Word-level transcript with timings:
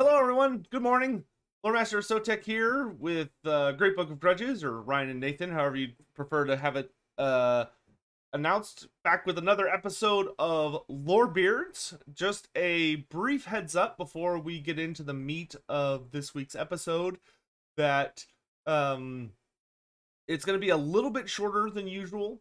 Hello, 0.00 0.16
everyone. 0.16 0.64
Good 0.70 0.82
morning. 0.82 1.24
Lore 1.64 1.72
Master 1.72 1.98
Sotek 1.98 2.44
here 2.44 2.86
with 2.86 3.30
uh, 3.44 3.72
Great 3.72 3.96
Book 3.96 4.12
of 4.12 4.20
Grudges, 4.20 4.62
or 4.62 4.80
Ryan 4.80 5.08
and 5.08 5.18
Nathan, 5.18 5.50
however 5.50 5.74
you 5.74 5.88
prefer 6.14 6.44
to 6.44 6.56
have 6.56 6.76
it 6.76 6.92
uh, 7.18 7.64
announced. 8.32 8.86
Back 9.02 9.26
with 9.26 9.38
another 9.38 9.66
episode 9.66 10.28
of 10.38 10.84
Lore 10.88 11.26
Beards. 11.26 11.96
Just 12.14 12.46
a 12.54 12.94
brief 13.10 13.46
heads 13.46 13.74
up 13.74 13.98
before 13.98 14.38
we 14.38 14.60
get 14.60 14.78
into 14.78 15.02
the 15.02 15.14
meat 15.14 15.56
of 15.68 16.12
this 16.12 16.32
week's 16.32 16.54
episode 16.54 17.18
that 17.76 18.24
um, 18.66 19.32
it's 20.28 20.44
going 20.44 20.60
to 20.60 20.64
be 20.64 20.70
a 20.70 20.76
little 20.76 21.10
bit 21.10 21.28
shorter 21.28 21.70
than 21.70 21.88
usual, 21.88 22.40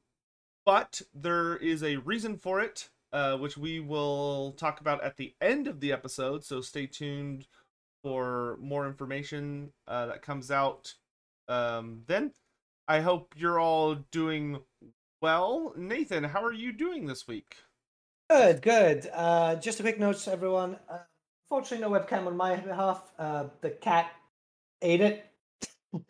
but 0.64 1.02
there 1.12 1.56
is 1.56 1.82
a 1.82 1.96
reason 1.96 2.38
for 2.38 2.62
it 2.62 2.90
uh, 3.14 3.38
which 3.38 3.58
we 3.58 3.80
will 3.80 4.54
talk 4.54 4.82
about 4.82 5.04
at 5.04 5.18
the 5.18 5.34
end 5.42 5.68
of 5.68 5.80
the 5.80 5.92
episode. 5.92 6.44
So 6.44 6.62
stay 6.62 6.88
tuned 6.88 7.48
for 8.04 8.58
more 8.62 8.88
information 8.88 9.72
uh, 9.88 10.08
that 10.08 10.22
comes 10.22 10.52
out 10.52 10.94
um, 11.48 12.02
then. 12.08 12.32
I 12.88 13.02
hope 13.02 13.34
you're 13.36 13.60
all 13.60 13.96
doing 14.12 14.60
well. 15.22 15.74
Nathan, 15.76 16.24
how 16.24 16.44
are 16.44 16.54
you 16.54 16.72
doing 16.72 17.06
this 17.06 17.28
week? 17.28 17.58
Good, 18.30 18.62
good. 18.62 19.10
Uh, 19.14 19.56
just 19.56 19.80
a 19.80 19.84
quick 19.84 20.00
note 20.00 20.18
to 20.20 20.32
everyone. 20.32 20.78
Uh, 20.90 21.00
unfortunately, 21.50 21.88
no 21.88 22.00
webcam 22.00 22.28
on 22.28 22.38
my 22.38 22.56
behalf. 22.56 23.12
Uh, 23.18 23.46
the 23.62 23.72
cat 23.72 24.12
ate 24.82 25.02
it. 25.02 25.26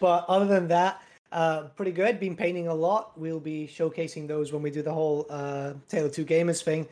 but 0.00 0.24
other 0.28 0.46
than 0.46 0.68
that, 0.68 1.00
uh, 1.32 1.64
pretty 1.76 1.92
good. 1.92 2.20
Been 2.20 2.36
painting 2.36 2.68
a 2.68 2.74
lot. 2.74 3.18
We'll 3.18 3.40
be 3.40 3.66
showcasing 3.66 4.26
those 4.26 4.52
when 4.52 4.62
we 4.62 4.70
do 4.70 4.82
the 4.82 4.92
whole 4.92 5.26
uh, 5.30 5.74
Tale 5.88 6.06
of 6.06 6.12
Two 6.12 6.24
Gamers 6.24 6.62
thing. 6.62 6.86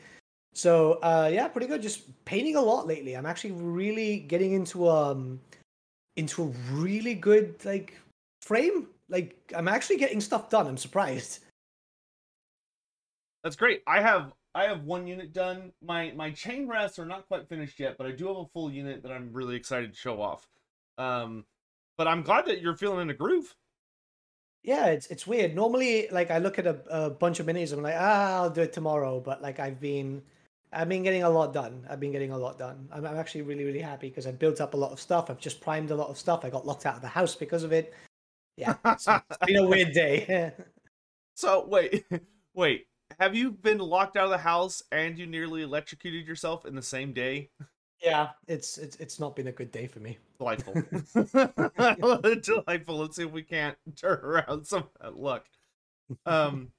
So 0.53 0.93
uh, 1.03 1.29
yeah, 1.31 1.47
pretty 1.47 1.67
good. 1.67 1.81
Just 1.81 2.25
painting 2.25 2.55
a 2.55 2.61
lot 2.61 2.87
lately. 2.87 3.15
I'm 3.15 3.25
actually 3.25 3.51
really 3.51 4.19
getting 4.19 4.53
into 4.53 4.87
um 4.89 5.39
into 6.15 6.43
a 6.43 6.47
really 6.73 7.13
good 7.13 7.55
like 7.65 7.99
frame. 8.41 8.87
Like 9.09 9.35
I'm 9.55 9.67
actually 9.67 9.97
getting 9.97 10.21
stuff 10.21 10.49
done. 10.49 10.67
I'm 10.67 10.77
surprised. 10.77 11.39
That's 13.43 13.55
great. 13.55 13.83
I 13.85 14.01
have 14.01 14.33
I 14.55 14.63
have 14.63 14.83
one 14.85 15.05
unit 15.05 15.33
done. 15.33 15.73
My 15.81 16.13
my 16.15 16.31
Chainrasps 16.31 16.99
are 16.99 17.05
not 17.05 17.27
quite 17.27 17.49
finished 17.49 17.79
yet, 17.79 17.97
but 17.97 18.07
I 18.07 18.11
do 18.11 18.27
have 18.27 18.37
a 18.37 18.45
full 18.53 18.71
unit 18.71 19.03
that 19.03 19.11
I'm 19.11 19.31
really 19.33 19.55
excited 19.55 19.91
to 19.91 19.97
show 19.97 20.21
off. 20.21 20.47
Um, 20.97 21.45
but 21.97 22.07
I'm 22.07 22.21
glad 22.21 22.45
that 22.45 22.61
you're 22.61 22.77
feeling 22.77 23.01
in 23.01 23.09
a 23.09 23.13
groove. 23.13 23.53
Yeah, 24.65 24.87
it's 24.87 25.05
it's 25.07 25.27
weird. 25.27 25.53
Normally, 25.53 26.07
like 26.09 26.31
I 26.31 26.39
look 26.39 26.57
at 26.57 26.65
a, 26.65 26.79
a 26.89 27.09
bunch 27.11 27.39
of 27.39 27.45
minis, 27.45 27.71
I'm 27.71 27.83
like, 27.83 27.93
ah, 27.95 28.41
I'll 28.41 28.49
do 28.49 28.61
it 28.61 28.73
tomorrow. 28.73 29.19
But 29.19 29.39
like 29.39 29.59
I've 29.59 29.79
been, 29.79 30.23
I've 30.73 30.89
been 30.89 31.03
getting 31.03 31.21
a 31.21 31.29
lot 31.29 31.53
done. 31.53 31.85
I've 31.87 31.99
been 31.99 32.11
getting 32.11 32.31
a 32.31 32.37
lot 32.37 32.57
done. 32.57 32.89
I'm, 32.91 33.05
I'm 33.05 33.15
actually 33.15 33.43
really 33.43 33.63
really 33.63 33.79
happy 33.79 34.09
because 34.09 34.25
I've 34.25 34.39
built 34.39 34.59
up 34.61 34.73
a 34.73 34.77
lot 34.77 34.91
of 34.91 34.99
stuff. 34.99 35.29
I've 35.29 35.39
just 35.39 35.61
primed 35.61 35.91
a 35.91 35.95
lot 35.95 36.09
of 36.09 36.17
stuff. 36.17 36.43
I 36.43 36.49
got 36.49 36.65
locked 36.65 36.87
out 36.87 36.95
of 36.95 37.01
the 37.03 37.07
house 37.07 37.35
because 37.35 37.61
of 37.61 37.71
it. 37.73 37.93
Yeah, 38.57 38.73
it's, 38.85 39.07
it's 39.29 39.37
been 39.45 39.57
a 39.57 39.67
weird 39.67 39.93
day. 39.93 40.51
so 41.35 41.67
wait, 41.67 42.03
wait. 42.55 42.87
Have 43.19 43.35
you 43.35 43.51
been 43.51 43.77
locked 43.77 44.17
out 44.17 44.25
of 44.25 44.31
the 44.31 44.37
house 44.39 44.81
and 44.91 45.19
you 45.19 45.27
nearly 45.27 45.61
electrocuted 45.61 46.27
yourself 46.27 46.65
in 46.65 46.73
the 46.73 46.81
same 46.81 47.13
day? 47.13 47.51
Yeah, 48.01 48.29
it's 48.47 48.77
it's 48.77 48.95
it's 48.97 49.19
not 49.19 49.35
been 49.35 49.47
a 49.47 49.51
good 49.51 49.71
day 49.71 49.87
for 49.87 49.99
me. 49.99 50.17
Delightful. 50.37 50.73
Delightful. 51.13 52.97
Let's 52.97 53.15
see 53.15 53.23
if 53.23 53.31
we 53.31 53.43
can't 53.43 53.77
turn 53.95 54.19
around 54.23 54.65
some 54.65 54.83
of 54.83 54.89
that 55.01 55.17
luck. 55.17 55.45
Um 56.25 56.71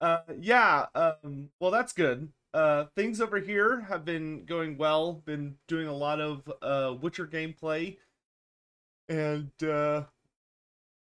uh 0.00 0.18
yeah, 0.40 0.86
um 0.94 1.50
well 1.60 1.70
that's 1.70 1.92
good. 1.92 2.28
Uh 2.54 2.84
things 2.96 3.20
over 3.20 3.38
here 3.38 3.80
have 3.82 4.04
been 4.04 4.44
going 4.44 4.78
well. 4.78 5.14
Been 5.24 5.56
doing 5.66 5.88
a 5.88 5.94
lot 5.94 6.20
of 6.20 6.50
uh 6.62 6.94
Witcher 7.00 7.26
gameplay 7.26 7.96
and 9.08 9.50
uh 9.62 10.04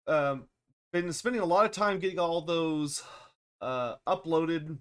um 0.06 0.44
been 0.92 1.12
spending 1.12 1.42
a 1.42 1.47
lot 1.47 1.66
of 1.66 1.72
time 1.72 1.98
getting 1.98 2.19
all 2.19 2.41
those 2.41 3.03
uh 3.60 3.97
uploaded 4.06 4.78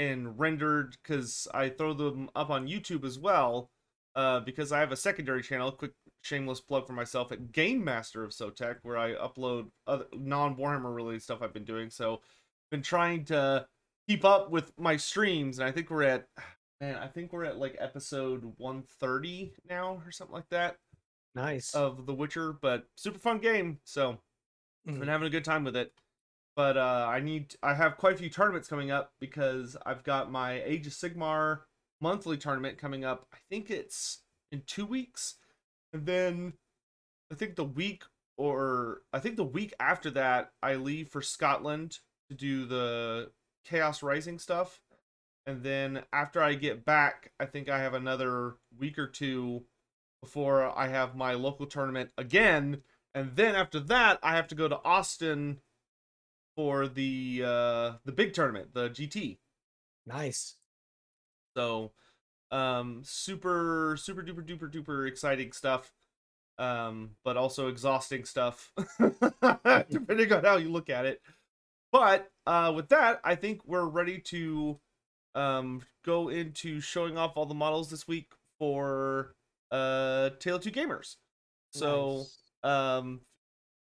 and 0.00 0.38
rendered 0.38 0.96
because 1.02 1.46
I 1.52 1.68
throw 1.68 1.92
them 1.92 2.30
up 2.34 2.48
on 2.48 2.66
YouTube 2.66 3.04
as 3.04 3.18
well. 3.18 3.70
Uh, 4.16 4.40
because 4.40 4.72
I 4.72 4.80
have 4.80 4.90
a 4.90 4.96
secondary 4.96 5.40
channel, 5.40 5.70
quick 5.70 5.92
shameless 6.22 6.60
plug 6.60 6.84
for 6.86 6.94
myself 6.94 7.30
at 7.30 7.52
Game 7.52 7.84
Master 7.84 8.24
of 8.24 8.32
Sotek, 8.32 8.78
where 8.82 8.98
I 8.98 9.14
upload 9.14 9.66
other 9.86 10.06
non 10.12 10.56
Warhammer 10.56 10.92
related 10.92 11.22
stuff 11.22 11.42
I've 11.42 11.52
been 11.52 11.64
doing. 11.64 11.90
So, 11.90 12.20
been 12.72 12.82
trying 12.82 13.24
to 13.26 13.66
keep 14.08 14.24
up 14.24 14.50
with 14.50 14.72
my 14.76 14.96
streams, 14.96 15.58
and 15.60 15.68
I 15.68 15.70
think 15.70 15.90
we're 15.90 16.02
at 16.02 16.26
man, 16.80 16.96
I 16.96 17.06
think 17.06 17.32
we're 17.32 17.44
at 17.44 17.58
like 17.58 17.76
episode 17.78 18.42
130 18.56 19.52
now 19.68 20.02
or 20.04 20.10
something 20.10 20.34
like 20.34 20.48
that. 20.48 20.78
Nice 21.36 21.72
of 21.74 22.06
The 22.06 22.14
Witcher, 22.14 22.54
but 22.54 22.86
super 22.96 23.18
fun 23.18 23.38
game. 23.38 23.78
So, 23.84 24.18
mm-hmm. 24.88 24.98
been 24.98 25.08
having 25.08 25.28
a 25.28 25.30
good 25.30 25.44
time 25.44 25.62
with 25.62 25.76
it 25.76 25.92
but 26.56 26.76
uh, 26.76 27.06
I 27.08 27.20
need 27.20 27.54
I 27.62 27.74
have 27.74 27.96
quite 27.96 28.14
a 28.14 28.18
few 28.18 28.30
tournaments 28.30 28.68
coming 28.68 28.90
up 28.90 29.12
because 29.20 29.76
I've 29.86 30.04
got 30.04 30.30
my 30.30 30.62
Age 30.62 30.86
of 30.86 30.92
Sigmar 30.92 31.60
monthly 32.00 32.36
tournament 32.36 32.78
coming 32.78 33.04
up. 33.04 33.26
I 33.32 33.38
think 33.48 33.70
it's 33.70 34.22
in 34.52 34.62
two 34.66 34.86
weeks, 34.86 35.36
and 35.92 36.06
then 36.06 36.54
I 37.32 37.34
think 37.36 37.56
the 37.56 37.64
week 37.64 38.04
or 38.36 39.02
I 39.12 39.18
think 39.20 39.36
the 39.36 39.44
week 39.44 39.74
after 39.78 40.10
that 40.10 40.52
I 40.62 40.74
leave 40.74 41.08
for 41.08 41.22
Scotland 41.22 41.98
to 42.30 42.36
do 42.36 42.66
the 42.66 43.30
Chaos 43.64 44.02
Rising 44.02 44.38
stuff, 44.38 44.80
and 45.46 45.62
then 45.62 46.02
after 46.12 46.42
I 46.42 46.54
get 46.54 46.84
back, 46.84 47.32
I 47.38 47.46
think 47.46 47.68
I 47.68 47.78
have 47.78 47.94
another 47.94 48.56
week 48.78 48.98
or 48.98 49.06
two 49.06 49.64
before 50.22 50.76
I 50.76 50.88
have 50.88 51.16
my 51.16 51.34
local 51.34 51.66
tournament 51.66 52.10
again, 52.18 52.82
and 53.14 53.36
then 53.36 53.54
after 53.54 53.80
that 53.80 54.18
I 54.22 54.36
have 54.36 54.48
to 54.48 54.54
go 54.54 54.68
to 54.68 54.82
Austin 54.84 55.60
for 56.60 56.86
the 56.88 57.42
uh 57.42 57.92
the 58.04 58.12
big 58.14 58.34
tournament, 58.34 58.74
the 58.74 58.90
GT. 58.90 59.38
Nice. 60.06 60.56
So 61.56 61.92
um 62.50 63.00
super 63.02 63.96
super 63.98 64.22
duper 64.22 64.46
duper 64.46 64.70
duper 64.70 65.08
exciting 65.08 65.52
stuff. 65.52 65.90
Um 66.58 67.12
but 67.24 67.38
also 67.38 67.68
exhausting 67.68 68.26
stuff 68.26 68.72
depending 69.90 70.30
on 70.34 70.44
how 70.44 70.58
you 70.58 70.70
look 70.70 70.90
at 70.90 71.06
it. 71.06 71.22
But 71.92 72.30
uh 72.46 72.74
with 72.76 72.90
that, 72.90 73.22
I 73.24 73.36
think 73.36 73.62
we're 73.64 73.88
ready 73.88 74.18
to 74.18 74.78
um 75.34 75.80
go 76.04 76.28
into 76.28 76.82
showing 76.82 77.16
off 77.16 77.38
all 77.38 77.46
the 77.46 77.54
models 77.54 77.88
this 77.88 78.06
week 78.06 78.32
for 78.58 79.34
uh 79.70 80.28
Tale 80.40 80.58
2 80.58 80.70
Gamers. 80.70 81.16
So 81.72 82.26
nice. 82.64 83.00
um 83.00 83.20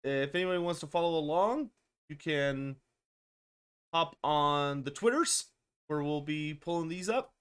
if 0.04 0.34
anybody 0.34 0.58
wants 0.58 0.80
to 0.80 0.88
follow 0.88 1.20
along, 1.20 1.70
you 2.10 2.16
can 2.16 2.76
hop 3.94 4.16
on 4.24 4.84
the 4.84 4.92
Twitters 4.92 5.46
where 5.88 6.04
we'll 6.04 6.22
be 6.22 6.54
pulling 6.54 6.90
these 6.90 7.10
up. 7.10 7.34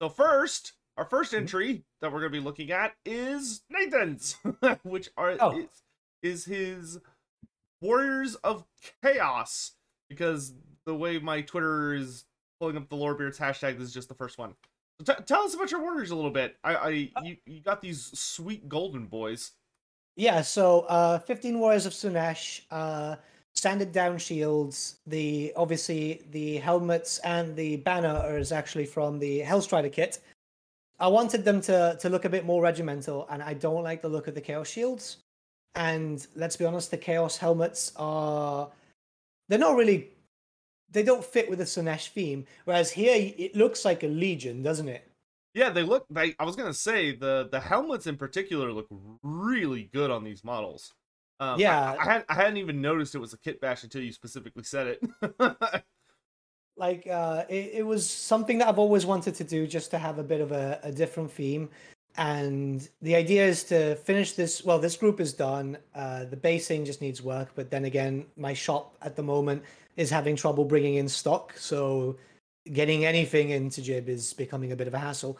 So 0.00 0.08
first, 0.08 0.72
our 0.96 1.04
first 1.04 1.32
mm-hmm. 1.32 1.42
entry 1.42 1.84
that 2.00 2.12
we're 2.12 2.20
going 2.20 2.32
to 2.32 2.38
be 2.38 2.44
looking 2.44 2.72
at 2.72 2.94
is 3.04 3.62
Nathan's, 3.70 4.36
which 4.82 5.10
are 5.16 5.36
oh. 5.38 5.58
is, 5.58 5.66
is 6.22 6.44
his 6.44 6.98
Warriors 7.80 8.34
of 8.36 8.64
Chaos 9.02 9.72
because 10.08 10.54
the 10.86 10.94
way 10.94 11.18
my 11.18 11.42
Twitter 11.42 11.94
is 11.94 12.24
pulling 12.60 12.76
up 12.76 12.88
the 12.88 12.96
Lorebeards 12.96 13.38
hashtag, 13.38 13.78
this 13.78 13.88
is 13.88 13.94
just 13.94 14.08
the 14.08 14.14
first 14.14 14.38
one. 14.38 14.54
T- 15.04 15.12
tell 15.26 15.42
us 15.42 15.54
about 15.54 15.70
your 15.70 15.80
warriors 15.80 16.10
a 16.10 16.14
little 16.14 16.30
bit. 16.30 16.56
I, 16.64 16.74
I 16.74 17.10
uh, 17.16 17.22
you, 17.22 17.36
you 17.46 17.60
got 17.60 17.80
these 17.80 18.18
sweet 18.18 18.68
golden 18.68 19.06
boys. 19.06 19.52
Yeah, 20.16 20.42
so 20.42 20.80
uh, 20.82 21.18
15 21.20 21.58
Warriors 21.58 21.86
of 21.86 21.92
Slaanesh, 21.94 22.62
uh, 22.70 23.16
sanded 23.54 23.92
down 23.92 24.18
shields. 24.18 24.96
The 25.06 25.52
obviously 25.56 26.22
the 26.30 26.58
helmets 26.58 27.18
and 27.18 27.56
the 27.56 27.76
banner 27.76 28.36
is 28.36 28.52
actually 28.52 28.86
from 28.86 29.18
the 29.18 29.40
Hellstrider 29.40 29.92
kit. 29.92 30.20
I 31.00 31.08
wanted 31.08 31.44
them 31.44 31.60
to 31.62 31.96
to 32.00 32.08
look 32.08 32.24
a 32.24 32.28
bit 32.28 32.44
more 32.44 32.62
regimental, 32.62 33.26
and 33.30 33.42
I 33.42 33.54
don't 33.54 33.82
like 33.82 34.02
the 34.02 34.08
look 34.08 34.28
of 34.28 34.34
the 34.34 34.40
Chaos 34.40 34.68
shields. 34.68 35.18
And 35.74 36.26
let's 36.36 36.56
be 36.56 36.64
honest, 36.64 36.90
the 36.90 36.98
Chaos 36.98 37.36
helmets 37.36 37.92
are 37.96 38.70
they're 39.48 39.58
not 39.58 39.76
really 39.76 40.10
they 40.92 41.02
don't 41.02 41.24
fit 41.24 41.48
with 41.48 41.58
the 41.58 41.64
Slaanesh 41.64 42.08
theme. 42.08 42.46
Whereas 42.64 42.90
here, 42.90 43.14
it 43.36 43.56
looks 43.56 43.84
like 43.84 44.02
a 44.02 44.08
legion, 44.08 44.62
doesn't 44.62 44.88
it? 44.88 45.08
Yeah, 45.54 45.70
they 45.70 45.82
look. 45.82 46.06
They, 46.08 46.34
I 46.38 46.44
was 46.44 46.56
gonna 46.56 46.72
say 46.72 47.14
the 47.14 47.48
the 47.50 47.60
helmets 47.60 48.06
in 48.06 48.16
particular 48.16 48.72
look 48.72 48.86
really 49.22 49.90
good 49.92 50.10
on 50.10 50.24
these 50.24 50.44
models. 50.44 50.94
Um, 51.40 51.58
yeah, 51.58 51.92
I, 51.92 51.96
I, 51.96 52.04
had, 52.04 52.24
I 52.28 52.34
hadn't 52.34 52.58
even 52.58 52.80
noticed 52.80 53.14
it 53.14 53.18
was 53.18 53.32
a 53.32 53.38
kit 53.38 53.60
bash 53.60 53.82
until 53.82 54.02
you 54.02 54.12
specifically 54.12 54.62
said 54.62 54.86
it. 54.86 55.34
like 56.76 57.06
uh, 57.06 57.44
it, 57.48 57.70
it 57.74 57.86
was 57.86 58.08
something 58.08 58.58
that 58.58 58.68
I've 58.68 58.78
always 58.78 59.04
wanted 59.04 59.34
to 59.34 59.44
do, 59.44 59.66
just 59.66 59.90
to 59.90 59.98
have 59.98 60.18
a 60.18 60.22
bit 60.22 60.40
of 60.40 60.52
a, 60.52 60.78
a 60.82 60.92
different 60.92 61.30
theme. 61.30 61.68
And 62.16 62.86
the 63.00 63.14
idea 63.16 63.44
is 63.46 63.64
to 63.64 63.96
finish 63.96 64.32
this. 64.32 64.64
Well, 64.64 64.78
this 64.78 64.96
group 64.96 65.20
is 65.20 65.32
done. 65.32 65.76
Uh, 65.94 66.24
the 66.24 66.36
basing 66.36 66.84
just 66.84 67.00
needs 67.00 67.22
work, 67.22 67.50
but 67.54 67.70
then 67.70 67.84
again, 67.86 68.26
my 68.36 68.54
shop 68.54 68.96
at 69.02 69.16
the 69.16 69.22
moment 69.22 69.62
is 69.96 70.10
having 70.10 70.36
trouble 70.36 70.64
bringing 70.64 70.94
in 70.94 71.08
stock, 71.08 71.54
so 71.56 72.16
getting 72.72 73.04
anything 73.04 73.50
into 73.50 73.82
Jib 73.82 74.08
is 74.08 74.32
becoming 74.32 74.72
a 74.72 74.76
bit 74.76 74.86
of 74.86 74.94
a 74.94 74.98
hassle. 74.98 75.38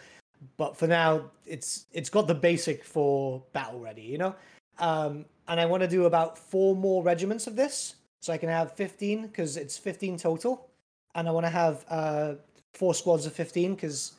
But 0.56 0.76
for 0.76 0.86
now, 0.86 1.30
it's 1.46 1.86
it's 1.92 2.10
got 2.10 2.26
the 2.26 2.34
basic 2.34 2.84
for 2.84 3.42
battle 3.52 3.80
ready, 3.80 4.02
you 4.02 4.18
know. 4.18 4.34
Um, 4.78 5.24
and 5.48 5.60
I 5.60 5.66
want 5.66 5.82
to 5.82 5.88
do 5.88 6.06
about 6.06 6.36
four 6.36 6.74
more 6.74 7.02
regiments 7.02 7.46
of 7.46 7.56
this, 7.56 7.96
so 8.20 8.32
I 8.32 8.38
can 8.38 8.48
have 8.48 8.72
fifteen 8.72 9.22
because 9.22 9.56
it's 9.56 9.78
fifteen 9.78 10.16
total, 10.16 10.68
and 11.14 11.28
I 11.28 11.30
want 11.30 11.46
to 11.46 11.50
have 11.50 11.84
uh, 11.88 12.34
four 12.74 12.94
squads 12.94 13.26
of 13.26 13.32
fifteen 13.32 13.74
because 13.74 14.12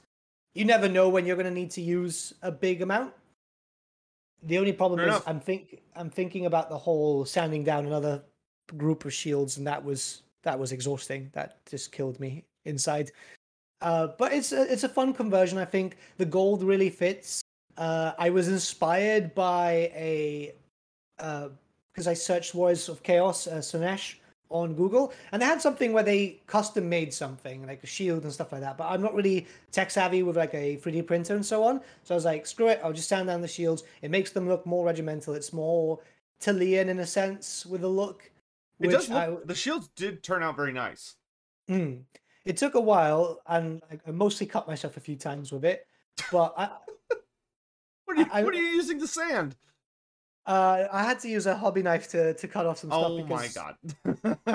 you 0.53 0.65
never 0.65 0.88
know 0.88 1.09
when 1.09 1.25
you're 1.25 1.36
going 1.36 1.47
to 1.47 1.51
need 1.51 1.71
to 1.71 1.81
use 1.81 2.33
a 2.41 2.51
big 2.51 2.81
amount. 2.81 3.13
The 4.44 4.57
only 4.57 4.74
problem 4.74 5.00
Fair 5.00 5.07
is 5.07 5.15
enough. 5.15 5.27
I'm 5.27 5.39
think 5.39 5.81
I'm 5.95 6.09
thinking 6.09 6.45
about 6.45 6.69
the 6.69 6.77
whole 6.77 7.25
sanding 7.25 7.63
down 7.63 7.86
another 7.86 8.24
group 8.77 9.06
of 9.06 9.13
shields, 9.13 9.57
and 9.57 9.68
that 9.68 9.83
was 9.83 10.24
that 10.44 10.57
was 10.57 10.71
exhausting. 10.71 11.30
That 11.33 11.65
just 11.69 11.92
killed 11.92 12.19
me 12.19 12.45
inside. 12.65 13.12
Uh, 13.81 14.07
but 14.18 14.31
it's 14.33 14.51
a, 14.54 14.71
it's 14.71 14.83
a 14.83 14.89
fun 14.89 15.13
conversion. 15.13 15.57
I 15.57 15.65
think 15.65 15.98
the 16.18 16.25
gold 16.25 16.63
really 16.63 16.89
fits. 16.89 17.42
Uh, 17.77 18.13
I 18.18 18.30
was 18.30 18.48
inspired 18.48 19.36
by 19.36 19.92
a 19.95 20.54
because 21.18 22.07
I 22.07 22.13
searched 22.13 22.56
Warriors 22.56 22.89
of 22.89 23.04
Chaos, 23.04 23.48
uh, 23.48 23.57
Slaanesh 23.57 24.15
on 24.50 24.74
Google, 24.75 25.13
and 25.31 25.42
they 25.42 25.45
had 25.45 25.62
something 25.62 25.94
where 25.94 26.04
they 26.04 26.42
custom 26.48 26.88
made 26.88 27.13
something 27.13 27.65
like 27.65 27.83
a 27.83 27.88
shield 27.88 28.24
and 28.24 28.31
stuff 28.31 28.51
like 28.51 28.62
that. 28.62 28.77
But 28.77 28.89
I'm 28.89 29.01
not 29.01 29.15
really 29.15 29.48
tech 29.71 29.89
savvy 29.89 30.24
with 30.24 30.38
like 30.38 30.54
a 30.54 30.77
3D 30.77 31.07
printer 31.07 31.36
and 31.36 31.45
so 31.45 31.63
on. 31.63 31.81
So 32.04 32.13
I 32.13 32.18
was 32.18 32.25
like, 32.25 32.45
screw 32.45 32.68
it, 32.68 32.80
I'll 32.83 32.94
just 32.94 33.10
sand 33.10 33.27
down 33.27 33.42
the 33.42 33.48
shields. 33.48 33.83
It 34.01 34.12
makes 34.12 34.31
them 34.31 34.48
look 34.48 34.65
more 34.65 34.86
regimental. 34.86 35.33
It's 35.33 35.54
more 35.54 36.00
Talian 36.42 36.88
in 36.88 37.00
a 37.00 37.07
sense 37.07 37.65
with 37.65 37.83
a 37.83 37.88
look. 37.88 38.30
It 38.79 38.89
does 38.91 39.09
look, 39.09 39.17
I- 39.17 39.45
the 39.45 39.55
shields 39.55 39.89
did 39.95 40.23
turn 40.23 40.43
out 40.43 40.55
very 40.55 40.73
nice. 40.73 41.15
Mm. 41.69 42.03
It 42.45 42.57
took 42.57 42.75
a 42.75 42.81
while, 42.81 43.39
and 43.47 43.81
I, 43.89 43.99
I 44.07 44.11
mostly 44.11 44.45
cut 44.45 44.67
myself 44.67 44.97
a 44.97 44.99
few 44.99 45.15
times 45.15 45.51
with 45.51 45.63
it. 45.63 45.87
But 46.31 46.53
I, 46.57 46.69
What 48.05 48.17
are 48.17 48.21
you, 48.21 48.27
I- 48.31 48.43
what 48.43 48.53
are 48.53 48.57
you 48.57 48.63
using 48.67 48.99
to 48.99 49.07
sand? 49.07 49.55
uh, 50.45 50.87
I 50.91 51.03
had 51.03 51.19
to 51.21 51.29
use 51.29 51.45
a 51.45 51.55
hobby 51.55 51.81
knife 51.81 52.09
to, 52.09 52.33
to 52.33 52.47
cut 52.49 52.65
off 52.65 52.79
some 52.79 52.89
stuff. 52.89 53.05
Oh 53.05 53.25
my 53.25 53.47
god. 53.47 53.77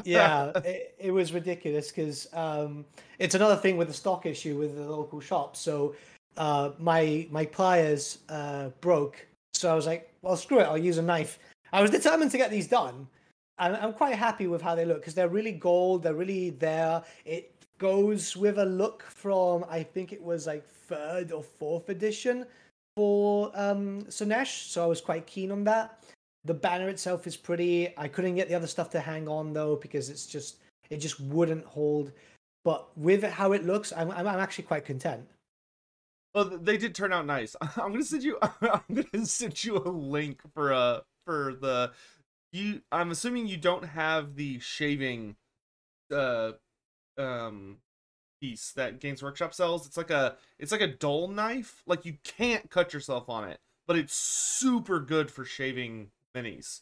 yeah, 0.05 0.51
it, 0.65 0.95
it 0.99 1.11
was 1.11 1.33
ridiculous 1.33 1.89
because 1.89 2.29
um, 2.35 2.85
it's 3.19 3.35
another 3.35 3.57
thing 3.57 3.79
with 3.79 3.89
the 3.89 3.95
stock 3.95 4.27
issue 4.27 4.59
with 4.59 4.77
the 4.77 4.83
local 4.87 5.19
shop. 5.19 5.57
So 5.57 5.95
uh, 6.37 6.73
my 6.79 7.27
my 7.31 7.47
pliers 7.47 8.19
uh, 8.29 8.69
broke, 8.83 9.27
so 9.55 9.73
I 9.73 9.75
was 9.75 9.87
like, 9.87 10.13
well, 10.21 10.37
screw 10.37 10.61
it, 10.61 10.65
I'll 10.65 10.77
use 10.77 10.99
a 10.99 11.03
knife. 11.03 11.39
I 11.73 11.81
was 11.81 11.91
determined 11.91 12.33
to 12.33 12.37
get 12.37 12.51
these 12.51 12.67
done, 12.69 13.09
and 13.59 13.77
I'm 13.77 13.93
quite 13.93 14.15
happy 14.15 14.47
with 14.47 14.63
how 14.63 14.75
they 14.75 14.85
look 14.85 14.99
because 14.99 15.15
they're 15.15 15.29
really 15.29 15.53
gold. 15.53 16.03
They're 16.03 16.15
really 16.15 16.51
there. 16.51 17.03
It 17.25 17.55
goes 17.79 18.37
with 18.37 18.59
a 18.59 18.65
look 18.65 19.03
from 19.03 19.65
I 19.69 19.83
think 19.83 20.13
it 20.13 20.23
was 20.23 20.47
like 20.47 20.65
third 20.65 21.33
or 21.33 21.43
fourth 21.43 21.89
edition 21.89 22.47
for 22.97 23.53
um 23.55 24.03
Slaanesh, 24.09 24.69
so 24.69 24.83
I 24.83 24.87
was 24.87 25.01
quite 25.01 25.27
keen 25.27 25.51
on 25.51 25.65
that. 25.65 26.05
The 26.45 26.55
banner 26.55 26.89
itself 26.89 27.27
is 27.27 27.37
pretty. 27.37 27.93
I 27.97 28.09
couldn't 28.09 28.35
get 28.37 28.49
the 28.49 28.55
other 28.55 28.67
stuff 28.67 28.91
to 28.91 29.01
hang 29.01 29.29
on 29.29 29.53
though 29.53 29.77
because 29.77 30.09
it's 30.11 30.27
just 30.27 30.59
it 30.91 30.99
just 30.99 31.21
wouldn't 31.21 31.65
hold. 31.65 32.13
But 32.65 32.97
with 32.99 33.23
how 33.23 33.53
it 33.53 33.65
looks, 33.65 33.93
I'm 33.93 34.11
I'm, 34.11 34.27
I'm 34.27 34.41
actually 34.41 34.65
quite 34.65 34.85
content. 34.85 35.27
Well, 36.35 36.45
they 36.45 36.77
did 36.77 36.95
turn 36.95 37.13
out 37.13 37.27
nice. 37.27 37.57
I'm 37.61 37.93
gonna 37.93 38.05
send 38.05 38.23
you. 38.23 38.39
I'm 38.43 38.83
gonna 38.95 39.27
send 39.27 39.63
you 39.65 39.77
a 39.77 39.89
link 39.89 40.41
for 40.55 40.73
uh 40.73 41.01
for 41.25 41.55
the 41.61 41.93
you. 42.53 42.83
I'm 42.93 43.11
assuming 43.11 43.47
you 43.47 43.57
don't 43.57 43.85
have 43.85 44.35
the 44.37 44.59
shaving, 44.61 45.37
uh, 46.13 46.53
um, 47.17 47.79
piece 48.41 48.73
that 48.73 49.01
Games 49.01 49.23
Workshop 49.23 49.55
sells. 49.55 49.87
It's 49.87 49.97
like 49.97 50.11
a 50.11 50.37
it's 50.59 50.73
like 50.73 50.81
a 50.81 50.87
dull 50.87 51.29
knife. 51.29 51.83
Like 51.87 52.05
you 52.05 52.17
can't 52.25 52.69
cut 52.71 52.93
yourself 52.93 53.29
on 53.29 53.49
it, 53.49 53.59
but 53.87 53.97
it's 53.97 54.15
super 54.15 55.01
good 55.01 55.31
for 55.31 55.45
shaving 55.45 56.11
minis. 56.37 56.81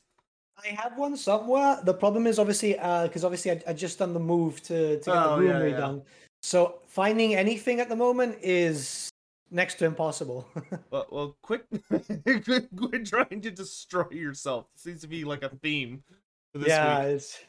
I 0.62 0.68
have 0.68 0.96
one 0.96 1.16
somewhere. 1.16 1.78
The 1.82 1.94
problem 1.94 2.26
is 2.26 2.38
obviously 2.38 2.78
uh 2.78 3.06
because 3.06 3.24
obviously 3.24 3.52
I, 3.52 3.62
I 3.68 3.72
just 3.72 3.98
done 3.98 4.12
the 4.12 4.20
move 4.20 4.62
to 4.64 4.98
to 5.00 5.04
get 5.04 5.16
Oh, 5.16 5.36
the 5.36 5.42
room 5.42 5.60
yeah, 5.62 5.66
yeah. 5.66 5.80
redone. 5.80 6.02
So 6.42 6.80
finding 6.86 7.34
anything 7.34 7.80
at 7.80 7.88
the 7.88 7.96
moment 7.96 8.38
is 8.42 9.08
next 9.56 9.76
to 9.76 9.86
impossible. 9.86 10.46
Well, 10.90 11.06
well, 11.10 11.36
quit, 11.42 11.66
quit, 11.90 13.06
trying 13.06 13.40
to 13.40 13.50
destroy 13.50 14.08
yourself. 14.10 14.66
seems 14.76 15.00
to 15.00 15.08
be 15.08 15.24
like 15.24 15.42
a 15.42 15.48
theme 15.48 16.04
for 16.52 16.58
this 16.58 16.68
yeah, 16.68 17.04
week. 17.04 17.14
it's 17.14 17.38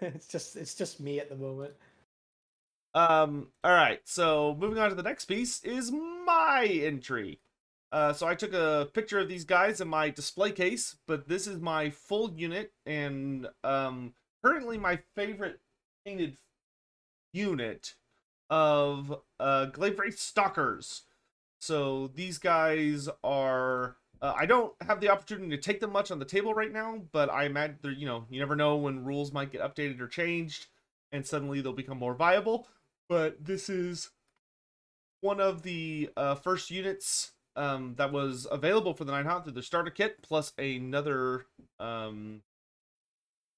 it's 0.00 0.28
just 0.28 0.56
it's 0.56 0.74
just 0.74 1.00
me 1.00 1.20
at 1.20 1.28
the 1.28 1.36
moment. 1.36 1.74
Um, 2.94 3.48
all 3.62 3.72
right, 3.72 4.00
so 4.04 4.56
moving 4.58 4.78
on 4.78 4.88
to 4.88 4.94
the 4.94 5.02
next 5.02 5.26
piece 5.26 5.62
is 5.62 5.92
my 5.92 6.64
entry. 6.64 7.40
Uh, 7.92 8.12
so 8.12 8.26
I 8.26 8.34
took 8.34 8.52
a 8.54 8.88
picture 8.92 9.18
of 9.18 9.28
these 9.28 9.44
guys 9.44 9.80
in 9.80 9.88
my 9.88 10.10
display 10.10 10.52
case, 10.52 10.96
but 11.06 11.28
this 11.28 11.46
is 11.46 11.60
my 11.60 11.90
full 11.90 12.32
unit, 12.32 12.72
and 12.86 13.48
um, 13.64 14.14
currently 14.42 14.78
my 14.78 15.00
favorite 15.14 15.60
painted 16.06 16.38
unit 17.32 17.94
of 18.48 19.20
uh, 19.38 19.66
Glaive 19.66 19.98
Stalkers. 20.16 21.02
So 21.58 22.10
these 22.14 22.38
guys 22.38 23.08
are. 23.22 23.96
Uh, 24.20 24.34
I 24.36 24.46
don't 24.46 24.72
have 24.80 25.00
the 25.00 25.10
opportunity 25.10 25.50
to 25.50 25.62
take 25.62 25.78
them 25.78 25.92
much 25.92 26.10
on 26.10 26.18
the 26.18 26.24
table 26.24 26.52
right 26.52 26.72
now, 26.72 27.02
but 27.12 27.30
I 27.30 27.44
imagine 27.44 27.78
they're, 27.82 27.92
you 27.92 28.06
know, 28.06 28.26
you 28.28 28.40
never 28.40 28.56
know 28.56 28.74
when 28.74 29.04
rules 29.04 29.32
might 29.32 29.52
get 29.52 29.60
updated 29.60 30.00
or 30.00 30.08
changed, 30.08 30.66
and 31.12 31.24
suddenly 31.24 31.60
they'll 31.60 31.72
become 31.72 31.98
more 31.98 32.14
viable. 32.14 32.66
But 33.08 33.44
this 33.44 33.68
is 33.68 34.10
one 35.20 35.40
of 35.40 35.62
the 35.62 36.10
uh, 36.16 36.34
first 36.34 36.68
units 36.70 37.32
um, 37.54 37.94
that 37.96 38.12
was 38.12 38.46
available 38.50 38.94
for 38.94 39.04
the 39.04 39.12
Nighthaunt 39.12 39.44
through 39.44 39.52
the 39.52 39.62
starter 39.62 39.90
kit, 39.90 40.20
plus 40.22 40.52
another 40.58 41.46
um, 41.78 42.42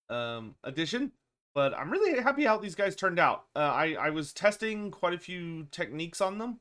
um, 0.09 0.57
addition. 0.63 1.13
But 1.55 1.75
I'm 1.75 1.91
really 1.91 2.21
happy 2.21 2.45
how 2.45 2.59
these 2.59 2.75
guys 2.75 2.95
turned 2.95 3.19
out. 3.19 3.45
Uh, 3.57 3.61
I 3.61 3.95
I 3.95 4.11
was 4.11 4.33
testing 4.33 4.91
quite 4.91 5.15
a 5.15 5.19
few 5.19 5.67
techniques 5.71 6.21
on 6.21 6.39
them, 6.39 6.61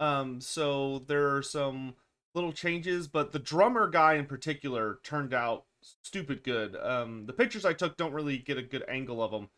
um, 0.00 0.40
so 0.40 1.00
there 1.06 1.34
are 1.34 1.42
some 1.42 1.94
little 2.34 2.52
changes. 2.52 3.08
But 3.08 3.32
the 3.32 3.38
drummer 3.38 3.88
guy 3.88 4.14
in 4.14 4.26
particular 4.26 4.98
turned 5.02 5.34
out 5.34 5.64
stupid 6.02 6.42
good. 6.42 6.76
Um, 6.76 7.26
the 7.26 7.32
pictures 7.32 7.64
I 7.64 7.72
took 7.72 7.96
don't 7.96 8.12
really 8.12 8.38
get 8.38 8.58
a 8.58 8.62
good 8.62 8.84
angle 8.88 9.22
of 9.22 9.30
them. 9.30 9.48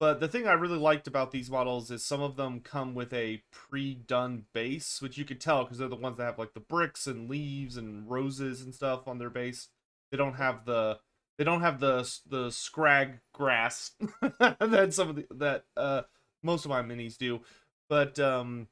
But 0.00 0.20
the 0.20 0.28
thing 0.28 0.46
I 0.46 0.52
really 0.52 0.78
liked 0.78 1.08
about 1.08 1.32
these 1.32 1.50
models 1.50 1.90
is 1.90 2.04
some 2.04 2.22
of 2.22 2.36
them 2.36 2.60
come 2.60 2.94
with 2.94 3.12
a 3.12 3.42
pre-done 3.50 4.44
base, 4.52 5.02
which 5.02 5.18
you 5.18 5.24
could 5.24 5.40
tell 5.40 5.64
because 5.64 5.78
they're 5.78 5.88
the 5.88 5.96
ones 5.96 6.18
that 6.18 6.24
have 6.24 6.38
like 6.38 6.54
the 6.54 6.60
bricks 6.60 7.08
and 7.08 7.28
leaves 7.28 7.76
and 7.76 8.08
roses 8.08 8.62
and 8.62 8.72
stuff 8.72 9.08
on 9.08 9.18
their 9.18 9.30
base. 9.30 9.68
They 10.12 10.16
don't 10.16 10.34
have 10.34 10.64
the 10.66 11.00
they 11.36 11.44
don't 11.44 11.62
have 11.62 11.80
the 11.80 12.08
the 12.28 12.50
scrag 12.50 13.20
grass 13.32 13.92
that 14.38 14.94
some 14.94 15.08
of 15.10 15.16
the 15.16 15.26
that 15.34 15.64
uh 15.76 16.02
most 16.44 16.64
of 16.64 16.70
my 16.70 16.82
minis 16.82 17.18
do. 17.18 17.40
But 17.88 18.20
um 18.20 18.68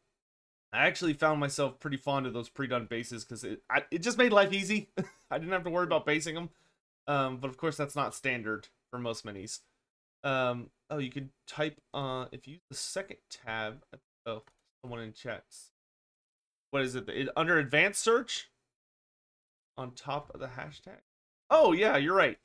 I 0.77 0.87
actually 0.87 1.15
found 1.15 1.41
myself 1.41 1.81
pretty 1.81 1.97
fond 1.97 2.27
of 2.27 2.33
those 2.33 2.49
pre-done 2.49 2.87
bases 2.87 3.25
because 3.25 3.45
it 3.45 3.63
I, 3.71 3.85
it 3.91 4.03
just 4.03 4.19
made 4.19 4.33
life 4.33 4.53
easy. 4.53 4.91
I 5.31 5.39
didn't 5.39 5.53
have 5.53 5.65
to 5.65 5.71
worry 5.71 5.85
about 5.85 6.07
basing 6.07 6.35
them. 6.35 6.51
Um, 7.09 7.39
but 7.39 7.49
of 7.49 7.57
course 7.57 7.77
that's 7.77 7.97
not 7.97 8.15
standard 8.15 8.69
for 8.91 8.99
most 8.99 9.25
minis. 9.25 9.61
Um, 10.23 10.71
oh, 10.91 10.99
you 10.99 11.11
can 11.11 11.31
type 11.47 11.81
uh 11.95 12.27
if 12.33 12.47
you 12.47 12.55
use 12.55 12.63
the 12.69 12.77
second 12.77 13.19
tab. 13.31 13.85
Oh, 14.27 14.43
someone 14.83 15.01
in 15.01 15.13
chats. 15.13 15.71
What 16.71 16.83
is 16.83 16.95
it? 16.95 17.09
it? 17.09 17.29
Under 17.37 17.59
advanced 17.59 18.03
search, 18.03 18.51
on 19.79 19.93
top 19.93 20.31
of 20.35 20.41
the 20.41 20.47
hashtag. 20.47 21.01
Oh 21.51 21.73
yeah, 21.73 21.97
you're 21.97 22.15
right. 22.15 22.39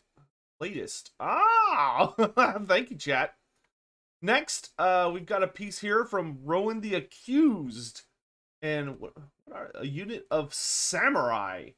Latest. 0.60 1.12
Ah, 1.20 2.14
thank 2.68 2.92
you, 2.92 2.98
chat. 2.98 3.36
Next, 4.22 4.70
uh, 4.78 5.10
we've 5.12 5.26
got 5.26 5.42
a 5.42 5.48
piece 5.48 5.80
here 5.80 6.06
from 6.06 6.38
Rowan 6.44 6.82
the 6.82 6.94
Accused, 6.94 8.04
and 8.62 9.00
what, 9.00 9.14
what 9.46 9.56
are 9.58 9.72
a 9.76 9.86
unit 9.86 10.26
of 10.32 10.54
samurai. 10.54 11.70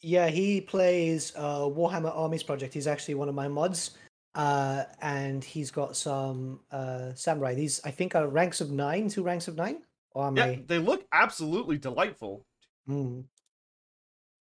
Yeah, 0.00 0.28
he 0.28 0.60
plays 0.60 1.32
uh, 1.36 1.60
Warhammer 1.60 2.14
Armies 2.14 2.42
Project. 2.42 2.74
He's 2.74 2.86
actually 2.86 3.14
one 3.14 3.28
of 3.28 3.34
my 3.34 3.48
mods, 3.48 3.96
uh, 4.34 4.84
and 5.00 5.42
he's 5.42 5.70
got 5.70 5.96
some 5.96 6.60
uh, 6.70 7.14
samurai. 7.14 7.54
These 7.54 7.80
I 7.84 7.90
think 7.90 8.14
are 8.14 8.28
ranks 8.28 8.60
of 8.60 8.70
nine, 8.70 9.08
two 9.08 9.22
ranks 9.22 9.48
of 9.48 9.56
nine. 9.56 9.82
Or 10.12 10.26
am 10.26 10.36
Yeah, 10.36 10.44
I? 10.44 10.62
they 10.66 10.78
look 10.78 11.06
absolutely 11.12 11.78
delightful. 11.78 12.46
Hmm. 12.86 13.22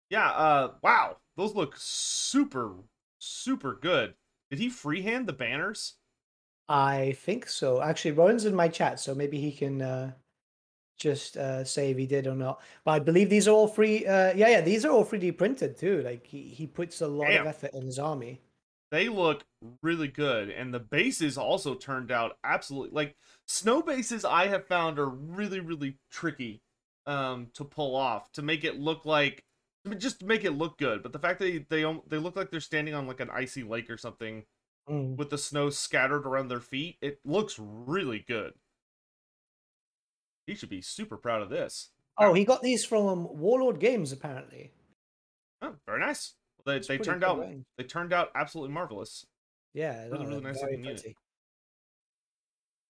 Yeah, 0.10 0.30
uh 0.30 0.74
wow, 0.84 1.18
those 1.36 1.56
look 1.56 1.76
super 1.78 2.76
super 3.20 3.78
good. 3.82 4.14
Did 4.50 4.60
he 4.60 4.70
freehand 4.70 5.28
the 5.28 5.34
banners? 5.34 5.96
I 6.70 7.14
think 7.20 7.48
so. 7.48 7.82
Actually, 7.82 8.12
Rowan's 8.12 8.46
in 8.46 8.56
my 8.56 8.68
chat, 8.68 9.00
so 9.00 9.14
maybe 9.16 9.40
he 9.40 9.52
can 9.52 9.82
uh, 9.82 10.12
just 10.98 11.38
uh, 11.38 11.64
say 11.64 11.92
if 11.92 11.98
he 11.98 12.06
did 12.06 12.28
or 12.28 12.36
not. 12.36 12.62
But 12.84 12.92
I 12.92 13.00
believe 13.00 13.30
these 13.30 13.48
are 13.48 13.52
all 13.52 13.68
free. 13.68 14.06
Uh, 14.06 14.34
yeah, 14.36 14.50
yeah, 14.50 14.62
these 14.62 14.86
are 14.86 14.92
all 14.92 15.06
3D 15.06 15.38
printed 15.38 15.78
too. 15.78 16.02
Like 16.04 16.26
he, 16.26 16.44
he 16.44 16.68
puts 16.68 17.02
a 17.02 17.08
lot 17.08 17.28
Damn. 17.28 17.42
of 17.42 17.48
effort 17.48 17.74
in 17.74 17.86
his 17.86 18.00
army. 18.00 18.42
they 18.92 19.10
look 19.10 19.44
really 19.82 20.08
good, 20.08 20.50
and 20.50 20.74
the 20.74 20.80
bases 20.80 21.38
also 21.38 21.76
turned 21.76 22.12
out 22.12 22.38
absolutely 22.44 22.92
like 22.96 23.16
snow 23.48 23.82
bases. 23.82 24.24
I 24.26 24.48
have 24.48 24.68
found 24.68 25.00
are 25.00 25.10
really 25.10 25.60
really 25.60 25.98
tricky 26.12 26.62
um, 27.06 27.48
to 27.54 27.64
pull 27.64 27.96
off 27.96 28.32
to 28.34 28.42
make 28.42 28.64
it 28.64 28.80
look 28.80 29.06
like 29.06 29.44
just 29.98 30.20
to 30.22 30.26
make 30.26 30.44
it 30.46 30.52
look 30.52 30.78
good. 30.78 31.04
But 31.04 31.14
the 31.14 31.20
fact 31.20 31.40
that 31.40 31.68
they 31.70 31.84
they, 31.84 32.00
they 32.08 32.18
look 32.18 32.36
like 32.36 32.52
they're 32.52 32.60
standing 32.60 32.94
on 32.94 33.06
like 33.08 33.20
an 33.20 33.30
icy 33.30 33.64
lake 33.64 33.90
or 33.90 33.98
something 33.98 34.44
Mm. 34.88 35.18
with 35.18 35.32
the 35.32 35.38
snow 35.40 35.72
scattered 35.72 36.28
around 36.28 36.48
their 36.48 36.60
feet, 36.60 36.98
it 37.02 37.20
looks 37.26 37.56
really 37.60 38.24
good. 38.28 38.54
He 40.48 40.56
should 40.56 40.70
be 40.70 40.82
super 40.82 41.18
proud 41.18 41.42
of 41.42 41.50
this. 41.50 41.90
Oh, 42.18 42.34
he 42.34 42.46
got 42.46 42.62
these 42.62 42.86
from 42.86 43.28
Warlord 43.38 43.80
Games 43.80 44.12
apparently. 44.12 44.72
Oh, 45.62 45.76
very 45.86 46.00
nice. 46.00 46.34
They, 46.66 46.78
It's 46.78 46.88
they 46.88 46.98
turned 46.98 47.24
out 47.24 47.40
range. 47.40 47.66
they 47.78 47.84
turned 47.84 48.14
out 48.14 48.32
absolutely 48.36 48.74
marvelous. 48.74 49.26
Yeah, 49.74 50.06
Really, 50.06 50.26
really 50.26 50.42
nice 50.42 50.62
looking 50.62 50.84
unit. 50.84 51.06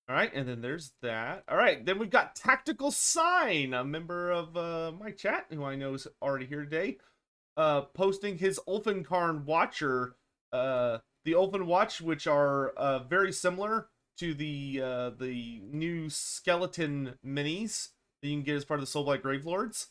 All 0.07 0.15
right, 0.15 0.31
and 0.35 0.47
then 0.47 0.62
there's 0.62 0.93
that. 1.01 1.43
All 1.50 1.57
right, 1.57 1.83
then 1.83 1.97
we've 1.97 2.12
got 2.12 2.35
Tactical 2.35 2.91
Sign, 2.91 3.74
a 3.74 3.83
member 3.83 4.29
of 4.29 4.55
uh, 4.55 4.91
my 5.00 5.09
chat 5.09 5.47
who 5.51 5.63
I 5.63 5.75
know 5.75 5.95
is 5.95 6.07
already 6.21 6.45
here 6.45 6.63
today, 6.63 6.97
uh, 7.57 7.81
posting 7.81 8.38
his 8.38 8.59
Ulfenkarn 8.67 9.45
Watcher, 9.45 10.15
uh, 10.53 11.00
the 11.24 11.31
Ulfen 11.31 11.65
Watch, 11.65 12.01
which 12.01 12.27
are 12.27 12.69
uh, 12.69 13.00
very 13.00 13.31
similar 13.31 13.88
to 14.17 14.34
the 14.34 14.81
uh, 14.84 15.10
the 15.12 15.62
new 15.72 16.10
skeleton 16.10 17.15
minis 17.25 17.89
that 18.22 18.29
you 18.29 18.36
can 18.36 18.43
get 18.43 18.55
as 18.55 18.65
part 18.65 18.79
of 18.79 18.86
the 18.86 19.00
Soulblight 19.00 19.22
Gravelords, 19.22 19.88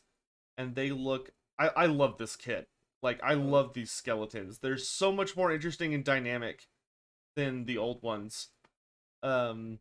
and 0.56 0.74
they 0.74 0.90
look. 0.90 1.30
I 1.58 1.68
I 1.68 1.86
love 1.86 2.18
this 2.18 2.36
kit. 2.36 2.68
Like 3.02 3.20
I 3.22 3.34
love 3.34 3.74
these 3.74 3.90
skeletons. 3.90 4.58
They're 4.58 4.78
so 4.78 5.12
much 5.12 5.36
more 5.36 5.52
interesting 5.52 5.92
and 5.94 6.04
dynamic 6.04 6.66
than 7.36 7.66
the 7.66 7.78
old 7.78 8.02
ones. 8.02 8.48
Um, 9.22 9.78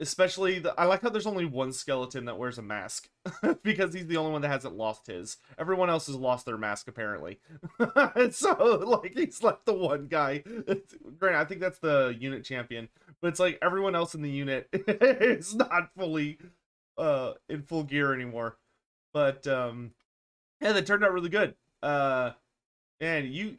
especially 0.00 0.60
the, 0.60 0.78
I 0.78 0.84
like 0.84 1.02
how 1.02 1.08
there's 1.10 1.26
only 1.26 1.44
one 1.44 1.72
skeleton 1.72 2.26
that 2.26 2.38
wears 2.38 2.58
a 2.58 2.62
mask 2.62 3.08
because 3.62 3.92
he's 3.92 4.06
the 4.06 4.16
only 4.16 4.32
one 4.32 4.42
that 4.42 4.48
hasn't 4.48 4.76
lost 4.76 5.06
his. 5.08 5.38
Everyone 5.58 5.90
else 5.90 6.06
has 6.06 6.16
lost 6.16 6.46
their 6.46 6.56
mask 6.56 6.88
apparently. 6.88 7.40
So 8.30 8.84
like 8.86 9.16
he's 9.16 9.42
like 9.42 9.64
the 9.64 9.74
one 9.74 10.06
guy. 10.06 10.42
Granted, 11.18 11.38
I 11.38 11.44
think 11.44 11.60
that's 11.60 11.78
the 11.78 12.16
unit 12.18 12.44
champion, 12.44 12.88
but 13.20 13.28
it's 13.28 13.40
like 13.40 13.58
everyone 13.62 13.94
else 13.94 14.14
in 14.14 14.22
the 14.22 14.30
unit 14.30 14.68
is 14.72 15.54
not 15.54 15.90
fully 15.96 16.38
uh 16.96 17.34
in 17.48 17.62
full 17.62 17.84
gear 17.84 18.14
anymore. 18.14 18.56
But 19.12 19.46
um 19.46 19.92
yeah, 20.60 20.72
they 20.72 20.82
turned 20.82 21.04
out 21.04 21.12
really 21.12 21.28
good. 21.28 21.54
Uh 21.82 22.32
and 23.00 23.32
you 23.32 23.56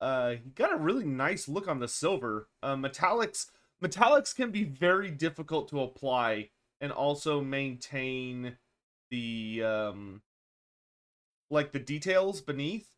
uh 0.00 0.34
you 0.44 0.52
got 0.54 0.72
a 0.72 0.78
really 0.78 1.04
nice 1.04 1.48
look 1.48 1.68
on 1.68 1.80
the 1.80 1.88
silver. 1.88 2.48
Uh 2.62 2.76
metallics 2.76 3.46
metallics 3.82 4.34
can 4.34 4.50
be 4.50 4.64
very 4.64 5.10
difficult 5.10 5.68
to 5.68 5.80
apply 5.80 6.50
and 6.80 6.92
also 6.92 7.40
maintain 7.40 8.56
the 9.10 9.62
um 9.62 10.22
like 11.50 11.72
the 11.72 11.78
details 11.78 12.40
beneath. 12.40 12.88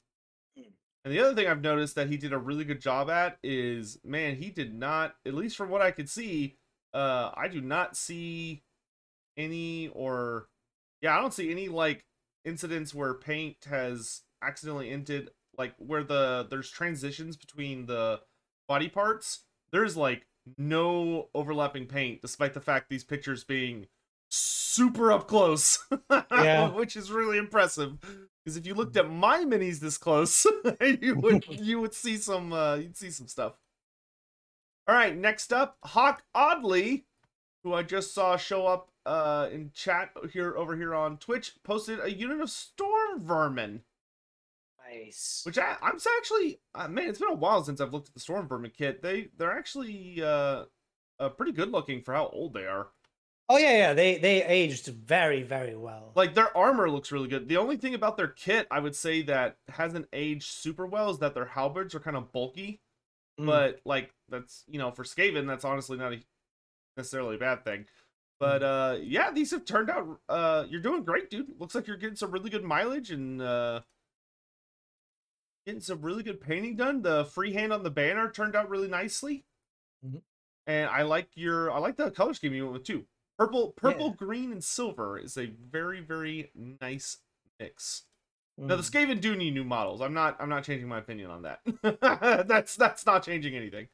And 0.56 1.12
the 1.12 1.20
other 1.20 1.34
thing 1.34 1.46
i've 1.46 1.60
noticed 1.60 1.96
that 1.96 2.08
he 2.08 2.16
did 2.16 2.32
a 2.32 2.38
really 2.38 2.64
good 2.64 2.80
job 2.80 3.10
at 3.10 3.36
is 3.42 3.98
man 4.04 4.36
he 4.36 4.48
did 4.48 4.74
not 4.74 5.16
at 5.26 5.34
least 5.34 5.54
from 5.54 5.68
what 5.68 5.82
i 5.82 5.90
could 5.90 6.08
see 6.08 6.56
uh 6.94 7.30
i 7.36 7.46
do 7.46 7.60
not 7.60 7.94
see 7.94 8.62
any 9.36 9.88
or 9.88 10.48
yeah 11.02 11.14
i 11.14 11.20
don't 11.20 11.34
see 11.34 11.50
any 11.50 11.68
like 11.68 12.06
incidents 12.46 12.94
where 12.94 13.12
paint 13.12 13.56
has 13.68 14.22
accidentally 14.40 14.90
entered 14.90 15.28
like 15.58 15.74
where 15.78 16.04
the 16.04 16.46
there's 16.48 16.70
transitions 16.70 17.36
between 17.36 17.86
the 17.86 18.20
body 18.68 18.88
parts. 18.88 19.44
There's 19.70 19.96
like 19.96 20.26
no 20.58 21.28
overlapping 21.34 21.86
paint 21.86 22.20
despite 22.20 22.52
the 22.54 22.60
fact 22.60 22.88
these 22.88 23.04
pictures 23.04 23.44
being 23.44 23.86
super 24.30 25.12
up 25.12 25.26
close 25.28 25.84
Yeah. 26.30 26.70
which 26.70 26.96
is 26.96 27.10
really 27.10 27.38
impressive. 27.38 27.98
Because 28.44 28.56
if 28.56 28.66
you 28.66 28.74
looked 28.74 28.96
at 28.96 29.10
my 29.10 29.38
minis 29.44 29.78
this 29.80 29.96
close 29.96 30.46
you 30.80 31.16
would 31.16 31.44
you 31.48 31.80
would 31.80 31.94
see 31.94 32.16
some 32.16 32.52
uh 32.52 32.74
you'd 32.76 32.96
see 32.96 33.10
some 33.10 33.28
stuff. 33.28 33.54
All 34.86 34.94
right 34.94 35.16
next 35.16 35.52
up 35.52 35.78
hawk 35.84 36.24
oddly 36.34 37.06
who 37.62 37.72
i 37.72 37.82
just 37.82 38.12
saw 38.12 38.36
show 38.36 38.66
up 38.66 38.90
uh 39.06 39.48
in 39.50 39.70
chat 39.72 40.10
here 40.32 40.54
over 40.58 40.76
here 40.76 40.94
on 40.94 41.16
twitch 41.16 41.54
posted 41.62 41.98
a 42.00 42.12
unit 42.12 42.40
of 42.40 42.50
storm 42.50 43.22
vermin 43.22 43.82
Nice. 44.94 45.42
which 45.44 45.58
I, 45.58 45.76
I'm 45.82 45.98
actually, 46.18 46.60
uh, 46.74 46.88
man, 46.88 47.08
it's 47.08 47.18
been 47.18 47.30
a 47.30 47.34
while 47.34 47.62
since 47.64 47.80
I've 47.80 47.92
looked 47.92 48.08
at 48.08 48.14
the 48.14 48.20
Storm 48.20 48.48
Vermin 48.48 48.72
kit. 48.76 49.02
They 49.02 49.28
they're 49.36 49.56
actually 49.56 50.22
uh, 50.22 50.64
uh 51.18 51.28
pretty 51.30 51.52
good 51.52 51.70
looking 51.70 52.02
for 52.02 52.14
how 52.14 52.28
old 52.28 52.54
they 52.54 52.66
are. 52.66 52.88
Oh 53.48 53.58
yeah, 53.58 53.76
yeah. 53.76 53.92
They 53.92 54.18
they 54.18 54.44
aged 54.44 54.86
very 54.86 55.42
very 55.42 55.76
well. 55.76 56.12
Like 56.14 56.34
their 56.34 56.56
armor 56.56 56.90
looks 56.90 57.12
really 57.12 57.28
good. 57.28 57.48
The 57.48 57.58
only 57.58 57.76
thing 57.76 57.94
about 57.94 58.16
their 58.16 58.28
kit, 58.28 58.66
I 58.70 58.80
would 58.80 58.96
say 58.96 59.22
that 59.22 59.56
hasn't 59.68 60.06
aged 60.12 60.50
super 60.50 60.86
well, 60.86 61.10
is 61.10 61.18
that 61.18 61.34
their 61.34 61.46
halberds 61.46 61.94
are 61.94 62.00
kind 62.00 62.16
of 62.16 62.32
bulky. 62.32 62.80
Mm. 63.38 63.46
But 63.46 63.80
like 63.84 64.12
that's 64.28 64.64
you 64.68 64.78
know 64.78 64.90
for 64.90 65.04
Skaven, 65.04 65.46
that's 65.46 65.64
honestly 65.64 65.98
not 65.98 66.14
a, 66.14 66.20
necessarily 66.96 67.36
a 67.36 67.38
bad 67.38 67.64
thing. 67.64 67.86
But 68.40 68.62
uh 68.62 68.96
yeah, 69.02 69.30
these 69.30 69.50
have 69.50 69.64
turned 69.64 69.90
out. 69.90 70.20
Uh, 70.28 70.64
you're 70.68 70.80
doing 70.80 71.04
great, 71.04 71.30
dude. 71.30 71.58
Looks 71.58 71.74
like 71.74 71.86
you're 71.86 71.96
getting 71.96 72.16
some 72.16 72.30
really 72.30 72.50
good 72.50 72.64
mileage 72.64 73.10
and 73.10 73.40
uh 73.42 73.80
getting 75.66 75.80
some 75.80 76.00
really 76.02 76.22
good 76.22 76.40
painting 76.40 76.76
done. 76.76 77.02
The 77.02 77.24
freehand 77.26 77.72
on 77.72 77.82
the 77.82 77.90
banner 77.90 78.30
turned 78.30 78.54
out 78.56 78.68
really 78.68 78.88
nicely. 78.88 79.44
Mhm. 80.04 80.22
And 80.66 80.88
I 80.90 81.02
like 81.02 81.28
your 81.34 81.70
I 81.70 81.78
like 81.78 81.96
the 81.96 82.10
color 82.10 82.34
scheme 82.34 82.54
you 82.54 82.64
went 82.64 82.74
with 82.74 82.84
too. 82.84 83.06
Purple, 83.38 83.72
purple, 83.72 84.08
Yeah. 84.08 84.14
green, 84.16 84.52
and 84.52 84.62
silver 84.62 85.18
is 85.18 85.36
a 85.36 85.46
very, 85.46 86.00
very 86.00 86.50
nice 86.80 87.18
mix. 87.58 88.04
Now 88.56 88.76
the 88.76 88.82
Mm. 88.82 88.90
Skaven 89.08 89.20
do 89.20 89.34
need 89.34 89.54
new 89.54 89.64
models. 89.64 90.00
I'm 90.00 90.14
not 90.14 90.36
I'm 90.40 90.48
not 90.48 90.64
changing 90.64 90.88
my 90.88 90.98
opinion 90.98 91.30
on 91.30 91.42
that. 91.42 91.60
that's 92.48 92.76
that's 92.76 93.04
not 93.06 93.24
changing 93.24 93.56
anything. 93.56 93.88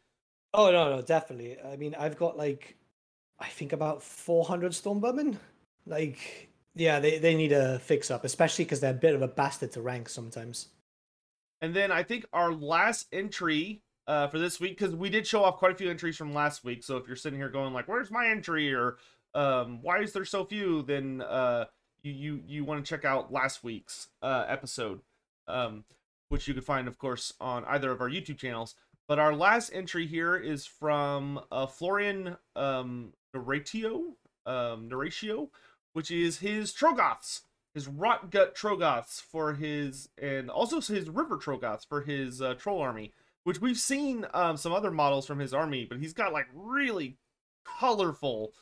Oh 0.53 0.71
no, 0.71 0.91
no, 0.97 1.03
definitely. 1.03 1.61
I 1.61 1.77
mean, 1.77 1.95
I've 1.95 2.19
got 2.19 2.37
like, 2.37 2.77
I 3.39 3.49
think 3.49 3.73
about 3.73 4.03
400 4.03 4.73
Stormvermin. 4.73 5.39
Like, 5.87 6.51
yeah, 6.75 7.01
they, 7.01 7.19
they 7.19 7.35
need 7.37 7.53
a 7.53 7.79
fix 7.79 8.11
up, 8.11 8.25
especially 8.25 8.65
because 8.65 8.81
they're 8.81 8.91
a 8.91 8.95
bit 8.95 9.15
of 9.15 9.23
a 9.23 9.29
bastard 9.29 9.73
to 9.73 9.81
rank 9.81 10.09
sometimes. 10.09 10.69
And 11.61 11.75
then 11.75 11.93
I 11.93 12.03
think 12.03 12.27
our 12.33 12.53
last 12.53 13.07
entry 13.13 13.83
uh, 14.07 14.29
for 14.29 14.39
this 14.39 14.59
week, 14.59 14.79
because 14.79 14.95
we 14.95 15.11
did 15.11 15.27
show 15.27 15.45
off 15.45 15.59
quite 15.59 15.73
a 15.73 15.77
few 15.77 15.91
entries 15.91 16.17
from 16.17 16.33
last 16.33 16.65
week. 16.65 16.83
So 16.83 16.97
if 16.97 17.07
you're 17.07 17.17
sitting 17.17 17.39
here 17.39 17.49
going 17.49 17.73
like, 17.73 17.87
"Where's 17.87 18.11
my 18.11 18.29
entry?" 18.29 18.75
or 18.75 18.97
um, 19.35 19.81
"Why 19.83 20.01
is 20.01 20.13
there 20.13 20.25
so 20.25 20.45
few?" 20.45 20.83
then 20.83 21.23
uh, 21.23 21.67
you 22.03 22.13
you 22.13 22.43
you 22.47 22.65
want 22.65 22.85
to 22.85 22.89
check 22.89 23.05
out 23.05 23.33
last 23.33 23.63
week's 23.63 24.09
uh, 24.23 24.47
episode, 24.49 25.01
um, 25.47 25.85
which 26.29 26.49
you 26.49 26.55
could 26.55 26.65
find, 26.65 26.89
of 26.89 26.99
course, 26.99 27.33
on 27.41 27.65
either 27.67 27.91
of 27.93 28.01
our 28.01 28.11
YouTube 28.11 28.39
channels. 28.39 28.75
But 29.07 29.19
our 29.19 29.35
last 29.35 29.71
entry 29.73 30.07
here 30.07 30.37
is 30.37 30.67
from 30.67 31.41
uh, 31.51 31.67
Florian 31.67 32.37
um, 32.55 33.13
Narratio, 33.35 34.15
um, 34.47 34.89
which 35.93 36.11
is 36.11 36.39
his 36.39 36.73
Troggoths 36.73 37.43
his 37.75 37.89
rot 37.89 38.31
gut 38.31 38.55
troggoths 38.55 39.21
for 39.21 39.55
his 39.55 40.09
and 40.19 40.51
also 40.51 40.81
his 40.81 41.09
river 41.09 41.37
troggoths 41.37 41.87
for 41.87 42.03
his 42.03 42.43
uh, 42.43 42.55
troll 42.55 42.81
army 42.81 43.13
which 43.45 43.61
we've 43.61 43.79
seen 43.79 44.27
um, 44.35 44.57
some 44.57 44.73
other 44.73 44.91
models 44.91 45.27
from 45.27 45.39
his 45.39 45.55
army 45.55 45.85
but 45.85 45.99
he's 45.99 46.13
got 46.13 46.33
like 46.33 46.47
really 46.53 47.17
colorful 47.65 48.53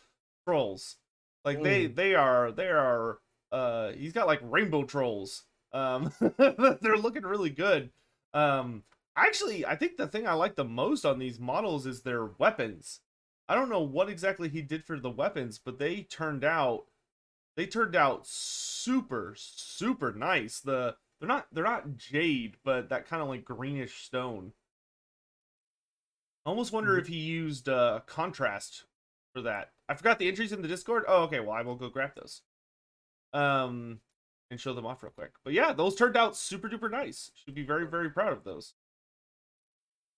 trolls. 0.46 0.96
Like 1.44 1.62
they 1.62 1.86
they 1.86 2.14
are 2.14 2.52
they 2.52 2.68
are 2.68 3.18
uh 3.52 3.92
he's 3.92 4.12
got 4.12 4.26
like 4.26 4.40
rainbow 4.42 4.84
trolls. 4.84 5.44
Um 5.72 6.12
they're 6.38 6.96
looking 6.96 7.22
really 7.22 7.50
good. 7.50 7.90
Um 8.34 8.82
actually 9.16 9.66
i 9.66 9.74
think 9.74 9.96
the 9.96 10.06
thing 10.06 10.28
i 10.28 10.32
like 10.32 10.54
the 10.54 10.64
most 10.64 11.04
on 11.04 11.18
these 11.18 11.40
models 11.40 11.86
is 11.86 12.02
their 12.02 12.26
weapons. 12.38 13.00
I 13.48 13.54
don't 13.54 13.70
know 13.70 13.82
what 13.82 14.08
exactly 14.08 14.48
he 14.48 14.62
did 14.62 14.84
for 14.84 14.98
the 15.00 15.10
weapons 15.10 15.58
but 15.58 15.78
they 15.78 16.02
turned 16.02 16.44
out 16.44 16.84
they 17.58 17.66
turned 17.66 17.96
out 17.96 18.24
super 18.24 19.34
super 19.36 20.12
nice. 20.12 20.60
The 20.60 20.94
they're 21.18 21.26
not 21.28 21.48
they're 21.50 21.64
not 21.64 21.96
jade 21.96 22.56
but 22.64 22.88
that 22.90 23.08
kind 23.08 23.20
of 23.20 23.28
like 23.28 23.44
greenish 23.44 24.04
stone. 24.04 24.52
I 26.46 26.50
almost 26.50 26.72
wonder 26.72 26.96
Mhm. 26.96 27.00
if 27.00 27.08
he 27.08 27.16
used 27.16 27.68
uh 27.68 28.00
contrast 28.06 28.84
for 29.34 29.42
that. 29.42 29.72
I 29.88 29.94
forgot 29.94 30.20
the 30.20 30.28
entries 30.28 30.52
in 30.52 30.62
the 30.62 30.68
discord? 30.68 31.02
Oh 31.08 31.24
okay 31.24 31.40
well 31.40 31.50
i 31.50 31.62
will 31.62 31.74
go 31.74 31.88
grab 31.88 32.12
those. 32.14 32.42
Um 33.32 34.00
and 34.52 34.60
show 34.60 34.72
them 34.72 34.86
off 34.86 35.02
real 35.02 35.10
quick. 35.10 35.32
But 35.42 35.52
yeah 35.52 35.72
those 35.72 35.96
turned 35.96 36.16
out 36.16 36.36
super 36.36 36.68
duper 36.68 36.88
nice. 36.88 37.32
Should 37.34 37.54
be 37.56 37.64
very 37.64 37.88
very 37.88 38.08
proud 38.08 38.32
of 38.32 38.44
those. 38.44 38.74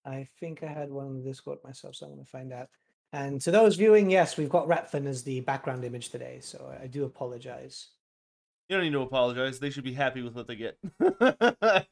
I 0.04 0.28
think 0.40 0.62
I 0.62 0.66
had 0.66 0.90
one 0.90 1.06
in 1.06 1.22
the 1.22 1.28
Discord 1.28 1.58
myself, 1.64 1.94
so 1.94 2.06
I'm 2.06 2.18
to 2.18 2.24
find 2.24 2.52
out. 2.52 2.68
And 3.12 3.40
to 3.42 3.50
those 3.50 3.76
viewing, 3.76 4.10
yes, 4.10 4.36
we've 4.36 4.48
got 4.48 4.68
Rapfin 4.68 5.06
as 5.06 5.22
the 5.24 5.40
background 5.40 5.84
image 5.84 6.10
today, 6.10 6.38
so 6.40 6.72
I 6.80 6.86
do 6.86 7.04
apologize. 7.04 7.88
you 8.68 8.76
don't 8.76 8.84
need 8.84 8.92
to 8.92 9.00
apologize 9.02 9.58
they 9.58 9.70
should 9.70 9.84
be 9.84 9.94
happy 9.94 10.22
with 10.22 10.34
what 10.34 10.46
they 10.46 10.56
get 10.56 10.78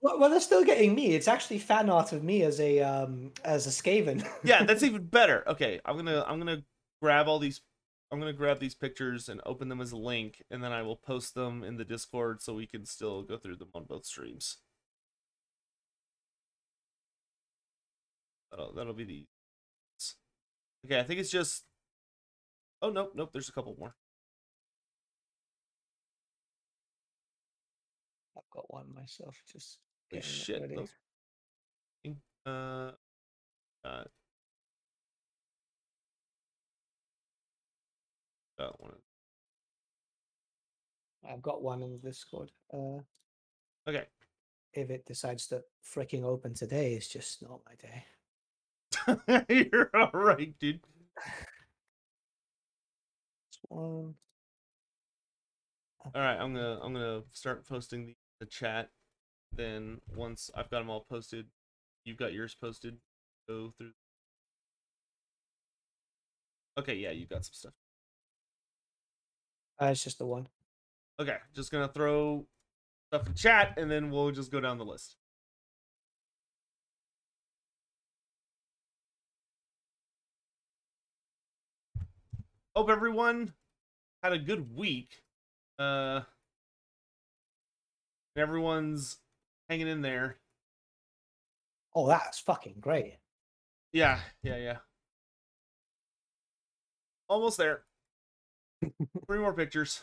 Well, 0.00 0.18
well, 0.18 0.30
they're 0.30 0.40
still 0.40 0.64
getting 0.64 0.94
me. 0.96 1.14
It's 1.14 1.28
actually 1.28 1.58
fan 1.60 1.88
art 1.88 2.12
of 2.12 2.24
me 2.24 2.42
as 2.42 2.58
a 2.60 2.80
um 2.80 3.32
as 3.44 3.66
a 3.66 3.70
Skaven. 3.70 4.26
yeah, 4.42 4.64
that's 4.64 4.82
even 4.82 5.04
better. 5.06 5.44
Okay, 5.48 5.80
I'm 5.84 5.96
gonna 5.96 6.24
I'm 6.26 6.38
gonna 6.38 6.64
grab 7.00 7.28
all 7.28 7.38
these. 7.38 7.60
I'm 8.10 8.18
gonna 8.18 8.32
grab 8.32 8.58
these 8.58 8.74
pictures 8.74 9.28
and 9.28 9.40
open 9.46 9.68
them 9.68 9.80
as 9.80 9.92
a 9.92 9.96
link, 9.96 10.42
and 10.50 10.62
then 10.62 10.72
I 10.72 10.82
will 10.82 10.96
post 10.96 11.34
them 11.34 11.62
in 11.62 11.76
the 11.76 11.84
Discord 11.84 12.42
so 12.42 12.52
we 12.54 12.66
can 12.66 12.84
still 12.84 13.22
go 13.22 13.38
through 13.38 13.56
them 13.56 13.68
on 13.74 13.84
both 13.84 14.04
streams. 14.04 14.58
That'll 18.50 18.72
that'll 18.72 18.94
be 18.94 19.04
the. 19.04 19.26
Okay, 20.84 20.98
I 20.98 21.04
think 21.04 21.20
it's 21.20 21.30
just. 21.30 21.64
Oh 22.80 22.90
nope 22.90 23.12
nope. 23.14 23.30
There's 23.32 23.48
a 23.48 23.52
couple 23.52 23.76
more. 23.78 23.94
I've 28.36 28.50
got 28.52 28.72
one 28.72 28.92
myself. 28.94 29.36
Just 29.50 29.78
Holy 30.10 30.22
shit. 30.22 30.74
Those... 30.74 30.88
Uh, 32.44 32.90
uh, 33.84 34.04
got 38.58 38.80
one. 38.80 38.94
I've 41.28 41.42
got 41.42 41.62
one 41.62 41.82
in 41.82 41.92
the 41.92 41.98
Discord. 41.98 42.50
Uh, 42.72 42.98
Okay. 43.86 44.06
if 44.72 44.90
it 44.90 45.06
decides 45.06 45.46
to 45.48 45.62
freaking 45.84 46.24
open 46.24 46.54
today, 46.54 46.94
it's 46.94 47.08
just 47.08 47.42
not 47.42 47.60
my 47.66 47.74
day. 47.76 48.04
You're 49.48 49.90
all 49.94 50.10
right, 50.12 50.54
dude. 50.58 50.80
One. 53.68 54.14
All 56.04 56.20
right, 56.20 56.36
I'm 56.36 56.52
gonna 56.54 56.78
I'm 56.82 56.92
gonna 56.92 57.22
start 57.32 57.66
posting 57.66 58.06
the, 58.06 58.14
the 58.40 58.46
chat. 58.46 58.90
Then 59.54 60.00
once 60.14 60.50
I've 60.54 60.70
got 60.70 60.80
them 60.80 60.90
all 60.90 61.06
posted, 61.08 61.46
you've 62.04 62.16
got 62.16 62.32
yours 62.32 62.54
posted. 62.54 62.96
Go 63.48 63.72
through. 63.78 63.92
Okay, 66.78 66.94
yeah, 66.96 67.10
you 67.10 67.26
got 67.26 67.44
some 67.44 67.52
stuff. 67.54 67.72
Uh, 69.80 69.86
it's 69.86 70.04
just 70.04 70.18
the 70.18 70.26
one. 70.26 70.48
Okay, 71.20 71.36
just 71.54 71.70
gonna 71.70 71.88
throw 71.88 72.46
stuff 73.08 73.26
in 73.26 73.34
chat, 73.34 73.74
and 73.76 73.90
then 73.90 74.10
we'll 74.10 74.30
just 74.32 74.50
go 74.50 74.60
down 74.60 74.78
the 74.78 74.84
list. 74.84 75.16
Hope 82.74 82.88
everyone 82.88 83.52
had 84.22 84.32
a 84.32 84.38
good 84.38 84.74
week. 84.74 85.22
Uh, 85.78 86.22
everyone's 88.36 89.18
hanging 89.68 89.88
in 89.88 90.00
there. 90.00 90.36
Oh, 91.94 92.06
that's 92.06 92.38
fucking 92.38 92.76
great. 92.80 93.18
Yeah, 93.92 94.20
yeah, 94.42 94.56
yeah. 94.56 94.76
Almost 97.28 97.58
there. 97.58 97.82
Three 99.26 99.38
more 99.38 99.52
pictures. 99.52 100.02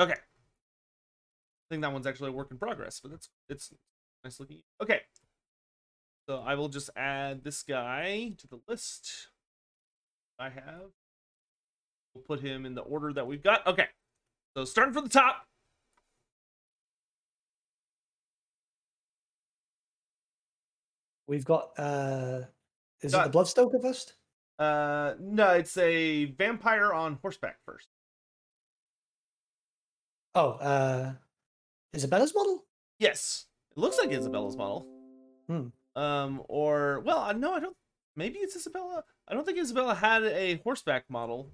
Okay. 0.00 0.14
I 0.14 1.66
think 1.70 1.82
that 1.82 1.92
one's 1.92 2.06
actually 2.06 2.30
a 2.30 2.32
work 2.32 2.50
in 2.50 2.58
progress, 2.58 3.00
but 3.00 3.10
that's 3.10 3.28
it's 3.48 3.72
nice 4.24 4.40
looking. 4.40 4.62
Okay. 4.82 5.02
So 6.28 6.38
I 6.38 6.54
will 6.54 6.68
just 6.68 6.90
add 6.96 7.44
this 7.44 7.62
guy 7.62 8.32
to 8.38 8.46
the 8.48 8.60
list. 8.66 9.28
I 10.38 10.48
have. 10.48 10.90
We'll 12.14 12.24
put 12.24 12.40
him 12.40 12.66
in 12.66 12.74
the 12.74 12.80
order 12.82 13.12
that 13.12 13.26
we've 13.26 13.42
got. 13.42 13.66
Okay. 13.66 13.86
So 14.56 14.64
starting 14.64 14.94
from 14.94 15.04
the 15.04 15.10
top. 15.10 15.46
We've 21.26 21.44
got 21.44 21.70
uh 21.78 22.42
is 23.02 23.12
it 23.12 23.16
Got- 23.16 23.32
the 23.32 23.38
Bloodstoker 23.38 23.80
first? 23.80 24.14
Uh 24.58 25.14
no, 25.20 25.50
it's 25.50 25.76
a 25.76 26.26
vampire 26.26 26.92
on 26.92 27.18
horseback 27.22 27.58
first. 27.64 27.88
Oh, 30.34 30.50
uh 30.52 31.12
Isabella's 31.92 32.34
model? 32.34 32.64
Yes. 32.98 33.46
It 33.72 33.78
looks 33.80 33.98
like 33.98 34.10
Isabella's 34.10 34.56
model. 34.56 34.86
Hmm. 35.48 35.68
Um 35.96 36.42
or 36.48 37.00
well, 37.00 37.34
no, 37.34 37.54
I 37.54 37.60
don't 37.60 37.76
maybe 38.16 38.38
it's 38.38 38.56
Isabella. 38.56 39.04
I 39.28 39.34
don't 39.34 39.44
think 39.44 39.58
Isabella 39.58 39.94
had 39.94 40.22
a 40.24 40.56
horseback 40.64 41.04
model. 41.08 41.50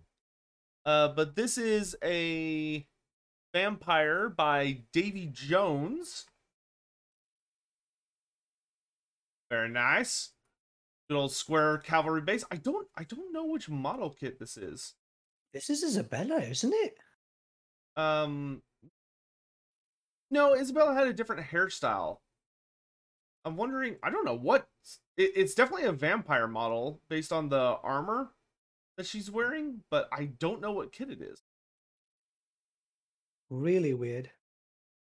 Uh 0.84 1.08
but 1.08 1.36
this 1.36 1.58
is 1.58 1.96
a 2.04 2.86
vampire 3.54 4.28
by 4.28 4.82
Davy 4.92 5.26
Jones. 5.32 6.26
Very 9.50 9.68
nice. 9.68 10.32
Good 11.08 11.16
old 11.16 11.32
square 11.32 11.78
cavalry 11.78 12.20
base. 12.20 12.44
I 12.50 12.56
don't 12.56 12.88
I 12.96 13.04
don't 13.04 13.32
know 13.32 13.46
which 13.46 13.68
model 13.68 14.10
kit 14.10 14.38
this 14.38 14.56
is. 14.56 14.94
This 15.54 15.70
is 15.70 15.82
Isabella, 15.82 16.40
isn't 16.40 16.74
it? 16.74 16.98
Um 17.96 18.62
No, 20.30 20.54
Isabella 20.54 20.94
had 20.94 21.06
a 21.06 21.12
different 21.12 21.46
hairstyle. 21.46 22.18
I'm 23.44 23.56
wondering, 23.56 23.96
I 24.02 24.10
don't 24.10 24.24
know 24.24 24.34
what 24.36 24.68
it, 25.16 25.32
it's 25.36 25.54
definitely 25.54 25.86
a 25.86 25.92
vampire 25.92 26.48
model 26.48 27.00
based 27.08 27.32
on 27.32 27.48
the 27.48 27.78
armor 27.82 28.32
that 28.96 29.06
she's 29.06 29.30
wearing, 29.30 29.82
but 29.90 30.08
I 30.12 30.26
don't 30.26 30.60
know 30.60 30.72
what 30.72 30.92
kit 30.92 31.10
it 31.10 31.20
is. 31.22 31.42
Really 33.50 33.94
weird. 33.94 34.30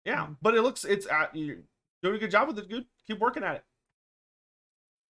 Yeah, 0.05 0.25
Mhm. 0.27 0.37
but 0.41 0.55
it 0.55 0.63
looks 0.63 0.83
it's 0.85 1.05
uh, 1.05 1.27
you're 1.33 1.57
doing 2.01 2.15
a 2.15 2.19
good 2.19 2.31
job 2.31 2.47
with 2.47 2.57
it. 2.59 2.67
Good, 2.69 2.87
keep 3.05 3.19
working 3.19 3.43
at 3.43 3.57
it. 3.57 3.65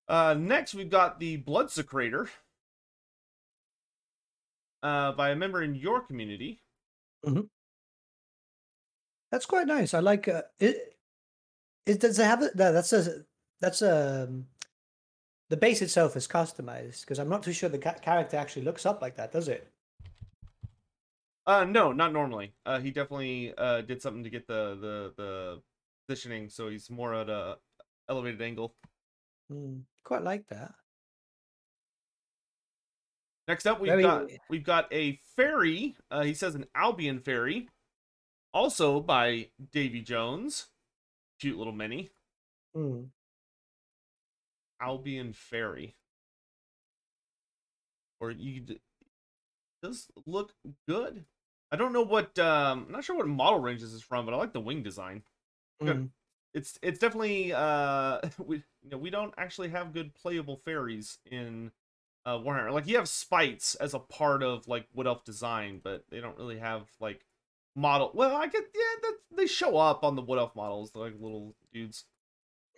Uh, 0.09 0.33
next 0.33 0.73
we've 0.73 0.89
got 0.89 1.19
the 1.21 1.41
Bloodsecrator, 1.41 2.29
uh, 4.83 5.13
by 5.13 5.29
a 5.29 5.35
member 5.35 5.61
in 5.61 5.73
your 5.75 6.01
community. 6.01 6.61
That's 9.31 9.45
quite 9.45 9.67
nice. 9.67 9.93
I 9.93 9.99
like 9.99 10.27
uh, 10.27 10.43
it. 10.59 10.95
It 11.85 11.99
does 11.99 12.19
it 12.19 12.25
have 12.25 12.41
it? 12.43 12.55
No, 12.55 12.71
that's 12.73 12.93
a 12.93 13.23
that's 13.59 13.81
a 13.81 14.25
um, 14.29 14.47
the 15.49 15.57
base 15.57 15.81
itself 15.81 16.15
is 16.15 16.27
customized 16.27 17.01
because 17.01 17.17
I'm 17.19 17.29
not 17.29 17.43
too 17.43 17.53
sure 17.53 17.69
the 17.69 17.77
ca- 17.77 17.93
character 18.01 18.37
actually 18.37 18.63
looks 18.63 18.85
up 18.85 19.01
like 19.01 19.15
that, 19.17 19.31
does 19.31 19.47
it? 19.47 19.67
Uh, 21.47 21.63
no, 21.63 21.91
not 21.91 22.13
normally. 22.13 22.53
Uh, 22.65 22.79
he 22.79 22.91
definitely 22.91 23.53
uh 23.57 23.81
did 23.81 24.01
something 24.01 24.23
to 24.23 24.29
get 24.29 24.47
the 24.47 24.77
the 24.79 25.13
the 25.17 25.61
positioning, 26.07 26.49
so 26.49 26.69
he's 26.69 26.89
more 26.89 27.15
at 27.15 27.29
a 27.29 27.57
elevated 28.09 28.41
angle. 28.41 28.75
Hmm, 29.49 29.79
quite 30.03 30.23
like 30.23 30.47
that. 30.49 30.73
Next 33.47 33.65
up, 33.65 33.79
we've 33.79 33.89
Very- 33.89 34.03
got 34.03 34.29
we've 34.49 34.63
got 34.63 34.87
a 34.93 35.19
fairy. 35.35 35.95
Uh, 36.11 36.23
he 36.23 36.33
says 36.33 36.53
an 36.55 36.65
Albion 36.75 37.19
fairy, 37.19 37.67
also 38.53 38.99
by 38.99 39.49
Davy 39.71 40.01
Jones. 40.01 40.67
Cute 41.39 41.57
little 41.57 41.73
mini 41.73 42.11
Hmm. 42.73 43.05
Albion 44.79 45.33
fairy. 45.33 45.95
Or 48.19 48.31
you 48.31 48.61
does 49.81 50.07
look 50.25 50.53
good. 50.87 51.25
I 51.71 51.75
don't 51.75 51.93
know 51.93 52.01
what 52.03 52.37
um 52.39 52.85
I'm 52.87 52.91
not 52.91 53.03
sure 53.03 53.15
what 53.15 53.27
model 53.27 53.59
range 53.59 53.81
this 53.81 53.93
is 53.93 54.03
from, 54.03 54.25
but 54.25 54.33
I 54.33 54.37
like 54.37 54.53
the 54.53 54.59
wing 54.59 54.83
design. 54.83 55.23
Hmm. 55.81 56.05
It's 56.53 56.77
it's 56.81 56.99
definitely 56.99 57.53
uh 57.53 58.19
we 58.37 58.57
you 58.83 58.89
know 58.89 58.97
we 58.97 59.09
don't 59.09 59.33
actually 59.37 59.69
have 59.69 59.93
good 59.93 60.13
playable 60.13 60.57
fairies 60.57 61.17
in 61.25 61.71
uh 62.25 62.37
Warhammer. 62.37 62.71
Like 62.71 62.87
you 62.87 62.97
have 62.97 63.09
spites 63.09 63.75
as 63.75 63.93
a 63.93 63.99
part 63.99 64.43
of 64.43 64.67
like 64.67 64.87
Wood 64.93 65.07
Elf 65.07 65.23
design, 65.23 65.81
but 65.83 66.05
they 66.09 66.19
don't 66.19 66.37
really 66.37 66.59
have 66.59 66.87
like 66.99 67.25
model. 67.75 68.11
Well, 68.13 68.35
I 68.35 68.47
get 68.47 68.63
yeah 68.73 68.81
that 69.01 69.17
they 69.37 69.47
show 69.47 69.77
up 69.77 70.03
on 70.03 70.15
the 70.15 70.21
Wood 70.21 70.39
Elf 70.39 70.55
models 70.55 70.91
They're 70.91 71.03
like 71.03 71.13
little 71.19 71.55
dudes. 71.73 72.05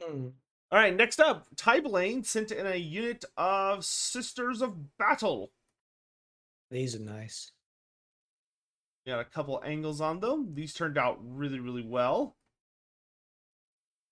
Hmm. 0.02 0.28
All 0.72 0.80
right, 0.80 0.96
next 0.96 1.20
up, 1.20 1.46
Tybelane 1.56 2.26
sent 2.26 2.52
in 2.52 2.66
a 2.66 2.76
unit 2.76 3.26
of 3.38 3.86
Sisters 3.86 4.62
of 4.62 4.98
Battle. 4.98 5.52
These 6.72 6.96
are 6.96 7.00
nice. 7.00 7.52
Got 9.06 9.20
a 9.20 9.26
couple 9.26 9.62
angles 9.64 10.02
on 10.02 10.20
them. 10.20 10.56
These 10.56 10.74
turned 10.74 10.98
out 10.98 11.20
really, 11.22 11.60
really 11.60 11.84
well. 11.84 12.38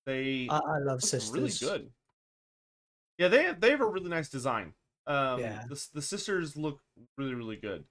They 0.05 0.47
I, 0.49 0.57
I 0.57 0.77
love 0.79 1.01
sisters. 1.01 1.31
really 1.31 1.49
good. 1.73 1.89
Yeah, 3.17 3.27
they 3.29 3.43
have, 3.43 3.61
they 3.61 3.71
have 3.71 3.81
a 3.81 3.87
really 3.87 4.09
nice 4.09 4.29
design. 4.29 4.73
Um, 5.07 5.39
Yeah. 5.39 5.63
the 5.67 5.87
the 5.93 6.01
sisters 6.01 6.55
look 6.55 6.81
really, 7.17 7.33
really 7.33 7.55
good. 7.55 7.85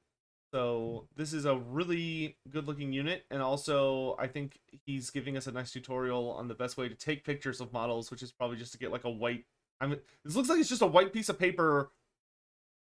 So 0.53 1.09
this 1.15 1.33
is 1.33 1.45
a 1.45 1.57
really 1.57 2.37
good 2.51 2.67
looking 2.67 2.93
unit, 2.93 3.25
and 3.31 3.41
also 3.41 4.17
I 4.19 4.27
think 4.27 4.61
he's 4.85 5.11
giving 5.11 5.37
us 5.37 5.47
a 5.47 5.53
nice 5.53 5.71
tutorial 5.73 6.31
on 6.33 6.49
the 6.49 6.55
best 6.57 6.77
way 6.77 6.89
to 6.89 6.95
take 6.95 7.25
pictures 7.25 7.61
of 7.61 7.73
models, 7.73 8.11
which 8.11 8.23
is 8.23 8.33
probably 8.33 8.57
just 8.57 8.73
to 8.73 8.79
get 8.79 8.91
like 8.91 9.05
a 9.05 9.11
white 9.11 9.47
I 9.81 9.87
mean, 9.87 10.01
this 10.25 10.37
looks 10.37 10.49
like 10.51 10.59
it's 10.61 10.69
just 10.69 10.83
a 10.83 10.87
white 10.87 11.13
piece 11.13 11.29
of 11.31 11.39
paper 11.39 11.93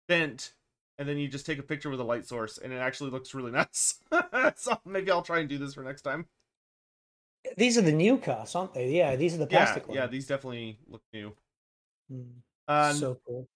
bent, 0.08 0.54
and 0.98 1.08
then 1.08 1.18
you 1.18 1.28
just 1.28 1.46
take 1.46 1.60
a 1.60 1.64
picture 1.64 1.90
with 1.90 2.00
a 2.00 2.04
light 2.04 2.26
source, 2.26 2.58
and 2.58 2.72
it 2.74 2.78
actually 2.78 3.12
looks 3.12 3.34
really 3.34 3.52
nice. 3.52 4.00
so 4.56 4.80
maybe 4.86 5.12
I'll 5.12 5.22
try 5.22 5.40
and 5.40 5.50
do 5.50 5.58
this 5.58 5.74
for 5.74 5.84
next 5.84 6.02
time. 6.04 6.28
These 7.58 7.78
are 7.78 7.82
the 7.82 7.92
new 7.92 8.18
cars, 8.18 8.56
aren't 8.56 8.74
they? 8.74 8.92
Yeah, 8.96 9.16
these 9.18 9.34
are 9.34 9.38
the 9.40 9.48
Yeah, 9.48 9.48
plastic 9.48 9.88
yeah, 9.88 10.08
ones. 10.08 10.12
these 10.12 10.28
definitely 10.28 10.80
look 10.88 11.04
new. 11.14 11.36
Mm, 12.12 12.42
Uh, 12.68 12.94
so 12.94 13.16
cool. 13.26 13.48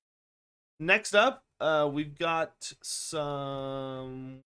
Next 0.80 1.14
up, 1.14 1.44
uh, 1.60 1.90
we've 1.92 2.18
got 2.18 2.72
some 2.82 4.44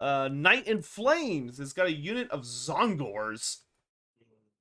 uh, 0.00 0.28
Night 0.32 0.66
in 0.68 0.82
Flames. 0.82 1.58
It's 1.58 1.72
got 1.72 1.86
a 1.86 1.92
unit 1.92 2.30
of 2.30 2.42
Tzaangors. 2.42 3.58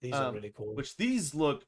These 0.02 0.13
are 0.13 0.26
um, 0.26 0.36
really 0.36 0.54
cool. 0.56 0.76
which 0.76 0.96
these 0.98 1.34
look 1.34 1.65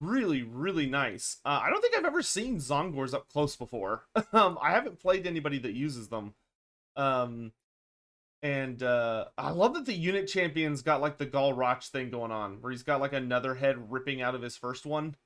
really 0.00 0.42
really 0.42 0.86
nice 0.86 1.38
uh, 1.44 1.60
i 1.62 1.70
don't 1.70 1.80
think 1.80 1.96
i've 1.96 2.04
ever 2.04 2.22
seen 2.22 2.58
Tzaangors 2.58 3.14
up 3.14 3.28
close 3.28 3.56
before 3.56 4.04
um 4.32 4.58
i 4.60 4.70
haven't 4.70 5.00
played 5.00 5.26
anybody 5.26 5.58
that 5.58 5.72
uses 5.72 6.08
them 6.08 6.34
um 6.96 7.52
and 8.42 8.82
uh 8.82 9.24
i 9.38 9.50
love 9.50 9.72
that 9.72 9.86
the 9.86 9.94
unit 9.94 10.26
champion's 10.26 10.82
got 10.82 11.00
like 11.00 11.16
the 11.16 11.26
Galroch 11.26 11.88
thing 11.88 12.10
going 12.10 12.30
on 12.30 12.60
where 12.60 12.70
he's 12.70 12.82
got 12.82 13.00
like 13.00 13.14
another 13.14 13.54
head 13.54 13.90
ripping 13.90 14.20
out 14.20 14.34
of 14.34 14.42
his 14.42 14.56
first 14.56 14.84
one 14.84 15.16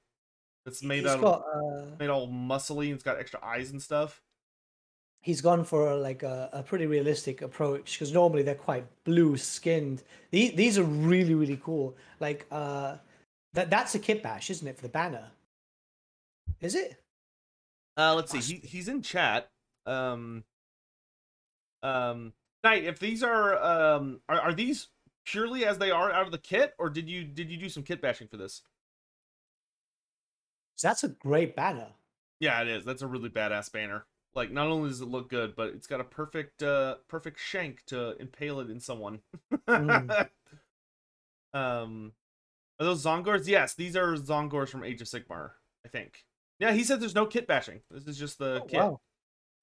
that's 0.64 0.82
made 0.82 1.02
He's 1.02 1.12
out 1.12 1.20
got, 1.20 1.42
of 1.42 1.82
uh, 1.82 1.86
made 1.98 2.10
all 2.10 2.28
muscly 2.28 2.86
and 2.86 2.94
it's 2.94 3.04
got 3.04 3.18
extra 3.18 3.44
eyes 3.44 3.70
and 3.70 3.80
stuff 3.80 4.22
he's 5.20 5.40
gone 5.40 5.64
for 5.64 5.94
like 5.94 6.22
a, 6.22 6.48
a 6.52 6.62
pretty 6.62 6.86
realistic 6.86 7.42
approach 7.42 7.92
because 7.94 8.12
normally 8.12 8.42
they're 8.42 8.54
quite 8.54 8.84
blue 9.04 9.36
skinned. 9.36 10.02
These 10.30 10.54
these 10.54 10.78
are 10.78 10.84
really 10.84 11.34
really 11.34 11.60
cool. 11.62 11.96
Like 12.18 12.46
uh, 12.50 12.96
that 13.54 13.70
that's 13.70 13.94
a 13.94 13.98
kit 13.98 14.22
bash, 14.22 14.50
isn't 14.50 14.66
it, 14.66 14.76
for 14.76 14.82
the 14.82 14.88
banner? 14.88 15.28
Is 16.60 16.74
it? 16.74 17.02
Uh, 17.96 18.14
let's 18.14 18.32
see. 18.32 18.40
He, 18.40 18.66
he's 18.66 18.88
in 18.88 19.02
chat. 19.02 19.48
Um, 19.86 20.44
um, 21.82 22.32
Knight, 22.64 22.84
if 22.84 22.98
these 22.98 23.22
are 23.22 23.62
um, 23.62 24.20
are, 24.28 24.40
are 24.40 24.54
these 24.54 24.88
purely 25.26 25.64
as 25.64 25.78
they 25.78 25.90
are 25.90 26.10
out 26.10 26.26
of 26.26 26.32
the 26.32 26.38
kit, 26.38 26.74
or 26.78 26.88
did 26.90 27.08
you 27.08 27.24
did 27.24 27.50
you 27.50 27.56
do 27.56 27.68
some 27.68 27.82
kit 27.82 28.00
bashing 28.00 28.28
for 28.28 28.36
this? 28.36 28.62
'Cause 30.80 31.02
that's 31.02 31.04
a 31.04 31.08
great 31.08 31.54
banner. 31.54 31.88
Yeah, 32.38 32.62
it 32.62 32.68
is. 32.68 32.86
That's 32.86 33.02
a 33.02 33.06
really 33.06 33.28
badass 33.28 33.70
banner. 33.70 34.06
Like, 34.34 34.50
not 34.50 34.68
only 34.68 34.88
does 34.88 35.02
it 35.02 35.08
look 35.08 35.28
good, 35.28 35.54
but 35.54 35.68
it's 35.74 35.86
got 35.86 36.00
a 36.00 36.04
perfect 36.04 36.62
uh 36.62 36.96
perfect 37.06 37.38
shank 37.38 37.84
to 37.86 38.16
impale 38.18 38.60
it 38.60 38.70
in 38.70 38.80
someone. 38.80 39.20
Mm. 39.68 40.28
um, 41.52 42.12
are 42.78 42.86
those 42.86 43.04
Tzaangors? 43.04 43.46
Yes, 43.46 43.74
these 43.74 43.94
are 43.94 44.14
Tzaangors 44.14 44.68
from 44.70 44.84
Age 44.84 45.02
of 45.02 45.08
Sigmar. 45.08 45.50
I 45.84 45.88
think. 45.88 46.24
Yeah, 46.60 46.72
he 46.72 46.82
said 46.84 47.00
there's 47.00 47.14
no 47.14 47.26
kit 47.26 47.46
bashing. 47.46 47.80
This 47.90 48.06
is 48.06 48.18
just 48.18 48.38
the 48.38 48.60
Oh, 48.62 48.66
kit. 48.66 48.78
wow, 48.80 49.00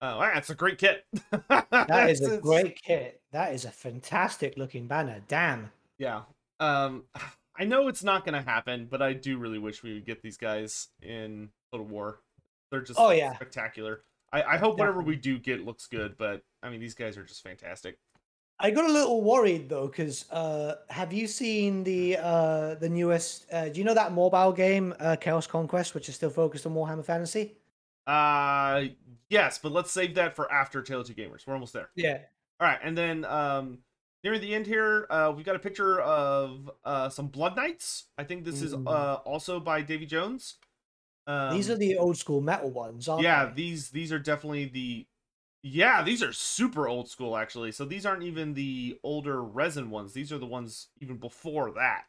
Oh, 0.01 0.19
that's 0.19 0.49
a 0.51 0.55
great 0.55 0.77
kit. 0.77 1.05
that 1.49 2.09
is 2.09 2.21
a 2.27 2.37
great 2.37 2.79
kit. 2.83 3.21
That 3.31 3.53
is 3.53 3.65
a 3.65 3.71
fantastic 3.71 4.55
looking 4.57 4.85
banner. 4.87 5.21
Damn. 5.27 5.71
Yeah. 5.97 6.23
Um 6.59 7.05
I 7.57 7.63
know 7.65 7.87
it's 7.87 8.03
not 8.03 8.23
gonna 8.25 8.41
happen, 8.41 8.87
but 8.89 9.01
I 9.01 9.13
do 9.13 9.37
really 9.37 9.59
wish 9.59 9.83
we 9.83 9.93
would 9.95 10.05
get 10.05 10.21
these 10.21 10.37
guys 10.37 10.89
in 11.01 11.49
Total 11.71 11.85
War. 11.85 12.19
They're 12.71 12.81
just 12.81 12.99
Oh, 12.99 13.11
yeah. 13.11 13.33
spectacular. 13.35 14.01
I, 14.33 14.43
I 14.43 14.57
hope 14.57 14.77
whatever 14.77 15.01
we 15.01 15.15
do 15.15 15.39
get 15.39 15.63
looks 15.65 15.87
good, 15.87 16.17
but 16.17 16.43
I 16.61 16.69
mean 16.69 16.79
these 16.79 16.93
guys 16.95 17.17
are 17.17 17.23
just 17.23 17.41
fantastic. 17.43 17.97
I 18.59 18.71
got 18.71 18.89
a 18.89 18.91
little 18.91 19.21
worried 19.21 19.69
though, 19.69 19.87
because 19.87 20.29
uh, 20.31 20.75
have 20.89 21.13
you 21.13 21.27
seen 21.27 21.83
the 21.83 22.17
uh, 22.17 22.75
the 22.75 22.89
newest? 22.89 23.45
Uh, 23.53 23.69
do 23.69 23.79
you 23.79 23.85
know 23.85 23.93
that 23.93 24.11
mobile 24.13 24.51
game, 24.51 24.93
uh, 24.99 25.15
Chaos 25.15 25.45
Conquest, 25.47 25.93
which 25.95 26.09
is 26.09 26.15
still 26.15 26.29
focused 26.31 26.65
on 26.65 26.73
Warhammer 26.73 27.05
Fantasy? 27.05 27.55
Uh 28.05 28.85
yes, 29.29 29.57
but 29.61 29.71
let's 29.73 29.91
save 29.91 30.15
that 30.15 30.35
for 30.35 30.51
after 30.51 30.81
Tale 30.81 31.01
of 31.01 31.07
Two 31.07 31.13
Gamers. 31.13 31.45
We're 31.45 31.53
almost 31.53 31.73
there. 31.73 31.89
Yeah. 31.95 32.19
Alright, 32.61 32.79
and 32.83 32.97
then 32.97 33.25
um 33.25 33.79
near 34.29 34.39
the 34.39 34.53
end 34.53 34.65
here, 34.65 35.07
uh 35.09 35.31
we've 35.35 35.45
got 35.45 35.55
a 35.55 35.59
picture 35.59 36.01
of 36.01 36.69
uh 36.83 37.09
some 37.09 37.27
Blood 37.27 37.55
Knights. 37.55 38.05
I 38.17 38.23
think 38.23 38.43
this 38.43 38.61
is 38.61 38.73
Ooh. 38.73 38.83
uh 38.87 39.19
also 39.25 39.59
by 39.59 39.81
Davy 39.81 40.05
Jones. 40.05 40.55
Um, 41.27 41.53
These 41.55 41.69
are 41.69 41.75
the 41.75 41.97
old 41.97 42.17
school 42.17 42.39
metal 42.39 42.69
ones, 42.69 43.09
yeah 43.19 43.45
they? 43.45 43.53
these 43.53 43.89
these 43.89 44.11
are 44.11 44.19
definitely 44.19 44.65
the 44.65 45.05
yeah 45.63 46.01
these 46.01 46.23
are 46.23 46.31
super 46.31 46.87
old 46.87 47.09
school 47.09 47.35
actually 47.35 47.71
so 47.71 47.83
these 47.83 48.05
aren't 48.05 48.23
even 48.23 48.53
the 48.53 48.97
older 49.03 49.43
resin 49.43 49.89
ones 49.89 50.13
these 50.13 50.31
are 50.31 50.37
the 50.37 50.45
ones 50.45 50.87
even 51.01 51.17
before 51.17 51.71
that 51.71 52.03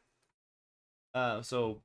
uh 1.14 1.42
so 1.42 1.82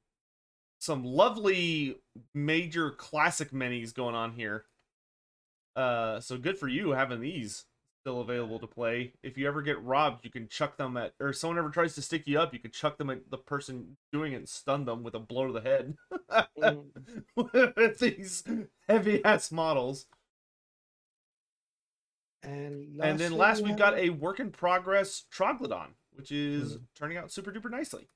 some 0.79 1.03
lovely 1.03 1.95
major 2.35 2.91
classic 2.91 3.51
minis 3.51 3.93
going 3.93 4.13
on 4.13 4.33
here 4.33 4.65
uh 5.75 6.19
so 6.19 6.37
good 6.37 6.57
for 6.57 6.67
you 6.67 6.91
having 6.91 7.21
these 7.21 7.65
still 8.03 8.19
available 8.19 8.59
to 8.59 8.67
play 8.67 9.13
if 9.23 9.37
you 9.37 9.47
ever 9.47 9.61
get 9.61 9.81
robbed 9.81 10.25
you 10.25 10.29
can 10.29 10.45
chuck 10.49 10.75
them 10.75 10.97
at 10.97 11.13
or 11.21 11.31
someone 11.31 11.57
ever 11.57 11.69
tries 11.69 11.95
to 11.95 12.01
stick 12.01 12.27
you 12.27 12.37
up 12.37 12.53
you 12.53 12.59
can 12.59 12.69
chuck 12.69 12.97
them 12.97 13.09
at 13.09 13.29
the 13.31 13.37
person 13.37 13.95
doing 14.11 14.33
it 14.33 14.35
and 14.35 14.49
stun 14.49 14.83
them 14.83 15.03
with 15.03 15.15
a 15.15 15.19
blow 15.19 15.47
to 15.47 15.53
the 15.53 15.61
head 15.61 15.95
Mm. 16.59 16.85
with 17.75 17.99
these 17.99 18.43
heavy 18.89 19.23
ass 19.23 19.51
models. 19.51 20.05
And, 22.41 22.99
and 23.01 23.17
then 23.19 23.31
last 23.33 23.61
we 23.61 23.69
we've 23.69 23.77
got 23.77 23.97
a 23.97 24.09
work 24.09 24.39
in 24.39 24.51
progress 24.51 25.23
Troglodon, 25.33 25.89
which 26.13 26.31
is 26.31 26.77
Mhm. 26.77 26.81
turning 26.95 27.17
out 27.17 27.31
super 27.31 27.51
duper 27.51 27.69
nicely. 27.71 28.07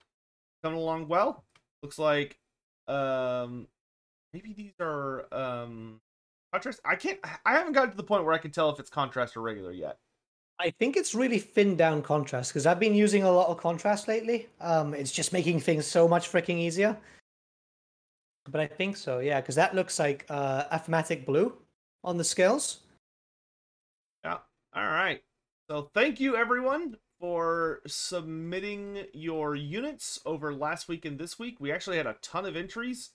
Coming 0.64 0.80
along 0.80 1.08
well. 1.08 1.46
Looks 1.82 1.98
like 2.00 2.40
um 2.88 3.68
maybe 4.34 4.54
these 4.54 4.74
are 4.80 5.32
um 5.34 6.02
contrast. 6.52 6.80
I 6.86 6.96
can't 6.96 7.20
I 7.46 7.54
haven't 7.54 7.74
gotten 7.74 7.92
to 7.92 7.98
the 7.98 8.04
point 8.04 8.26
where 8.26 8.34
I 8.34 8.38
can 8.38 8.52
tell 8.52 8.70
if 8.70 8.80
it's 8.80 8.90
contrast 8.90 9.38
or 9.38 9.42
regular 9.42 9.72
yet. 9.72 9.98
I 10.60 10.72
think 10.72 10.98
it's 10.98 11.14
really 11.14 11.38
thinned 11.38 11.78
down 11.78 12.02
contrast 12.02 12.52
because 12.52 12.66
I've 12.66 12.80
been 12.80 12.96
using 12.96 13.24
a 13.24 13.32
lot 13.32 13.50
of 13.50 13.58
contrast 13.58 14.08
lately. 14.08 14.48
Um, 14.60 14.94
it's 14.96 15.12
just 15.12 15.32
making 15.32 15.60
things 15.60 15.86
so 15.86 16.08
much 16.08 16.32
freaking 16.32 16.58
easier. 16.58 16.98
But 18.50 18.62
I 18.62 18.68
think 18.68 18.98
so, 18.98 19.20
yeah, 19.20 19.40
because 19.40 19.56
that 19.56 19.76
looks 19.76 20.00
like 20.00 20.26
uh, 20.30 20.64
Aethermatic 20.76 21.26
blue 21.26 21.54
on 22.04 22.18
the 22.18 22.24
scales. 22.24 22.80
Yeah. 24.24 24.38
All 24.74 24.84
right. 24.84 25.22
So 25.70 25.92
thank 25.94 26.20
you 26.20 26.38
everyone 26.38 26.96
for 27.20 27.82
submitting 27.86 29.04
your 29.14 29.56
units 29.56 30.20
over 30.26 30.54
last 30.54 30.88
week 30.88 31.06
and 31.06 31.20
this 31.20 31.38
week. 31.38 31.58
We 31.60 31.72
actually 31.72 31.98
had 31.98 32.08
a 32.08 32.16
ton 32.22 32.46
of 32.46 32.56
entries. 32.56 33.12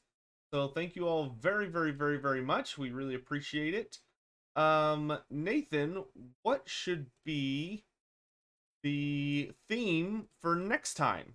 So 0.53 0.69
thank 0.69 0.97
you 0.97 1.09
all 1.09 1.35
very 1.41 1.67
very 1.67 1.93
very 1.93 2.19
very 2.19 2.43
much. 2.43 2.77
We 2.77 2.91
really 2.91 3.15
appreciate 3.15 3.75
it. 3.75 3.99
Um 4.55 5.19
Nathan, 5.31 6.05
what 6.43 6.62
should 6.67 7.07
be 7.25 7.85
the 8.83 9.53
theme 9.69 10.29
for 10.41 10.55
next 10.55 10.95
time? 10.95 11.35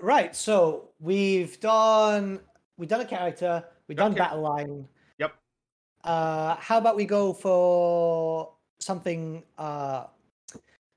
Right, 0.00 0.34
so 0.34 0.90
we've 0.98 1.60
done 1.60 2.40
we've 2.76 2.88
done 2.88 3.02
a 3.02 3.06
character, 3.06 3.64
we've 3.86 3.98
done 3.98 4.14
char- 4.14 4.28
battle 4.30 4.42
line. 4.42 4.88
Yep. 5.18 5.34
Uh, 6.04 6.56
how 6.56 6.78
about 6.78 6.96
we 6.96 7.04
go 7.04 7.32
for 7.32 8.52
something? 8.80 9.44
Uh, 9.58 10.06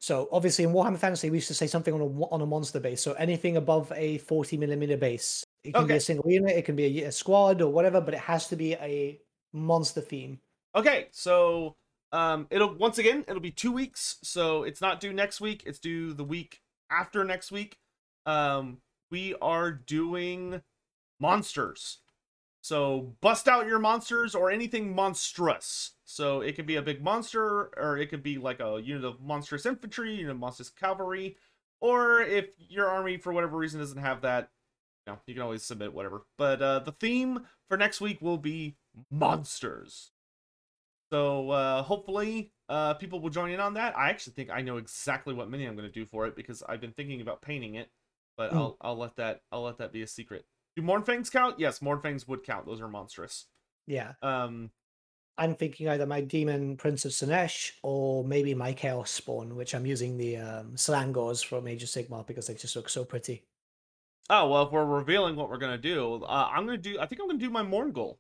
so 0.06 0.30
obviously 0.32 0.66
in 0.66 0.72
Warhammer 0.72 1.00
Fantasy, 1.00 1.32
we 1.32 1.38
used 1.38 1.48
to 1.48 1.56
say 1.56 1.66
something 1.66 1.92
on 1.92 2.00
a 2.00 2.06
on 2.06 2.40
a 2.40 2.46
monster 2.46 2.80
base. 2.80 3.02
So 3.02 3.14
anything 3.14 3.58
above 3.58 3.92
a 3.96 4.20
forty 4.20 4.56
millimeter 4.56 4.98
base, 4.98 5.44
it 5.64 5.74
can 5.74 5.88
be 5.88 5.96
a 5.96 6.00
single 6.00 6.30
unit, 6.30 6.56
it 6.56 6.64
can 6.64 6.76
be 6.76 7.02
a, 7.02 7.08
a 7.08 7.12
squad 7.12 7.60
or 7.60 7.74
whatever, 7.74 8.00
but 8.00 8.14
it 8.14 8.20
has 8.20 8.48
to 8.50 8.56
be 8.56 8.76
a 8.76 9.20
monster 9.52 10.02
theme. 10.02 10.40
Okay, 10.76 11.08
so 11.10 11.76
um 12.12 12.46
it'll 12.52 12.76
once 12.76 13.00
again 13.00 13.26
it'll 13.28 13.42
be 13.42 13.50
2 13.50 13.72
weeks. 13.72 14.18
So 14.22 14.62
it's 14.62 14.80
not 14.80 15.00
due 15.00 15.12
next 15.12 15.42
week, 15.42 15.64
it's 15.66 15.80
due 15.80 16.14
the 16.14 16.24
week 16.24 16.62
after 16.92 17.26
next 17.26 17.52
week. 17.52 17.80
Um 18.28 18.78
we 19.10 19.34
are 19.42 19.72
doing 19.72 20.62
monsters. 21.20 21.98
So 22.62 23.16
bust 23.22 23.48
out 23.48 23.66
your 23.66 23.80
monsters 23.80 24.36
or 24.36 24.52
anything 24.52 24.94
monstrous. 24.94 25.95
So 26.06 26.42
it 26.42 26.56
could 26.56 26.68
be 26.68 26.76
a 26.76 26.82
big 26.82 27.04
monster, 27.04 27.72
or 27.78 27.98
it 27.98 28.08
could 28.08 28.24
be 28.24 28.38
like 28.38 28.60
a 28.60 28.80
unit 28.84 29.04
of 29.04 29.22
monstrous 29.22 29.66
infantry, 29.66 30.14
unit 30.16 30.32
of 30.32 30.38
monstrous 30.40 30.70
cavalry, 30.70 31.36
or 31.82 32.22
if 32.22 32.50
your 32.60 32.88
army 32.88 33.18
for 33.18 33.34
whatever 33.34 33.58
reason 33.58 33.80
doesn't 33.80 33.98
have 33.98 34.22
that, 34.22 34.50
you 35.08 35.14
know, 35.14 35.20
you 35.26 35.34
can 35.34 35.44
always 35.44 35.64
submit 35.64 35.94
whatever. 35.94 36.26
But 36.38 36.62
uh, 36.62 36.80
the 36.80 36.92
theme 36.92 37.42
for 37.68 37.78
next 37.78 38.02
week 38.02 38.22
will 38.22 38.38
be 38.38 38.76
monsters. 39.12 40.12
So 41.12 41.50
uh, 41.52 41.84
hopefully 41.84 42.52
uh, 42.70 42.96
people 42.96 43.20
will 43.20 43.30
join 43.30 43.52
in 43.52 43.60
on 43.60 43.76
that. 43.76 43.98
I 43.98 44.10
actually 44.10 44.34
think 44.34 44.50
I 44.52 44.62
know 44.62 44.78
exactly 44.78 45.34
what 45.34 45.50
mini 45.50 45.66
I'm 45.66 45.76
going 45.76 45.88
to 45.88 45.94
do 45.94 46.06
for 46.06 46.26
it 46.28 46.36
because 46.36 46.64
I've 46.68 46.82
been 46.82 46.94
thinking 46.94 47.22
about 47.22 47.42
painting 47.42 47.76
it, 47.76 47.90
but 48.38 48.52
Mm. 48.52 48.58
I'll 48.58 48.78
I'll 48.82 48.98
let 48.98 49.16
that 49.18 49.42
I'll 49.52 49.64
let 49.64 49.78
that 49.78 49.92
be 49.92 50.02
a 50.02 50.08
secret. 50.08 50.46
Do 50.76 50.82
Mournfangs 50.82 51.32
count? 51.32 51.60
Yes, 51.60 51.80
Mournfangs 51.80 52.28
would 52.28 52.44
count. 52.44 52.66
Those 52.66 52.82
are 52.82 52.88
monstrous. 52.88 53.46
Yeah, 53.88 54.14
Um, 54.22 54.72
I'm 55.38 55.56
thinking 55.56 55.90
either 55.90 56.06
my 56.06 56.22
Demon 56.22 56.78
Prince 56.78 57.06
of 57.06 57.12
Slaanesh 57.12 57.72
or 57.84 58.24
maybe 58.24 58.54
my 58.54 58.74
Chaos 58.74 59.12
Spawn, 59.12 59.56
which 59.56 59.76
I'm 59.76 59.86
using 59.86 60.18
the 60.18 60.38
um, 60.38 60.78
Slangors 60.78 61.44
from 61.44 61.68
Age 61.68 61.84
of 61.84 61.90
Sigmar 61.90 62.26
because 62.26 62.48
they 62.48 62.54
just 62.54 62.76
look 62.76 62.90
so 62.90 63.04
pretty. 63.04 63.44
Oh 64.30 64.50
well, 64.50 64.64
if 64.64 64.72
we're 64.72 64.86
revealing 64.86 65.36
what 65.36 65.50
we're 65.50 65.58
gonna 65.58 65.78
do, 65.78 66.24
uh, 66.24 66.50
I'm 66.52 66.66
gonna 66.66 66.78
do. 66.78 66.98
I 67.00 67.06
think 67.06 67.22
I'm 67.22 67.28
gonna 67.28 67.40
do 67.40 67.50
my 67.50 67.64
Mourngul. 67.64 68.18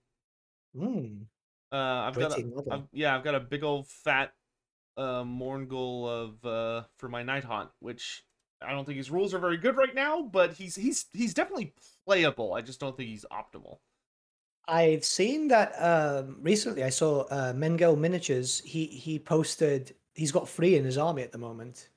Hmm. 0.77 1.23
Uh, 1.71 1.75
I've 1.75 2.15
got 2.17 2.31
Pretty 2.31 2.43
a, 2.43 2.55
model. 2.55 2.73
I've, 2.73 2.83
yeah, 2.91 3.15
I've 3.15 3.23
got 3.23 3.35
a 3.35 3.39
big 3.39 3.63
old 3.63 3.87
fat 3.87 4.33
uh 4.97 5.23
Mourngul 5.23 6.07
of 6.07 6.45
uh 6.45 6.83
for 6.97 7.09
my 7.09 7.23
Night 7.23 7.43
Haunt, 7.43 7.69
which 7.79 8.23
I 8.61 8.71
don't 8.71 8.85
think 8.85 8.97
his 8.97 9.11
rules 9.11 9.33
are 9.33 9.39
very 9.39 9.57
good 9.57 9.77
right 9.77 9.95
now, 9.95 10.21
but 10.21 10.53
he's 10.53 10.75
he's 10.75 11.05
he's 11.13 11.33
definitely 11.33 11.73
playable. 12.05 12.53
I 12.53 12.61
just 12.61 12.79
don't 12.79 12.95
think 12.95 13.09
he's 13.09 13.25
optimal. 13.31 13.79
I've 14.67 15.05
seen 15.05 15.47
that 15.49 15.73
um, 15.73 16.37
recently. 16.41 16.83
I 16.83 16.89
saw 16.89 17.21
uh, 17.23 17.53
Mengel 17.53 17.97
Miniatures. 17.97 18.61
He 18.61 18.85
he 18.85 19.19
posted. 19.19 19.95
He's 20.15 20.31
got 20.31 20.49
three 20.49 20.75
in 20.75 20.83
his 20.83 20.97
army 20.97 21.21
at 21.21 21.31
the 21.31 21.37
moment. 21.37 21.89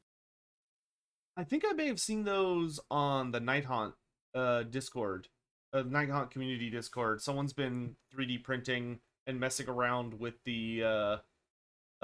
I 1.36 1.44
think 1.44 1.64
I 1.66 1.72
may 1.72 1.86
have 1.86 2.00
seen 2.00 2.24
those 2.24 2.80
on 2.90 3.30
the 3.30 3.40
Night 3.40 3.64
Haunt 3.64 3.94
uh 4.34 4.64
Discord, 4.64 5.28
uh, 5.72 5.82
Night 5.82 6.10
Haunt 6.10 6.30
community 6.30 6.68
Discord. 6.68 7.22
Someone's 7.22 7.52
been 7.52 7.94
3D 8.14 8.42
printing 8.42 8.98
and 9.26 9.38
messing 9.38 9.68
around 9.68 10.18
with 10.18 10.34
the 10.44 10.82
uh 10.84 11.16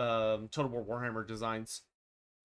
um 0.01 0.49
Total 0.49 0.69
War 0.71 0.85
Warhammer 0.85 1.27
designs. 1.27 1.83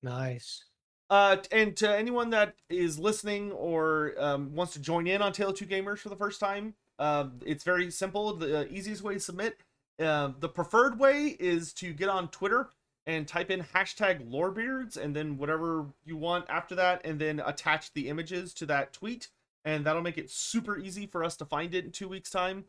Nice. 0.03 0.63
Uh, 1.09 1.37
and 1.51 1.75
to 1.75 1.89
anyone 1.89 2.29
that 2.29 2.53
is 2.69 2.99
listening 2.99 3.51
or 3.53 4.13
um, 4.19 4.53
wants 4.53 4.73
to 4.73 4.79
join 4.79 5.07
in 5.07 5.23
on 5.23 5.33
Tale 5.33 5.49
of 5.49 5.55
Two 5.55 5.65
Gamers 5.65 5.97
for 5.97 6.09
the 6.09 6.15
first 6.15 6.39
time, 6.39 6.75
um, 6.99 7.39
it's 7.45 7.63
very 7.63 7.89
simple. 7.89 8.35
The 8.35 8.61
uh, 8.61 8.65
easiest 8.69 9.01
way 9.01 9.15
to 9.15 9.19
submit, 9.19 9.57
uh, 9.99 10.31
the 10.39 10.49
preferred 10.49 10.99
way 10.99 11.37
is 11.39 11.73
to 11.73 11.93
get 11.93 12.09
on 12.09 12.27
Twitter 12.27 12.69
and 13.07 13.27
type 13.27 13.49
in 13.49 13.63
hashtag 13.63 14.29
Lorebeards 14.29 14.97
and 14.97 15.15
then 15.15 15.37
whatever 15.37 15.87
you 16.05 16.17
want 16.17 16.45
after 16.49 16.75
that, 16.75 17.01
and 17.05 17.19
then 17.19 17.41
attach 17.43 17.93
the 17.93 18.07
images 18.07 18.53
to 18.55 18.65
that 18.67 18.93
tweet, 18.93 19.29
and 19.65 19.85
that'll 19.85 20.01
make 20.01 20.17
it 20.17 20.29
super 20.29 20.77
easy 20.77 21.07
for 21.07 21.23
us 21.23 21.35
to 21.37 21.45
find 21.45 21.73
it 21.73 21.85
in 21.85 21.91
two 21.91 22.07
weeks' 22.07 22.29
time. 22.29 22.65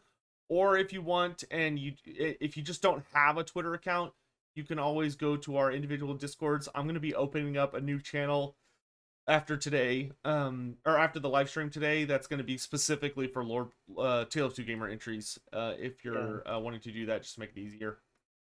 Or 0.48 0.76
if 0.76 0.92
you 0.92 1.02
want, 1.02 1.44
and 1.50 1.78
you 1.78 1.92
if 2.06 2.56
you 2.56 2.62
just 2.62 2.82
don't 2.82 3.04
have 3.12 3.36
a 3.36 3.44
Twitter 3.44 3.74
account, 3.74 4.12
you 4.54 4.64
can 4.64 4.78
always 4.78 5.14
go 5.14 5.36
to 5.36 5.56
our 5.56 5.72
individual 5.72 6.14
discords 6.14 6.68
i'm 6.74 6.84
going 6.84 6.94
to 6.94 7.00
be 7.00 7.14
opening 7.14 7.56
up 7.56 7.74
a 7.74 7.80
new 7.80 8.00
channel 8.00 8.56
after 9.30 9.56
today 9.56 10.10
um 10.24 10.74
or 10.84 10.98
after 10.98 11.20
the 11.20 11.28
live 11.28 11.48
stream 11.48 11.70
today 11.70 12.04
that's 12.04 12.26
going 12.26 12.38
to 12.38 12.44
be 12.44 12.58
specifically 12.58 13.26
for 13.26 13.44
lord 13.44 13.68
uh 13.96 14.24
tale 14.26 14.46
of 14.46 14.54
two 14.54 14.64
gamer 14.64 14.88
entries 14.88 15.38
uh 15.52 15.72
if 15.78 16.04
you're 16.04 16.42
uh, 16.50 16.58
wanting 16.58 16.80
to 16.80 16.90
do 16.90 17.06
that 17.06 17.22
just 17.22 17.34
to 17.34 17.40
make 17.40 17.50
it 17.56 17.60
easier 17.60 17.98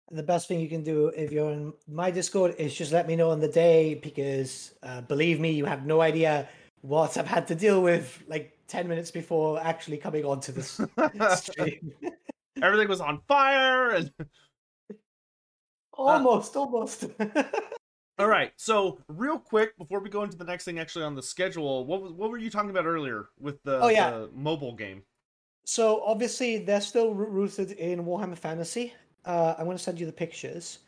And 0.09 0.19
the 0.19 0.23
best 0.23 0.47
thing 0.47 0.59
you 0.59 0.67
can 0.67 0.83
do 0.83 1.07
if 1.07 1.31
you're 1.31 1.51
in 1.51 1.73
my 1.87 2.11
Discord 2.11 2.55
is 2.57 2.75
just 2.75 2.91
let 2.91 3.07
me 3.07 3.15
know 3.15 3.29
on 3.31 3.39
the 3.39 3.47
day 3.47 3.95
because 3.95 4.73
uh, 4.83 4.99
believe 5.01 5.39
me, 5.39 5.51
you 5.51 5.63
have 5.63 5.85
no 5.85 6.01
idea 6.01 6.49
what 6.81 7.15
I've 7.17 7.27
had 7.27 7.47
to 7.47 7.55
deal 7.55 7.81
with 7.81 8.21
like 8.27 8.57
10 8.67 8.89
minutes 8.89 9.09
before 9.11 9.59
actually 9.63 9.97
coming 9.97 10.25
onto 10.25 10.51
this 10.51 10.81
stream. 11.29 11.93
everything 12.61 12.89
was 12.89 12.99
on 12.99 13.21
fire 13.27 13.91
and 13.91 14.11
almost, 15.93 16.55
almost. 16.57 17.05
all 18.21 18.27
right 18.27 18.51
so 18.55 18.99
real 19.07 19.37
quick 19.39 19.77
before 19.77 19.99
we 19.99 20.09
go 20.09 20.23
into 20.23 20.37
the 20.37 20.43
next 20.43 20.63
thing 20.63 20.79
actually 20.79 21.03
on 21.03 21.15
the 21.15 21.21
schedule 21.23 21.85
what 21.85 22.01
was 22.01 22.11
what 22.13 22.29
were 22.29 22.37
you 22.37 22.49
talking 22.49 22.69
about 22.69 22.85
earlier 22.85 23.29
with 23.39 23.61
the, 23.63 23.79
Oh, 23.81 23.87
yeah. 23.89 24.11
the 24.11 24.29
mobile 24.35 24.73
game 24.75 25.03
so 25.65 26.01
obviously 26.05 26.57
they're 26.59 26.81
still 26.81 27.13
rooted 27.13 27.71
in 27.73 28.03
Warhammer 28.03 28.37
Fantasy. 28.37 28.93
Uh, 29.25 29.53
I'm 29.57 29.65
going 29.65 29.77
to 29.77 29.83
send 29.83 29.99
you 29.99 30.07
the 30.07 30.11
pictures. 30.11 30.79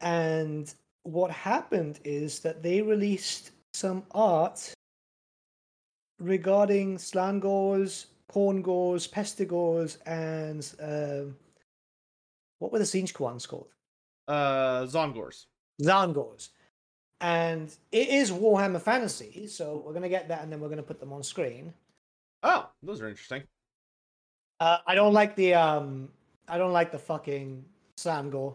And 0.00 0.72
what 1.02 1.32
happened 1.32 1.98
is 2.04 2.38
that 2.40 2.62
they 2.62 2.80
released 2.80 3.50
some 3.74 4.04
art 4.12 4.72
regarding 6.20 6.96
Slangors, 6.98 8.06
Khorngors, 8.32 9.08
Pestigors, 9.10 9.98
and 10.06 10.62
um, 10.80 11.36
what 12.60 12.70
were 12.72 12.78
the 12.78 12.84
Zinch 12.84 13.18
ones 13.18 13.46
called? 13.46 13.68
uh 14.28 14.84
Tzaangors 14.84 15.46
Tzaangors. 15.82 16.50
And 17.24 17.74
it 17.90 18.08
is 18.08 18.30
Warhammer 18.30 18.82
Fantasy, 18.82 19.46
so 19.46 19.82
we're 19.82 19.92
going 19.92 20.02
to 20.02 20.10
get 20.10 20.28
that 20.28 20.42
and 20.42 20.52
then 20.52 20.60
we're 20.60 20.68
going 20.68 20.76
to 20.76 20.82
put 20.82 21.00
them 21.00 21.10
on 21.12 21.22
screen. 21.22 21.72
oh 22.42 22.68
those 22.82 23.00
are 23.00 23.08
interesting 23.08 23.42
Uh, 24.60 24.78
I 24.86 24.94
don't 24.94 25.14
like 25.14 25.34
the 25.34 25.54
um. 25.54 26.10
I 26.46 26.58
don't 26.58 26.72
like 26.72 26.92
the 26.92 26.98
fucking 26.98 27.64
Slangor. 27.96 28.54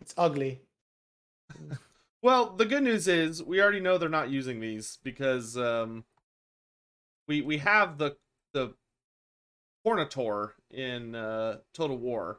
It's 0.00 0.14
ugly. 0.18 0.60
Well, 2.24 2.50
the 2.50 2.66
good 2.66 2.84
news 2.84 3.08
is 3.08 3.42
we 3.42 3.60
already 3.60 3.80
know 3.80 3.98
they're 3.98 4.08
not 4.08 4.30
using 4.30 4.60
these 4.60 4.98
because 5.02 5.56
um, 5.56 6.04
we 7.26 7.40
we 7.42 7.58
have 7.58 7.98
the 7.98 8.16
the 8.54 8.74
Khornataur 9.84 10.52
in 10.70 11.16
uh, 11.16 11.58
Total 11.74 11.96
War, 11.98 12.38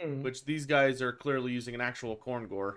Hmm. 0.00 0.22
which 0.22 0.44
these 0.46 0.64
guys 0.64 1.02
are 1.02 1.12
clearly 1.12 1.52
using 1.52 1.74
an 1.74 1.82
actual 1.82 2.16
Khorngor. 2.16 2.76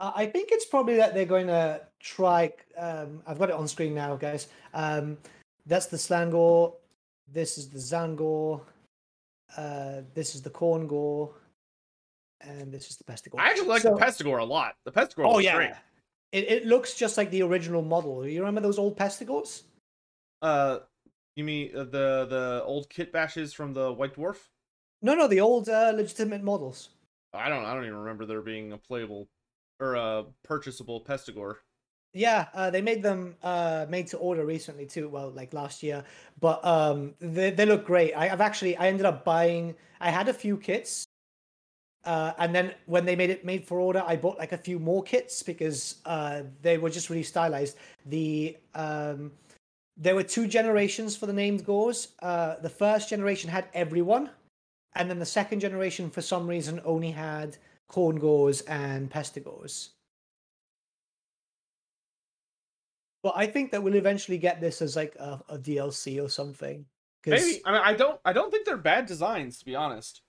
I 0.00 0.26
think 0.26 0.50
it's 0.52 0.64
probably 0.64 0.96
that 0.96 1.12
they're 1.14 1.24
going 1.24 1.48
to 1.48 1.80
try. 2.00 2.52
Um, 2.76 3.22
I've 3.26 3.38
got 3.38 3.48
it 3.50 3.54
on 3.56 3.66
screen 3.66 3.94
now, 3.94 4.14
guys. 4.16 4.48
Um, 4.72 5.18
that's 5.66 5.86
the 5.86 5.96
Slangor. 5.96 6.74
This 7.32 7.58
is 7.58 7.68
the 7.68 7.78
Tzaangor. 7.78 8.60
Uh, 9.56 10.02
this 10.14 10.34
is 10.34 10.42
the 10.42 10.50
Khorngor. 10.50 11.30
And 12.40 12.70
this 12.72 12.90
is 12.90 12.96
the 12.96 13.04
Pestigor. 13.04 13.40
I 13.40 13.48
actually 13.50 13.66
like 13.66 13.82
So- 13.82 13.94
the 13.96 14.00
Pestigor 14.00 14.38
a 14.40 14.44
lot. 14.44 14.76
The 14.84 14.92
Pestigor 14.92 15.26
Oh 15.26 15.32
looks 15.32 15.44
yeah, 15.44 15.56
great. 15.56 15.70
it 16.30 16.44
it 16.48 16.66
looks 16.66 16.94
just 16.94 17.16
like 17.16 17.30
the 17.32 17.42
original 17.42 17.82
model. 17.82 18.24
You 18.26 18.38
remember 18.40 18.60
those 18.60 18.78
old 18.78 18.96
Pestigors? 18.96 19.62
Uh, 20.40 20.78
you 21.34 21.42
mean 21.42 21.72
uh, 21.74 21.82
the 21.82 22.26
the 22.30 22.62
old 22.64 22.88
kit 22.88 23.10
bashes 23.10 23.52
from 23.52 23.74
the 23.74 23.92
White 23.92 24.14
Dwarf? 24.14 24.36
No, 25.02 25.16
no, 25.16 25.26
the 25.26 25.40
old 25.40 25.68
uh, 25.68 25.92
legitimate 25.96 26.44
models. 26.44 26.90
I 27.34 27.48
don't 27.48 27.64
I 27.64 27.74
don't 27.74 27.84
even 27.84 27.98
remember 27.98 28.24
there 28.24 28.40
being 28.40 28.72
a 28.72 28.78
playable 28.78 29.26
or 29.80 29.94
a 29.94 30.24
purchasable 30.42 31.00
pestigor. 31.00 31.56
Yeah, 32.14 32.46
uh, 32.54 32.70
they 32.70 32.80
made 32.80 33.02
them 33.02 33.36
uh, 33.42 33.86
made 33.88 34.06
to 34.08 34.16
order 34.16 34.44
recently 34.46 34.86
too. 34.86 35.08
Well, 35.08 35.30
like 35.30 35.52
last 35.52 35.82
year, 35.82 36.04
but 36.40 36.64
um, 36.64 37.14
they 37.20 37.50
they 37.50 37.66
look 37.66 37.84
great. 37.84 38.12
I, 38.14 38.30
I've 38.30 38.40
actually 38.40 38.76
I 38.76 38.88
ended 38.88 39.06
up 39.06 39.24
buying. 39.24 39.74
I 40.00 40.10
had 40.10 40.28
a 40.28 40.32
few 40.32 40.56
kits, 40.56 41.04
uh, 42.04 42.32
and 42.38 42.54
then 42.54 42.74
when 42.86 43.04
they 43.04 43.14
made 43.14 43.28
it 43.28 43.44
made 43.44 43.66
for 43.66 43.78
order, 43.78 44.02
I 44.06 44.16
bought 44.16 44.38
like 44.38 44.52
a 44.52 44.58
few 44.58 44.78
more 44.78 45.02
kits 45.02 45.42
because 45.42 45.96
uh, 46.06 46.42
they 46.62 46.78
were 46.78 46.90
just 46.90 47.10
really 47.10 47.22
stylized. 47.22 47.76
The 48.06 48.56
um, 48.74 49.32
there 49.98 50.14
were 50.14 50.22
two 50.22 50.46
generations 50.46 51.14
for 51.14 51.26
the 51.26 51.32
named 51.32 51.66
gores. 51.66 52.08
Uh, 52.20 52.56
the 52.62 52.70
first 52.70 53.10
generation 53.10 53.50
had 53.50 53.66
everyone, 53.74 54.30
and 54.94 55.10
then 55.10 55.18
the 55.18 55.26
second 55.26 55.60
generation, 55.60 56.08
for 56.08 56.22
some 56.22 56.46
reason, 56.46 56.80
only 56.84 57.10
had 57.10 57.58
corn 57.88 58.16
gores 58.18 58.60
and 58.62 59.10
pestigors. 59.10 59.90
But 63.22 63.34
I 63.36 63.46
think 63.46 63.72
that 63.72 63.82
we'll 63.82 63.94
eventually 63.96 64.38
get 64.38 64.60
this 64.60 64.80
as 64.80 64.94
like 64.96 65.14
a, 65.16 65.40
a 65.48 65.58
DLC 65.58 66.22
or 66.22 66.28
something. 66.28 66.84
Maybe 67.26 67.60
I 67.64 67.72
mean 67.72 67.80
I 67.84 67.92
don't 67.94 68.18
I 68.24 68.32
don't 68.32 68.50
think 68.50 68.64
they're 68.64 68.76
bad 68.76 69.06
designs 69.06 69.58
to 69.58 69.64
be 69.64 69.74
honest. 69.74 70.22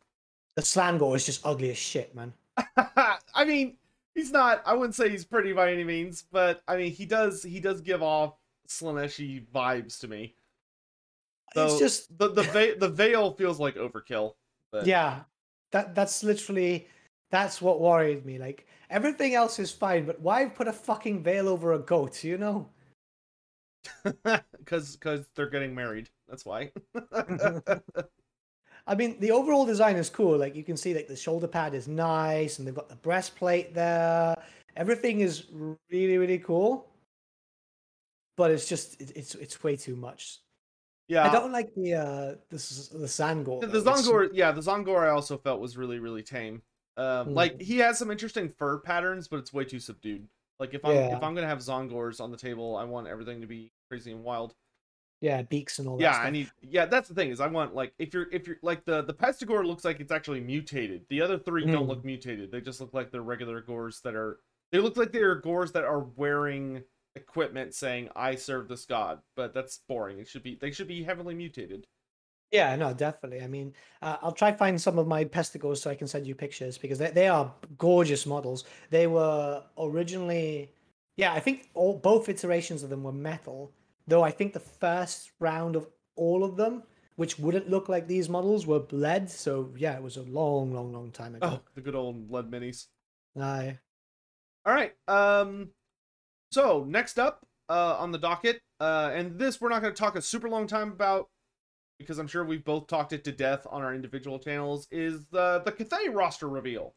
the 0.55 0.61
Slangor 0.61 1.15
is 1.15 1.25
just 1.25 1.45
ugly 1.45 1.69
as 1.69 1.77
shit, 1.77 2.13
man. 2.15 2.33
I 2.75 3.45
mean, 3.45 3.77
he's 4.15 4.31
not. 4.31 4.61
I 4.65 4.73
wouldn't 4.73 4.95
say 4.95 5.07
he's 5.09 5.23
pretty 5.23 5.53
by 5.53 5.71
any 5.71 5.85
means, 5.85 6.25
but 6.29 6.61
I 6.67 6.75
mean, 6.75 6.91
he 6.91 7.05
does. 7.05 7.41
He 7.43 7.61
does 7.61 7.79
give 7.79 8.03
off 8.03 8.33
Slaneshi 8.67 9.45
vibes 9.53 9.99
to 10.01 10.07
me. 10.09 10.35
So 11.53 11.65
it's 11.65 11.79
just 11.79 12.17
the 12.17 12.29
the 12.29 12.43
va- 12.43 12.75
the 12.77 12.89
veil 12.89 13.31
feels 13.31 13.59
like 13.59 13.75
overkill. 13.75 14.33
But 14.71 14.85
yeah, 14.85 15.21
that 15.71 15.95
that's 15.95 16.21
literally 16.23 16.87
that's 17.31 17.61
what 17.61 17.79
worried 17.79 18.25
me. 18.25 18.37
Like 18.39 18.67
everything 18.89 19.35
else 19.35 19.59
is 19.59 19.71
fine, 19.71 20.05
but 20.05 20.19
why 20.21 20.45
put 20.45 20.67
a 20.67 20.73
fucking 20.73 21.23
veil 21.23 21.47
over 21.49 21.73
a 21.73 21.79
goat? 21.79 22.23
You 22.23 22.37
know? 22.37 22.69
because 24.57 24.95
because 24.95 25.25
they're 25.35 25.49
getting 25.49 25.73
married. 25.73 26.09
That's 26.27 26.45
why. 26.45 26.71
I 28.87 28.95
mean, 28.95 29.19
the 29.19 29.31
overall 29.31 29.65
design 29.65 29.95
is 29.97 30.09
cool. 30.09 30.37
Like 30.37 30.55
you 30.55 30.63
can 30.63 30.75
see, 30.77 30.93
like 30.93 31.07
the 31.07 31.15
shoulder 31.15 31.47
pad 31.47 31.73
is 31.73 31.87
nice, 31.87 32.57
and 32.57 32.67
they've 32.67 32.75
got 32.75 32.89
the 32.89 32.95
breastplate 32.95 33.73
there. 33.73 34.35
Everything 34.75 35.19
is 35.21 35.45
really, 35.89 36.17
really 36.17 36.39
cool. 36.39 36.87
But 38.35 38.51
it's 38.51 38.67
just 38.67 38.99
it, 39.01 39.11
it's 39.15 39.35
it's 39.35 39.61
way 39.63 39.75
too 39.75 39.95
much. 39.95 40.39
yeah. 41.07 41.27
I 41.29 41.31
don't 41.31 41.51
like 41.51 41.73
the 41.75 41.93
uh 41.93 42.35
the 42.49 42.57
the, 42.93 43.07
though. 43.43 43.59
the 43.67 43.79
It's- 43.79 44.07
Tzaangor, 44.07 44.29
yeah, 44.33 44.51
the 44.51 44.61
Tzaangor 44.61 45.05
I 45.05 45.09
also 45.09 45.37
felt 45.37 45.59
was 45.59 45.77
really 45.77 45.99
really 45.99 46.23
tame. 46.23 46.61
Um, 46.99 47.33
like 47.33 47.57
Mhm. 47.57 47.61
he 47.61 47.77
has 47.77 47.97
some 47.97 48.11
interesting 48.11 48.49
fur 48.49 48.77
patterns, 48.79 49.27
but 49.27 49.37
it's 49.37 49.53
way 49.53 49.63
too 49.63 49.79
subdued. 49.79 50.27
Like 50.59 50.73
if 50.73 50.83
I'm 50.83 50.93
Yeah. 50.95 51.15
if 51.17 51.23
I'm 51.23 51.33
gonna 51.35 51.47
have 51.47 51.59
Tzaangors 51.59 52.19
on 52.19 52.31
the 52.31 52.37
table, 52.37 52.75
I 52.75 52.83
want 52.83 53.07
everything 53.07 53.39
to 53.41 53.47
be 53.47 53.71
crazy 53.89 54.11
and 54.11 54.23
wild. 54.23 54.55
Yeah, 55.21 55.41
beaks 55.41 55.79
and 55.79 55.87
all 55.89 55.97
that. 55.97 56.01
yeah 56.03 56.17
i 56.19 56.29
need 56.29 56.49
yeah 56.61 56.85
that's 56.85 57.09
the 57.09 57.13
thing 57.13 57.29
is 57.29 57.41
i 57.41 57.47
want 57.47 57.75
like 57.75 57.93
if 57.99 58.13
you're 58.13 58.29
if 58.31 58.47
you're 58.47 58.55
like 58.61 58.85
the 58.85 59.01
the 59.01 59.13
pestigor 59.13 59.65
looks 59.65 59.83
like 59.83 59.99
it's 59.99 60.13
actually 60.13 60.39
mutated 60.39 61.05
the 61.09 61.19
other 61.19 61.37
3 61.37 61.65
don't 61.65 61.87
Mm. 61.87 61.89
look 61.89 62.05
mutated 62.05 62.51
they 62.51 62.61
just 62.61 62.79
look 62.79 62.93
like 62.93 63.11
they're 63.11 63.21
regular 63.21 63.59
gores 63.59 63.99
that 64.05 64.15
are 64.15 64.39
they 64.71 64.79
look 64.79 64.95
like 64.95 65.11
they're 65.11 65.35
gores 65.35 65.73
that 65.73 65.83
are 65.83 65.99
wearing 65.99 66.85
equipment 67.15 67.73
saying 67.73 68.07
I 68.15 68.35
serve 68.35 68.69
this 68.69 68.85
god, 68.85 69.21
but 69.35 69.53
that's 69.53 69.79
boring. 69.89 70.19
It 70.19 70.27
should 70.29 70.43
be 70.43 70.55
they 70.55 70.71
should 70.71 70.87
be 70.87 71.03
heavily 71.03 71.35
mutated. 71.35 71.85
Yeah, 72.51 72.75
no, 72.75 72.93
definitely. 72.93 73.41
I 73.41 73.47
mean, 73.47 73.73
uh, 74.01 74.17
I'll 74.21 74.31
try 74.31 74.51
find 74.51 74.81
some 74.81 74.97
of 74.97 75.07
my 75.07 75.23
pestigors 75.23 75.77
so 75.77 75.89
I 75.89 75.95
can 75.95 76.07
send 76.07 76.25
you 76.25 76.33
pictures 76.33 76.77
because 76.77 76.97
they, 76.97 77.11
they 77.11 77.27
are 77.27 77.53
gorgeous 77.77 78.25
models. 78.25 78.63
They 78.89 79.05
were 79.05 79.63
originally, 79.77 80.71
yeah, 81.15 81.33
I 81.33 81.39
think 81.39 81.69
all 81.75 81.97
both 81.97 82.27
iterations 82.27 82.81
of 82.81 82.89
them 82.89 83.03
were 83.03 83.11
metal. 83.11 83.71
Though 84.07 84.23
I 84.23 84.31
think 84.31 84.53
the 84.53 84.59
first 84.59 85.31
round 85.39 85.75
of 85.75 85.87
all 86.15 86.43
of 86.43 86.57
them, 86.57 86.83
which 87.17 87.37
wouldn't 87.37 87.69
look 87.69 87.87
like 87.87 88.07
these 88.07 88.29
models, 88.29 88.65
were 88.65 88.83
lead. 88.91 89.29
So 89.29 89.71
yeah, 89.77 89.95
it 89.95 90.01
was 90.01 90.17
a 90.17 90.23
long, 90.23 90.73
long, 90.73 90.91
long 90.91 91.11
time 91.11 91.35
ago. 91.35 91.47
Oh, 91.47 91.61
the 91.75 91.81
good 91.81 91.95
old 91.95 92.31
lead 92.31 92.49
minis. 92.49 92.87
Aye. 93.39 93.77
All 94.65 94.73
right. 94.73 94.93
Um 95.07 95.69
so 96.51 96.83
next 96.87 97.19
up 97.19 97.45
uh 97.69 97.97
on 97.99 98.11
the 98.11 98.17
docket, 98.17 98.61
uh 98.79 99.11
and 99.13 99.37
this 99.37 99.61
we're 99.61 99.69
not 99.69 99.83
gonna 99.83 99.93
talk 99.93 100.15
a 100.15 100.21
super 100.21 100.49
long 100.49 100.65
time 100.65 100.91
about 100.91 101.29
because 101.99 102.17
I'm 102.17 102.27
sure 102.27 102.43
we've 102.43 102.63
both 102.63 102.87
talked 102.87 103.13
it 103.13 103.23
to 103.25 103.31
death 103.31 103.67
on 103.69 103.83
our 103.83 103.93
individual 103.93 104.39
channels, 104.39 104.87
is 104.89 105.25
the 105.27 105.61
the 105.63 105.71
Cathay 105.71 106.09
roster 106.09 106.47
reveal. 106.47 106.95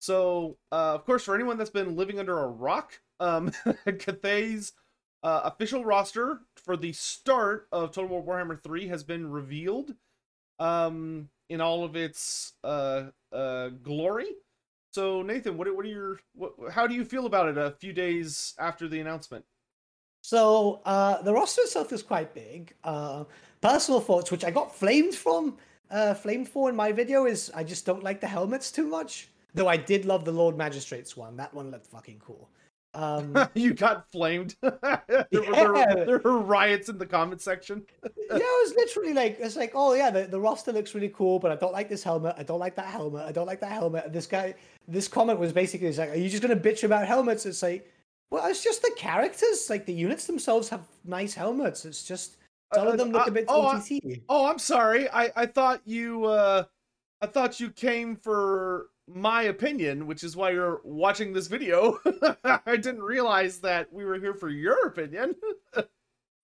So, 0.00 0.58
uh, 0.70 0.94
of 0.94 1.04
course, 1.04 1.24
for 1.24 1.34
anyone 1.34 1.58
that's 1.58 1.70
been 1.70 1.96
living 1.96 2.18
under 2.18 2.38
a 2.38 2.46
rock, 2.46 3.00
um, 3.20 3.52
Cathay's 3.98 4.72
uh, 5.22 5.40
official 5.44 5.84
roster 5.84 6.40
for 6.56 6.76
the 6.76 6.92
start 6.92 7.68
of 7.72 7.92
Total 7.92 8.10
War 8.10 8.22
Warhammer 8.22 8.62
3 8.62 8.86
has 8.88 9.02
been 9.02 9.30
revealed 9.30 9.94
um, 10.58 11.30
in 11.48 11.60
all 11.60 11.84
of 11.84 11.96
its 11.96 12.52
uh, 12.62 13.04
uh, 13.32 13.70
glory. 13.82 14.28
So, 14.92 15.22
Nathan, 15.22 15.56
what, 15.56 15.74
what 15.74 15.86
are 15.86 15.88
your 15.88 16.20
what, 16.34 16.52
how 16.70 16.86
do 16.86 16.94
you 16.94 17.04
feel 17.04 17.26
about 17.26 17.48
it 17.48 17.58
a 17.58 17.70
few 17.72 17.92
days 17.92 18.54
after 18.58 18.86
the 18.86 19.00
announcement? 19.00 19.44
So 20.24 20.80
uh, 20.86 21.20
the 21.20 21.34
roster 21.34 21.60
itself 21.60 21.92
is 21.92 22.02
quite 22.02 22.32
big. 22.32 22.72
Uh, 22.82 23.24
personal 23.64 24.00
thoughts, 24.00 24.30
which 24.30 24.44
I 24.44 24.50
got 24.50 24.74
flamed 24.74 25.14
from, 25.14 25.56
uh, 25.90 26.12
flamed 26.12 26.48
for 26.48 26.68
in 26.68 26.76
my 26.76 26.92
video, 26.92 27.24
is 27.24 27.50
I 27.54 27.64
just 27.64 27.86
don't 27.86 28.04
like 28.04 28.20
the 28.20 28.26
helmets 28.26 28.70
too 28.70 28.86
much. 28.86 29.28
Though 29.54 29.68
I 29.68 29.76
did 29.76 30.04
love 30.04 30.24
the 30.24 30.32
Lord 30.32 30.56
Magistrates 30.56 31.16
one. 31.16 31.36
That 31.36 31.54
one 31.54 31.70
looked 31.70 31.86
fucking 31.86 32.20
cool. 32.24 32.50
Um, 32.92 33.36
you 33.54 33.72
got 33.72 34.10
flamed. 34.12 34.56
there, 34.60 35.26
were, 35.30 36.04
there, 36.04 36.18
were 36.18 36.40
riots 36.40 36.88
in 36.90 36.98
the 36.98 37.06
comment 37.06 37.40
section. 37.40 37.82
yeah, 38.02 38.36
it 38.36 38.68
was 38.68 38.74
literally 38.76 39.14
like 39.14 39.38
it's 39.40 39.56
like, 39.56 39.72
oh 39.74 39.94
yeah, 39.94 40.10
the, 40.10 40.24
the 40.26 40.38
roster 40.38 40.72
looks 40.72 40.94
really 40.94 41.08
cool, 41.08 41.38
but 41.38 41.50
I 41.50 41.56
don't 41.56 41.72
like 41.72 41.88
this 41.88 42.02
helmet. 42.02 42.34
I 42.36 42.42
don't 42.42 42.60
like 42.60 42.76
that 42.76 42.86
helmet. 42.86 43.24
I 43.26 43.32
don't 43.32 43.46
like 43.46 43.60
that 43.60 43.72
helmet. 43.72 44.04
And 44.04 44.12
this 44.12 44.26
guy, 44.26 44.54
this 44.88 45.08
comment 45.08 45.38
was 45.38 45.52
basically 45.52 45.90
like, 45.92 46.10
are 46.10 46.16
you 46.16 46.28
just 46.28 46.42
gonna 46.42 46.56
bitch 46.56 46.84
about 46.84 47.06
helmets? 47.06 47.46
It's 47.46 47.62
like, 47.62 47.90
well, 48.30 48.46
it's 48.46 48.62
just 48.62 48.82
the 48.82 48.92
characters. 48.96 49.70
Like 49.70 49.86
the 49.86 49.94
units 49.94 50.26
themselves 50.26 50.68
have 50.68 50.82
nice 51.04 51.32
helmets. 51.32 51.86
It's 51.86 52.02
just 52.02 52.36
some 52.74 52.88
Uh, 52.88 52.90
of 52.92 52.98
them 52.98 53.12
look 53.12 53.26
uh, 53.26 53.30
a 53.30 53.32
bit 53.32 53.44
oh, 53.48 53.66
I, 53.66 53.82
oh, 54.28 54.46
I'm 54.46 54.58
sorry. 54.58 55.08
I 55.10 55.30
I 55.36 55.46
thought 55.46 55.80
you 55.84 56.24
uh 56.24 56.64
I 57.20 57.26
thought 57.26 57.60
you 57.60 57.70
came 57.70 58.16
for 58.16 58.88
my 59.06 59.42
opinion, 59.44 60.06
which 60.06 60.24
is 60.24 60.36
why 60.36 60.50
you're 60.50 60.80
watching 60.84 61.32
this 61.32 61.46
video. 61.46 61.98
I 62.44 62.76
didn't 62.76 63.02
realize 63.02 63.58
that 63.60 63.92
we 63.92 64.04
were 64.04 64.18
here 64.18 64.34
for 64.34 64.48
your 64.48 64.86
opinion. 64.86 65.34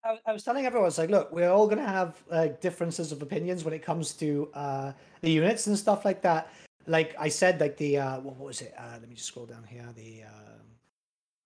I, 0.04 0.18
I 0.26 0.32
was 0.32 0.44
telling 0.44 0.64
everyone, 0.64 0.88
it's 0.88 0.96
like, 0.98 1.10
look, 1.10 1.30
we're 1.32 1.50
all 1.50 1.66
gonna 1.66 1.86
have 1.86 2.22
like 2.30 2.60
differences 2.60 3.12
of 3.12 3.20
opinions 3.22 3.64
when 3.64 3.74
it 3.74 3.82
comes 3.82 4.12
to 4.14 4.48
uh, 4.54 4.92
the 5.20 5.30
units 5.30 5.66
and 5.66 5.76
stuff 5.76 6.04
like 6.04 6.22
that. 6.22 6.52
Like 6.86 7.14
I 7.18 7.28
said, 7.28 7.60
like 7.60 7.76
the 7.76 7.98
uh, 7.98 8.20
what 8.20 8.38
was 8.38 8.62
it? 8.62 8.74
Uh, 8.78 8.92
let 8.92 9.08
me 9.08 9.14
just 9.14 9.28
scroll 9.28 9.46
down 9.46 9.64
here. 9.64 9.86
The 9.94 10.22
um, 10.24 10.60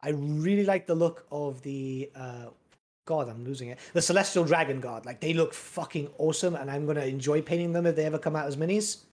I 0.02 0.10
really 0.10 0.64
like 0.64 0.86
the 0.86 0.94
look 0.94 1.26
of 1.32 1.62
the 1.62 2.10
uh, 2.14 2.46
God, 3.06 3.28
I'm 3.28 3.44
losing 3.44 3.68
it. 3.68 3.78
The 3.92 4.02
Celestial 4.02 4.44
Dragon 4.44 4.80
Guard. 4.80 5.04
Like 5.06 5.20
they 5.20 5.34
look 5.34 5.52
fucking 5.54 6.08
awesome, 6.18 6.54
and 6.54 6.70
I'm 6.70 6.86
gonna 6.86 7.04
enjoy 7.04 7.42
painting 7.42 7.72
them 7.72 7.86
if 7.86 7.96
they 7.96 8.04
ever 8.04 8.18
come 8.18 8.36
out 8.36 8.46
as 8.46 8.56
minis. 8.56 9.04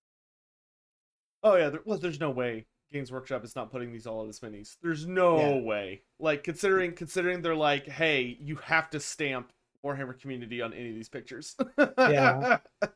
oh 1.43 1.55
yeah, 1.55 1.69
there, 1.69 1.81
well 1.85 1.97
there's 1.97 2.19
no 2.19 2.29
way 2.29 2.65
Games 2.91 3.11
Workshop 3.11 3.43
is 3.43 3.55
not 3.55 3.71
putting 3.71 3.91
these 3.91 4.05
all 4.07 4.27
as 4.27 4.39
minis. 4.41 4.75
There's 4.81 5.05
no 5.07 5.37
Yeah. 5.39 5.59
way. 5.61 6.01
Like 6.19 6.43
considering 6.43 6.93
considering 6.93 7.41
they're 7.41 7.55
like, 7.55 7.87
"Hey, 7.87 8.37
you 8.41 8.55
have 8.57 8.89
to 8.91 8.99
stamp 8.99 9.51
Warhammer 9.85 10.19
community 10.19 10.61
on 10.61 10.73
any 10.73 10.89
of 10.89 10.95
these 10.95 11.09
pictures." 11.09 11.55
Yeah. 11.97 12.59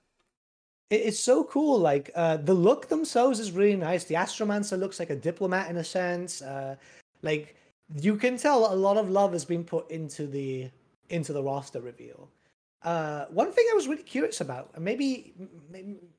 It's 0.92 1.20
so 1.20 1.44
cool. 1.46 1.80
Like 1.80 2.12
uh, 2.14 2.38
the 2.38 2.54
look 2.54 2.88
themselves 2.90 3.40
is 3.40 3.52
really 3.52 3.76
nice. 3.76 4.04
The 4.04 4.14
Astromancer 4.16 4.78
looks 4.80 5.00
like 5.00 5.10
a 5.10 5.16
diplomat 5.16 5.68
in 5.72 5.78
a 5.78 5.84
sense. 5.84 6.44
Uh, 6.44 6.76
like 7.24 7.56
you 8.00 8.16
can 8.16 8.38
tell 8.38 8.72
a 8.72 8.76
lot 8.76 8.96
of 8.96 9.10
love 9.10 9.34
has 9.34 9.46
been 9.46 9.64
put 9.64 9.90
into 9.90 10.28
the 10.28 10.70
into 11.10 11.34
the 11.34 11.44
roster 11.44 11.82
reveal. 11.82 12.30
Uh, 12.84 13.26
one 13.32 13.52
thing 13.52 13.66
I 13.72 13.76
was 13.76 13.88
really 13.88 14.04
curious 14.04 14.42
about, 14.42 14.72
and 14.76 14.86
maybe 14.86 15.34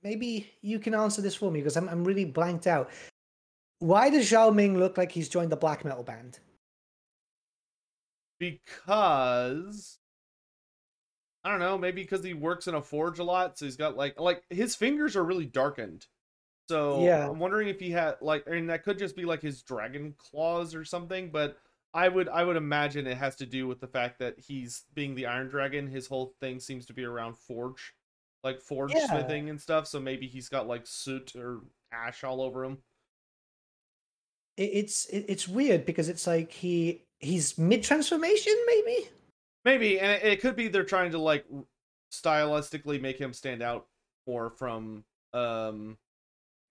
maybe, 0.03 0.51
you 0.63 0.79
can 0.79 0.95
answer 0.95 1.23
this 1.23 1.35
for 1.35 1.51
me 1.51 1.61
because 1.61 1.77
I'm 1.77 1.89
I'm 1.89 2.05
really 2.05 2.25
blanked 2.25 2.67
out. 2.67 2.91
Why 3.79 4.11
does 4.11 4.31
Zhao 4.31 4.55
Ming 4.55 4.79
look 4.79 4.99
like 4.99 5.13
he's 5.13 5.29
joined 5.29 5.53
the 5.53 5.57
black 5.57 5.85
metal 5.85 6.03
band? 6.03 6.39
because 8.39 9.99
I 11.45 11.51
don't 11.51 11.61
know, 11.61 11.79
maybe 11.79 12.03
because 12.03 12.25
he 12.25 12.35
works 12.35 12.67
in 12.67 12.75
a 12.75 12.83
forge 12.83 13.19
a 13.19 13.25
lot, 13.25 13.59
so 13.59 13.65
he's 13.65 13.77
got 13.77 13.97
like 13.97 14.19
like 14.19 14.43
his 14.51 14.75
fingers 14.75 15.17
are 15.17 15.25
really 15.25 15.47
darkened. 15.47 16.07
So 16.69 17.01
Yeah. 17.01 17.29
I'm 17.29 17.39
wondering 17.39 17.69
if 17.69 17.79
he 17.79 17.91
had 17.91 18.17
like 18.21 18.47
I 18.49 18.53
mean 18.53 18.67
that 18.67 18.85
could 18.85 18.99
just 18.99 19.17
be 19.17 19.25
like 19.25 19.43
his 19.43 19.63
dragon 19.63 20.15
claws 20.19 20.75
or 20.75 20.85
something, 20.85 21.31
but 21.31 21.57
I 21.97 22.09
would 22.09 22.29
I 22.29 22.45
would 22.45 22.57
imagine 22.57 23.07
it 23.07 23.17
has 23.17 23.37
to 23.37 23.47
do 23.47 23.67
with 23.67 23.81
the 23.81 23.87
fact 23.87 24.19
that 24.19 24.39
he's 24.39 24.85
being 24.95 25.15
the 25.15 25.25
Iron 25.27 25.49
Dragon, 25.49 25.87
his 25.87 26.07
whole 26.07 26.35
thing 26.41 26.61
seems 26.61 26.85
to 26.87 26.93
be 26.93 27.05
around 27.05 27.37
forge. 27.39 27.95
Like 28.45 28.61
forge 28.61 28.93
Yeah. 28.93 29.07
smithing 29.07 29.49
and 29.49 29.61
stuff, 29.61 29.87
so 29.87 29.99
maybe 29.99 30.27
he's 30.29 30.49
got 30.51 30.69
like 30.69 30.87
soot 30.87 31.35
or 31.35 31.63
ash 31.91 32.23
all 32.23 32.43
over 32.43 32.65
him. 32.65 32.79
It's 34.59 35.07
it's 35.11 35.49
weird 35.49 35.85
because 35.85 36.09
it's 36.09 36.27
like 36.27 36.53
he 36.53 37.03
he's 37.19 37.59
mid 37.59 37.83
transformation 37.83 38.55
maybe. 38.67 39.09
Maybe, 39.65 39.99
and 39.99 40.13
it, 40.13 40.23
it 40.23 40.41
could 40.41 40.55
be 40.57 40.69
they're 40.69 40.85
trying 40.85 41.11
to 41.13 41.19
like 41.19 41.45
stylistically 42.13 43.01
make 43.01 43.19
him 43.19 43.33
stand 43.33 43.63
out 43.63 43.87
more 44.27 44.51
from 44.51 45.05
um 45.35 45.99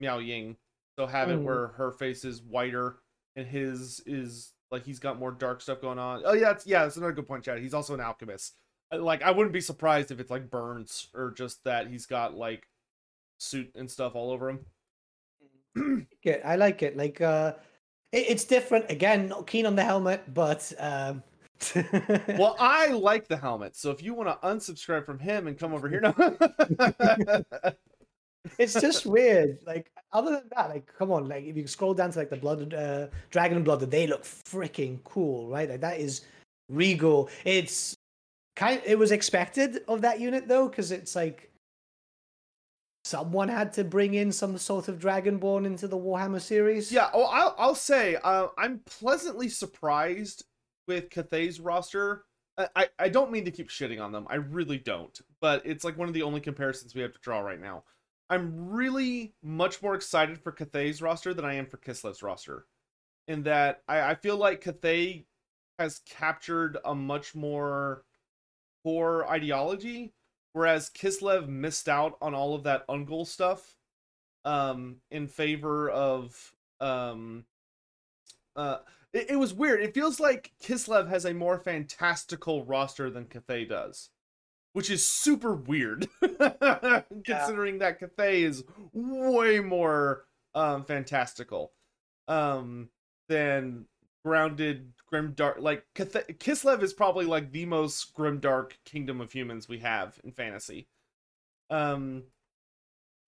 Miao 0.00 0.18
Ying. 0.18 0.56
So 0.98 1.06
have 1.06 1.30
it 1.30 1.38
Mm. 1.38 1.44
where 1.44 1.68
her 1.68 1.92
face 1.92 2.24
is 2.24 2.42
whiter 2.42 2.96
and 3.36 3.46
his 3.46 4.00
is 4.06 4.52
like 4.70 4.84
he's 4.84 4.98
got 4.98 5.18
more 5.18 5.32
dark 5.32 5.60
stuff 5.60 5.80
going 5.80 5.98
on. 5.98 6.22
Oh 6.24 6.34
yeah, 6.34 6.50
it's, 6.50 6.66
yeah, 6.66 6.82
that's 6.82 6.96
another 6.96 7.12
good 7.12 7.28
point, 7.28 7.44
Chad. 7.44 7.60
He's 7.60 7.74
also 7.74 7.94
an 7.94 8.00
alchemist. 8.00 8.54
Like 8.92 9.22
I 9.22 9.30
wouldn't 9.30 9.52
be 9.52 9.60
surprised 9.60 10.10
if 10.10 10.20
it's 10.20 10.30
like 10.30 10.50
burns 10.50 11.08
or 11.14 11.32
just 11.32 11.64
that 11.64 11.88
he's 11.88 12.06
got 12.06 12.36
like 12.36 12.68
suit 13.38 13.70
and 13.74 13.90
stuff 13.90 14.14
all 14.14 14.30
over 14.30 14.50
him. 14.50 16.06
it. 16.22 16.42
I 16.44 16.56
like 16.56 16.82
it. 16.82 16.96
Like 16.96 17.20
uh 17.20 17.54
it, 18.12 18.26
it's 18.28 18.44
different. 18.44 18.90
Again, 18.90 19.28
not 19.28 19.46
keen 19.46 19.66
on 19.66 19.76
the 19.76 19.84
helmet, 19.84 20.22
but 20.32 20.72
um 20.78 21.22
Well, 22.28 22.56
I 22.58 22.88
like 22.88 23.28
the 23.28 23.36
helmet, 23.36 23.76
so 23.76 23.90
if 23.90 24.02
you 24.02 24.14
want 24.14 24.28
to 24.28 24.46
unsubscribe 24.46 25.06
from 25.06 25.18
him 25.18 25.46
and 25.46 25.58
come 25.58 25.72
over 25.72 25.88
here, 25.88 26.00
no. 26.00 26.14
it's 28.58 28.74
just 28.74 29.06
weird. 29.06 29.58
Like 29.66 29.90
other 30.12 30.32
than 30.32 30.48
that, 30.56 30.70
like 30.70 30.92
come 30.98 31.10
on, 31.10 31.28
like 31.28 31.44
if 31.44 31.56
you 31.56 31.66
scroll 31.66 31.94
down 31.94 32.10
to 32.12 32.18
like 32.18 32.30
the 32.30 32.36
blood 32.36 32.72
uh 32.74 33.08
dragon 33.30 33.62
blood, 33.62 33.80
they 33.80 34.06
look 34.06 34.24
freaking 34.24 35.02
cool, 35.04 35.48
right? 35.48 35.68
Like 35.68 35.80
that 35.80 36.00
is 36.00 36.22
regal. 36.68 37.28
It's 37.44 37.94
kind 38.54 38.80
it 38.84 38.98
was 38.98 39.12
expected 39.12 39.82
of 39.88 40.00
that 40.02 40.20
unit 40.20 40.48
though, 40.48 40.68
because 40.68 40.90
it's 40.90 41.14
like 41.14 41.50
someone 43.04 43.48
had 43.48 43.72
to 43.72 43.84
bring 43.84 44.14
in 44.14 44.32
some 44.32 44.58
sort 44.58 44.88
of 44.88 44.98
dragonborn 44.98 45.64
into 45.64 45.86
the 45.86 45.96
Warhammer 45.96 46.40
series. 46.40 46.90
Yeah, 46.90 47.08
oh, 47.12 47.24
I'll 47.24 47.54
I'll 47.58 47.74
say 47.74 48.16
uh, 48.24 48.48
I'm 48.58 48.80
pleasantly 48.86 49.48
surprised 49.48 50.44
with 50.88 51.10
Cathay's 51.10 51.60
roster. 51.60 52.24
I, 52.58 52.68
I 52.74 52.88
I 52.98 53.08
don't 53.08 53.30
mean 53.30 53.44
to 53.44 53.50
keep 53.50 53.68
shitting 53.68 54.00
on 54.02 54.12
them. 54.12 54.26
I 54.28 54.36
really 54.36 54.78
don't. 54.78 55.18
But 55.40 55.62
it's 55.64 55.84
like 55.84 55.96
one 55.98 56.08
of 56.08 56.14
the 56.14 56.22
only 56.22 56.40
comparisons 56.40 56.94
we 56.94 57.02
have 57.02 57.12
to 57.12 57.20
draw 57.20 57.40
right 57.40 57.60
now. 57.60 57.84
I'm 58.28 58.70
really 58.70 59.34
much 59.42 59.82
more 59.82 59.94
excited 59.94 60.38
for 60.38 60.52
Cathay's 60.52 61.00
roster 61.00 61.32
than 61.32 61.44
I 61.44 61.54
am 61.54 61.66
for 61.66 61.76
Kislev's 61.76 62.22
roster. 62.22 62.66
In 63.28 63.42
that 63.44 63.82
I, 63.88 64.00
I 64.00 64.14
feel 64.14 64.36
like 64.36 64.60
Cathay 64.60 65.26
has 65.78 66.00
captured 66.00 66.78
a 66.84 66.94
much 66.94 67.34
more 67.34 68.04
core 68.84 69.28
ideology, 69.28 70.12
whereas 70.52 70.90
Kislev 70.90 71.48
missed 71.48 71.88
out 71.88 72.16
on 72.20 72.34
all 72.34 72.54
of 72.54 72.64
that 72.64 72.86
Ungol 72.88 73.26
stuff 73.26 73.76
um 74.46 74.96
in 75.10 75.26
favor 75.26 75.90
of 75.90 76.52
um 76.80 77.44
uh 78.54 78.78
it, 79.12 79.30
it 79.30 79.36
was 79.36 79.52
weird 79.52 79.82
it 79.82 79.92
feels 79.92 80.20
like 80.20 80.52
kislev 80.62 81.08
has 81.08 81.24
a 81.24 81.34
more 81.34 81.58
fantastical 81.58 82.64
roster 82.64 83.10
than 83.10 83.24
cathay 83.26 83.64
does 83.64 84.10
which 84.76 84.90
is 84.90 85.08
super 85.08 85.54
weird 85.54 86.06
considering 87.24 87.78
that 87.78 87.98
cathay 87.98 88.42
is 88.42 88.62
way 88.92 89.58
more 89.58 90.26
um 90.54 90.84
fantastical 90.84 91.72
um 92.28 92.90
than 93.26 93.86
grounded 94.22 94.92
grim 95.08 95.32
dark 95.34 95.56
like 95.60 95.82
Cath- 95.94 96.28
Kislev 96.38 96.82
is 96.82 96.92
probably 96.92 97.24
like 97.24 97.52
the 97.52 97.64
most 97.64 98.12
grim 98.12 98.38
dark 98.38 98.76
kingdom 98.84 99.22
of 99.22 99.32
humans 99.32 99.66
we 99.66 99.78
have 99.78 100.20
in 100.22 100.32
fantasy. 100.32 100.88
Um 101.70 102.24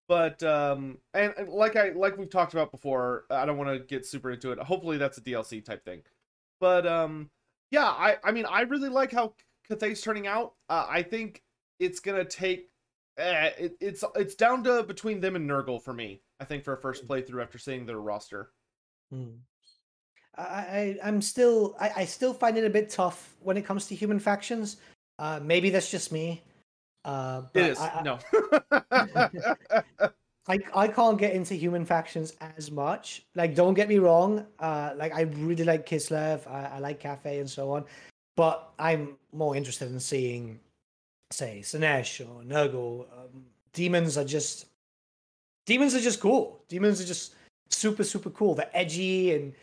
but 0.10 0.43
um 0.43 0.98
and, 1.14 1.34
and 1.38 1.48
like 1.48 1.78
I 1.78 1.91
like 1.91 2.18
we've 2.18 2.30
talked 2.30 2.54
about 2.56 2.72
before, 2.72 3.24
I 3.32 3.45
don't 3.45 3.58
want 3.58 3.70
to 3.70 3.80
get 3.80 4.06
super 4.06 4.32
into 4.32 4.52
it. 4.52 4.60
Hopefully 4.60 4.98
that's 4.98 5.18
a 5.18 5.22
DLC 5.22 5.64
type 5.64 5.86
thing. 5.86 6.02
But 6.60 6.86
um 6.86 7.30
yeah, 7.72 7.86
I 7.86 8.18
I 8.22 8.34
mean 8.34 8.45
I 8.45 8.62
really 8.62 8.89
like 8.89 9.14
how 9.14 9.34
Cathay's 9.68 10.01
turning 10.01 10.28
out. 10.28 10.53
Uh, 10.70 10.86
I 10.89 11.01
think 11.01 11.43
it's 11.80 11.99
going 11.99 12.18
to 12.18 12.30
take 12.30 12.70
eh, 13.18 13.51
it, 13.57 13.78
it's 13.80 14.03
it's 14.15 14.36
down 14.36 14.63
to 14.63 14.84
between 14.84 15.20
them 15.20 15.36
and 15.36 15.49
Nurgle 15.49 15.82
for 15.82 15.93
me. 15.93 16.22
I 16.39 16.45
think 16.45 16.63
for 16.63 16.74
a 16.74 16.78
first 16.78 17.07
playthrough 17.07 17.41
after 17.41 17.57
seeing 17.57 17.86
their 17.86 17.99
roster. 17.99 18.51
Hmm. 19.11 19.38
I, 20.38 20.43
I 20.43 20.97
I'm 21.03 21.22
still 21.22 21.76
I, 21.80 21.91
I 21.97 22.05
still 22.05 22.34
find 22.34 22.57
it 22.57 22.65
a 22.65 22.70
bit 22.70 22.89
tough 22.89 23.36
when 23.41 23.57
it 23.57 23.65
comes 23.65 23.88
to 23.88 23.95
human 23.95 24.20
factions. 24.20 24.78
Uh, 25.20 25.39
maybe 25.41 25.70
that's 25.70 25.89
just 25.89 26.11
me. 26.11 26.43
Uh, 27.03 27.41
but 27.53 27.63
It 27.63 27.72
is. 27.72 27.80
I- 27.80 28.01
no. 28.03 28.20
I, 30.49 30.59
I 30.74 30.88
can't 30.88 31.18
get 31.18 31.34
into 31.34 31.55
human 31.55 31.84
factions 31.86 32.34
as 32.55 32.72
much. 32.72 33.26
Like, 33.36 33.53
don't 33.53 33.74
get 33.74 33.89
me 33.89 33.97
wrong. 33.97 34.45
Uh, 34.59 34.93
like 34.95 35.13
I 35.13 35.22
really 35.22 35.65
like 35.65 35.86
Kislev. 35.86 36.49
I, 36.49 36.76
I 36.76 36.80
like 36.80 37.01
Cathay 37.01 37.39
and 37.39 37.49
so 37.49 37.72
on. 37.72 37.84
But 38.38 38.72
I'm 38.80 39.18
more 39.34 39.56
interested 39.58 39.92
in 39.92 40.00
seeing, 40.00 40.60
say, 41.32 41.60
Slaanesh 41.64 42.22
or 42.22 42.44
Nurgle. 42.44 43.02
Um, 43.12 43.48
demons 43.74 44.18
are 44.18 44.24
just 44.24 44.68
demons 45.66 45.94
are 45.96 46.00
just 46.00 46.22
cool. 46.22 46.64
Demons 46.70 47.02
are 47.02 47.06
just 47.06 47.34
super 47.70 48.06
super 48.06 48.30
cool. 48.30 48.56
They're 48.56 48.70
edgy 48.74 49.34
and 49.34 49.54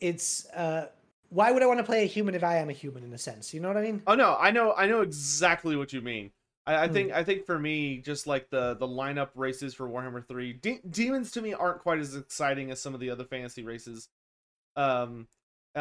it's. 0.00 0.46
Uh, 0.50 0.88
why 1.30 1.50
would 1.50 1.62
I 1.62 1.66
want 1.66 1.80
to 1.80 1.84
play 1.84 2.04
a 2.04 2.06
human 2.06 2.36
if 2.36 2.44
I 2.44 2.58
am 2.58 2.70
a 2.70 2.72
human 2.72 3.02
in 3.02 3.12
a 3.12 3.18
sense? 3.18 3.52
You 3.52 3.60
know 3.60 3.68
what 3.68 3.76
I 3.76 3.82
mean? 3.82 4.02
oh 4.06 4.14
no, 4.14 4.36
I 4.38 4.50
know 4.52 4.74
I 4.74 4.86
know 4.86 5.00
exactly 5.00 5.74
what 5.74 5.92
you 5.92 6.00
mean. 6.02 6.30
I, 6.66 6.84
I 6.84 6.86
Hmm. 6.86 6.92
think 6.92 7.12
I 7.12 7.24
think 7.24 7.46
for 7.46 7.58
me, 7.58 7.96
just 7.98 8.26
like 8.26 8.50
the 8.50 8.74
the 8.74 8.86
lineup 8.86 9.30
races 9.34 9.74
for 9.74 9.88
Warhammer 9.88 10.24
Three, 10.24 10.52
de- 10.52 10.82
demons 10.90 11.30
to 11.32 11.40
me 11.40 11.54
aren't 11.54 11.80
quite 11.80 11.98
as 11.98 12.14
exciting 12.14 12.70
as 12.70 12.80
some 12.80 12.92
of 12.92 13.00
the 13.00 13.08
other 13.08 13.24
fantasy 13.24 13.62
races. 13.62 14.10
Um, 14.76 15.26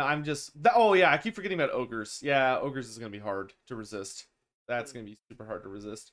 I'm 0.04 0.24
just 0.24 0.52
th- 0.62 0.76
oh 0.76 0.94
yeah, 0.94 1.12
I 1.12 1.18
keep 1.18 1.36
forgetting 1.36 1.60
about 1.60 1.74
ogres. 1.74 2.20
Yeah, 2.22 2.60
ogres 2.60 2.90
is 2.90 2.98
gonna 2.98 3.10
be 3.10 3.20
hard 3.20 3.54
to 3.68 3.76
resist. 3.76 4.26
That's 4.68 4.92
gonna 4.92 5.06
be 5.06 5.18
super 5.30 5.46
hard 5.46 5.64
to 5.64 5.70
resist. 5.70 6.12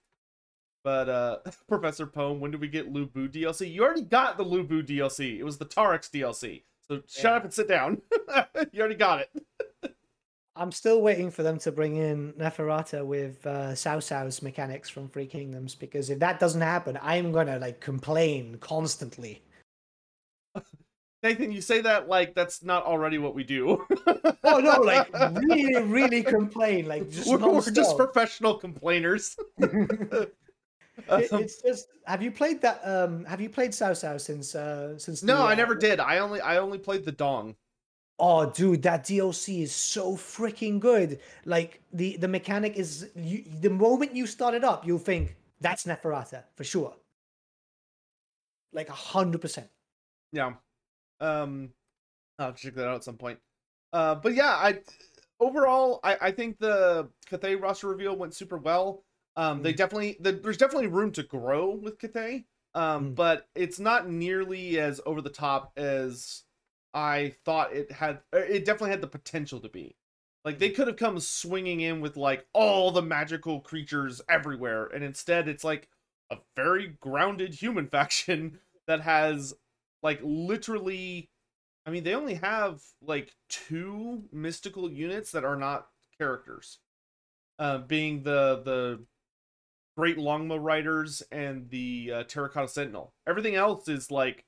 But 0.85 1.09
uh 1.09 1.39
Professor 1.69 2.07
Poem, 2.07 2.41
when 2.41 2.51
do 2.51 2.59
we 2.59 2.69
get 2.69 2.93
Lu 2.93 3.07
Bu 3.07 3.29
DLC? 3.29 3.73
You 3.73 3.83
already 3.83 4.03
got 4.03 4.37
the 4.37 4.45
Lu 4.45 4.63
Bu 4.63 4.83
DLC. 4.83 5.39
It 5.39 5.45
was 5.45 5.59
the 5.59 5.67
Taurox 5.67 6.11
DLC. 6.11 6.63
So 6.89 7.03
shut 7.09 7.33
up 7.33 7.45
and 7.45 7.53
sit 7.53 7.69
down. 7.69 8.03
you 8.73 8.81
already 8.81 8.95
got 8.95 9.21
it. 9.21 9.95
I'm 10.55 10.71
still 10.71 11.01
waiting 11.01 11.31
for 11.31 11.43
them 11.43 11.59
to 11.61 11.73
bring 11.73 11.97
in 11.97 12.35
Neferata 12.35 13.07
with 13.07 13.47
uh, 13.47 13.71
Cao 13.73 14.07
Cao's 14.07 14.43
mechanics 14.43 14.91
from 14.91 15.09
Three 15.09 15.27
Kingdoms 15.27 15.75
because 15.75 16.11
if 16.11 16.19
that 16.19 16.39
doesn't 16.39 16.61
happen, 16.61 16.99
I'm 17.01 17.33
gonna 17.33 17.59
like 17.59 17.81
complain 17.81 18.59
constantly. 18.61 19.43
Nathan, 21.23 21.53
you 21.53 21.61
say 21.61 21.81
that 21.83 22.09
like 22.09 22.35
that's 22.35 22.63
not 22.63 22.85
already 22.85 23.19
what 23.19 23.35
we 23.35 23.45
do. 23.45 23.87
Oh 24.45 24.59
no, 24.59 24.81
like 24.81 25.09
really, 25.49 25.81
really 25.85 26.23
complain, 26.37 26.87
like 26.89 27.09
just 27.11 27.29
we're, 27.29 27.39
we're 27.39 27.71
just 27.71 27.97
professional 27.97 28.55
complainers. 28.57 29.37
It- 31.09 31.33
Um, 31.33 31.41
it's 31.41 31.63
just. 31.63 31.89
Have 32.07 32.23
you 32.23 32.31
played 32.31 32.61
that? 32.61 32.81
Um, 32.85 33.25
have 33.25 33.41
you 33.41 33.49
played 33.49 33.71
Cao 33.71 33.93
Cao 33.93 34.21
since? 34.21 34.55
Uh, 34.55 34.99
since 34.99 35.23
no, 35.23 35.39
the, 35.39 35.43
I 35.43 35.53
uh, 35.53 35.55
never 35.55 35.75
did. 35.75 36.01
I 36.01 36.19
only 36.19 36.41
I 36.41 36.59
only 36.59 36.79
played 36.79 37.05
the 37.07 37.13
Dong. 37.13 37.57
Oh, 38.19 38.51
dude, 38.51 38.83
that 38.83 39.05
DLC 39.05 39.63
is 39.63 39.73
so 39.73 40.17
freaking 40.17 40.79
good. 40.79 41.21
Like 41.47 41.81
the 41.95 42.19
the 42.19 42.29
mechanic 42.29 42.77
is, 42.77 43.09
you, 43.17 43.43
the 43.61 43.71
moment 43.71 44.15
you 44.15 44.27
start 44.27 44.55
it 44.55 44.65
up, 44.65 44.87
you'll 44.87 44.99
think 44.99 45.35
that's 45.61 45.85
Neferata 45.87 46.43
for 46.57 46.65
sure. 46.65 46.95
Like 48.73 48.91
a 48.91 48.93
hundred 48.93 49.41
percent. 49.41 49.69
Yeah. 50.31 50.53
Um 51.23 51.71
I'll 52.39 52.47
have 52.49 52.57
to 52.57 52.63
check 52.63 52.75
that 52.75 52.89
out 52.89 52.97
at 52.97 53.05
some 53.05 53.17
point. 53.19 53.39
Uh 53.93 54.15
but 54.17 54.35
yeah, 54.35 54.51
I 54.53 54.81
overall 55.41 56.01
I, 56.05 56.17
I 56.21 56.31
think 56.31 56.59
the 56.59 57.09
Cathay 57.27 57.57
roster 57.57 57.89
reveal 57.89 58.17
went 58.17 58.35
super 58.35 58.59
well. 58.59 59.05
Um 59.37 59.63
they 59.63 59.73
Mm. 59.73 59.77
definitely 59.77 60.17
the, 60.21 60.33
there's 60.33 60.57
definitely 60.57 60.89
room 60.89 61.13
to 61.13 61.23
grow 61.23 61.71
with 61.75 61.99
Cathay. 61.99 62.47
Um 62.75 63.13
Mm. 63.13 63.15
but 63.15 63.49
it's 63.55 63.79
not 63.81 64.09
nearly 64.09 64.79
as 64.81 65.01
over 65.07 65.21
the 65.21 65.31
top 65.31 65.73
as 65.77 66.43
I 66.95 67.35
thought 67.45 67.73
it 67.73 67.91
had 67.93 68.21
it 68.33 68.65
definitely 68.65 68.91
had 68.91 69.01
the 69.01 69.07
potential 69.07 69.61
to 69.61 69.69
be. 69.69 69.97
Like 70.45 70.59
they 70.59 70.71
could 70.71 70.89
have 70.89 70.97
come 70.97 71.21
swinging 71.21 71.81
in 71.81 72.01
with 72.01 72.17
like 72.17 72.47
all 72.53 72.91
the 72.91 73.03
magical 73.03 73.61
creatures 73.61 74.21
everywhere 74.29 74.87
and 74.87 75.05
instead 75.05 75.49
it's 75.49 75.65
like 75.65 75.89
a 76.31 76.39
very 76.57 76.89
grounded 77.01 77.55
human 77.55 77.87
faction 77.89 78.59
that 78.87 79.01
has 79.03 79.55
like 80.03 80.21
literally 80.23 81.31
I 81.87 81.91
mean 81.91 82.05
they 82.05 82.15
only 82.15 82.35
have 82.35 82.81
like 83.01 83.33
two 83.49 84.25
mystical 84.33 84.91
units 84.91 85.33
that 85.33 85.45
are 85.45 85.57
not 85.57 85.87
characters. 86.19 86.79
Uh 87.59 87.79
being 87.79 88.23
the 88.23 88.63
the 88.65 89.05
Great 89.97 90.17
Longma 90.17 90.59
Riders 90.63 91.23
and 91.31 91.69
the 91.69 92.13
uh, 92.15 92.23
Terracotta 92.25 92.69
Sentinel. 92.69 93.13
Everything 93.27 93.57
else 93.57 93.89
is 93.89 94.11
like 94.11 94.45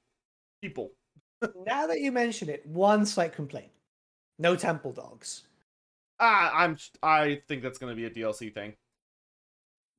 people. 0.62 0.92
now 1.66 1.86
that 1.86 2.00
you 2.00 2.12
mention 2.12 2.48
it, 2.48 2.66
one 2.66 3.04
slight 3.04 3.34
complaint: 3.34 3.70
no 4.38 4.56
temple 4.56 4.92
dogs. 4.92 5.42
Ah, 6.18 6.50
I'm 6.54 6.78
I 7.02 7.42
think 7.46 7.62
that's 7.62 7.78
going 7.78 7.94
to 7.94 7.96
be 7.96 8.06
a 8.06 8.10
DLC 8.10 8.52
thing. 8.54 8.74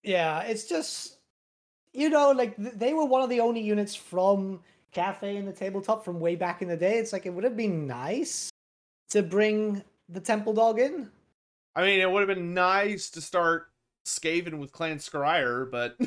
Yeah, 0.04 0.42
it's 0.42 0.68
just 0.68 1.18
you 1.94 2.10
know, 2.10 2.32
like 2.32 2.56
th- 2.58 2.74
they 2.76 2.94
were 2.94 3.06
one 3.06 3.22
of 3.22 3.30
the 3.30 3.40
only 3.40 3.62
units 3.62 3.96
from 3.96 4.62
Cathay 4.96 5.36
in 5.36 5.46
the 5.46 5.52
tabletop 5.52 6.04
from 6.04 6.20
way 6.20 6.36
back 6.36 6.62
in 6.62 6.68
the 6.68 6.78
day. 6.78 6.98
It's 6.98 7.14
like 7.14 7.26
it 7.26 7.34
would 7.34 7.44
have 7.44 7.58
been 7.58 7.86
nice 7.86 8.50
to 9.10 9.22
bring 9.22 9.84
the 10.10 10.20
temple 10.20 10.54
dog 10.54 10.80
in. 10.80 11.12
I 11.76 11.84
mean, 11.84 12.00
it 12.00 12.10
would 12.10 12.28
have 12.28 12.36
been 12.36 12.54
nice 12.54 13.10
to 13.12 13.22
start 13.22 13.68
Skaven 14.08 14.58
with 14.58 14.72
Clan 14.72 14.98
Skryre, 14.98 15.70
but 15.70 15.98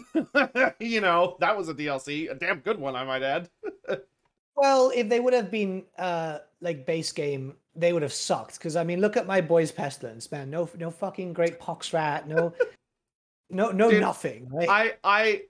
you 0.81 1.01
know, 1.01 1.37
that 1.41 1.57
was 1.57 1.69
a 1.69 1.75
DLC, 1.75 2.31
a 2.31 2.35
damn 2.35 2.61
good 2.61 2.81
one, 2.81 2.97
I 2.97 3.05
might 3.05 3.23
add. 3.23 3.49
Well, 4.61 4.91
if 4.93 5.09
they 5.09 5.21
would 5.21 5.35
have 5.35 5.53
been 5.53 5.85
uh 5.99 6.39
like 6.61 6.85
base 6.85 7.13
game, 7.13 7.55
they 7.77 7.93
would 7.93 8.03
have 8.03 8.13
sucked. 8.13 8.59
Because 8.59 8.75
I 8.75 8.83
mean, 8.83 9.01
look 9.01 9.17
at 9.17 9.25
my 9.25 9.41
boys 9.41 9.71
Pestilens, 9.71 10.33
man. 10.33 10.51
No, 10.51 10.69
no 10.77 10.91
fucking 10.91 11.33
great 11.33 11.61
pox 11.61 11.93
rat. 11.93 12.27
No, 12.27 12.53
no, 13.51 13.71
no, 13.71 13.89
Dude, 13.89 14.01
nothing. 14.01 14.49
Right? 14.51 14.69
I 14.69 14.95
I 15.05 15.43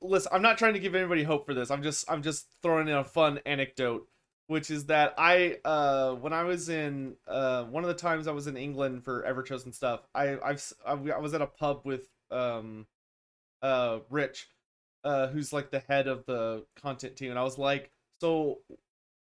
listen, 0.00 0.30
I'm 0.32 0.42
not 0.42 0.58
trying 0.58 0.74
to 0.74 0.80
give 0.80 0.94
anybody 0.94 1.22
hope 1.22 1.46
for 1.46 1.54
this. 1.54 1.70
I'm 1.70 1.82
just 1.82 2.10
I'm 2.10 2.22
just 2.22 2.46
throwing 2.62 2.88
in 2.88 2.94
a 2.94 3.04
fun 3.04 3.40
anecdote, 3.46 4.06
which 4.46 4.70
is 4.70 4.86
that 4.86 5.14
I 5.18 5.58
uh 5.64 6.14
when 6.14 6.32
I 6.32 6.44
was 6.44 6.68
in 6.68 7.16
uh 7.26 7.64
one 7.64 7.84
of 7.84 7.88
the 7.88 7.94
times 7.94 8.26
I 8.26 8.32
was 8.32 8.46
in 8.46 8.56
England 8.56 9.04
for 9.04 9.22
Everchosen 9.22 9.74
stuff, 9.74 10.00
I 10.14 10.38
I've 10.44 10.72
I 10.86 10.94
was 10.94 11.34
at 11.34 11.42
a 11.42 11.46
pub 11.46 11.82
with 11.84 12.08
um 12.30 12.86
uh 13.62 14.00
Rich 14.10 14.48
uh 15.04 15.28
who's 15.28 15.52
like 15.52 15.70
the 15.70 15.80
head 15.80 16.06
of 16.06 16.24
the 16.26 16.64
content 16.80 17.16
team 17.16 17.30
and 17.30 17.38
I 17.38 17.44
was 17.44 17.58
like, 17.58 17.90
"So 18.20 18.58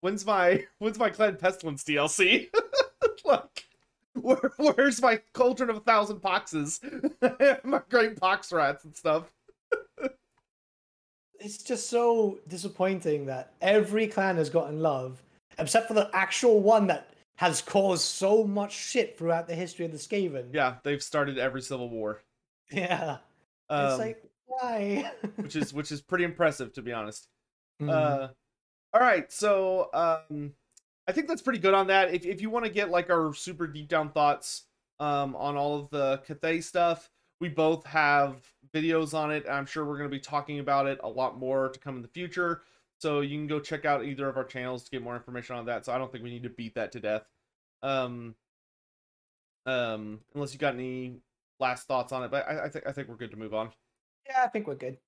when's 0.01 0.25
my 0.27 0.65
when's 0.79 0.99
my 0.99 1.11
Clan 1.11 1.37
Pestilens 1.37 1.85
DLC?" 1.85 2.49
like 3.25 3.67
where, 4.15 4.51
where's 4.57 5.01
my 5.01 5.21
cauldron 5.33 5.71
of 5.71 5.77
a 5.77 5.81
thousand 5.81 6.21
poxes? 6.21 6.81
my 7.65 7.83
great 7.89 8.19
pox 8.19 8.53
rats 8.53 8.85
and 8.85 8.95
stuff. 8.97 9.33
It's 11.41 11.59
just 11.59 11.89
so 11.89 12.39
disappointing 12.49 13.27
that 13.27 13.53
every 13.61 14.07
clan 14.07 14.37
has 14.37 14.51
gotten 14.51 14.81
love, 14.81 15.23
except 15.59 15.89
for 15.89 15.95
the 15.95 16.11
actual 16.13 16.61
one 16.61 16.87
that 16.89 17.11
has 17.37 17.63
caused 17.63 18.03
so 18.03 18.45
much 18.45 18.73
shit 18.73 19.17
throughout 19.17 19.49
the 19.49 19.55
history 19.55 19.87
of 19.87 19.93
the 19.93 19.99
Skaven. 19.99 20.49
Yeah, 20.53 20.77
they've 20.85 21.03
started 21.03 21.39
every 21.39 21.63
civil 21.63 21.89
war. 21.89 22.21
Yeah. 22.71 23.19
Um, 23.69 23.87
it's 23.87 23.99
like 23.99 24.23
why? 24.47 25.11
which 25.37 25.57
is 25.57 25.73
which 25.73 25.91
is 25.91 26.03
pretty 26.03 26.25
impressive 26.25 26.73
to 26.75 26.83
be 26.83 26.93
honest. 26.93 27.29
Mhm. 27.81 27.91
Uh 27.91 28.29
all 28.93 29.01
right, 29.01 29.31
so 29.33 29.89
um 29.95 30.53
I 31.09 31.13
think 31.13 31.29
that's 31.29 31.43
pretty 31.43 31.59
good 31.61 31.75
on 31.75 31.87
that. 31.87 32.13
If 32.13 32.27
if 32.27 32.41
you 32.41 32.51
want 32.51 32.67
to 32.67 32.71
get 32.71 32.91
like 32.91 33.11
our 33.11 33.33
super 33.33 33.67
deep 33.67 33.89
down 33.89 34.11
thoughts 34.11 34.65
um 34.99 35.35
on 35.35 35.57
all 35.57 35.79
of 35.79 35.91
the 35.91 36.19
Cathay 36.27 36.61
stuff, 36.61 37.11
we 37.41 37.49
both 37.49 37.87
have 37.87 38.37
videos 38.75 39.15
on 39.15 39.31
it. 39.31 39.47
I'm 39.51 39.67
sure 39.67 39.85
we're 39.85 39.99
going 39.99 40.11
to 40.11 40.17
be 40.17 40.21
talking 40.21 40.59
about 40.59 40.87
it 40.87 40.99
a 41.03 41.09
lot 41.09 41.39
more 41.39 41.69
to 41.69 41.79
come 41.79 41.97
in 41.97 42.03
the 42.03 42.09
future. 42.09 42.63
So 42.99 43.21
you 43.21 43.37
can 43.39 43.47
go 43.47 43.61
check 43.61 43.85
out 43.85 44.05
either 44.05 44.29
of 44.29 44.37
our 44.37 44.45
channels 44.45 44.85
to 44.85 44.91
get 44.91 45.03
more 45.03 45.17
information 45.17 45.57
on 45.57 45.67
that. 45.67 45.87
So 45.87 45.93
I 45.93 45.99
don't 45.99 46.13
think 46.13 46.23
we 46.23 46.31
need 46.31 46.43
to 46.43 46.51
beat 46.51 46.75
that 46.75 46.93
to 46.93 47.01
death. 47.01 47.23
Um 47.83 48.35
um 49.67 50.21
unless 50.35 50.53
you 50.53 50.59
got 50.59 50.75
any 50.75 51.21
last 51.59 51.87
thoughts 51.87 52.13
on 52.13 52.25
it, 52.25 52.31
but 52.31 52.47
I, 52.49 52.65
I 52.65 52.69
think 52.69 52.87
I 52.87 52.93
think 52.93 53.09
we're 53.09 53.17
good 53.17 53.31
to 53.31 53.37
move 53.37 53.55
on. 53.55 53.71
yeah, 54.29 54.43
I 54.45 54.49
think 54.49 54.67
we're 54.67 54.75
good. 54.75 54.99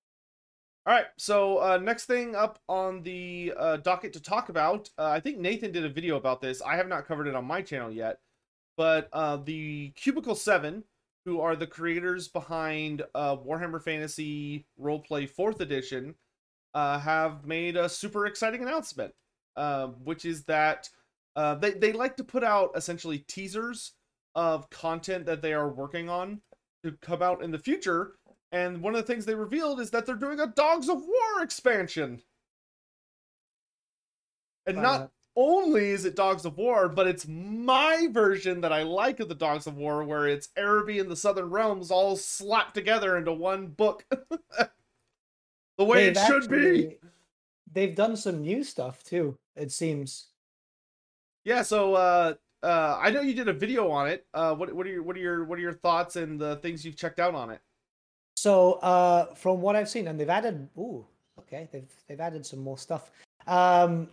All 0.84 0.92
right, 0.92 1.06
so 1.16 1.58
uh, 1.58 1.78
next 1.78 2.06
thing 2.06 2.34
up 2.34 2.58
on 2.68 3.04
the 3.04 3.52
uh, 3.56 3.76
docket 3.76 4.12
to 4.14 4.20
talk 4.20 4.48
about, 4.48 4.90
uh, 4.98 5.06
I 5.06 5.20
think 5.20 5.38
Nathan 5.38 5.70
did 5.70 5.84
a 5.84 5.88
video 5.88 6.16
about 6.16 6.40
this. 6.40 6.60
I 6.60 6.74
have 6.74 6.88
not 6.88 7.06
covered 7.06 7.28
it 7.28 7.36
on 7.36 7.44
my 7.44 7.62
channel 7.62 7.88
yet, 7.88 8.18
but 8.76 9.08
uh, 9.12 9.36
the 9.36 9.90
Cubicle 9.94 10.34
Seven, 10.34 10.82
who 11.24 11.40
are 11.40 11.56
the 11.56 11.66
creators 11.66 12.28
behind 12.28 13.02
uh, 13.14 13.36
Warhammer 13.36 13.82
Fantasy 13.82 14.66
Roleplay 14.80 15.28
Fourth 15.28 15.60
Edition, 15.60 16.14
uh, 16.74 16.98
have 16.98 17.44
made 17.44 17.76
a 17.76 17.88
super 17.88 18.26
exciting 18.26 18.62
announcement, 18.62 19.12
uh, 19.56 19.88
which 19.88 20.24
is 20.24 20.44
that 20.44 20.88
uh, 21.36 21.54
they 21.54 21.72
they 21.72 21.92
like 21.92 22.16
to 22.16 22.24
put 22.24 22.44
out 22.44 22.70
essentially 22.74 23.18
teasers 23.28 23.92
of 24.34 24.68
content 24.70 25.26
that 25.26 25.42
they 25.42 25.52
are 25.52 25.68
working 25.68 26.08
on 26.08 26.40
to 26.82 26.92
come 27.02 27.22
out 27.22 27.42
in 27.42 27.50
the 27.50 27.58
future. 27.58 28.14
And 28.50 28.82
one 28.82 28.94
of 28.94 29.00
the 29.00 29.06
things 29.06 29.24
they 29.24 29.34
revealed 29.34 29.80
is 29.80 29.90
that 29.90 30.04
they're 30.04 30.14
doing 30.14 30.40
a 30.40 30.46
Dogs 30.46 30.88
of 30.88 30.98
War 30.98 31.42
expansion. 31.42 32.20
And 34.66 34.76
not 34.82 35.10
only 35.36 35.90
is 35.90 36.04
it 36.04 36.16
Dogs 36.16 36.44
of 36.44 36.56
War, 36.58 36.88
but 36.88 37.06
it's 37.06 37.26
my 37.28 38.08
version 38.10 38.60
that 38.60 38.72
I 38.72 38.82
like 38.82 39.20
of 39.20 39.28
the 39.28 39.34
Dogs 39.34 39.66
of 39.66 39.76
War, 39.76 40.04
where 40.04 40.26
it's 40.26 40.48
Araby 40.56 40.98
and 40.98 41.10
the 41.10 41.16
Southern 41.16 41.50
Realms 41.50 41.90
all 41.90 42.16
slapped 42.16 42.74
together 42.74 43.16
into 43.16 43.32
one 43.32 43.68
book. 43.68 44.04
the 45.78 45.84
way 45.84 46.08
it 46.08 46.14
they've 46.14 46.26
should 46.26 46.50
be. 46.50 46.98
They've 47.72 47.94
done 47.94 48.16
some 48.16 48.42
new 48.42 48.62
stuff 48.62 49.02
too. 49.02 49.38
It 49.56 49.72
seems. 49.72 50.28
Yeah, 51.44 51.62
so 51.62 51.94
uh 51.94 52.34
uh 52.62 52.98
I 53.00 53.10
know 53.10 53.22
you 53.22 53.34
did 53.34 53.48
a 53.48 53.52
video 53.52 53.90
on 53.90 54.08
it. 54.08 54.26
Uh 54.34 54.54
what 54.54 54.72
what 54.72 54.86
are 54.86 54.90
your 54.90 55.02
what 55.02 55.16
are 55.16 55.20
your 55.20 55.44
what 55.44 55.58
are 55.58 55.62
your 55.62 55.72
thoughts 55.72 56.16
and 56.16 56.38
the 56.38 56.56
things 56.56 56.84
you've 56.84 56.96
checked 56.96 57.18
out 57.18 57.34
on 57.34 57.50
it? 57.50 57.60
So 58.42 58.74
uh, 58.74 59.34
from 59.34 59.60
what 59.60 59.76
I've 59.76 59.88
seen, 59.88 60.08
and 60.08 60.18
they've 60.18 60.28
added, 60.28 60.68
ooh, 60.76 61.06
okay, 61.38 61.68
they've 61.70 61.92
they've 62.08 62.20
added 62.20 62.44
some 62.44 62.58
more 62.58 62.76
stuff. 62.76 63.10
Um, 63.46 64.08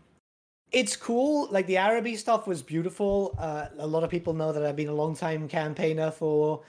it's 0.71 0.95
cool. 0.95 1.47
Like 1.51 1.67
the 1.67 1.77
Araby 1.77 2.15
stuff 2.15 2.47
was 2.47 2.61
beautiful. 2.61 3.35
Uh, 3.39 3.67
a 3.77 3.87
lot 3.87 4.03
of 4.03 4.09
people 4.09 4.33
know 4.33 4.51
that 4.51 4.63
I've 4.63 4.75
been 4.75 4.89
a 4.89 4.93
long 4.93 5.15
time 5.15 5.47
campaigner 5.47 6.11
for 6.11 6.61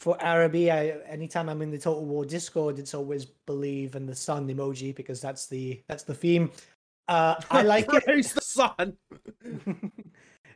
for 0.00 0.22
Araby. 0.22 0.70
I 0.70 0.88
anytime 1.06 1.48
I'm 1.48 1.62
in 1.62 1.70
the 1.70 1.78
Total 1.78 2.04
War 2.04 2.24
Discord, 2.24 2.78
it's 2.78 2.94
always 2.94 3.24
believe 3.24 3.94
and 3.94 4.08
the 4.08 4.14
sun 4.14 4.48
emoji 4.48 4.94
because 4.94 5.20
that's 5.20 5.46
the 5.46 5.82
that's 5.88 6.02
the 6.02 6.14
theme. 6.14 6.50
Uh, 7.08 7.36
I 7.50 7.62
like 7.62 7.92
it. 7.92 8.04
Praise 8.04 8.34
the 8.34 8.42
sun. 8.42 8.96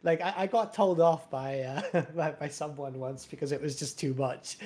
like 0.02 0.20
I, 0.20 0.34
I 0.36 0.46
got 0.46 0.74
told 0.74 1.00
off 1.00 1.30
by, 1.30 1.60
uh, 1.60 2.02
by 2.14 2.32
by 2.32 2.48
someone 2.48 2.98
once 2.98 3.24
because 3.24 3.52
it 3.52 3.62
was 3.62 3.78
just 3.78 3.98
too 3.98 4.12
much. 4.14 4.58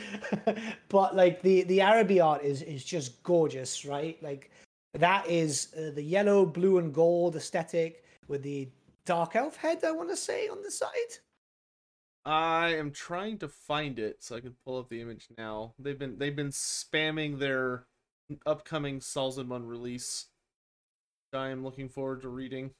but 0.89 1.15
like 1.15 1.43
the 1.43 1.63
the 1.65 1.81
Araby 1.81 2.21
art 2.21 2.43
is 2.43 2.63
is 2.63 2.85
just 2.85 3.23
gorgeous, 3.23 3.85
right? 3.85 4.21
Like 4.21 4.51
that 4.95 5.29
is 5.29 5.69
uh, 5.77 5.91
the 5.95 6.03
yellow, 6.03 6.45
blue, 6.45 6.79
and 6.79 6.93
gold 6.93 7.37
aesthetic 7.37 8.03
with 8.29 8.43
the 8.43 8.69
dark 9.05 9.37
elf 9.37 9.57
head. 9.57 9.85
I 9.85 9.93
want 9.93 10.11
to 10.11 10.17
say 10.17 10.49
on 10.49 10.63
the 10.63 10.71
side. 10.71 10.91
I 12.25 12.75
am 12.75 12.91
trying 12.91 13.39
to 13.39 13.49
find 13.49 13.99
it 13.99 14.17
so 14.25 14.35
I 14.35 14.41
can 14.41 14.57
pull 14.65 14.79
up 14.79 14.89
the 14.89 15.01
image 15.01 15.29
now. 15.39 15.75
They've 15.79 15.99
been 15.99 16.19
they've 16.19 16.35
been 16.35 16.51
spamming 16.51 17.39
their 17.39 17.87
upcoming 18.45 18.99
Salzamon 19.01 19.67
release. 19.67 20.27
I 21.33 21.51
am 21.51 21.63
looking 21.63 21.89
forward 21.89 22.23
to 22.23 22.29
reading. 22.29 22.73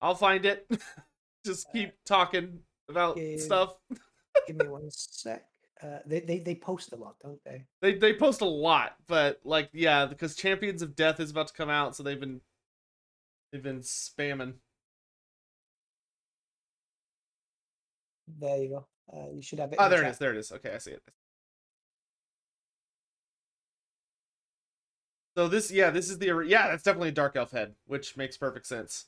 I'll 0.00 0.14
find 0.14 0.44
it. 0.46 0.70
Just 1.44 1.72
keep 1.72 1.92
talking 2.04 2.60
about 2.88 3.16
Okay. 3.16 3.38
stuff. 3.38 3.74
Give 4.46 4.56
me 4.56 4.68
one 4.68 4.90
sec. 4.90 5.44
Uh, 5.82 5.98
they, 6.06 6.20
they 6.20 6.38
they 6.38 6.54
post 6.54 6.92
a 6.92 6.96
lot, 6.96 7.16
don't 7.22 7.42
they? 7.44 7.64
They 7.82 7.94
they 7.94 8.14
post 8.14 8.40
a 8.40 8.46
lot, 8.46 8.94
but 9.08 9.40
like 9.44 9.70
yeah, 9.72 10.06
because 10.06 10.34
Champions 10.34 10.82
of 10.82 10.96
Death 10.96 11.20
is 11.20 11.30
about 11.30 11.48
to 11.48 11.54
come 11.54 11.68
out, 11.68 11.96
so 11.96 12.02
they've 12.02 12.20
been 12.20 12.40
they've 13.50 13.62
been 13.62 13.80
spamming. 13.80 14.54
There 18.38 18.58
you 18.58 18.68
go. 18.68 18.86
Uh, 19.12 19.30
you 19.32 19.42
should 19.42 19.60
have 19.60 19.72
it. 19.72 19.78
Oh, 19.78 19.84
in 19.84 19.90
the 19.90 19.96
there 19.96 20.04
it 20.06 20.10
is. 20.10 20.18
There 20.18 20.34
it 20.34 20.38
is. 20.38 20.52
Okay, 20.52 20.74
I 20.74 20.78
see 20.78 20.92
it. 20.92 21.02
So 25.36 25.48
this, 25.48 25.70
yeah, 25.70 25.90
this 25.90 26.08
is 26.08 26.18
the 26.18 26.44
yeah, 26.46 26.68
that's 26.68 26.82
definitely 26.82 27.10
a 27.10 27.12
dark 27.12 27.36
elf 27.36 27.52
head, 27.52 27.74
which 27.86 28.16
makes 28.16 28.36
perfect 28.36 28.66
sense. 28.66 29.06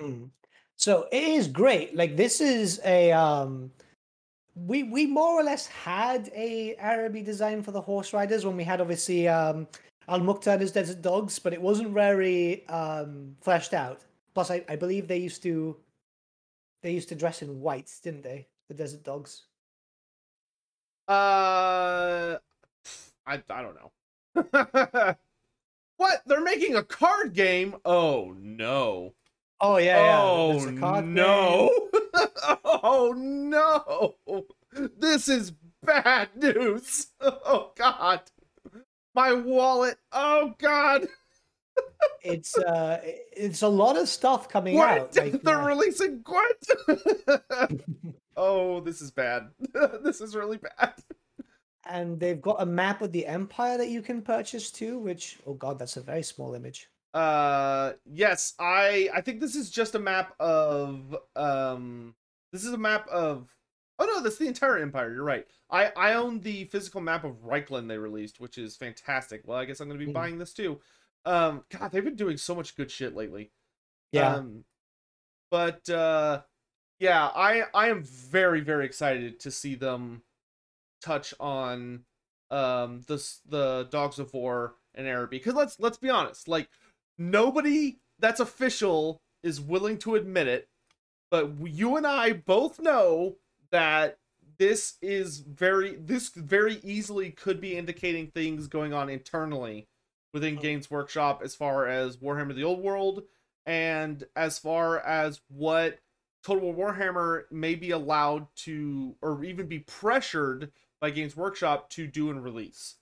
Mm. 0.00 0.30
So 0.76 1.06
it 1.12 1.22
is 1.22 1.48
great. 1.48 1.96
Like 1.96 2.16
this 2.16 2.40
is 2.40 2.80
a 2.84 3.12
um 3.12 3.70
we 4.54 4.82
we 4.82 5.06
more 5.06 5.40
or 5.40 5.44
less 5.44 5.66
had 5.66 6.30
a 6.34 6.74
Araby 6.78 7.22
design 7.22 7.62
for 7.62 7.70
the 7.70 7.80
horse 7.80 8.12
riders 8.12 8.44
when 8.44 8.56
we 8.56 8.64
had 8.64 8.80
obviously 8.80 9.28
um 9.28 9.68
Al 10.08 10.20
Muktar's 10.20 10.72
Desert 10.72 11.02
Dogs, 11.02 11.38
but 11.38 11.52
it 11.52 11.60
wasn't 11.60 11.90
very 11.90 12.66
um 12.68 13.36
fleshed 13.40 13.74
out. 13.74 14.00
Plus 14.34 14.50
I, 14.50 14.64
I 14.68 14.76
believe 14.76 15.08
they 15.08 15.18
used 15.18 15.42
to 15.42 15.76
they 16.82 16.92
used 16.92 17.08
to 17.10 17.14
dress 17.14 17.42
in 17.42 17.60
white, 17.60 17.90
didn't 18.02 18.22
they? 18.22 18.46
The 18.68 18.74
Desert 18.74 19.04
Dogs. 19.04 19.42
Uh, 21.08 22.38
I 23.26 23.42
I 23.50 23.62
don't 23.62 23.76
know. 23.76 23.92
what? 25.96 26.22
They're 26.26 26.40
making 26.40 26.76
a 26.76 26.82
card 26.82 27.34
game? 27.34 27.76
Oh 27.84 28.34
no! 28.38 29.14
Oh 29.60 29.78
yeah, 29.78 30.04
yeah. 30.04 30.20
oh 30.22 31.00
no! 31.00 31.88
oh 32.64 33.14
no! 33.16 34.14
This 34.72 35.28
is 35.28 35.52
bad 35.82 36.28
news. 36.36 37.08
Oh 37.20 37.72
god! 37.76 38.22
My 39.18 39.32
wallet. 39.32 39.98
Oh 40.12 40.54
god! 40.58 41.08
It's 42.22 42.56
uh 42.56 43.00
it's 43.02 43.62
a 43.62 43.68
lot 43.68 43.96
of 43.98 44.08
stuff 44.08 44.48
coming 44.48 44.76
What? 44.76 44.88
out. 44.88 45.16
Like, 45.16 45.42
They're 45.42 45.60
uh, 45.60 45.66
releasing 45.66 46.22
Gwent. 46.22 47.82
oh, 48.36 48.78
this 48.78 49.00
is 49.00 49.10
bad. 49.10 49.48
this 50.04 50.20
is 50.20 50.36
really 50.36 50.58
bad. 50.58 50.94
and 51.84 52.20
they've 52.20 52.40
got 52.40 52.62
a 52.62 52.66
map 52.66 53.02
of 53.02 53.10
the 53.10 53.26
Empire 53.26 53.76
that 53.76 53.88
you 53.88 54.02
can 54.02 54.22
purchase 54.22 54.70
too, 54.70 55.00
which 55.00 55.38
oh 55.48 55.54
god, 55.54 55.80
that's 55.80 55.96
a 55.96 56.00
very 56.00 56.22
small 56.22 56.54
image. 56.54 56.88
Uh, 57.12 57.94
yes, 58.06 58.54
I 58.60 59.10
I 59.12 59.20
think 59.20 59.40
this 59.40 59.56
is 59.56 59.68
just 59.68 59.96
a 59.96 59.98
map 59.98 60.32
of 60.38 61.16
um. 61.34 62.14
This 62.52 62.64
is 62.64 62.72
a 62.72 62.78
map 62.78 63.08
of. 63.08 63.48
Oh 63.98 64.06
no, 64.06 64.22
that's 64.22 64.38
the 64.38 64.46
entire 64.46 64.78
empire. 64.78 65.12
You're 65.12 65.24
right. 65.24 65.46
I 65.70 65.86
I 65.96 66.14
own 66.14 66.40
the 66.40 66.64
physical 66.66 67.00
map 67.00 67.24
of 67.24 67.42
Reikland 67.44 67.88
they 67.88 67.98
released, 67.98 68.40
which 68.40 68.58
is 68.58 68.76
fantastic. 68.76 69.42
Well, 69.46 69.58
I 69.58 69.64
guess 69.64 69.80
I'm 69.80 69.88
gonna 69.88 69.98
be 69.98 70.06
Mhm. 70.06 70.12
buying 70.12 70.38
this 70.38 70.52
too. 70.54 70.80
Um, 71.24 71.64
God, 71.70 71.90
they've 71.92 72.04
been 72.04 72.16
doing 72.16 72.36
so 72.36 72.54
much 72.54 72.76
good 72.76 72.90
shit 72.90 73.14
lately. 73.14 73.50
Yeah. 74.12 74.34
Um, 74.36 74.64
but 75.50 75.88
uh, 75.90 76.42
yeah, 77.00 77.28
I 77.34 77.64
I 77.74 77.88
am 77.90 78.04
very 78.04 78.60
very 78.62 78.86
excited 78.86 79.40
to 79.40 79.50
see 79.50 79.74
them 79.74 80.22
touch 81.02 81.34
on 81.40 82.04
um 82.50 83.02
the 83.06 83.22
the 83.46 83.88
Dogs 83.90 84.18
of 84.18 84.32
War 84.34 84.74
and 84.94 85.06
Araby 85.06 85.38
because 85.38 85.54
let's 85.54 85.78
let's 85.80 85.98
be 85.98 86.10
honest, 86.10 86.48
like 86.48 86.68
nobody 87.18 87.98
that's 88.18 88.40
official 88.40 89.22
is 89.42 89.60
willing 89.60 89.98
to 89.98 90.14
admit 90.16 90.48
it, 90.48 90.68
but 91.30 91.52
you 91.68 91.96
and 91.96 92.06
I 92.06 92.32
both 92.32 92.80
know 92.80 93.36
that 93.72 94.18
this 94.58 94.94
is 95.00 95.38
very 95.40 95.96
this 95.96 96.30
very 96.30 96.80
easily 96.82 97.30
could 97.30 97.60
be 97.60 97.76
indicating 97.76 98.28
things 98.28 98.66
going 98.66 98.92
on 98.92 99.08
internally 99.08 99.86
within 100.32 100.56
Mm. 100.56 100.62
Games 100.62 100.90
Workshop 100.90 101.42
as 101.44 101.54
far 101.54 101.86
as 101.86 102.16
Warhammer 102.18 102.54
the 102.54 102.64
Old 102.64 102.80
World 102.82 103.22
and 103.66 104.24
as 104.36 104.58
far 104.58 104.98
as 105.00 105.40
what 105.48 105.98
Total 106.42 106.72
War 106.72 106.92
Warhammer 106.94 107.44
may 107.50 107.74
be 107.74 107.90
allowed 107.90 108.46
to 108.56 109.14
or 109.22 109.44
even 109.44 109.66
be 109.66 109.80
pressured 109.80 110.72
by 111.00 111.10
Games 111.10 111.36
Workshop 111.36 111.90
to 111.90 112.06
do 112.06 112.30
and 112.30 112.42
release. 112.42 112.96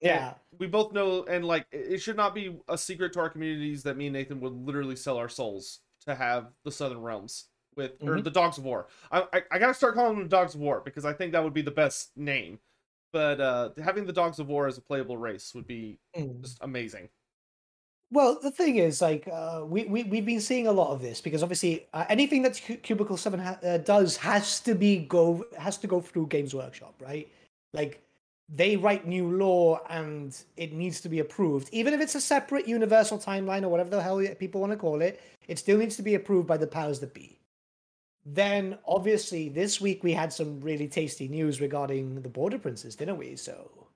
yeah. 0.00 0.34
We 0.58 0.66
both 0.66 0.92
know 0.92 1.24
and 1.24 1.44
like 1.44 1.66
it 1.72 1.92
it 1.94 1.98
should 2.02 2.16
not 2.16 2.34
be 2.34 2.58
a 2.68 2.76
secret 2.78 3.12
to 3.14 3.20
our 3.20 3.30
communities 3.30 3.82
that 3.84 3.96
me 3.96 4.06
and 4.06 4.14
Nathan 4.14 4.40
would 4.40 4.52
literally 4.52 4.96
sell 4.96 5.16
our 5.16 5.28
souls 5.28 5.80
to 6.06 6.14
have 6.14 6.48
the 6.64 6.72
Southern 6.72 7.00
Realms 7.02 7.46
with 7.78 7.92
or 8.02 8.16
Mhm. 8.16 8.24
the 8.24 8.30
Dogs 8.30 8.58
of 8.58 8.64
War. 8.64 8.88
I, 9.10 9.26
I 9.32 9.42
I 9.52 9.58
gotta 9.58 9.72
start 9.72 9.94
calling 9.94 10.18
them 10.18 10.28
Dogs 10.28 10.54
of 10.54 10.60
War 10.60 10.82
because 10.84 11.06
I 11.06 11.14
think 11.14 11.32
that 11.32 11.42
would 11.42 11.54
be 11.54 11.62
the 11.62 11.70
best 11.70 12.14
name. 12.16 12.58
But 13.12 13.40
uh 13.40 13.70
having 13.82 14.04
the 14.04 14.12
Dogs 14.12 14.38
of 14.38 14.48
War 14.48 14.66
as 14.66 14.76
a 14.76 14.82
playable 14.82 15.16
race 15.16 15.54
would 15.54 15.66
be 15.66 15.98
Mm. 16.14 16.42
just 16.42 16.58
amazing. 16.60 17.08
Well, 18.10 18.38
the 18.40 18.50
thing 18.50 18.76
is, 18.76 19.02
like, 19.02 19.28
uh, 19.30 19.64
we, 19.66 19.84
we, 19.84 20.02
we've 20.04 20.24
been 20.24 20.40
seeing 20.40 20.66
a 20.66 20.72
lot 20.72 20.92
of 20.94 21.02
this 21.02 21.20
because 21.20 21.42
obviously 21.42 21.86
uh, 21.92 22.06
anything 22.08 22.40
that 22.42 22.58
Cu- 22.66 22.76
Cubicle 22.78 23.18
7 23.18 23.38
ha- 23.38 23.58
uh, 23.62 23.76
does 23.78 24.16
has 24.16 24.60
to 24.60 24.74
be 24.74 24.96
go 25.00 25.44
has 25.58 25.76
to 25.78 25.86
go 25.86 26.00
through 26.00 26.26
Games 26.28 26.54
Workshop, 26.54 26.94
right? 27.00 27.28
Like, 27.74 28.00
they 28.48 28.76
write 28.78 29.06
new 29.06 29.30
lore 29.36 29.82
and 29.90 30.34
it 30.56 30.72
needs 30.72 31.02
to 31.02 31.10
be 31.10 31.18
approved. 31.18 31.68
Even 31.70 31.92
if 31.92 32.00
it's 32.00 32.14
a 32.14 32.20
separate 32.20 32.66
universal 32.66 33.18
timeline 33.18 33.62
or 33.62 33.68
whatever 33.68 33.90
the 33.90 34.02
hell 34.02 34.24
people 34.38 34.62
want 34.62 34.72
to 34.72 34.78
call 34.78 35.02
it, 35.02 35.20
it 35.46 35.58
still 35.58 35.76
needs 35.76 35.96
to 35.96 36.02
be 36.02 36.14
approved 36.14 36.46
by 36.48 36.56
the 36.56 36.66
powers 36.66 36.98
that 37.00 37.12
be. 37.12 37.37
Then, 38.24 38.78
obviously, 38.86 39.48
this 39.48 39.80
week 39.80 40.04
we 40.04 40.12
had 40.12 40.32
some 40.32 40.60
really 40.60 40.88
tasty 40.88 41.28
news 41.28 41.60
regarding 41.60 42.22
the 42.22 42.28
Border 42.28 42.58
Princes, 42.58 42.94
didn't 42.96 43.16
we? 43.18 43.36
So, 43.36 43.88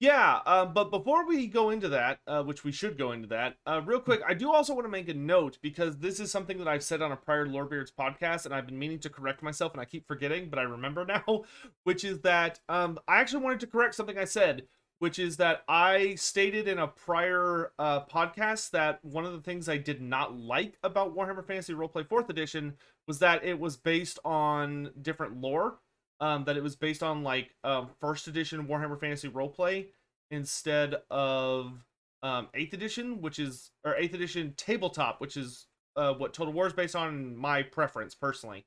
Yeah, 0.00 0.40
um, 0.46 0.72
but 0.74 0.90
before 0.90 1.24
we 1.28 1.46
go 1.46 1.70
into 1.70 1.88
that, 1.90 2.18
uh, 2.26 2.42
which 2.42 2.64
we 2.64 2.72
should 2.72 2.98
go 2.98 3.12
into 3.12 3.28
that, 3.28 3.56
uh, 3.66 3.80
real 3.84 4.00
quick, 4.00 4.20
I 4.26 4.34
do 4.34 4.52
also 4.52 4.74
want 4.74 4.84
to 4.84 4.90
make 4.90 5.08
a 5.08 5.14
note 5.14 5.58
because 5.62 5.96
this 5.98 6.18
is 6.18 6.28
something 6.30 6.58
that 6.58 6.66
I've 6.66 6.82
said 6.82 7.02
on 7.02 7.12
a 7.12 7.16
prior 7.16 7.46
Lorebeards 7.46 7.92
podcast, 7.92 8.44
and 8.44 8.52
I've 8.52 8.66
been 8.66 8.78
meaning 8.78 8.98
to 9.00 9.10
correct 9.10 9.42
myself, 9.44 9.72
and 9.72 9.80
I 9.80 9.84
keep 9.84 10.08
forgetting, 10.08 10.50
but 10.50 10.58
I 10.58 10.62
remember 10.62 11.04
now, 11.06 11.44
which 11.84 12.02
is 12.04 12.20
that 12.22 12.58
um, 12.68 12.98
I 13.06 13.20
actually 13.20 13.44
wanted 13.44 13.60
to 13.60 13.68
correct 13.68 13.94
something 13.94 14.18
I 14.18 14.24
said, 14.24 14.62
which 15.02 15.18
is 15.18 15.36
that 15.38 15.64
I 15.66 16.14
stated 16.14 16.68
in 16.68 16.78
a 16.78 16.86
prior 16.86 17.72
uh, 17.76 18.04
podcast 18.04 18.70
that 18.70 19.04
one 19.04 19.24
of 19.24 19.32
the 19.32 19.40
things 19.40 19.68
I 19.68 19.76
did 19.76 20.00
not 20.00 20.38
like 20.38 20.78
about 20.84 21.16
Warhammer 21.16 21.44
Fantasy 21.44 21.72
Roleplay 21.72 22.08
Fourth 22.08 22.30
Edition 22.30 22.74
was 23.08 23.18
that 23.18 23.42
it 23.42 23.58
was 23.58 23.76
based 23.76 24.20
on 24.24 24.92
different 25.02 25.40
lore 25.40 25.78
um, 26.20 26.44
that 26.44 26.56
it 26.56 26.62
was 26.62 26.76
based 26.76 27.02
on 27.02 27.24
like 27.24 27.56
um, 27.64 27.90
first 28.00 28.28
edition 28.28 28.68
Warhammer 28.68 29.00
Fantasy 29.00 29.28
Roleplay 29.28 29.86
instead 30.30 30.94
of 31.10 31.84
um, 32.22 32.46
eighth 32.54 32.72
edition, 32.72 33.20
which 33.20 33.40
is 33.40 33.72
or 33.84 33.96
eighth 33.96 34.14
edition 34.14 34.54
tabletop, 34.56 35.20
which 35.20 35.36
is 35.36 35.66
uh, 35.96 36.14
what 36.14 36.32
Total 36.32 36.52
War 36.52 36.68
is 36.68 36.72
based 36.74 36.94
on. 36.94 37.36
My 37.36 37.64
preference, 37.64 38.14
personally, 38.14 38.66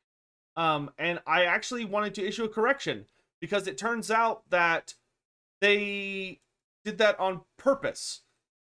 um, 0.58 0.92
and 0.98 1.22
I 1.26 1.46
actually 1.46 1.86
wanted 1.86 2.14
to 2.16 2.28
issue 2.28 2.44
a 2.44 2.50
correction 2.50 3.06
because 3.40 3.68
it 3.68 3.78
turns 3.78 4.12
out 4.12 4.42
that 4.50 4.96
they 5.62 6.39
did 6.84 6.97
that 6.99 7.20
on 7.20 7.41
purpose. 7.58 8.22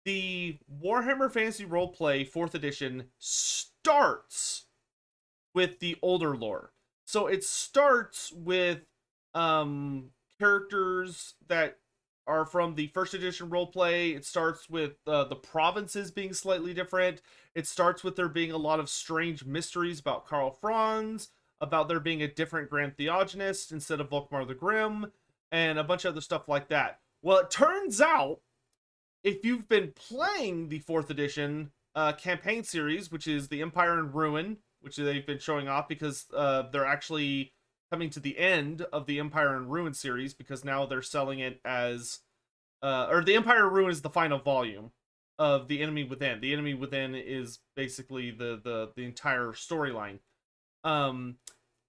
The 0.05 0.59
Warhammer 0.83 1.31
Fantasy 1.31 1.65
Roleplay 1.65 2.27
fourth 2.27 2.55
edition 2.55 3.05
starts 3.19 4.67
with 5.55 5.81
the 5.81 5.97
older 6.03 6.37
lore 6.37 6.73
so 7.13 7.27
it 7.27 7.45
starts 7.45 8.33
with 8.33 8.81
um 9.35 10.11
characters 10.39 11.35
that 11.47 11.77
are 12.27 12.47
from 12.47 12.75
the 12.75 12.87
first 12.89 13.15
edition 13.15 13.51
roleplay. 13.51 14.17
It 14.17 14.25
starts 14.25 14.71
with 14.71 14.93
uh, 15.07 15.25
the 15.25 15.37
provinces 15.37 16.11
being 16.11 16.33
slightly 16.33 16.73
different. 16.73 17.21
It 17.55 17.67
starts 17.67 18.03
with 18.03 18.17
there 18.17 18.29
being 18.29 18.53
a 18.53 18.57
lot 18.57 18.81
of 18.81 18.89
strange 18.89 19.45
mysteries 19.45 20.01
about 20.01 20.27
Karl 20.27 20.53
Franz, 20.53 21.31
about 21.61 21.89
there 21.89 22.01
being 22.01 22.23
a 22.23 22.29
different 22.29 22.71
Grand 22.71 22.97
Theogonist 22.97 23.73
instead 23.73 24.01
of 24.01 24.09
Volkmar 24.09 24.47
the 24.47 24.55
Grim, 24.55 25.13
and 25.53 25.79
a 25.79 25.85
bunch 25.85 26.05
of 26.05 26.13
other 26.13 26.21
stuff 26.21 26.49
like 26.49 26.69
that. 26.69 26.99
Well, 27.23 27.39
it 27.39 27.51
turns 27.51 28.01
out 28.01 28.41
if 29.23 29.45
you've 29.45 29.69
been 29.69 29.93
playing 29.95 30.71
the 30.71 30.81
fourth 30.81 31.11
edition 31.11 31.71
uh, 31.95 32.13
campaign 32.15 32.65
series, 32.65 33.13
which 33.13 33.29
is 33.29 33.49
the 33.49 33.63
Empire 33.63 33.99
in 33.99 34.11
Ruin, 34.11 34.57
which 34.81 34.97
they've 34.97 35.27
been 35.27 35.39
showing 35.39 35.69
off 35.69 35.87
because 35.87 36.27
uh, 36.35 36.65
they're 36.73 36.87
actually 36.87 37.53
coming 37.93 38.11
to 38.11 38.21
the 38.21 38.39
end 38.39 38.83
of 38.93 39.07
the 39.07 39.21
Empire 39.21 39.57
in 39.57 39.69
Ruin 39.69 39.95
series 39.95 40.35
because 40.35 40.65
now 40.65 40.87
they're 40.87 41.03
selling 41.03 41.39
it 41.39 41.61
as, 41.65 42.21
uh, 42.83 43.07
or 43.11 43.23
the 43.23 43.37
Empire 43.37 43.69
in 43.69 43.75
Ruin 43.75 43.91
is 43.91 44.01
the 44.01 44.11
final 44.11 44.39
volume 44.39 44.91
of 45.39 45.69
the 45.69 45.83
Enemy 45.83 46.05
Within. 46.05 46.41
The 46.41 46.53
Enemy 46.53 46.75
Within 46.75 47.15
is 47.15 47.59
basically 47.77 48.31
the 48.31 48.61
the 48.63 48.93
the 48.97 49.05
entire 49.05 49.49
storyline. 49.49 50.19
Um, 50.85 51.37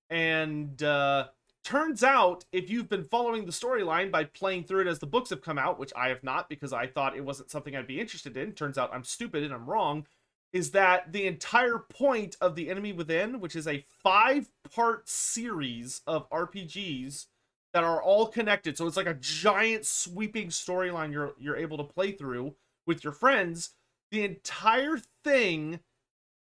and 0.09 0.82
uh, 0.84 1.28
turns 1.64 2.03
out 2.03 2.45
if 2.51 2.70
you've 2.70 2.89
been 2.89 3.03
following 3.03 3.45
the 3.45 3.51
storyline 3.51 4.11
by 4.11 4.26
playing 4.26 4.64
through 4.66 4.82
it 4.82 4.88
as 4.88 4.99
the 4.99 5.05
books 5.05 5.30
have 5.30 5.41
come 5.41 5.57
out, 5.57 5.80
which 5.80 5.93
I 5.95 6.09
have 6.09 6.24
not 6.24 6.49
because 6.49 6.74
I 6.74 6.88
thought 6.88 7.16
it 7.16 7.26
wasn't 7.26 7.51
something 7.51 7.76
I'd 7.76 7.88
be 7.88 7.99
interested 7.99 8.36
in. 8.38 8.51
Turns 8.51 8.78
out 8.78 8.93
I'm 8.93 9.03
stupid 9.03 9.43
and 9.43 9.53
I'm 9.53 9.70
wrong 9.70 10.05
is 10.53 10.70
that 10.72 11.11
the 11.11 11.26
entire 11.26 11.80
point 11.80 12.38
of 12.39 12.55
The 12.55 12.70
Enemy 12.70 12.93
Within, 12.93 13.39
which 13.39 13.55
is 13.55 13.68
a 13.68 13.84
five 14.03 14.51
part 14.72 15.09
series 15.09 16.01
of 16.05 16.30
RPGs 16.30 17.26
that 17.74 17.84
are 17.84 18.01
all 18.01 18.28
connected. 18.28 18.78
So 18.78 18.86
it's 18.86 18.95
like 18.95 19.07
a 19.07 19.16
giant 19.16 19.86
sweeping 19.86 20.49
storyline 20.49 21.11
you're 21.11 21.34
you're 21.39 21.57
able 21.57 21.78
to 21.78 21.84
play 21.84 22.11
through 22.11 22.53
with 22.86 23.03
your 23.03 23.14
friends. 23.14 23.72
The 24.11 24.24
entire 24.24 24.99
thing, 25.24 25.80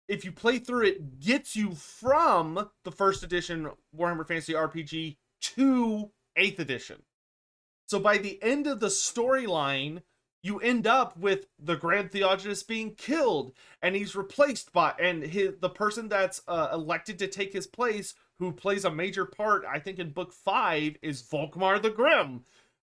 if 0.09 0.25
you 0.25 0.33
play 0.33 0.59
through 0.59 0.87
it, 0.87 1.21
gets 1.21 1.57
you 1.57 1.73
from 1.75 2.71
the 2.85 2.91
first 2.91 3.23
edition 3.23 3.71
Warhammer 3.97 4.27
Fantasy 4.27 4.53
RPG 4.53 5.17
to 5.41 6.11
8th 6.39 6.59
edition. 6.59 7.03
So 7.87 7.99
by 7.99 8.19
the 8.19 8.43
end 8.43 8.67
of 8.67 8.81
the 8.81 8.89
storyline, 8.89 10.03
you 10.43 10.59
end 10.59 10.87
up 10.87 11.17
with 11.17 11.47
the 11.59 11.77
Grand 11.77 12.11
Theogonist 12.11 12.67
being 12.67 12.95
killed, 12.95 13.53
and 13.81 13.95
he's 13.95 14.17
replaced 14.17 14.73
by 14.73 14.93
and 14.99 15.23
his 15.23 15.55
the 15.61 15.69
person 15.69 16.09
that's 16.09 16.43
uh, 16.49 16.69
elected 16.73 17.19
to 17.21 17.29
take 17.29 17.53
his 17.53 17.67
place, 17.67 18.15
who 18.39 18.51
plays 18.51 18.85
a 18.85 18.91
major 18.91 19.25
part, 19.25 19.65
I 19.71 19.79
think 19.79 19.99
in 19.99 20.11
book 20.11 20.33
five, 20.33 20.97
is 21.01 21.23
Volkmar 21.23 21.81
the 21.81 21.91
Grim, 21.91 22.43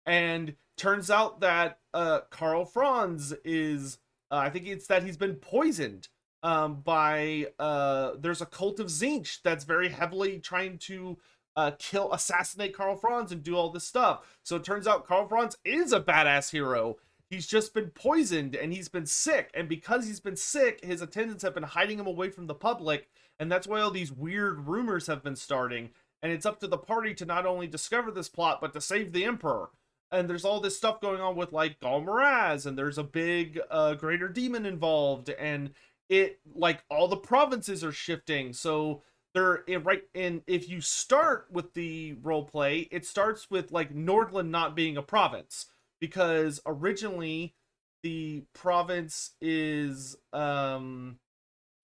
and 0.05 0.55
turns 0.77 1.11
out 1.11 1.41
that 1.41 1.79
uh, 1.93 2.21
Karl 2.29 2.63
Franz 2.63 3.33
is, 3.43 3.97
uh, 4.31 4.37
I 4.37 4.49
think 4.49 4.67
it's 4.67 4.87
that 4.87 5.03
he's 5.03 5.17
been 5.17 5.35
poisoned 5.35 6.07
um, 6.43 6.81
by 6.81 7.47
uh, 7.59 8.13
there's 8.19 8.41
a 8.41 8.45
cult 8.45 8.79
of 8.79 8.87
Tzeentch 8.87 9.41
that's 9.43 9.63
very 9.63 9.89
heavily 9.89 10.39
trying 10.39 10.77
to 10.79 11.17
uh, 11.55 11.71
kill, 11.77 12.11
assassinate 12.13 12.75
Karl 12.75 12.95
Franz 12.95 13.31
and 13.31 13.43
do 13.43 13.55
all 13.55 13.69
this 13.69 13.85
stuff. 13.85 14.37
So 14.43 14.55
it 14.55 14.63
turns 14.63 14.87
out 14.87 15.05
Karl 15.05 15.27
Franz 15.27 15.57
is 15.63 15.93
a 15.93 15.99
badass 15.99 16.51
hero. 16.51 16.97
He's 17.29 17.47
just 17.47 17.73
been 17.73 17.89
poisoned 17.89 18.55
and 18.55 18.73
he's 18.73 18.89
been 18.89 19.05
sick. 19.05 19.51
And 19.53 19.69
because 19.69 20.05
he's 20.05 20.19
been 20.19 20.35
sick 20.35 20.83
his 20.83 21.01
attendants 21.01 21.43
have 21.43 21.53
been 21.53 21.63
hiding 21.63 21.99
him 21.99 22.07
away 22.07 22.29
from 22.29 22.47
the 22.47 22.55
public. 22.55 23.09
And 23.39 23.51
that's 23.51 23.67
why 23.67 23.81
all 23.81 23.91
these 23.91 24.11
weird 24.11 24.67
rumors 24.67 25.07
have 25.07 25.23
been 25.23 25.35
starting. 25.35 25.91
And 26.21 26.31
it's 26.31 26.45
up 26.45 26.59
to 26.59 26.67
the 26.67 26.77
party 26.77 27.13
to 27.15 27.25
not 27.25 27.45
only 27.45 27.67
discover 27.67 28.11
this 28.11 28.29
plot 28.29 28.59
but 28.61 28.73
to 28.73 28.81
save 28.81 29.13
the 29.13 29.25
emperor. 29.25 29.69
And 30.11 30.29
there's 30.29 30.43
all 30.43 30.59
this 30.59 30.75
stuff 30.75 30.99
going 30.99 31.21
on 31.21 31.37
with 31.37 31.53
like 31.53 31.79
Ghal 31.79 32.01
Maraz 32.01 32.65
and 32.65 32.77
there's 32.77 32.97
a 32.97 33.03
big 33.03 33.59
uh, 33.69 33.93
greater 33.93 34.27
demon 34.27 34.65
involved. 34.65 35.29
And 35.29 35.71
it 36.11 36.39
like 36.53 36.83
all 36.91 37.07
the 37.07 37.17
provinces 37.17 37.83
are 37.83 37.91
shifting 37.91 38.53
so 38.53 39.01
they're 39.33 39.63
in, 39.67 39.81
right 39.83 40.03
and 40.13 40.41
if 40.45 40.69
you 40.69 40.81
start 40.81 41.47
with 41.49 41.73
the 41.73 42.13
role 42.21 42.43
play 42.43 42.79
it 42.91 43.05
starts 43.05 43.49
with 43.49 43.71
like 43.71 43.95
nordland 43.95 44.49
not 44.49 44.75
being 44.75 44.97
a 44.97 45.01
province 45.01 45.67
because 45.99 46.59
originally 46.65 47.55
the 48.03 48.43
province 48.53 49.31
is 49.41 50.17
um 50.33 51.17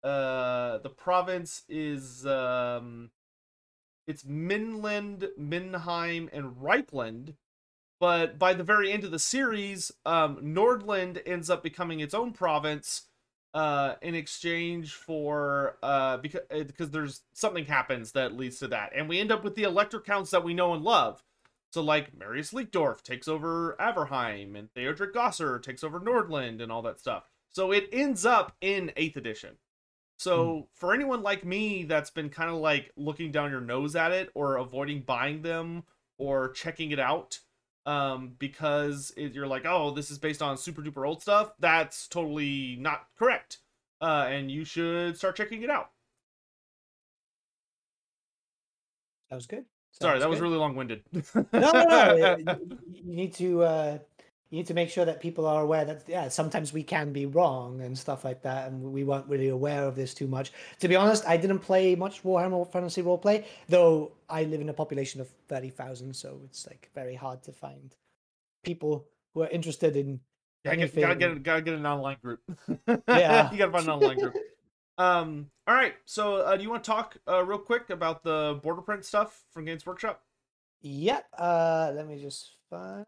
uh 0.04 0.80
the 0.80 0.90
province 0.90 1.64
is 1.70 2.26
um 2.26 3.12
it's 4.08 4.24
Middenland, 4.24 5.30
Middenheim, 5.40 6.30
and 6.32 6.56
Reikland. 6.58 7.34
But 8.00 8.38
by 8.38 8.54
the 8.54 8.64
very 8.64 8.92
end 8.92 9.04
of 9.04 9.12
the 9.12 9.20
series, 9.20 9.92
um, 10.06 10.38
Nordland 10.38 11.22
ends 11.26 11.50
up 11.50 11.64
becoming 11.64 12.02
its 12.02 12.14
own 12.14 12.34
province 12.34 13.04
uh, 13.56 13.96
in 14.02 14.14
exchange 14.16 14.94
for 14.94 15.78
uh, 15.82 16.18
because 16.18 16.42
because 16.50 16.92
there's 16.92 17.22
something 17.34 17.66
happens 17.66 18.12
that 18.12 18.36
leads 18.36 18.60
to 18.60 18.68
that, 18.68 18.92
and 18.94 19.08
we 19.08 19.20
end 19.20 19.32
up 19.32 19.44
with 19.44 19.56
the 19.56 19.64
Elector 19.64 20.02
counts 20.02 20.30
that 20.32 20.44
we 20.44 20.54
know 20.54 20.74
and 20.74 20.84
love. 20.84 21.24
So 21.72 21.82
like 21.82 22.18
Marius 22.18 22.52
Leitdorf 22.52 23.02
takes 23.02 23.28
over 23.28 23.76
Averheim 23.80 24.58
and 24.58 24.74
Theoderic 24.74 25.14
Gausser 25.14 25.62
takes 25.62 25.84
over 25.84 26.00
Nordland 26.00 26.62
and 26.62 26.72
all 26.72 26.82
that 26.84 27.00
stuff. 27.00 27.30
So 27.50 27.72
it 27.72 27.90
ends 27.92 28.26
up 28.26 28.56
in 28.62 28.94
8th 28.96 29.18
edition. 29.18 29.58
So 30.18 30.54
hmm. 30.54 30.62
for 30.74 30.94
anyone 30.94 31.22
like 31.22 31.44
me 31.44 31.84
that's 31.84 32.10
been 32.10 32.30
kind 32.30 32.50
of 32.50 32.58
like 32.58 32.92
looking 32.96 33.32
down 33.32 33.52
your 33.52 33.62
nose 33.62 33.96
at 33.96 34.14
it 34.14 34.30
or 34.34 34.56
avoiding 34.56 35.02
buying 35.02 35.42
them 35.42 35.84
or 36.18 36.50
checking 36.50 36.92
it 36.92 37.00
out 37.00 37.40
um, 37.86 38.34
because 38.40 39.14
it, 39.16 39.34
you're 39.34 39.48
like, 39.48 39.66
oh, 39.66 39.92
this 39.92 40.12
is 40.12 40.18
based 40.18 40.42
on 40.42 40.58
super 40.58 40.82
duper 40.82 41.08
old 41.08 41.22
stuff, 41.22 41.52
that's 41.60 42.08
totally 42.08 42.78
not 42.80 43.08
correct. 43.18 43.60
Uh, 44.02 44.28
and 44.30 44.52
you 44.52 44.66
should 44.66 45.18
start 45.18 45.36
checking 45.36 45.62
it 45.64 45.70
out. 45.70 45.92
That 49.30 49.36
was 49.36 49.48
good. 49.48 49.66
Sorry, 49.92 50.20
that 50.20 50.26
good. 50.26 50.30
was 50.30 50.42
really 50.42 50.58
long 50.58 50.76
winded. 50.76 51.04
no, 51.14 51.46
no, 51.54 52.36
no. 52.38 52.38
you 52.92 53.16
need 53.16 53.34
to 53.36 53.64
uh, 53.64 53.98
you 54.56 54.62
need 54.62 54.68
to 54.68 54.74
make 54.74 54.90
sure 54.90 55.04
that 55.04 55.20
people 55.20 55.46
are 55.46 55.62
aware 55.62 55.84
that 55.84 56.04
yeah, 56.08 56.30
sometimes 56.30 56.72
we 56.72 56.82
can 56.82 57.12
be 57.12 57.26
wrong 57.26 57.82
and 57.82 57.98
stuff 57.98 58.24
like 58.24 58.44
that, 58.44 58.70
and 58.70 58.94
we 58.94 59.04
weren't 59.04 59.28
really 59.28 59.50
aware 59.50 59.84
of 59.84 59.98
this 59.98 60.14
too 60.14 60.28
much. 60.28 60.54
To 60.80 60.88
be 60.88 60.96
honest, 60.96 61.28
I 61.28 61.36
didn't 61.36 61.60
play 61.60 61.94
much 61.96 62.24
Warhammer 62.24 62.72
Fantasy 62.72 63.02
Roleplay, 63.04 63.44
though 63.68 64.14
I 64.30 64.46
live 64.46 64.62
in 64.62 64.70
a 64.70 64.74
population 64.74 65.20
of 65.20 65.28
thirty 65.50 65.70
thousand, 65.70 66.16
so 66.16 66.40
it's 66.46 66.66
like 66.66 66.90
very 66.96 67.16
hard 67.16 67.44
to 67.44 67.52
find 67.52 67.94
people 68.64 69.06
who 69.34 69.42
are 69.42 69.50
interested 69.50 69.98
in. 69.98 70.22
Yeah, 70.64 70.76
gotta 70.76 71.16
get 71.16 71.44
gotta 71.44 71.62
get 71.62 71.74
an 71.74 71.86
online 71.86 72.18
group. 72.24 72.40
yeah, 73.10 73.52
you 73.52 73.58
gotta 73.58 73.74
find 73.74 73.84
an 73.84 73.90
online 73.90 74.20
group. 74.20 74.36
Um, 74.98 75.48
all 75.68 75.76
right. 75.76 75.96
So, 76.06 76.38
uh, 76.38 76.56
do 76.56 76.64
you 76.64 76.70
want 76.70 76.86
to 76.86 76.90
talk 76.90 77.18
uh, 77.28 77.44
real 77.44 77.60
quick 77.60 77.90
about 77.90 78.24
the 78.24 78.58
Border 78.64 78.82
Prince 78.82 79.10
stuff 79.10 79.44
from 79.52 79.66
Games 79.66 79.86
Workshop? 79.86 80.24
Yep. 80.80 81.26
Uh, 81.38 81.92
let 81.94 82.08
me 82.08 82.22
just 82.22 82.54
find. 82.70 83.06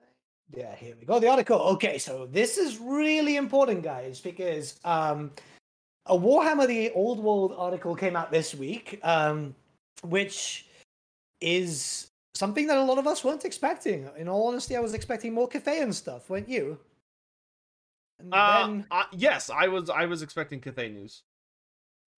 Yeah, 0.55 0.73
here 0.75 0.95
we 0.99 1.05
go. 1.05 1.19
The 1.19 1.29
article. 1.29 1.59
Okay, 1.59 1.97
so 1.97 2.25
this 2.25 2.57
is 2.57 2.79
really 2.79 3.35
important, 3.35 3.83
guys, 3.83 4.21
because 4.21 4.79
um, 4.85 5.31
a 6.05 6.17
Warhammer: 6.17 6.67
The 6.67 6.91
Old 6.91 7.19
World 7.19 7.53
article 7.57 7.95
came 7.95 8.15
out 8.15 8.31
this 8.31 8.55
week, 8.55 8.99
um, 9.03 9.53
which 10.03 10.67
is 11.41 12.07
something 12.33 12.65
that 12.67 12.77
a 12.77 12.83
lot 12.83 12.97
of 12.97 13.07
us 13.07 13.23
weren't 13.23 13.43
expecting. 13.43 14.09
In 14.17 14.29
all 14.29 14.47
honesty, 14.47 14.75
I 14.77 14.79
was 14.79 14.93
expecting 14.93 15.33
more 15.33 15.49
Cathayan 15.49 15.93
stuff, 15.93 16.29
weren't 16.29 16.47
you? 16.47 16.79
And 18.19 18.33
uh, 18.33 18.67
then, 18.67 18.85
uh, 18.89 19.03
yes, 19.11 19.49
I 19.49 19.67
was. 19.67 19.89
I 19.89 20.05
was 20.05 20.21
expecting 20.21 20.61
Cathay 20.61 20.89
news. 20.89 21.23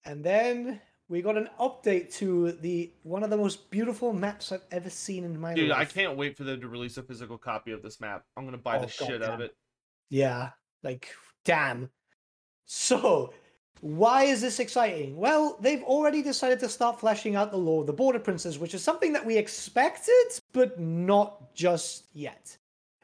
And 0.04 0.22
then 0.22 0.80
we 1.08 1.22
got 1.22 1.36
an 1.36 1.48
update 1.58 2.12
to 2.14 2.52
the 2.52 2.92
one 3.02 3.22
of 3.22 3.30
the 3.30 3.36
most 3.36 3.70
beautiful 3.70 4.12
maps 4.12 4.52
I've 4.52 4.62
ever 4.70 4.90
seen 4.90 5.24
in 5.24 5.40
my 5.40 5.54
Dude, 5.54 5.70
life. 5.70 5.88
Dude, 5.88 5.98
I 5.98 6.02
can't 6.02 6.18
wait 6.18 6.36
for 6.36 6.44
them 6.44 6.60
to 6.60 6.68
release 6.68 6.96
a 6.98 7.02
physical 7.02 7.38
copy 7.38 7.72
of 7.72 7.82
this 7.82 8.00
map. 8.00 8.24
I'm 8.36 8.44
gonna 8.44 8.58
buy 8.58 8.76
oh, 8.76 8.80
the 8.80 8.86
God 8.86 9.08
shit 9.08 9.20
damn. 9.20 9.30
out 9.30 9.34
of 9.34 9.40
it. 9.40 9.56
Yeah, 10.10 10.50
like 10.82 11.08
damn. 11.44 11.90
So 12.66 13.32
why 13.80 14.24
is 14.24 14.40
this 14.40 14.58
exciting? 14.58 15.16
Well, 15.16 15.56
they've 15.60 15.82
already 15.82 16.22
decided 16.22 16.58
to 16.60 16.68
start 16.68 16.98
fleshing 16.98 17.36
out 17.36 17.50
the 17.50 17.58
lore 17.58 17.82
of 17.82 17.86
the 17.86 17.92
Border 17.92 18.18
Princes, 18.18 18.58
which 18.58 18.74
is 18.74 18.82
something 18.82 19.12
that 19.12 19.24
we 19.24 19.36
expected, 19.36 20.40
but 20.52 20.78
not 20.80 21.54
just 21.54 22.06
yet. 22.12 22.56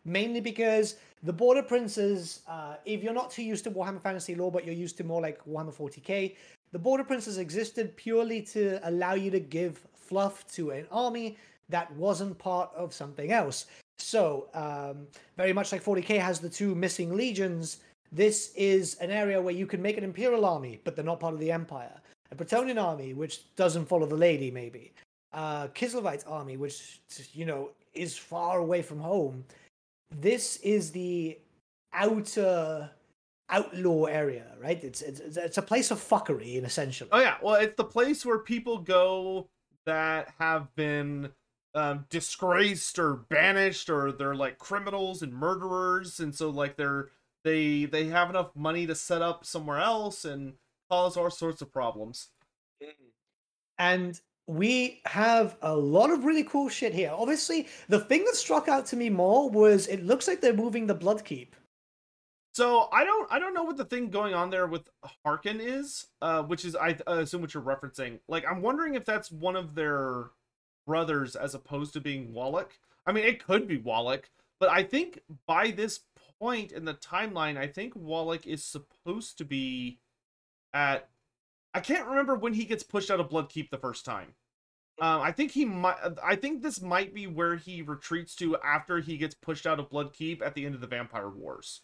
Mainly 0.05 0.41
because 0.41 0.97
the 1.23 1.33
Border 1.33 1.63
Princes, 1.63 2.41
uh, 2.49 2.75
if 2.85 3.03
you're 3.03 3.15
not 3.15 3.31
too 3.31 3.43
used 3.43 3.65
to 3.65 3.71
Warhammer 3.71 4.03
Fantasy 4.03 4.35
lore, 4.35 4.53
but 4.53 4.65
you're 4.65 4.75
used 4.75 4.97
to 4.99 5.05
more 5.05 5.23
like 5.23 5.43
Warhammer 5.47 5.75
40k, 5.75 6.37
the 6.75 6.79
Border 6.81 7.05
Princes 7.05 7.39
existed 7.39 7.97
purely 7.97 8.43
to 8.43 8.81
allow 8.83 9.15
you 9.15 9.31
to 9.31 9.39
give 9.39 9.81
fluff 9.95 10.45
to 10.55 10.71
an 10.73 10.89
army 10.91 11.39
that 11.69 11.89
wasn't 11.95 12.37
part 12.37 12.69
of 12.75 12.93
something 12.93 13.31
else. 13.31 13.67
So, 14.01 14.49
um, 14.55 15.07
very 15.37 15.53
much 15.53 15.71
like 15.71 15.85
40k 15.85 16.19
has 16.19 16.41
the 16.41 16.51
two 16.51 16.75
missing 16.75 17.15
legions, 17.15 17.79
this 18.11 18.53
is 18.57 18.97
an 18.97 19.13
area 19.13 19.41
where 19.41 19.55
you 19.55 19.69
can 19.69 19.81
make 19.81 19.97
an 19.99 20.03
imperial 20.03 20.45
army, 20.45 20.81
but 20.83 20.97
they're 20.97 21.05
not 21.05 21.21
part 21.21 21.33
of 21.33 21.39
the 21.39 21.53
empire. 21.53 22.01
A 22.33 22.35
Bretonnian 22.35 22.83
army, 22.83 23.15
which 23.15 23.55
doesn't 23.55 23.87
follow 23.87 24.07
the 24.07 24.17
lady, 24.17 24.51
maybe. 24.51 24.93
A 25.33 25.71
Kislevite 25.73 26.25
army, 26.27 26.57
which 26.57 26.99
you 27.35 27.47
know 27.47 27.71
is 27.93 28.19
far 28.19 28.59
away 28.59 28.83
from 28.83 28.99
home. 28.99 29.45
This 30.11 30.57
is 30.57 30.91
the 30.91 31.39
outer 31.93 32.91
outlaw 33.55 34.05
area, 34.05 34.47
right? 34.61 34.83
It's 34.83 35.03
it's 35.03 35.21
it's 35.37 35.59
a 35.59 35.63
place 35.63 35.91
of 35.91 35.99
fuckery, 35.99 36.57
in 36.57 36.65
essentially. 36.65 37.11
Oh 37.13 37.21
yeah, 37.21 37.37
well, 37.43 37.55
it's 37.55 37.77
the 37.77 37.85
place 37.85 38.25
where 38.25 38.39
people 38.39 38.79
go 38.79 39.49
that 39.87 40.33
have 40.39 40.75
been 40.75 41.31
um, 41.75 42.07
disgraced 42.11 42.99
or 42.99 43.25
banished, 43.29 43.91
or 43.91 44.13
they're 44.13 44.35
like 44.35 44.59
criminals 44.59 45.23
and 45.23 45.33
murderers, 45.33 46.21
and 46.21 46.35
so 46.35 46.51
like 46.51 46.77
they're 46.77 47.11
they 47.45 47.85
they 47.85 48.07
have 48.07 48.31
enough 48.31 48.51
money 48.55 48.87
to 48.87 48.95
set 48.95 49.23
up 49.23 49.45
somewhere 49.45 49.79
else 49.79 50.25
and 50.25 50.55
cause 50.91 51.17
all 51.17 51.31
sorts 51.31 51.63
of 51.63 51.73
problems. 51.73 52.29
And 53.79 54.21
we 54.47 55.01
have 55.07 55.57
a 55.63 55.75
lot 55.75 56.11
of 56.11 56.25
really 56.25 56.45
cool 56.45 56.69
shit 56.69 56.93
here. 56.93 57.11
Obviously, 57.13 57.69
the 57.89 58.01
thing 58.01 58.25
that 58.25 58.37
struck 58.37 58.69
out 58.69 58.87
to 58.87 58.97
me 58.97 59.11
more 59.11 59.51
was 59.51 59.87
it 59.87 60.05
looks 60.05 60.29
like 60.29 60.41
they're 60.41 60.53
moving 60.53 60.87
the 60.87 60.95
Bloodkeep. 60.95 61.49
So 62.55 62.89
I 62.93 63.03
don't 63.03 63.31
I 63.33 63.41
don't 63.41 63.53
know 63.53 63.65
what 63.65 63.77
the 63.77 63.85
thing 63.85 64.11
going 64.11 64.33
on 64.33 64.49
there 64.49 64.69
with 64.69 64.89
Harkon 65.27 65.59
is, 65.59 66.07
uh, 66.23 66.45
which 66.45 66.65
is 66.65 66.77
I 66.77 66.97
assume 67.09 67.41
what 67.41 67.53
you're 67.53 67.63
referencing. 67.63 68.21
Like 68.29 68.45
I'm 68.49 68.63
wondering 68.63 68.95
if 68.95 69.05
that's 69.05 69.33
one 69.33 69.57
of 69.57 69.75
their 69.75 70.27
brothers 70.87 71.35
as 71.35 71.57
opposed 71.57 71.95
to 71.95 72.01
being 72.01 72.33
Walach. 72.33 72.71
I 73.07 73.13
mean, 73.13 73.25
it 73.25 73.45
could 73.45 73.67
be 73.67 73.79
Walach, 73.79 74.27
but 74.61 74.69
I 74.69 74.85
think 74.85 75.21
by 75.49 75.73
this 75.73 76.01
point 76.39 76.71
in 76.71 76.85
the 76.85 76.95
timeline, 76.95 77.59
I 77.59 77.67
think 77.67 77.95
Walach 77.95 78.47
is 78.47 78.65
supposed 78.65 79.37
to 79.39 79.45
be 79.45 79.99
at. 80.73 81.09
I 81.75 81.81
can't 81.81 82.07
remember 82.07 82.37
when 82.37 82.55
he 82.55 82.67
gets 82.67 82.85
pushed 82.85 83.11
out 83.11 83.19
of 83.19 83.31
Bloodkeep 83.31 83.71
the 83.71 83.79
first 83.79 84.05
time. 84.05 84.35
Um, 85.01 85.23
I 85.23 85.33
think 85.33 85.51
he 85.51 85.65
might. 85.65 85.97
I 86.23 86.37
think 86.37 86.63
this 86.63 86.81
might 86.81 87.13
be 87.13 87.27
where 87.27 87.57
he 87.57 87.83
retreats 87.83 88.37
to 88.37 88.57
after 88.59 89.01
he 89.01 89.17
gets 89.17 89.35
pushed 89.35 89.67
out 89.67 89.81
of 89.81 89.91
Bloodkeep 89.91 90.41
at 90.41 90.55
the 90.55 90.65
end 90.65 90.77
of 90.77 90.81
the 90.81 90.87
Vampire 90.87 91.29
Wars. 91.29 91.81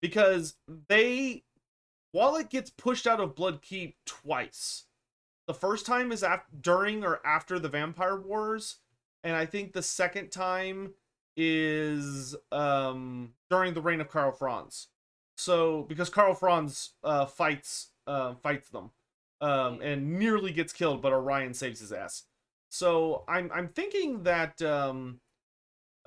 Because 0.00 0.54
they, 0.88 1.44
Walach 2.14 2.50
gets 2.50 2.70
pushed 2.70 3.06
out 3.06 3.20
of 3.20 3.34
Bloodkeep 3.34 3.94
twice. 4.06 4.84
The 5.46 5.54
first 5.54 5.86
time 5.86 6.12
is 6.12 6.22
after, 6.22 6.46
during 6.60 7.04
or 7.04 7.20
after 7.24 7.58
the 7.58 7.68
Vampire 7.68 8.20
Wars, 8.20 8.76
and 9.24 9.34
I 9.34 9.46
think 9.46 9.72
the 9.72 9.82
second 9.82 10.30
time 10.30 10.92
is 11.40 12.34
um 12.50 13.32
during 13.48 13.72
the 13.72 13.80
reign 13.80 14.00
of 14.00 14.08
Karl 14.08 14.32
Franz. 14.32 14.88
So 15.36 15.84
because 15.88 16.10
Karl 16.10 16.34
Franz 16.34 16.90
uh 17.04 17.26
fights 17.26 17.90
uh 18.08 18.34
fights 18.34 18.68
them 18.70 18.90
um 19.40 19.80
and 19.80 20.18
nearly 20.18 20.52
gets 20.52 20.72
killed, 20.72 21.00
but 21.00 21.12
Orion 21.12 21.54
saves 21.54 21.78
his 21.80 21.92
ass. 21.92 22.24
So 22.70 23.24
I'm 23.28 23.50
I'm 23.54 23.68
thinking 23.68 24.24
that 24.24 24.60
um 24.62 25.20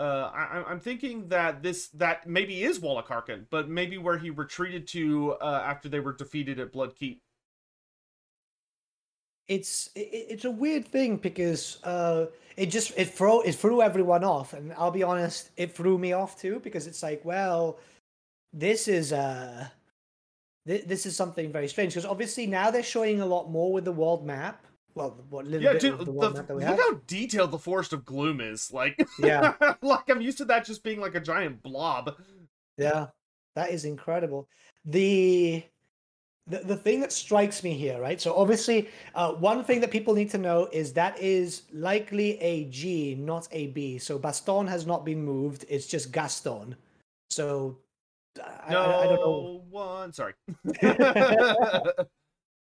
uh, 0.02 0.32
I, 0.34 0.64
I'm 0.68 0.80
thinking 0.80 1.28
that 1.30 1.62
this 1.62 1.88
that 1.90 2.28
maybe 2.28 2.64
is 2.64 2.80
Walach 2.80 3.08
Harkon, 3.08 3.46
but 3.50 3.70
maybe 3.70 3.98
where 3.98 4.18
he 4.18 4.30
retreated 4.30 4.88
to 4.90 5.34
uh, 5.34 5.64
after 5.66 5.90
they 5.90 6.00
were 6.00 6.14
defeated 6.14 6.60
at 6.60 6.74
Bloodkeep 6.74 7.20
it's 9.52 9.90
it, 9.96 10.08
it's 10.30 10.46
a 10.46 10.52
weird 10.52 10.88
thing 10.88 11.18
because 11.18 11.84
uh, 11.84 12.28
it 12.56 12.68
just 12.68 12.94
it 12.98 13.10
throw 13.10 13.42
it 13.42 13.54
threw 13.54 13.82
everyone 13.82 14.24
off, 14.24 14.54
and 14.54 14.74
I'll 14.74 14.92
be 14.92 15.04
honest, 15.04 15.50
it 15.58 15.76
threw 15.76 15.98
me 15.98 16.14
off 16.14 16.40
too 16.40 16.62
because 16.64 16.88
it's 16.88 17.04
like, 17.04 17.24
well, 17.26 17.78
this 18.54 18.88
is 18.88 19.12
uh 19.12 19.68
th- 20.66 20.86
this 20.86 21.06
is 21.06 21.18
something 21.18 21.52
very 21.52 21.68
strange. 21.68 21.94
Because 21.94 22.06
obviously 22.06 22.48
now 22.48 22.72
they're 22.72 22.82
showing 22.82 23.20
a 23.20 23.26
lot 23.26 23.52
more 23.52 23.74
with 23.74 23.84
the 23.84 23.92
world 23.92 24.26
map. 24.26 24.66
Well, 24.94 25.18
what 25.30 25.46
little 25.46 25.62
yeah, 25.62 25.74
bit 25.74 25.82
dude, 25.82 25.94
of 25.94 26.00
the 26.00 26.06
the, 26.06 26.12
map 26.12 26.48
that 26.48 26.56
we 26.56 26.66
look 26.66 26.70
have. 26.70 26.80
how 26.80 27.02
detailed 27.08 27.52
the 27.52 27.60
Forest 27.60 27.94
of 27.94 28.06
Gloom 28.06 28.42
is. 28.42 28.72
Like, 28.72 29.00
yeah, 29.20 29.54
like 29.82 30.10
I'm 30.10 30.22
used 30.22 30.38
to 30.40 30.46
that 30.46 30.66
just 30.66 30.84
being 30.84 31.00
like 31.00 31.16
a 31.16 31.20
giant 31.20 31.64
blob. 31.64 32.16
Yeah, 32.78 33.08
that 33.56 33.72
is 33.72 33.86
incredible. 33.86 34.48
The 34.86 35.64
the, 36.48 36.60
the 36.60 36.76
thing 36.76 37.00
that 37.00 37.12
strikes 37.12 37.64
me 37.64 37.74
here, 37.74 38.02
right? 38.02 38.20
So 38.20 38.36
obviously, 38.36 38.90
uh, 39.16 39.34
one 39.34 39.64
thing 39.64 39.80
that 39.82 39.92
people 39.92 40.14
need 40.14 40.30
to 40.32 40.38
know 40.38 40.68
is 40.72 40.92
that 40.94 41.18
is 41.20 41.64
likely 41.72 42.40
a 42.42 42.66
G, 42.66 43.16
not 43.16 43.48
a 43.52 43.68
B. 43.68 43.98
So 43.98 44.18
Baston 44.20 44.68
has 44.68 44.86
not 44.86 45.06
been 45.06 45.24
moved. 45.24 45.66
It's 45.70 45.88
just 45.88 46.12
Gaston. 46.12 46.76
So 47.30 47.78
I, 48.44 48.72
no 48.72 48.82
I, 48.82 49.04
I 49.04 49.06
don't 49.06 49.20
know. 49.20 49.64
One, 49.70 50.12
sorry. 50.14 50.34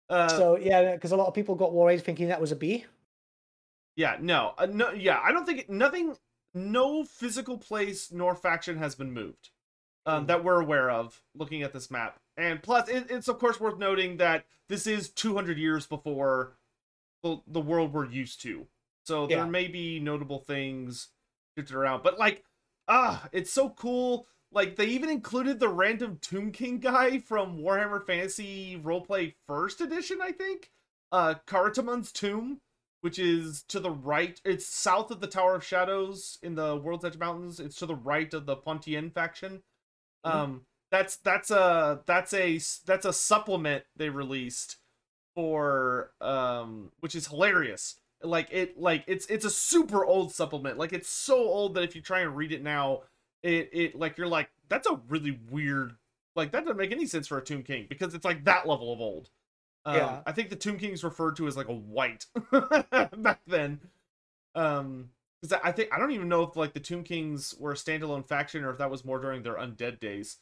uh, 0.10 0.28
so 0.30 0.58
yeah, 0.58 0.93
because 0.93 1.12
a 1.12 1.16
lot 1.16 1.28
of 1.28 1.34
people 1.34 1.56
got 1.56 1.74
worried 1.74 2.03
thinking 2.03 2.28
that 2.28 2.41
was 2.41 2.51
a 2.51 2.56
B. 2.56 2.86
Yeah, 3.95 4.18
no, 4.20 4.53
uh, 4.58 4.68
no, 4.68 4.91
yeah. 4.91 5.20
I 5.24 5.32
don't 5.32 5.45
think 5.45 5.60
it, 5.60 5.70
nothing, 5.70 6.18
no 6.53 7.03
physical 7.03 7.58
place 7.58 8.12
nor 8.12 8.36
faction 8.36 8.78
has 8.78 8.95
been 8.95 9.12
moved 9.14 9.49
um, 10.06 10.22
hmm. 10.22 10.28
that 10.28 10.43
we're 10.43 10.62
aware 10.62 10.89
of 10.89 11.22
looking 11.36 11.64
at 11.64 11.74
this 11.74 11.89
map. 11.89 12.20
And 12.38 12.62
plus, 12.62 12.89
it, 12.89 13.08
it's 13.10 13.28
of 13.28 13.39
course 13.39 13.60
worth 13.60 13.78
noting 13.78 14.18
that 14.18 14.45
this 14.68 14.88
is 14.88 15.10
200 15.10 15.58
years 15.58 15.86
before 15.86 16.58
the, 17.24 17.38
the 17.47 17.62
world 17.62 17.93
we're 17.93 18.06
used 18.06 18.41
to. 18.41 18.68
So 19.06 19.30
yeah. 19.30 19.38
there 19.38 19.45
may 19.45 19.68
be 19.68 19.99
notable 19.99 20.39
things 20.39 21.10
shifted 21.58 21.76
around. 21.76 22.03
But 22.03 22.20
like, 22.20 22.43
ah, 22.88 23.28
it's 23.32 23.51
so 23.51 23.70
cool. 23.70 24.28
Like 24.56 24.78
they 24.78 24.86
even 24.86 25.10
included 25.10 25.60
the 25.60 25.68
random 25.68 26.18
Tomb 26.22 26.51
King 26.51 26.80
guy 26.80 27.20
from 27.20 27.60
Warhammer 27.60 28.06
Fantasy 28.08 28.82
Roleplay 28.82 29.34
First 29.45 29.82
Edition, 29.82 30.20
I 30.24 30.32
think. 30.32 30.72
Uh 31.12 31.36
Karatammun's 31.45 32.14
tomb, 32.14 32.62
which 33.01 33.20
is 33.20 33.64
to 33.68 33.82
the 33.82 33.91
right. 33.91 34.39
It's 34.45 34.66
south 34.66 35.12
of 35.12 35.20
the 35.20 35.28
Tower 35.28 35.56
of 35.56 35.64
Shadows 35.64 36.39
in 36.41 36.56
the 36.56 36.78
World's 36.78 37.03
Edge 37.03 37.18
Mountains. 37.18 37.60
It's 37.60 37.76
to 37.78 37.86
the 37.86 37.95
right 37.95 38.34
of 38.34 38.45
the 38.45 38.56
Pontien 38.56 39.14
faction. 39.14 39.62
Mm-hmm. 40.26 40.38
Um 40.38 40.62
that's 40.89 41.18
that's 41.18 41.51
a 41.51 42.01
that's 42.06 42.34
a 42.34 42.60
that's 42.86 43.06
a 43.06 43.14
supplement 43.14 43.84
they 43.97 44.10
released 44.10 44.78
for 45.36 46.12
um 46.22 46.91
which 47.01 47.14
is 47.14 47.28
hilarious 47.28 47.95
like 48.24 48.47
it 48.51 48.80
like 48.80 49.03
it's 49.06 49.26
it's 49.26 49.43
a 49.43 49.49
super 49.49 50.06
old 50.06 50.34
supplement 50.34 50.78
like 50.78 50.93
it's 50.93 51.10
so 51.10 51.36
old 51.36 51.74
that 51.74 51.84
if 51.84 51.95
you 51.95 52.01
try 52.01 52.22
and 52.22 52.38
read 52.38 52.53
it 52.53 52.64
now 52.64 53.01
it 53.45 53.69
it 53.71 53.95
like 53.99 54.17
you're 54.17 54.27
like 54.27 54.49
that's 54.69 54.87
a 54.87 54.99
really 55.07 55.39
weird 55.49 55.95
like 56.35 56.51
that 56.51 56.61
doesn't 56.61 56.77
make 56.77 56.91
any 56.91 57.05
sense 57.05 57.27
for 57.27 57.37
a 57.37 57.43
tomb 57.43 57.63
king 57.63 57.85
because 57.89 58.13
it's 58.13 58.25
like 58.25 58.43
that 58.45 58.67
level 58.67 58.91
of 58.91 58.99
old 58.99 59.29
um, 59.85 59.95
yeah 59.95 60.21
i 60.25 60.31
think 60.31 60.49
the 60.49 60.55
tomb 60.55 60.77
king's 60.77 61.03
referred 61.03 61.35
to 61.35 61.47
as 61.47 61.55
like 61.55 61.69
a 61.69 61.73
white 61.73 62.25
back 63.17 63.39
then 63.47 63.79
um 64.55 65.09
because 65.41 65.57
i 65.63 65.71
think 65.71 65.89
i 65.93 65.99
don't 65.99 66.11
even 66.11 66.27
know 66.27 66.43
if 66.43 66.55
like 66.55 66.73
the 66.73 66.79
tomb 66.79 67.03
kings 67.03 67.53
were 67.59 67.71
a 67.71 67.75
standalone 67.75 68.25
faction 68.25 68.63
or 68.63 68.71
if 68.71 68.77
that 68.77 68.91
was 68.91 69.05
more 69.05 69.19
during 69.19 69.43
their 69.43 69.55
undead 69.55 69.99
days 69.99 70.37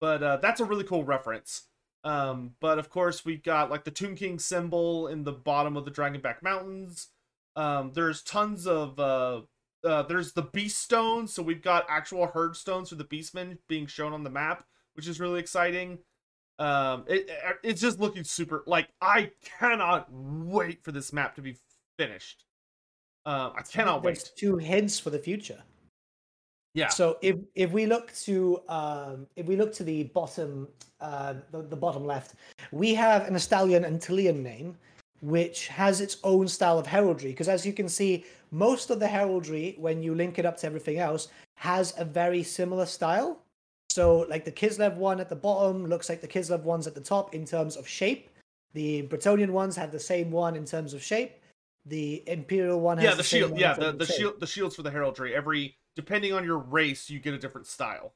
but 0.00 0.22
uh, 0.22 0.36
that's 0.36 0.60
a 0.60 0.64
really 0.64 0.84
cool 0.84 1.04
reference. 1.04 1.62
Um, 2.04 2.54
but 2.60 2.78
of 2.78 2.90
course, 2.90 3.24
we've 3.24 3.42
got 3.42 3.70
like 3.70 3.84
the 3.84 3.90
Tomb 3.90 4.14
King 4.14 4.38
symbol 4.38 5.08
in 5.08 5.24
the 5.24 5.32
bottom 5.32 5.76
of 5.76 5.84
the 5.84 5.90
Dragonback 5.90 6.42
Mountains. 6.42 7.08
Um, 7.56 7.92
there's 7.94 8.22
tons 8.22 8.66
of 8.66 8.98
uh, 9.00 9.42
uh, 9.84 10.02
there's 10.02 10.32
the 10.32 10.42
beast 10.42 10.78
stones, 10.78 11.32
so 11.32 11.42
we've 11.42 11.62
got 11.62 11.86
actual 11.88 12.26
herd 12.26 12.56
stones 12.56 12.88
for 12.88 12.96
the 12.96 13.04
beastmen 13.04 13.58
being 13.68 13.86
shown 13.86 14.12
on 14.12 14.24
the 14.24 14.30
map, 14.30 14.64
which 14.94 15.06
is 15.06 15.20
really 15.20 15.40
exciting. 15.40 15.98
Um, 16.58 17.04
it, 17.06 17.30
it's 17.62 17.80
just 17.80 18.00
looking 18.00 18.24
super 18.24 18.64
like 18.66 18.88
I 19.00 19.30
cannot 19.60 20.08
wait 20.10 20.82
for 20.82 20.90
this 20.90 21.12
map 21.12 21.36
to 21.36 21.42
be 21.42 21.56
finished. 21.96 22.44
Uh, 23.24 23.50
I 23.56 23.62
cannot 23.62 24.02
There's 24.02 24.18
wait. 24.18 24.32
two 24.36 24.56
hints 24.56 24.98
for 24.98 25.10
the 25.10 25.18
future. 25.18 25.62
Yeah. 26.74 26.88
So 26.88 27.18
if 27.22 27.36
if 27.54 27.72
we 27.72 27.86
look 27.86 28.12
to 28.24 28.62
um, 28.68 29.26
if 29.36 29.46
we 29.46 29.56
look 29.56 29.72
to 29.74 29.84
the 29.84 30.04
bottom 30.04 30.68
uh, 31.00 31.34
the, 31.52 31.62
the 31.62 31.76
bottom 31.76 32.04
left, 32.04 32.34
we 32.72 32.94
have 32.94 33.26
an 33.26 33.34
Estalian 33.34 33.84
and 33.84 34.00
Tilean 34.00 34.42
name, 34.42 34.76
which 35.20 35.68
has 35.68 36.00
its 36.00 36.18
own 36.24 36.48
style 36.48 36.78
of 36.78 36.86
heraldry. 36.86 37.30
Because 37.30 37.48
as 37.48 37.66
you 37.66 37.72
can 37.72 37.88
see, 37.88 38.24
most 38.50 38.90
of 38.90 39.00
the 39.00 39.08
heraldry, 39.08 39.74
when 39.78 40.02
you 40.02 40.14
link 40.14 40.38
it 40.38 40.46
up 40.46 40.56
to 40.58 40.66
everything 40.66 40.98
else, 40.98 41.28
has 41.56 41.94
a 41.98 42.04
very 42.04 42.42
similar 42.42 42.86
style. 42.86 43.42
So 43.90 44.26
like 44.28 44.44
the 44.44 44.52
Kislev 44.52 44.96
one 44.96 45.20
at 45.20 45.28
the 45.28 45.36
bottom 45.36 45.86
looks 45.86 46.08
like 46.08 46.20
the 46.20 46.28
Kislev 46.28 46.62
ones 46.62 46.86
at 46.86 46.94
the 46.94 47.00
top 47.00 47.34
in 47.34 47.44
terms 47.44 47.76
of 47.76 47.88
shape. 47.88 48.30
The 48.74 49.02
Bretonnian 49.04 49.50
ones 49.50 49.76
have 49.76 49.90
the 49.90 50.00
same 50.00 50.30
one 50.30 50.54
in 50.54 50.64
terms 50.64 50.94
of 50.94 51.02
shape. 51.02 51.40
The 51.86 52.22
Imperial 52.28 52.80
one 52.80 52.98
has 52.98 53.04
yeah, 53.04 53.14
the, 53.14 53.24
same 53.24 53.40
shield. 53.40 53.58
Yeah, 53.58 53.74
the, 53.74 53.92
the 53.92 54.06
shield. 54.06 54.40
The 54.40 54.46
shields 54.46 54.76
for 54.76 54.82
the 54.82 54.90
heraldry. 54.90 55.34
Every 55.34 55.76
depending 55.96 56.32
on 56.32 56.44
your 56.44 56.58
race, 56.58 57.08
you 57.08 57.18
get 57.18 57.34
a 57.34 57.38
different 57.38 57.66
style. 57.66 58.12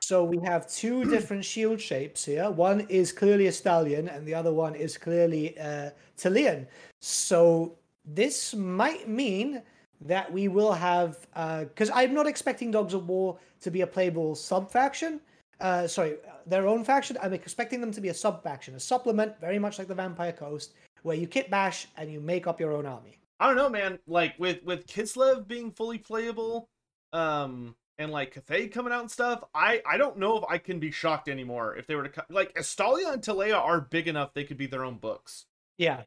So 0.00 0.24
we 0.24 0.38
have 0.44 0.70
two 0.70 1.04
different 1.10 1.44
shield 1.44 1.80
shapes 1.80 2.24
here. 2.24 2.50
One 2.50 2.80
is 2.88 3.12
clearly 3.12 3.44
Estalian, 3.44 4.14
and 4.14 4.26
the 4.26 4.34
other 4.34 4.52
one 4.52 4.74
is 4.74 4.98
clearly 4.98 5.58
uh, 5.58 5.90
Tilean. 6.16 6.66
So 7.00 7.76
this 8.04 8.54
might 8.54 9.08
mean 9.08 9.62
that 10.00 10.32
we 10.32 10.48
will 10.48 10.72
have, 10.72 11.26
because 11.68 11.90
I'm 11.92 12.14
not 12.14 12.26
expecting 12.26 12.70
Dogs 12.70 12.94
of 12.94 13.08
War 13.08 13.38
to 13.60 13.70
be 13.70 13.82
a 13.82 13.86
playable 13.86 14.34
sub 14.34 14.70
faction. 14.70 15.20
Uh, 15.60 15.88
sorry, 15.88 16.16
their 16.46 16.68
own 16.68 16.84
faction. 16.84 17.18
I'm 17.20 17.32
expecting 17.32 17.80
them 17.80 17.90
to 17.92 18.00
be 18.00 18.08
a 18.08 18.14
sub 18.14 18.42
faction, 18.42 18.74
a 18.76 18.80
supplement, 18.80 19.40
very 19.40 19.58
much 19.58 19.78
like 19.78 19.88
the 19.88 19.94
Vampire 19.94 20.32
Coast, 20.32 20.74
where 21.02 21.16
you 21.16 21.26
kit 21.26 21.50
bash 21.50 21.88
and 21.96 22.12
you 22.12 22.20
make 22.20 22.46
up 22.46 22.60
your 22.60 22.72
own 22.72 22.86
army. 22.86 23.18
I 23.40 23.48
don't 23.48 23.56
know, 23.56 23.68
man. 23.68 23.98
Like 24.06 24.34
with 24.38 24.62
with 24.64 24.86
Kislev 24.86 25.46
being 25.46 25.70
fully 25.70 25.98
playable, 25.98 26.68
um, 27.12 27.74
and 27.98 28.10
like 28.12 28.32
Cathay 28.32 28.68
coming 28.68 28.92
out 28.92 29.00
and 29.00 29.10
stuff, 29.10 29.42
I 29.54 29.82
I 29.86 29.96
don't 29.96 30.18
know 30.18 30.38
if 30.38 30.44
I 30.48 30.58
can 30.58 30.78
be 30.78 30.90
shocked 30.90 31.28
anymore 31.28 31.76
if 31.76 31.86
they 31.86 31.96
were 31.96 32.04
to 32.04 32.08
co- 32.08 32.22
like 32.30 32.52
Estalia 32.56 33.08
and 33.10 33.22
Tilea 33.22 33.56
are 33.58 33.80
big 33.80 34.08
enough 34.08 34.32
they 34.34 34.44
could 34.44 34.56
be 34.56 34.66
their 34.66 34.84
own 34.84 34.96
books. 34.98 35.46
Yeah, 35.76 36.02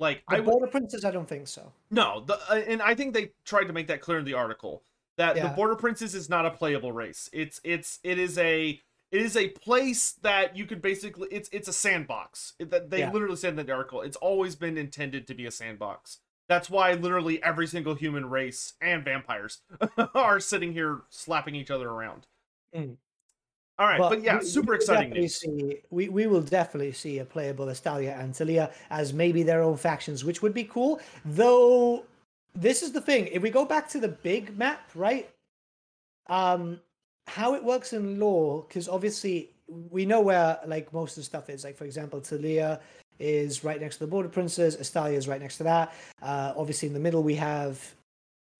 Like 0.00 0.22
the 0.28 0.36
I 0.36 0.40
would 0.40 0.46
Border 0.50 0.66
Princes, 0.68 1.04
I 1.04 1.10
don't 1.10 1.28
think 1.28 1.48
so. 1.48 1.72
no, 1.90 2.20
the 2.26 2.34
uh, 2.50 2.54
and 2.66 2.80
I 2.80 2.94
think 2.94 3.14
they 3.14 3.32
tried 3.44 3.64
to 3.64 3.72
make 3.72 3.88
that 3.88 4.00
clear 4.00 4.18
in 4.18 4.24
the 4.24 4.34
article 4.34 4.82
that 5.16 5.36
Yeah. 5.36 5.48
the 5.48 5.54
Border 5.54 5.76
Princes 5.76 6.14
is 6.14 6.28
not 6.30 6.46
a 6.46 6.50
playable 6.50 6.92
race. 6.92 7.28
It's 7.32 7.60
it's 7.64 7.98
it 8.02 8.18
is 8.18 8.38
a 8.38 8.80
it 9.10 9.20
is 9.20 9.36
a 9.36 9.48
place 9.48 10.12
that 10.22 10.56
you 10.56 10.64
could 10.64 10.80
basically 10.80 11.28
it's 11.30 11.48
it's 11.52 11.68
a 11.68 11.72
sandbox. 11.72 12.54
It, 12.58 12.70
that 12.70 12.90
they 12.90 13.00
Yeah. 13.00 13.12
literally 13.12 13.36
said 13.36 13.58
in 13.58 13.66
the 13.66 13.72
article. 13.72 14.00
It's 14.02 14.16
always 14.16 14.54
been 14.56 14.78
intended 14.78 15.26
to 15.26 15.34
be 15.34 15.44
a 15.46 15.50
sandbox. 15.50 16.18
That's 16.48 16.68
why 16.68 16.92
literally 16.94 17.42
every 17.42 17.66
single 17.66 17.94
human 17.94 18.28
race 18.28 18.74
and 18.80 19.04
vampires 19.04 19.60
are 20.14 20.40
sitting 20.40 20.72
here 20.72 21.02
slapping 21.08 21.54
each 21.54 21.70
other 21.70 21.88
around. 21.88 22.26
Mm. 22.74 22.96
All 23.78 23.86
right, 23.86 23.98
but, 23.98 24.22
yeah, 24.22 24.38
we- 24.38 24.44
super 24.44 24.74
exciting 24.74 25.10
news. 25.10 25.36
See, 25.36 25.80
we, 25.90 26.08
we 26.08 26.26
will 26.26 26.42
definitely 26.42 26.92
see 26.92 27.18
a 27.18 27.24
playable 27.24 27.68
Estalia 27.68 28.16
and 28.18 28.34
Tilea 28.34 28.72
as 28.90 29.12
maybe 29.12 29.42
their 29.42 29.62
own 29.62 29.76
factions, 29.76 30.24
which 30.24 30.42
would 30.42 30.54
be 30.54 30.64
cool. 30.64 31.00
Though 31.24 32.04
this 32.54 32.82
is 32.82 32.92
the 32.92 33.00
thing: 33.00 33.28
if 33.32 33.42
we 33.42 33.50
go 33.50 33.64
back 33.64 33.88
to 33.90 33.98
the 33.98 34.08
big 34.08 34.56
map, 34.56 34.90
right? 34.94 35.30
Um, 36.28 36.80
how 37.26 37.54
it 37.54 37.64
works 37.64 37.92
in 37.92 38.20
lore, 38.20 38.64
because 38.68 38.88
obviously 38.88 39.50
we 39.90 40.04
know 40.04 40.20
where 40.20 40.58
like 40.66 40.92
most 40.92 41.12
of 41.12 41.22
the 41.22 41.24
stuff 41.24 41.48
is. 41.48 41.64
Like 41.64 41.76
for 41.76 41.84
example, 41.84 42.20
Tilea 42.20 42.80
is 43.22 43.62
right 43.64 43.80
next 43.80 43.96
to 43.96 44.04
the 44.04 44.10
Border 44.10 44.28
Princes. 44.28 44.74
Estalia 44.76 45.16
is 45.16 45.28
right 45.28 45.40
next 45.40 45.56
to 45.58 45.62
that. 45.64 45.94
Uh, 46.20 46.52
obviously, 46.56 46.88
in 46.88 46.94
the 46.94 47.00
middle 47.00 47.22
we 47.22 47.34
have 47.36 47.94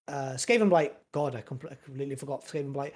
uh, 0.07 0.33
Skaven 0.35 0.69
Blight. 0.69 0.95
God, 1.11 1.35
I, 1.35 1.41
compl- 1.41 1.71
I 1.71 1.77
completely 1.83 2.15
forgot 2.15 2.45
Skaven 2.45 2.73
Blight. 2.73 2.93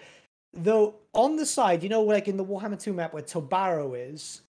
Though 0.53 0.95
on 1.13 1.35
the 1.35 1.45
side, 1.45 1.83
you 1.83 1.89
know, 1.89 2.01
like 2.01 2.27
in 2.27 2.37
the 2.37 2.45
Warhammer 2.45 2.81
2 2.81 2.93
map 2.93 3.13
where 3.13 3.21
Tobaro 3.23 3.93
is, 3.97 4.41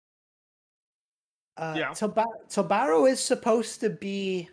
uh, 1.56 1.74
Yeah. 1.76 1.92
Toba- 1.94 2.24
Tobaro 2.48 3.10
is 3.10 3.20
supposed 3.20 3.80
to 3.80 3.90
be. 3.90 4.48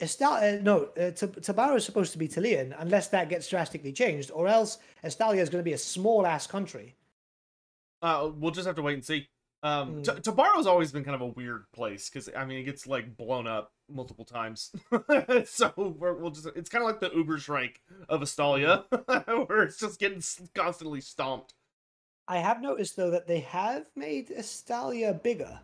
Estal- 0.00 0.58
uh, 0.58 0.62
no, 0.62 0.84
uh, 0.96 1.10
T- 1.10 1.26
Tobaro 1.26 1.76
is 1.76 1.84
supposed 1.84 2.12
to 2.12 2.18
be 2.18 2.26
Tilean, 2.26 2.74
unless 2.78 3.08
that 3.08 3.28
gets 3.28 3.46
drastically 3.48 3.92
changed, 3.92 4.30
or 4.30 4.48
else 4.48 4.78
Estalia 5.04 5.42
is 5.42 5.50
going 5.50 5.60
to 5.62 5.64
be 5.64 5.74
a 5.74 5.78
small 5.78 6.26
ass 6.26 6.46
country. 6.46 6.94
Uh, 8.00 8.30
we'll 8.38 8.50
just 8.50 8.66
have 8.66 8.76
to 8.76 8.82
wait 8.82 8.94
and 8.94 9.04
see. 9.04 9.28
Um, 9.62 10.02
Mm. 10.02 10.22
Tobaro's 10.22 10.66
always 10.66 10.90
been 10.90 11.04
kind 11.04 11.14
of 11.14 11.20
a 11.20 11.26
weird 11.26 11.70
place 11.72 12.08
because 12.08 12.30
I 12.34 12.44
mean 12.46 12.58
it 12.58 12.64
gets 12.64 12.86
like 12.86 13.16
blown 13.16 13.46
up 13.46 13.72
multiple 13.90 14.24
times. 14.24 14.72
so 15.44 15.72
we're, 15.76 16.14
we'll 16.14 16.30
just—it's 16.30 16.70
kind 16.70 16.82
of 16.82 16.88
like 16.88 17.00
the 17.00 17.10
Ubersreik 17.10 17.76
of 18.08 18.22
Estalia, 18.22 18.84
where 19.46 19.62
it's 19.62 19.78
just 19.78 20.00
getting 20.00 20.22
constantly 20.54 21.00
stomped. 21.02 21.54
I 22.26 22.38
have 22.38 22.62
noticed 22.62 22.96
though 22.96 23.10
that 23.10 23.26
they 23.26 23.40
have 23.40 23.86
made 23.94 24.30
Estalia 24.30 25.12
bigger. 25.12 25.60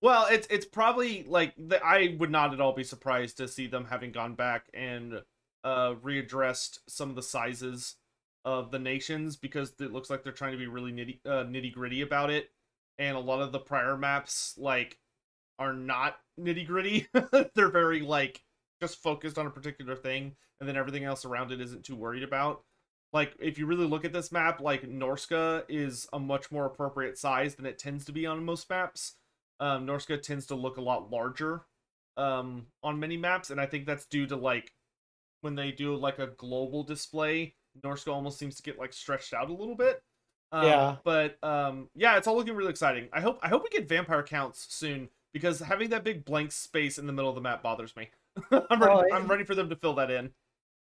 Well, 0.00 0.26
it's 0.30 0.46
it's 0.50 0.66
probably 0.66 1.24
like 1.24 1.54
the, 1.56 1.84
I 1.84 2.16
would 2.18 2.30
not 2.30 2.52
at 2.52 2.60
all 2.60 2.72
be 2.72 2.84
surprised 2.84 3.36
to 3.38 3.48
see 3.48 3.66
them 3.66 3.86
having 3.90 4.12
gone 4.12 4.34
back 4.34 4.66
and 4.72 5.22
uh 5.62 5.94
readdressed 5.94 6.78
some 6.86 7.10
of 7.10 7.16
the 7.16 7.22
sizes 7.22 7.96
of 8.44 8.70
the 8.70 8.78
nations 8.78 9.36
because 9.36 9.72
it 9.80 9.92
looks 9.92 10.10
like 10.10 10.22
they're 10.22 10.32
trying 10.32 10.52
to 10.52 10.58
be 10.58 10.66
really 10.66 10.92
nitty 10.92 11.18
uh, 11.26 11.44
nitty 11.44 11.72
gritty 11.72 12.02
about 12.02 12.30
it, 12.30 12.50
and 12.98 13.16
a 13.16 13.20
lot 13.20 13.40
of 13.40 13.52
the 13.52 13.58
prior 13.58 13.96
maps 13.96 14.54
like 14.58 14.98
are 15.58 15.72
not 15.72 16.16
nitty 16.40 16.66
gritty. 16.66 17.06
they're 17.54 17.68
very 17.68 18.00
like 18.00 18.42
just 18.80 19.02
focused 19.02 19.38
on 19.38 19.46
a 19.46 19.50
particular 19.50 19.96
thing, 19.96 20.34
and 20.60 20.68
then 20.68 20.76
everything 20.76 21.04
else 21.04 21.24
around 21.24 21.52
it 21.52 21.60
isn't 21.60 21.84
too 21.84 21.96
worried 21.96 22.22
about. 22.22 22.62
Like 23.12 23.34
if 23.40 23.58
you 23.58 23.66
really 23.66 23.86
look 23.86 24.04
at 24.04 24.12
this 24.12 24.32
map, 24.32 24.60
like 24.60 24.82
Norsca 24.82 25.64
is 25.68 26.08
a 26.12 26.18
much 26.18 26.50
more 26.50 26.66
appropriate 26.66 27.16
size 27.16 27.54
than 27.54 27.66
it 27.66 27.78
tends 27.78 28.04
to 28.06 28.12
be 28.12 28.26
on 28.26 28.44
most 28.44 28.68
maps 28.68 29.14
um, 29.60 29.86
Norsca 29.86 30.20
tends 30.20 30.46
to 30.46 30.54
look 30.54 30.76
a 30.76 30.82
lot 30.82 31.10
larger 31.10 31.62
um, 32.16 32.66
on 32.82 33.00
many 33.00 33.16
maps, 33.16 33.50
and 33.50 33.60
I 33.60 33.66
think 33.66 33.86
that's 33.86 34.06
due 34.06 34.26
to 34.26 34.36
like 34.36 34.72
when 35.40 35.54
they 35.54 35.72
do 35.72 35.94
like 35.94 36.18
a 36.18 36.28
global 36.28 36.82
display, 36.82 37.54
Norsca 37.82 38.12
almost 38.12 38.38
seems 38.38 38.56
to 38.56 38.62
get 38.62 38.78
like 38.78 38.92
stretched 38.92 39.34
out 39.34 39.50
a 39.50 39.52
little 39.52 39.74
bit. 39.76 40.02
Um, 40.52 40.64
Yeah. 40.64 40.96
But 41.04 41.38
um, 41.42 41.88
yeah, 41.94 42.16
it's 42.16 42.26
all 42.26 42.36
looking 42.36 42.54
really 42.54 42.70
exciting. 42.70 43.08
I 43.12 43.20
hope 43.20 43.38
I 43.42 43.48
hope 43.48 43.62
we 43.62 43.70
get 43.70 43.88
vampire 43.88 44.22
counts 44.22 44.66
soon 44.70 45.08
because 45.32 45.58
having 45.58 45.90
that 45.90 46.04
big 46.04 46.24
blank 46.24 46.52
space 46.52 46.98
in 46.98 47.06
the 47.06 47.12
middle 47.12 47.28
of 47.28 47.34
the 47.34 47.42
map 47.42 47.62
bothers 47.62 47.94
me. 47.96 48.10
I'm 48.50 48.80
ready. 48.80 48.92
Oh, 48.92 49.14
I'm 49.14 49.26
ready 49.26 49.44
for 49.44 49.54
them 49.54 49.68
to 49.70 49.76
fill 49.76 49.94
that 49.94 50.10
in. 50.10 50.30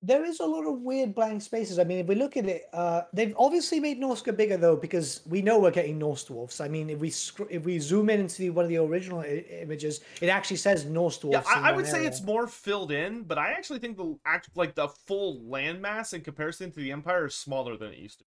There 0.07 0.24
is 0.24 0.40
a 0.40 0.44
lot 0.44 0.66
of 0.66 0.80
weird 0.82 1.14
blank 1.14 1.40
spaces. 1.40 1.78
I 1.78 1.84
mean, 1.84 1.98
if 1.98 2.07
we 2.07 2.14
look 2.14 2.36
at 2.36 2.44
it, 2.46 2.64
uh, 2.74 3.02
they've 3.14 3.34
obviously 3.38 3.80
made 3.80 3.98
Norsca 3.98 4.36
bigger 4.36 4.59
though, 4.59 4.76
because 4.76 5.22
we 5.26 5.40
know 5.40 5.59
we're 5.59 5.70
getting 5.70 5.98
Norse 5.98 6.24
dwarfs. 6.24 6.61
I 6.61 6.68
mean, 6.68 6.90
if 6.90 6.98
we 6.98 7.09
scr- 7.09 7.48
if 7.48 7.64
we 7.64 7.78
zoom 7.78 8.11
in 8.11 8.20
into 8.20 8.42
the, 8.42 8.50
one 8.50 8.66
of 8.66 8.68
the 8.68 8.76
original 8.76 9.20
I- 9.20 9.44
images, 9.62 10.00
it 10.20 10.28
actually 10.28 10.59
says 10.59 10.84
Norse 10.84 11.18
dwarfs. 11.18 11.48
Yeah, 11.48 11.61
I, 11.62 11.70
I 11.70 11.72
would 11.72 11.86
say 11.86 12.05
it's 12.07 12.22
more 12.22 12.46
filled 12.46 12.92
in, 12.92 13.22
but 13.22 13.38
I 13.38 13.52
actually 13.52 13.78
think 13.78 13.96
the 13.96 14.18
act 14.26 14.50
like 14.55 14.74
the 14.74 14.88
full 14.88 15.40
landmass 15.40 16.12
in 16.12 16.20
comparison 16.20 16.70
to 16.72 16.80
the 16.80 16.92
Empire 16.92 17.26
is 17.26 17.34
smaller 17.34 17.76
than 17.78 17.92
it 17.92 17.98
used 17.98 18.18
to. 18.18 18.24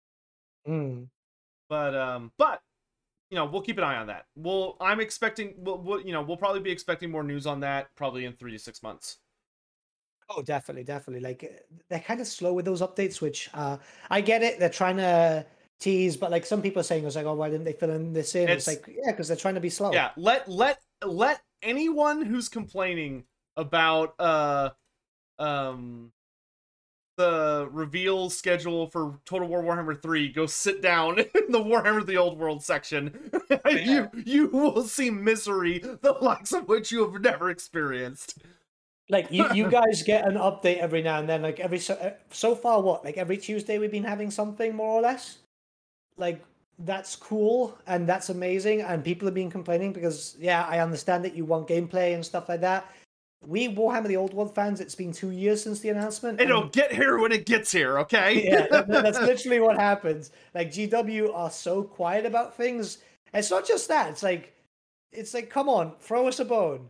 be. 0.67 0.71
Mm. 0.73 1.07
but 1.71 1.95
um 1.95 2.33
but 2.37 2.61
you 3.31 3.37
know 3.37 3.47
we'll 3.47 3.63
keep 3.63 3.79
an 3.79 3.85
eye 3.85 3.97
on 3.97 4.09
that 4.09 4.27
we'll 4.37 4.77
i'm 4.81 5.01
expecting 5.01 5.55
we'll, 5.57 5.79
we'll 5.79 6.01
you 6.03 6.13
know 6.13 6.21
we'll 6.21 6.37
probably 6.37 6.61
be 6.61 6.71
expecting 6.71 7.11
more 7.11 7.23
news 7.23 7.47
on 7.47 7.61
that 7.61 7.89
probably 7.97 8.27
in 8.27 8.35
three 8.35 8.53
to 8.53 8.59
six 8.59 8.83
months 8.83 9.19
Oh, 10.33 10.43
definitely, 10.43 10.85
definitely. 10.85 11.21
Like 11.29 11.45
uh, 11.45 11.77
they're 11.89 11.99
kind 12.01 12.21
of 12.21 12.27
slow 12.27 12.53
with 12.53 12.65
those 12.65 12.81
updates, 12.83 13.21
which 13.21 13.51
uh, 13.53 13.79
I 14.11 14.21
get 14.21 14.43
it. 14.43 14.59
They're 14.61 14.69
trying 14.69 14.97
to 14.99 15.45
tease, 15.81 16.17
but 16.17 16.31
like 16.31 16.47
some 16.47 16.63
people 16.63 16.81
are 16.81 16.85
saying, 16.85 17.05
it's 17.05 17.17
like, 17.17 17.27
oh, 17.27 17.35
why 17.35 17.51
didn't 17.51 17.65
they 17.65 17.73
fill 17.73 17.91
in 17.91 18.13
this 18.13 18.35
in? 18.35 18.49
It's, 18.49 18.69
It's- 18.69 18.87
like, 18.87 18.97
yeah, 18.97 19.11
because 19.11 19.29
they're 19.29 19.37
trying 19.37 19.55
to 19.57 19.61
be 19.61 19.71
slow. 19.71 19.93
yeah 19.93 20.11
let 20.17 20.49
let 20.49 20.79
let 21.05 21.43
anyone 21.63 22.23
who's 22.23 22.49
complaining 22.49 23.25
about 23.57 24.15
uh 24.21 24.71
um 25.39 26.13
the 27.17 27.69
reveal 27.73 28.31
schedule 28.31 28.87
for 28.87 29.19
Total 29.27 29.47
War 29.47 29.63
Warhammer 29.63 30.01
3 30.01 30.33
go 30.33 30.47
sit 30.47 30.81
down 30.81 31.19
in 31.19 31.51
the 31.51 31.59
Warhammer 31.61 32.07
the 32.07 32.17
Old 32.17 32.39
World 32.39 32.63
section. 32.63 33.31
you 33.71 34.09
you 34.25 34.49
will 34.49 34.85
see 34.85 35.11
misery 35.11 35.79
the 35.81 36.13
likes 36.21 36.53
of 36.53 36.69
which 36.69 36.93
you 36.93 37.11
have 37.11 37.21
never 37.21 37.51
experienced. 37.51 38.39
Like 39.11 39.31
you, 39.31 39.47
you 39.53 39.69
guys 39.79 40.03
get 40.03 40.27
an 40.27 40.35
update 40.35 40.79
every 40.79 41.03
now 41.03 41.19
and 41.19 41.29
then. 41.29 41.43
Like 41.43 41.61
every 41.61 41.79
so, 41.79 41.95
uh, 41.95 42.13
so 42.31 42.55
far, 42.55 42.81
what? 42.81 43.05
Like 43.05 43.17
every 43.19 43.37
Tuesday, 43.37 43.79
we've 43.79 43.91
been 43.91 44.05
having 44.05 44.31
something 44.31 44.75
more 44.75 44.99
or 44.99 45.03
less. 45.03 45.39
Like 46.17 46.43
that's 46.79 47.17
cool 47.17 47.77
and 47.87 48.09
that's 48.09 48.31
amazing. 48.31 48.83
And 48.83 49.05
people 49.05 49.27
have 49.27 49.35
been 49.35 49.51
complaining 49.51 49.93
because 49.93 50.37
yeah, 50.39 50.65
I 50.69 50.79
understand 50.79 51.25
that 51.25 51.35
you 51.35 51.45
want 51.45 51.69
gameplay 51.69 52.15
and 52.15 52.25
stuff 52.25 52.49
like 52.49 52.61
that. 52.63 52.91
We 53.47 53.69
Warhammer 53.69 54.07
the 54.07 54.17
Old 54.19 54.35
World 54.35 54.55
fans. 54.55 54.81
It's 54.81 54.95
been 54.95 55.13
two 55.13 55.31
years 55.31 55.63
since 55.63 55.81
the 55.81 55.89
announcement. 55.89 56.41
It'll 56.41 56.63
and- 56.65 56.73
get 56.73 56.93
here 56.93 57.19
when 57.19 57.33
it 57.33 57.47
gets 57.47 57.73
here, 57.73 57.99
okay? 58.01 58.45
yeah, 58.45 58.67
that- 58.71 58.89
that's 58.89 59.19
literally 59.31 59.61
what 59.61 59.77
happens. 59.79 60.31
Like 60.55 60.71
GW 60.71 61.35
are 61.35 61.51
so 61.51 61.83
quiet 61.83 62.27
about 62.27 62.55
things. 62.55 62.99
It's 63.33 63.51
not 63.51 63.67
just 63.67 63.89
that. 63.89 64.11
It's 64.11 64.23
like, 64.23 64.55
it's 65.13 65.33
like, 65.35 65.49
come 65.49 65.69
on, 65.69 65.95
throw 66.01 66.29
us 66.29 66.41
a 66.41 66.45
bone. 66.45 66.89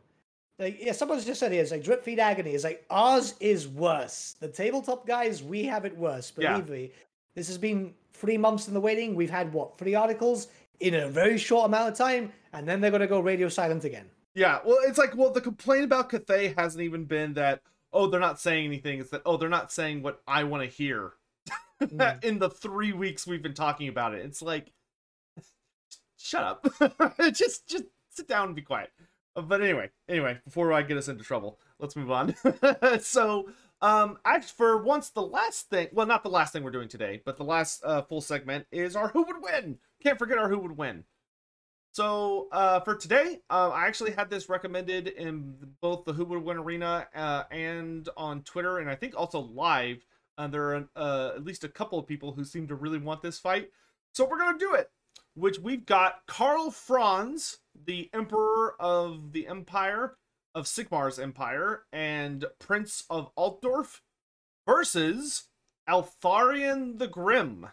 Like 0.61 0.79
yeah, 0.81 0.93
someone's 0.93 1.25
just 1.25 1.41
said 1.41 1.51
here, 1.53 1.63
it's 1.63 1.71
like 1.73 1.83
drip 1.83 2.05
feed 2.05 2.21
agony. 2.21 2.51
It's 2.53 2.63
like 2.65 2.85
ours 2.91 3.35
is 3.41 3.67
worse. 3.67 4.37
The 4.41 4.49
tabletop 4.49 5.07
guys, 5.07 5.43
we 5.43 5.65
have 5.65 5.85
it 5.85 5.97
worse. 5.97 6.31
Believe 6.31 6.69
Yeah. 6.69 6.73
me. 6.75 6.93
This 7.35 7.49
has 7.49 7.59
been 7.59 7.95
three 8.13 8.37
months 8.37 8.69
in 8.69 8.75
the 8.75 8.81
waiting. 8.81 9.15
We've 9.15 9.31
had 9.31 9.53
what 9.53 9.77
three 9.79 9.95
articles 9.95 10.49
in 10.81 10.95
a 10.95 11.09
very 11.09 11.39
short 11.39 11.67
amount 11.67 11.91
of 11.91 11.97
time, 11.99 12.33
and 12.53 12.69
then 12.69 12.81
they're 12.81 12.91
gonna 12.91 13.07
go 13.07 13.21
radio 13.21 13.49
silent 13.49 13.85
again. 13.85 14.09
Yeah, 14.35 14.61
well, 14.65 14.79
it's 14.87 14.99
like, 14.99 15.17
well, 15.17 15.31
the 15.31 15.41
complaint 15.41 15.85
about 15.85 16.09
Cathay 16.11 16.55
hasn't 16.57 16.83
even 16.85 17.05
been 17.05 17.35
that, 17.35 17.63
oh, 17.93 18.07
they're 18.07 18.21
not 18.21 18.39
saying 18.41 18.65
anything. 18.65 19.01
It's 19.01 19.11
that, 19.11 19.23
oh, 19.27 19.37
they're 19.37 19.49
not 19.49 19.73
saying 19.73 20.03
what 20.03 20.23
I 20.29 20.45
want 20.45 20.63
to 20.63 20.69
hear 20.69 21.15
Mm. 21.83 22.23
in 22.25 22.39
the 22.39 22.51
three 22.51 22.93
weeks 22.93 23.27
we've 23.27 23.43
been 23.43 23.55
talking 23.55 23.89
about 23.89 24.15
it. 24.15 24.25
It's 24.25 24.43
like, 24.43 24.71
shut 26.19 26.43
up. 26.43 27.17
just, 27.33 27.67
just 27.69 27.85
sit 28.11 28.29
down 28.29 28.47
and 28.49 28.57
be 28.57 28.63
quiet. 28.63 28.91
Uh, 29.37 29.43
But 29.43 29.63
anyway, 29.63 29.91
anyway, 30.09 30.39
before 30.45 30.73
I 30.73 30.83
get 30.83 30.97
us 30.97 31.09
into 31.09 31.25
trouble, 31.25 31.59
let's 31.79 31.97
move 31.97 32.11
on. 32.11 32.35
so, 33.01 33.51
um, 33.83 34.19
actually, 34.25 34.55
for 34.57 34.83
once, 34.83 35.11
the 35.11 35.23
last 35.23 35.71
thing, 35.71 35.89
well, 35.93 36.07
not 36.07 36.23
the 36.23 36.31
last 36.31 36.53
thing 36.53 36.63
we're 36.63 36.71
doing 36.71 36.89
today, 36.89 37.23
but 37.25 37.37
the 37.37 37.45
last 37.45 37.83
uh, 37.85 38.03
full 38.03 38.21
segment 38.21 38.67
is 38.73 38.97
our 38.97 39.09
Who 39.09 39.23
Would 39.25 39.43
Win. 39.43 39.79
Can't 40.03 40.19
forget 40.19 40.39
our 40.39 40.49
Who 40.49 40.59
Would 40.59 40.77
Win. 40.77 41.05
So 41.93 42.49
uh, 42.53 42.81
for 42.81 42.95
today, 42.95 43.41
uh, 43.51 43.71
I 43.71 43.87
actually 43.87 44.13
had 44.13 44.31
this 44.31 44.49
recommended 44.49 45.09
in 45.09 45.57
both 45.81 46.05
the 46.05 46.13
Who 46.13 46.25
Would 46.25 46.45
Win 46.45 46.59
Arena 46.59 47.09
uh, 47.15 47.45
and 47.51 48.09
on 48.17 48.43
Twitter, 48.43 48.79
and 48.79 48.89
I 48.89 48.95
think 48.95 49.15
also 49.17 49.41
live. 49.41 50.07
Uh, 50.39 50.47
there 50.47 50.75
are 50.75 50.89
uh, 50.95 51.33
at 51.35 51.45
least 51.45 51.65
a 51.65 51.69
couple 51.69 51.99
of 51.99 52.07
people 52.07 52.33
who 52.33 52.45
seem 52.45 52.69
to 52.69 52.75
really 52.75 52.99
want 52.99 53.23
this 53.23 53.39
fight, 53.39 53.71
so 54.13 54.27
we're 54.27 54.39
gonna 54.39 54.59
do 54.59 54.75
it. 54.75 54.91
Which 55.41 55.59
we've 55.59 55.87
got 55.87 56.27
Karl 56.27 56.71
Franz, 56.71 57.61
the 57.87 58.11
Emperor 58.13 58.75
of 58.79 59.33
the 59.33 59.49
Empire 59.49 60.19
of 60.55 60.67
Sigmar's 60.67 61.19
Empire, 61.19 61.85
and 61.95 62.45
Prince 62.59 63.05
of 63.09 63.31
Altdorf, 63.39 64.03
versus 64.67 65.45
Eltharion 65.89 66.99
the 66.99 67.07
Grim, 67.07 67.69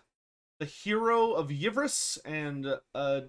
the 0.61 0.65
hero 0.65 1.34
of 1.34 1.49
Yvresse 1.49 2.18
and 2.24 2.80
uh, 2.95 3.22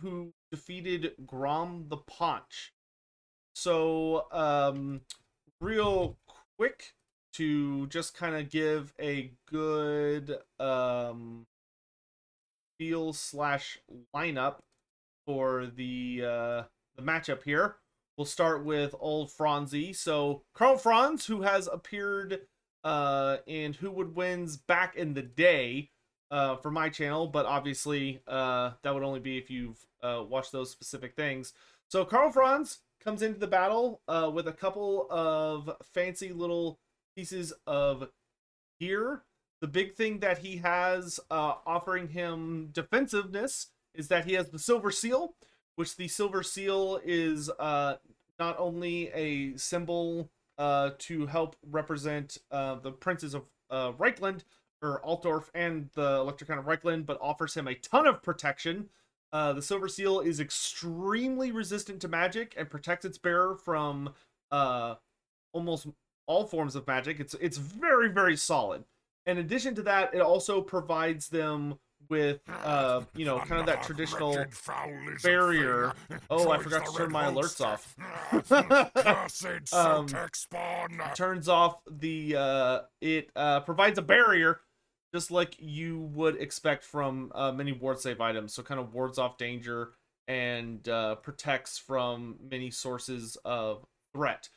who 0.00 0.32
defeated 0.50 1.12
Grom 1.24 1.86
the 1.88 1.98
Paunch. 1.98 2.72
So, 3.54 4.26
um, 4.32 5.02
real 5.60 6.18
quick 6.58 6.94
to 7.34 7.86
just 7.86 8.16
kind 8.16 8.34
of 8.34 8.50
give 8.50 8.92
a 9.00 9.30
good 9.46 10.38
um 10.58 11.46
feel 12.78 13.12
slash 13.12 13.78
lineup 14.14 14.56
for 15.26 15.66
the 15.66 16.22
uh 16.22 16.62
the 16.96 17.02
matchup 17.02 17.42
here. 17.42 17.76
We'll 18.16 18.24
start 18.24 18.64
with 18.64 18.94
old 19.00 19.32
Franzi. 19.32 19.92
So 19.92 20.42
Karl 20.54 20.76
Franz, 20.76 21.26
who 21.26 21.42
has 21.42 21.66
appeared 21.66 22.42
uh 22.82 23.38
in 23.46 23.74
Who 23.74 23.90
Would 23.90 24.14
Wins 24.14 24.56
back 24.56 24.96
in 24.96 25.14
the 25.14 25.22
day, 25.22 25.90
uh, 26.34 26.56
for 26.56 26.70
my 26.70 26.88
channel, 26.88 27.28
but 27.28 27.46
obviously 27.46 28.20
uh, 28.26 28.72
that 28.82 28.92
would 28.92 29.04
only 29.04 29.20
be 29.20 29.38
if 29.38 29.50
you've 29.50 29.86
uh, 30.02 30.22
watched 30.28 30.50
those 30.50 30.70
specific 30.70 31.14
things. 31.14 31.52
So 31.88 32.04
Karl 32.04 32.32
Franz 32.32 32.78
comes 33.02 33.22
into 33.22 33.38
the 33.38 33.46
battle 33.46 34.00
uh, 34.08 34.30
with 34.34 34.48
a 34.48 34.52
couple 34.52 35.06
of 35.10 35.70
fancy 35.92 36.32
little 36.32 36.80
pieces 37.16 37.52
of 37.68 38.08
gear. 38.80 39.22
The 39.64 39.68
big 39.68 39.94
thing 39.94 40.18
that 40.18 40.36
he 40.36 40.58
has 40.58 41.18
uh, 41.30 41.54
offering 41.64 42.08
him 42.08 42.68
defensiveness 42.74 43.68
is 43.94 44.08
that 44.08 44.26
he 44.26 44.34
has 44.34 44.50
the 44.50 44.58
Silver 44.58 44.90
Seal, 44.90 45.36
which 45.76 45.96
the 45.96 46.06
Silver 46.06 46.42
Seal 46.42 47.00
is 47.02 47.48
uh, 47.58 47.94
not 48.38 48.56
only 48.58 49.08
a 49.14 49.56
symbol 49.56 50.28
uh, 50.58 50.90
to 50.98 51.24
help 51.24 51.56
represent 51.70 52.36
uh, 52.50 52.74
the 52.74 52.92
princes 52.92 53.32
of 53.32 53.44
uh, 53.70 53.92
Reikland, 53.92 54.42
or 54.82 55.00
Altdorf 55.02 55.48
and 55.54 55.88
the 55.94 56.16
Elector 56.16 56.44
Count 56.44 56.60
of 56.60 56.66
Reikland, 56.66 57.06
but 57.06 57.18
offers 57.22 57.54
him 57.54 57.66
a 57.66 57.74
ton 57.74 58.06
of 58.06 58.22
protection. 58.22 58.90
Uh, 59.32 59.54
the 59.54 59.62
Silver 59.62 59.88
Seal 59.88 60.20
is 60.20 60.40
extremely 60.40 61.52
resistant 61.52 62.02
to 62.02 62.08
magic 62.08 62.54
and 62.58 62.68
protects 62.68 63.06
its 63.06 63.16
bearer 63.16 63.54
from 63.54 64.12
almost 65.54 65.86
all 66.26 66.44
forms 66.44 66.76
of 66.76 66.86
magic. 66.86 67.18
It's 67.18 67.32
it's 67.40 67.56
very 67.56 68.10
very 68.10 68.36
solid. 68.36 68.84
In 69.26 69.38
addition 69.38 69.74
to 69.76 69.82
that, 69.82 70.14
it 70.14 70.20
also 70.20 70.60
provides 70.60 71.28
them 71.28 71.78
with 72.08 72.40
uh, 72.64 73.02
you 73.14 73.24
know 73.24 73.38
kind 73.38 73.60
of 73.60 73.66
that 73.66 73.82
traditional 73.82 74.44
barrier. 75.22 75.92
Oh, 76.30 76.50
I 76.50 76.58
forgot 76.58 76.86
to 76.86 76.92
turn 76.92 77.12
my 77.12 77.24
alerts 77.24 77.60
off. 77.64 77.96
Um, 79.72 80.06
turns 81.14 81.48
off 81.48 81.78
the 81.90 82.36
uh 82.36 82.80
it 83.00 83.30
uh 83.36 83.60
provides 83.60 83.98
a 83.98 84.02
barrier 84.02 84.60
just 85.12 85.30
like 85.30 85.56
you 85.60 86.00
would 86.14 86.36
expect 86.40 86.82
from 86.82 87.30
uh, 87.34 87.52
many 87.52 87.72
ward 87.72 88.00
save 88.00 88.20
items. 88.20 88.52
So 88.52 88.62
kind 88.62 88.80
of 88.80 88.94
wards 88.94 89.18
off 89.18 89.38
danger 89.38 89.90
and 90.28 90.86
uh 90.88 91.16
protects 91.16 91.78
from 91.78 92.36
many 92.50 92.70
sources 92.70 93.36
of 93.44 93.84
threat. 94.14 94.48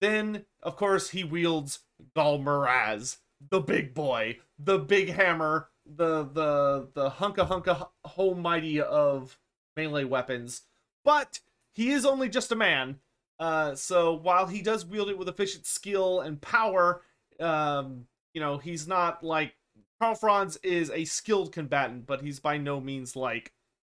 Then 0.00 0.44
of 0.62 0.76
course 0.76 1.10
he 1.10 1.24
wields 1.24 1.80
Ghal 2.14 2.38
Maraz, 2.38 3.18
the 3.50 3.60
big 3.60 3.94
boy 3.94 4.38
the 4.58 4.78
big 4.78 5.10
hammer 5.10 5.68
the 5.86 6.24
the 6.24 6.88
the 6.94 7.10
hunka 7.10 7.46
hunka 7.48 7.88
whole 8.04 8.34
mighty 8.34 8.80
of 8.80 9.38
melee 9.76 10.04
weapons. 10.04 10.62
But 11.04 11.40
he 11.74 11.90
is 11.90 12.06
only 12.06 12.28
just 12.28 12.52
a 12.52 12.56
man 12.56 13.00
uh, 13.38 13.74
so 13.74 14.14
while 14.14 14.46
he 14.46 14.62
does 14.62 14.86
wield 14.86 15.10
it 15.10 15.18
with 15.18 15.28
efficient 15.28 15.66
skill 15.66 16.20
and 16.20 16.40
power, 16.40 17.02
um, 17.40 18.06
you 18.32 18.40
know, 18.40 18.58
he's 18.58 18.86
not 18.86 19.22
like 19.24 19.54
Karl 20.00 20.14
Franz 20.14 20.56
is 20.62 20.90
a 20.90 21.04
skilled 21.04 21.52
combatant, 21.52 22.06
but 22.06 22.22
he's 22.22 22.40
by 22.40 22.58
no 22.58 22.80
means 22.80 23.16
like 23.16 23.52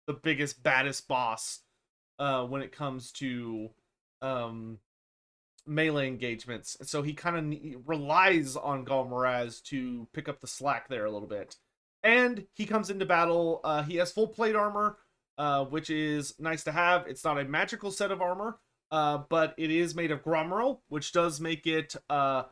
the 0.07 0.13
biggest, 0.13 0.61
baddest 0.61 1.07
boss 1.07 1.59
uh, 2.17 2.43
when 2.45 2.61
it 2.61 2.71
comes 2.71 3.11
to 3.13 3.69
um, 4.21 4.79
melee 5.69 6.07
engagements. 6.07 6.75
So 6.81 7.01
he 7.03 7.13
kind 7.13 7.53
of 7.53 7.87
relies 7.87 8.55
on 8.55 8.83
Ghal 8.83 9.07
Maraz 9.07 9.61
to 9.65 10.07
pick 10.13 10.27
up 10.27 10.41
the 10.41 10.47
slack 10.47 10.89
there 10.89 11.05
a 11.05 11.11
little 11.11 11.27
bit. 11.27 11.55
And 12.03 12.45
he 12.53 12.65
comes 12.65 12.89
into 12.89 13.05
battle. 13.05 13.61
Uh, 13.63 13.83
he 13.83 13.97
has 13.97 14.11
full 14.11 14.27
plate 14.27 14.55
armor, 14.55 14.97
uh, 15.37 15.65
which 15.65 15.89
is 15.89 16.33
nice 16.39 16.63
to 16.63 16.71
have. 16.71 17.07
It's 17.07 17.23
not 17.23 17.39
a 17.39 17.45
magical 17.45 17.91
set 17.91 18.11
of 18.11 18.21
armor, 18.21 18.57
uh, 18.91 19.19
but 19.29 19.53
it 19.57 19.69
is 19.69 19.95
made 19.95 20.11
of 20.11 20.23
gromril, 20.23 20.79
which 20.89 21.11
does 21.11 21.39
make 21.39 21.67
it 21.67 21.95
uh, 22.09 22.43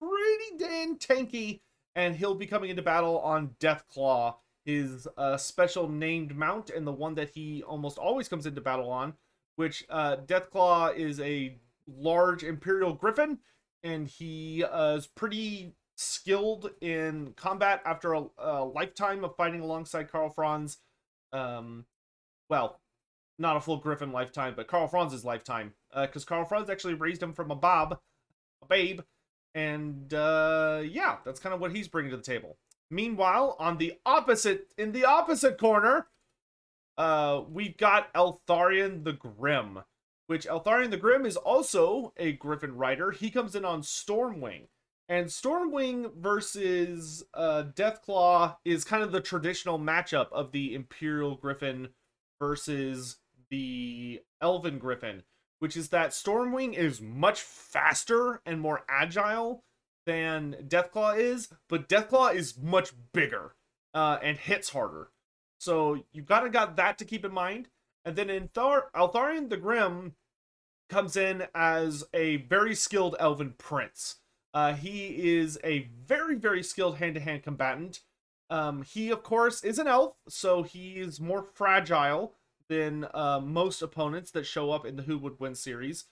pretty 0.00 0.58
dang 0.58 0.96
tanky. 0.98 1.60
And 1.94 2.14
he'll 2.14 2.34
be 2.34 2.46
coming 2.46 2.68
into 2.68 2.82
battle 2.82 3.20
on 3.20 3.54
Deathclaw, 3.58 4.34
his 4.66 5.08
uh, 5.16 5.38
special 5.38 5.88
named 5.88 6.36
mount, 6.36 6.68
and 6.68 6.86
the 6.86 6.92
one 6.92 7.14
that 7.14 7.30
he 7.30 7.62
almost 7.62 7.96
always 7.96 8.28
comes 8.28 8.44
into 8.44 8.60
battle 8.60 8.90
on. 8.90 9.14
Which 9.54 9.86
uh, 9.88 10.16
Deathclaw 10.26 10.94
is 10.96 11.18
a 11.20 11.56
large 11.88 12.42
Imperial 12.42 12.92
Griffin, 12.92 13.38
and 13.82 14.08
he 14.08 14.64
uh, 14.64 14.96
is 14.96 15.06
pretty 15.06 15.74
skilled 15.96 16.70
in 16.80 17.32
combat 17.36 17.80
after 17.84 18.14
a, 18.14 18.24
a 18.38 18.64
lifetime 18.64 19.24
of 19.24 19.36
fighting 19.36 19.60
alongside 19.60 20.10
Karl 20.10 20.30
Franz. 20.30 20.78
Um, 21.32 21.86
well, 22.48 22.80
not 23.38 23.56
a 23.56 23.60
full 23.60 23.78
Griffin 23.78 24.12
lifetime, 24.12 24.54
but 24.56 24.66
Karl 24.68 24.88
Franz's 24.88 25.24
lifetime, 25.24 25.74
because 25.94 26.24
Karl 26.24 26.44
Franz 26.44 26.70
actually 26.70 26.94
raised 26.94 27.22
him 27.22 27.32
from 27.32 27.50
a 27.50 27.56
bob, 27.56 27.98
a 28.62 28.66
babe, 28.66 29.00
and 29.54 30.12
uh, 30.14 30.82
yeah, 30.84 31.16
that's 31.24 31.40
kind 31.40 31.54
of 31.54 31.60
what 31.60 31.74
he's 31.74 31.88
bringing 31.88 32.10
to 32.10 32.16
the 32.16 32.22
table. 32.22 32.56
Meanwhile, 32.90 33.56
on 33.58 33.78
the 33.78 33.94
opposite, 34.06 34.72
in 34.78 34.92
the 34.92 35.04
opposite 35.04 35.58
corner, 35.58 36.06
uh, 36.96 37.42
we've 37.50 37.76
got 37.76 38.12
Eltharion 38.14 39.04
the 39.04 39.12
Grim, 39.12 39.80
which 40.26 40.46
Eltharion 40.46 40.90
the 40.90 40.96
Grim 40.96 41.24
is 41.24 41.36
also 41.36 42.12
a 42.16 42.32
Griffin 42.32 42.76
rider. 42.76 43.10
He 43.10 43.30
comes 43.30 43.54
in 43.54 43.64
on 43.64 43.82
Stormwing. 43.82 44.68
And 45.08 45.26
Stormwing 45.26 46.14
versus 46.16 47.24
uh, 47.32 47.64
Deathclaw 47.74 48.56
is 48.64 48.84
kind 48.84 49.04
of 49.04 49.12
the 49.12 49.20
traditional 49.20 49.78
matchup 49.78 50.32
of 50.32 50.50
the 50.50 50.74
Imperial 50.74 51.36
Griffin 51.36 51.90
versus 52.40 53.18
the 53.50 54.20
Elven 54.40 54.78
Griffin, 54.78 55.22
which 55.60 55.76
is 55.76 55.90
that 55.90 56.10
Stormwing 56.10 56.74
is 56.74 57.00
much 57.00 57.40
faster 57.40 58.42
and 58.44 58.60
more 58.60 58.84
agile 58.88 59.62
than 60.06 60.56
Deathclaw 60.66 61.18
is, 61.18 61.48
but 61.68 61.88
Deathclaw 61.88 62.34
is 62.34 62.58
much 62.58 62.92
bigger 63.12 63.54
uh, 63.94 64.18
and 64.22 64.38
hits 64.38 64.70
harder. 64.70 65.10
So 65.58 66.04
you've 66.12 66.26
got 66.26 66.40
to 66.40 66.50
got 66.50 66.76
that 66.76 66.98
to 66.98 67.04
keep 67.04 67.24
in 67.24 67.32
mind. 67.32 67.68
And 68.06 68.16
then 68.16 68.30
in 68.30 68.48
Thar- 68.48 68.90
Eltharion 68.94 69.50
the 69.50 69.58
Grim 69.58 70.14
comes 70.88 71.16
in 71.16 71.48
as 71.54 72.04
a 72.14 72.36
very 72.36 72.74
skilled 72.74 73.16
Elven 73.18 73.54
Prince. 73.58 74.16
Uh, 74.54 74.72
he 74.72 75.36
is 75.36 75.58
a 75.64 75.90
very, 76.06 76.36
very 76.36 76.62
skilled 76.62 76.96
hand-to-hand 76.98 77.42
combatant. 77.42 78.00
Um, 78.48 78.84
he, 78.84 79.10
of 79.10 79.22
course, 79.24 79.64
is 79.64 79.80
an 79.80 79.88
elf, 79.88 80.14
so 80.28 80.62
he 80.62 80.92
is 80.92 81.20
more 81.20 81.42
fragile 81.42 82.32
than 82.68 83.06
uh, 83.12 83.40
most 83.40 83.82
opponents 83.82 84.30
that 84.30 84.46
show 84.46 84.70
up 84.70 84.86
in 84.86 84.96
the 84.96 85.02
Who 85.02 85.18
Would 85.18 85.40
Win 85.40 85.56
series. 85.56 86.04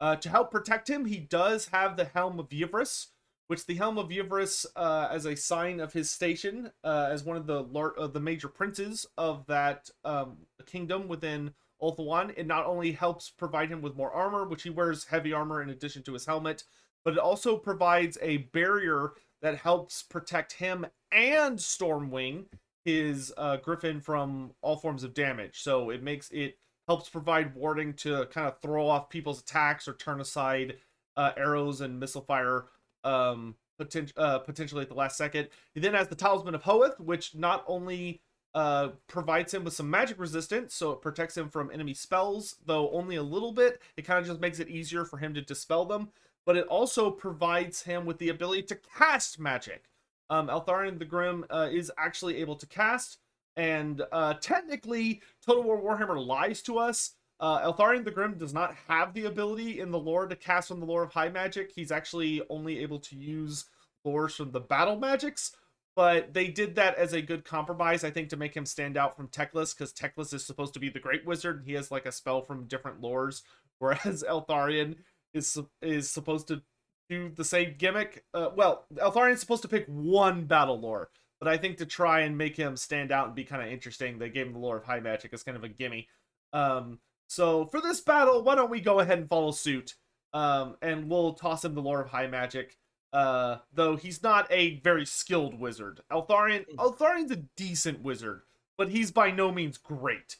Uh, 0.00 0.16
to 0.16 0.30
help 0.30 0.50
protect 0.50 0.88
him, 0.88 1.04
he 1.04 1.18
does 1.18 1.68
have 1.68 1.96
the 1.96 2.04
Helm 2.04 2.38
of 2.38 2.48
Yvresse, 2.48 3.08
which 3.50 3.66
the 3.66 3.74
Helm 3.74 3.98
of 3.98 4.10
Yvresse, 4.10 4.64
uh, 4.76 5.08
as 5.10 5.26
a 5.26 5.34
sign 5.34 5.80
of 5.80 5.92
his 5.92 6.08
station, 6.08 6.70
uh, 6.84 7.08
as 7.10 7.24
one 7.24 7.36
of 7.36 7.48
the 7.48 7.64
lar- 7.64 7.96
of 7.98 8.12
the 8.12 8.20
major 8.20 8.46
princes 8.46 9.06
of 9.18 9.44
that 9.46 9.90
um, 10.04 10.36
kingdom 10.66 11.08
within 11.08 11.52
Ulthuan, 11.82 12.32
it 12.36 12.46
not 12.46 12.64
only 12.64 12.92
helps 12.92 13.28
provide 13.28 13.68
him 13.68 13.82
with 13.82 13.96
more 13.96 14.12
armor, 14.12 14.46
which 14.46 14.62
he 14.62 14.70
wears 14.70 15.06
heavy 15.06 15.32
armor 15.32 15.60
in 15.60 15.68
addition 15.68 16.04
to 16.04 16.12
his 16.12 16.26
helmet, 16.26 16.62
but 17.04 17.14
it 17.14 17.18
also 17.18 17.56
provides 17.56 18.16
a 18.22 18.36
barrier 18.36 19.14
that 19.42 19.56
helps 19.56 20.04
protect 20.04 20.52
him 20.52 20.86
and 21.10 21.58
Stormwing, 21.58 22.44
his 22.84 23.34
uh, 23.36 23.56
Griffin, 23.56 24.00
from 24.00 24.52
all 24.62 24.76
forms 24.76 25.02
of 25.02 25.12
damage. 25.12 25.60
So 25.60 25.90
it 25.90 26.04
makes 26.04 26.30
it 26.30 26.56
helps 26.86 27.08
provide 27.08 27.56
warding 27.56 27.94
to 27.94 28.26
kind 28.26 28.46
of 28.46 28.60
throw 28.60 28.86
off 28.86 29.10
people's 29.10 29.40
attacks 29.40 29.88
or 29.88 29.94
turn 29.94 30.20
aside 30.20 30.76
uh, 31.16 31.32
arrows 31.36 31.80
and 31.80 31.98
missile 31.98 32.22
fire 32.22 32.66
um, 33.04 33.54
poten- 33.80 34.12
uh, 34.16 34.38
potentially 34.40 34.82
at 34.82 34.88
the 34.88 34.94
last 34.94 35.16
second. 35.16 35.48
He 35.74 35.80
then 35.80 35.94
has 35.94 36.08
the 36.08 36.14
Talisman 36.14 36.54
of 36.54 36.62
Hoeth, 36.62 36.98
which 37.00 37.34
not 37.34 37.64
only 37.66 38.20
uh, 38.54 38.88
provides 39.06 39.54
him 39.54 39.64
with 39.64 39.74
some 39.74 39.88
magic 39.88 40.18
resistance, 40.18 40.74
so 40.74 40.90
it 40.92 41.02
protects 41.02 41.36
him 41.36 41.48
from 41.48 41.70
enemy 41.70 41.94
spells, 41.94 42.56
though 42.66 42.90
only 42.90 43.16
a 43.16 43.22
little 43.22 43.52
bit. 43.52 43.80
It 43.96 44.02
kind 44.02 44.18
of 44.18 44.26
just 44.26 44.40
makes 44.40 44.58
it 44.58 44.68
easier 44.68 45.04
for 45.04 45.18
him 45.18 45.34
to 45.34 45.40
dispel 45.40 45.84
them, 45.84 46.08
but 46.44 46.56
it 46.56 46.66
also 46.66 47.10
provides 47.10 47.82
him 47.82 48.06
with 48.06 48.18
the 48.18 48.28
ability 48.28 48.62
to 48.64 48.78
cast 48.96 49.38
magic. 49.38 49.84
Um, 50.30 50.48
Eltharion 50.48 50.98
the 50.98 51.04
Grim 51.04 51.44
uh, 51.50 51.68
is 51.70 51.90
actually 51.98 52.36
able 52.36 52.56
to 52.56 52.66
cast, 52.66 53.18
and 53.56 54.02
uh, 54.12 54.34
technically, 54.34 55.22
Total 55.44 55.62
War 55.62 55.80
Warhammer 55.80 56.24
lies 56.24 56.62
to 56.62 56.78
us. 56.78 57.14
Uh, 57.40 57.72
Eltharion 57.72 58.04
the 58.04 58.10
Grim 58.10 58.36
does 58.36 58.52
not 58.52 58.74
have 58.86 59.14
the 59.14 59.24
ability 59.24 59.80
in 59.80 59.90
the 59.90 59.98
lore 59.98 60.26
to 60.26 60.36
cast 60.36 60.68
from 60.68 60.78
the 60.78 60.86
lore 60.86 61.02
of 61.02 61.12
high 61.12 61.30
magic. 61.30 61.72
He's 61.74 61.90
actually 61.90 62.42
only 62.50 62.80
able 62.80 63.00
to 63.00 63.16
use 63.16 63.64
lores 64.06 64.36
from 64.36 64.52
the 64.52 64.60
battle 64.60 64.98
magics, 64.98 65.56
but 65.96 66.34
they 66.34 66.48
did 66.48 66.74
that 66.74 66.96
as 66.96 67.14
a 67.14 67.22
good 67.22 67.44
compromise, 67.44 68.04
I 68.04 68.10
think, 68.10 68.28
to 68.28 68.36
make 68.36 68.54
him 68.54 68.66
stand 68.66 68.98
out 68.98 69.16
from 69.16 69.28
Teclis, 69.28 69.74
because 69.74 69.92
Teclis 69.92 70.34
is 70.34 70.44
supposed 70.44 70.74
to 70.74 70.80
be 70.80 70.90
the 70.90 71.00
Great 71.00 71.24
Wizard, 71.24 71.58
and 71.58 71.66
he 71.66 71.72
has 71.74 71.90
like 71.90 72.04
a 72.04 72.12
spell 72.12 72.42
from 72.42 72.66
different 72.66 73.00
lores, 73.00 73.42
whereas 73.78 74.22
Eltharion 74.28 74.96
is 75.32 75.58
is 75.80 76.10
supposed 76.10 76.46
to 76.48 76.62
do 77.08 77.30
the 77.30 77.44
same 77.44 77.74
gimmick. 77.78 78.24
Uh, 78.34 78.50
well, 78.54 78.84
Eltharion's 78.96 79.40
supposed 79.40 79.62
to 79.62 79.68
pick 79.68 79.86
one 79.86 80.44
battle 80.44 80.78
lore, 80.78 81.08
but 81.38 81.48
I 81.48 81.56
think 81.56 81.78
to 81.78 81.86
try 81.86 82.20
and 82.20 82.36
make 82.36 82.56
him 82.56 82.76
stand 82.76 83.10
out 83.10 83.28
and 83.28 83.34
be 83.34 83.44
kind 83.44 83.62
of 83.62 83.68
interesting, 83.68 84.18
they 84.18 84.28
gave 84.28 84.46
him 84.46 84.52
the 84.52 84.58
lore 84.58 84.76
of 84.76 84.84
high 84.84 85.00
magic 85.00 85.32
as 85.32 85.42
kind 85.42 85.56
of 85.56 85.64
a 85.64 85.68
gimme. 85.68 86.06
Um, 86.52 86.98
so 87.30 87.66
for 87.66 87.80
this 87.80 88.00
battle, 88.00 88.42
why 88.42 88.56
don't 88.56 88.72
we 88.72 88.80
go 88.80 88.98
ahead 88.98 89.20
and 89.20 89.28
follow 89.28 89.52
suit? 89.52 89.94
Um, 90.32 90.74
and 90.82 91.08
we'll 91.08 91.34
toss 91.34 91.64
him 91.64 91.76
the 91.76 91.80
lore 91.80 92.00
of 92.00 92.08
high 92.08 92.26
magic. 92.26 92.76
Uh, 93.12 93.58
though 93.72 93.94
he's 93.94 94.20
not 94.20 94.48
a 94.50 94.80
very 94.80 95.06
skilled 95.06 95.54
wizard. 95.58 96.00
Eltharion, 96.10 96.64
Eltharion's 96.76 97.30
a 97.30 97.36
decent 97.56 98.02
wizard, 98.02 98.42
but 98.76 98.90
he's 98.90 99.12
by 99.12 99.30
no 99.30 99.52
means 99.52 99.78
great. 99.78 100.38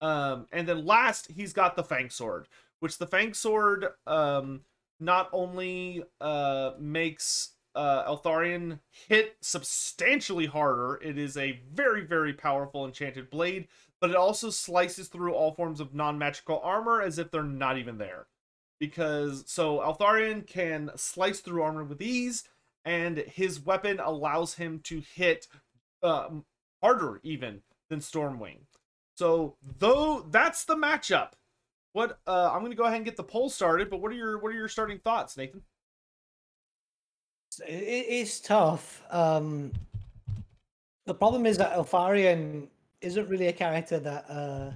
Um, 0.00 0.48
and 0.50 0.68
then 0.68 0.84
last, 0.84 1.30
he's 1.30 1.52
got 1.52 1.76
the 1.76 1.84
Fang 1.84 2.10
Sword, 2.10 2.48
which 2.80 2.98
the 2.98 3.06
Fang 3.06 3.34
Sword 3.34 3.86
um, 4.08 4.62
not 4.98 5.28
only 5.32 6.02
uh, 6.20 6.72
makes 6.80 7.50
uh, 7.76 8.04
Eltharion 8.04 8.80
hit 9.08 9.36
substantially 9.40 10.46
harder, 10.46 11.00
it 11.04 11.18
is 11.18 11.36
a 11.36 11.60
very, 11.72 12.04
very 12.04 12.32
powerful 12.32 12.84
enchanted 12.84 13.30
blade, 13.30 13.68
but 14.02 14.10
it 14.10 14.16
also 14.16 14.50
slices 14.50 15.06
through 15.06 15.32
all 15.32 15.54
forms 15.54 15.78
of 15.78 15.94
non 15.94 16.18
magical 16.18 16.60
armor 16.64 17.00
as 17.00 17.20
if 17.20 17.30
they're 17.30 17.44
not 17.44 17.78
even 17.78 17.98
there. 17.98 18.26
Because 18.80 19.44
so 19.46 19.78
Eltharion 19.78 20.44
can 20.44 20.90
slice 20.96 21.38
through 21.38 21.62
armor 21.62 21.84
with 21.84 22.02
ease, 22.02 22.42
and 22.84 23.18
his 23.18 23.64
weapon 23.64 24.00
allows 24.00 24.54
him 24.54 24.80
to 24.80 25.00
hit 25.14 25.46
uh, 26.02 26.30
harder 26.82 27.20
even 27.22 27.62
than 27.88 28.00
Stormwing. 28.00 28.58
So 29.16 29.54
though 29.78 30.26
that's 30.28 30.64
the 30.64 30.74
matchup. 30.74 31.34
What 31.92 32.18
uh, 32.26 32.50
I'm 32.52 32.60
going 32.60 32.72
to 32.72 32.76
go 32.76 32.84
ahead 32.84 32.96
and 32.96 33.04
get 33.04 33.16
the 33.16 33.22
poll 33.22 33.50
started. 33.50 33.88
But 33.88 34.00
what 34.00 34.10
are 34.10 34.16
your 34.16 34.38
what 34.38 34.48
are 34.48 34.56
your 34.56 34.68
starting 34.68 34.98
thoughts, 34.98 35.36
Nathan? 35.36 35.62
It 37.68 38.06
is 38.08 38.40
tough. 38.40 39.04
Um, 39.10 39.70
the 41.06 41.14
problem 41.14 41.46
is 41.46 41.58
that 41.58 41.74
Eltharion 41.74 42.66
isn't 43.02 43.28
really 43.28 43.48
a 43.48 43.52
character 43.52 43.98
that 44.00 44.24
uh, 44.30 44.70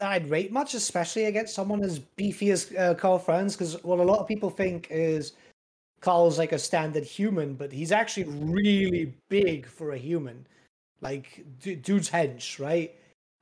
that 0.00 0.10
I'd 0.12 0.28
rate 0.30 0.52
much, 0.52 0.74
especially 0.74 1.24
against 1.26 1.54
someone 1.54 1.82
as 1.84 1.98
beefy 1.98 2.50
as 2.50 2.72
uh, 2.78 2.94
Karl 2.94 3.18
Franz. 3.18 3.54
Because 3.56 3.82
what 3.84 3.98
a 3.98 4.02
lot 4.02 4.18
of 4.18 4.26
people 4.26 4.50
think 4.50 4.88
is 4.90 5.32
Karl's 6.00 6.38
like 6.38 6.52
a 6.52 6.58
standard 6.58 7.04
human, 7.04 7.54
but 7.54 7.72
he's 7.72 7.92
actually 7.92 8.24
really 8.24 9.12
big 9.28 9.66
for 9.66 9.92
a 9.92 9.98
human. 9.98 10.46
Like 11.00 11.44
d- 11.60 11.76
dude's 11.76 12.10
hench, 12.10 12.58
right? 12.58 12.94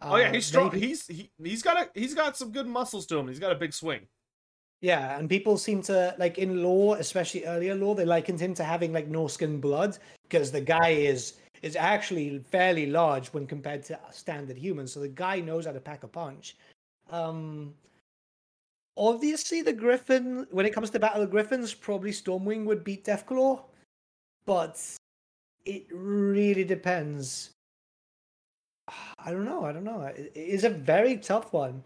oh 0.02 0.16
yeah, 0.16 0.28
Uh, 0.28 0.32
he's 0.32 0.46
strong. 0.46 0.70
maybe- 0.72 0.86
He's 0.86 1.06
he, 1.06 1.30
he's 1.42 1.62
got 1.62 1.76
a 1.80 1.90
he's 1.98 2.14
got 2.14 2.36
some 2.36 2.50
good 2.52 2.66
muscles 2.66 3.06
to 3.06 3.18
him. 3.18 3.28
He's 3.28 3.38
got 3.38 3.52
a 3.52 3.56
big 3.56 3.72
swing. 3.72 4.00
Yeah, 4.82 5.18
and 5.18 5.28
people 5.28 5.58
seem 5.58 5.82
to 5.82 6.14
like 6.18 6.38
in 6.38 6.62
lore, 6.62 6.96
especially 6.96 7.44
earlier 7.44 7.74
lore, 7.74 7.94
they 7.94 8.06
likened 8.06 8.40
him 8.40 8.54
to 8.54 8.64
having 8.64 8.94
like 8.94 9.10
Norscan 9.10 9.60
blood 9.60 9.98
because 10.22 10.50
the 10.50 10.60
guy 10.62 10.90
is 10.90 11.34
is 11.62 11.76
actually 11.76 12.38
fairly 12.50 12.86
large 12.86 13.28
when 13.28 13.46
compared 13.46 13.82
to 13.84 13.98
standard 14.10 14.56
humans. 14.56 14.92
So 14.92 15.00
the 15.00 15.08
guy 15.08 15.40
knows 15.40 15.66
how 15.66 15.72
to 15.72 15.80
pack 15.80 16.02
a 16.02 16.08
punch. 16.08 16.56
Um, 17.10 17.74
obviously, 18.96 19.62
the 19.62 19.72
Griffin, 19.72 20.46
when 20.50 20.66
it 20.66 20.74
comes 20.74 20.90
to 20.90 20.98
Battle 20.98 21.22
of 21.22 21.30
Griffins, 21.30 21.74
probably 21.74 22.12
Stormwing 22.12 22.64
would 22.64 22.84
beat 22.84 23.04
Deathclaw, 23.04 23.62
but 24.46 24.80
it 25.64 25.86
really 25.92 26.64
depends. 26.64 27.50
I 29.18 29.30
don't 29.30 29.44
know. 29.44 29.64
I 29.64 29.72
don't 29.72 29.84
know. 29.84 30.02
It, 30.02 30.32
is 30.34 30.64
a 30.64 30.70
very 30.70 31.16
tough 31.16 31.52
one. 31.52 31.82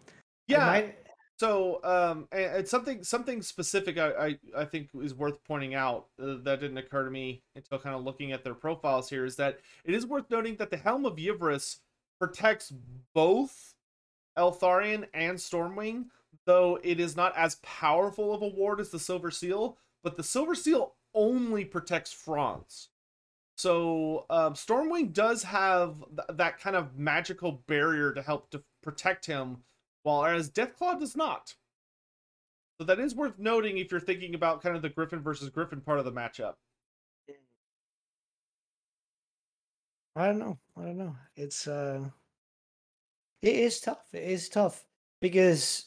Yeah. 0.47 0.67
might- 0.67 0.99
So 1.37 1.81
um, 1.83 2.29
it's 2.31 2.71
something 2.71 3.03
something 3.03 3.43
specific 3.43 3.99
I, 3.99 4.11
I 4.11 4.39
I 4.57 4.65
think 4.65 4.91
is 5.03 5.15
worth 5.15 5.43
pointing 5.45 5.75
out 5.75 6.07
uh, 6.23 6.37
that 6.45 6.61
didn't 6.61 6.79
occur 6.79 7.05
to 7.05 7.11
me 7.11 7.43
until 7.57 7.79
kind 7.79 7.97
of 7.97 8.05
looking 8.05 8.31
at 8.31 8.45
their 8.45 8.55
profiles 8.55 9.11
here 9.11 9.25
is 9.25 9.37
that 9.37 9.59
it 9.85 9.95
is 9.95 10.07
worth 10.07 10.31
noting 10.31 10.57
that 10.57 10.71
the 10.71 10.77
Helm 10.77 11.05
of 11.05 11.17
Yvresse 11.17 11.79
protects 12.21 12.73
both 13.15 13.75
Eltharion 14.39 15.07
and 15.13 15.37
Stormwing, 15.37 16.07
though 16.47 16.79
it 16.83 17.01
is 17.01 17.17
not 17.17 17.37
as 17.37 17.57
powerful 17.57 18.33
of 18.33 18.43
a 18.43 18.49
ward 18.49 18.81
as 18.81 18.91
the 18.91 18.99
Silver 18.99 19.31
Seal. 19.31 19.77
But 20.05 20.17
the 20.17 20.23
Silver 20.23 20.55
Seal 20.55 20.95
only 21.15 21.65
protects 21.65 22.13
Franz. 22.13 22.91
So 23.57 24.27
um, 24.31 24.55
Stormwing 24.55 25.13
does 25.13 25.43
have 25.45 25.97
th- 26.09 26.37
that 26.37 26.61
kind 26.61 26.77
of 26.77 26.99
magical 26.99 27.63
barrier 27.67 28.13
to 28.13 28.23
help 28.23 28.51
to 28.51 28.63
protect 28.83 29.27
him, 29.27 29.59
whereas 30.05 30.51
Deathclaw 30.51 31.01
does 31.01 31.17
not. 31.17 31.55
So 32.79 32.85
that 32.85 33.01
is 33.01 33.15
worth 33.15 33.39
noting 33.39 33.79
if 33.79 33.91
you're 33.91 34.01
thinking 34.01 34.35
about 34.35 34.63
kind 34.63 34.77
of 34.77 34.83
the 34.83 34.89
Griffin 34.89 35.21
versus 35.21 35.49
Griffin 35.49 35.81
part 35.81 35.99
of 35.99 36.05
the 36.05 36.13
matchup. 36.13 36.55
I 40.17 40.27
don't 40.27 40.39
know. 40.39 40.59
I 40.77 40.83
don't 40.83 40.99
know. 40.99 41.17
It's 41.37 41.67
uh 41.67 42.05
it 43.43 43.57
is 43.57 43.81
tough. 43.81 44.07
It 44.13 44.23
is 44.23 44.49
tough 44.49 44.85
because 45.21 45.87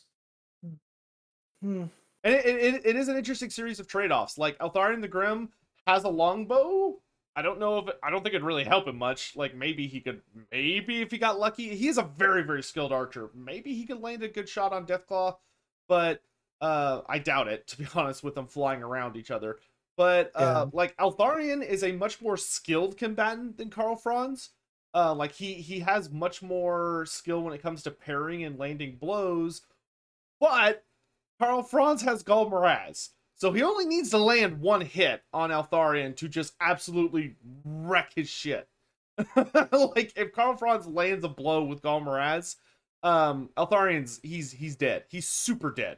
hmm, 1.62 1.86
And 2.24 2.36
it, 2.36 2.46
it, 2.46 2.86
it 2.86 2.96
is 2.96 3.08
an 3.08 3.18
interesting 3.18 3.50
series 3.50 3.80
of 3.80 3.88
trade-offs. 3.88 4.38
Like 4.38 4.58
Eltharion 4.60 5.02
the 5.02 5.08
Grim 5.08 5.50
has 5.88 6.04
a 6.04 6.10
longbow. 6.10 7.00
I 7.38 7.44
don't 7.44 7.60
know 7.60 7.78
if 7.78 7.88
it, 7.88 8.00
I 8.02 8.10
don't 8.10 8.24
think 8.24 8.34
it'd 8.34 8.44
really 8.44 8.64
help 8.64 8.88
him 8.88 8.98
much. 8.98 9.36
Like 9.36 9.54
maybe 9.54 9.86
he 9.86 10.02
could 10.02 10.22
maybe 10.52 11.04
if 11.04 11.12
he 11.12 11.20
got 11.20 11.40
lucky. 11.40 11.76
He 11.76 11.88
is 11.88 12.00
a 12.00 12.04
very 12.04 12.42
very 12.42 12.64
skilled 12.64 12.92
archer. 12.92 13.30
Maybe 13.36 13.76
he 13.76 13.86
could 13.86 14.02
land 14.02 14.24
a 14.24 14.28
good 14.28 14.50
shot 14.50 14.74
on 14.74 14.88
Deathclaw, 14.88 15.36
but 15.88 16.24
uh 16.62 17.02
I 17.08 17.20
doubt 17.20 17.48
it 17.48 17.68
to 17.70 17.78
be 17.78 17.88
honest 17.94 18.24
with 18.24 18.34
them 18.34 18.48
flying 18.48 18.82
around 18.82 19.16
each 19.16 19.30
other. 19.30 19.60
But 19.96 20.32
uh 20.34 20.66
like 20.74 20.98
Eltharion 20.98 21.64
is 21.64 21.84
a 21.84 21.92
much 21.92 22.20
more 22.24 22.38
skilled 22.38 22.98
combatant 22.98 23.58
than 23.58 23.70
Karl 23.70 23.96
Franz. 23.96 24.50
Uh 24.96 25.14
like 25.14 25.34
he 25.34 25.54
he 25.54 25.82
has 25.82 26.10
much 26.10 26.42
more 26.42 27.06
skill 27.06 27.44
when 27.44 27.54
it 27.54 27.62
comes 27.62 27.84
to 27.84 27.92
parrying 27.92 28.46
and 28.46 28.58
landing 28.58 28.96
blows. 28.96 29.62
But 30.40 30.84
Karl 31.40 31.62
Franz 31.62 32.02
has 32.02 32.24
Ghal 32.24 32.50
Maraz. 32.50 33.10
So 33.38 33.52
he 33.52 33.62
only 33.62 33.86
needs 33.86 34.10
to 34.10 34.18
land 34.18 34.60
one 34.60 34.82
hit 34.82 35.22
on 35.32 35.52
Eltharion 35.52 36.16
to 36.18 36.28
just 36.28 36.56
absolutely 36.60 37.36
wreck 37.64 38.12
his 38.16 38.28
shit. 38.28 38.68
like 39.36 40.12
if 40.16 40.32
Karl 40.34 40.58
Franz 40.58 40.88
lands 40.88 41.24
a 41.24 41.30
blow 41.30 41.64
with 41.64 41.84
Ghal 41.84 42.02
Maraz, 42.02 42.56
um, 43.04 43.50
Eltharion's 43.56 44.20
he's 44.24 44.52
he's 44.52 44.76
dead. 44.76 45.04
He's 45.10 45.30
super 45.30 45.72
dead. 45.72 45.98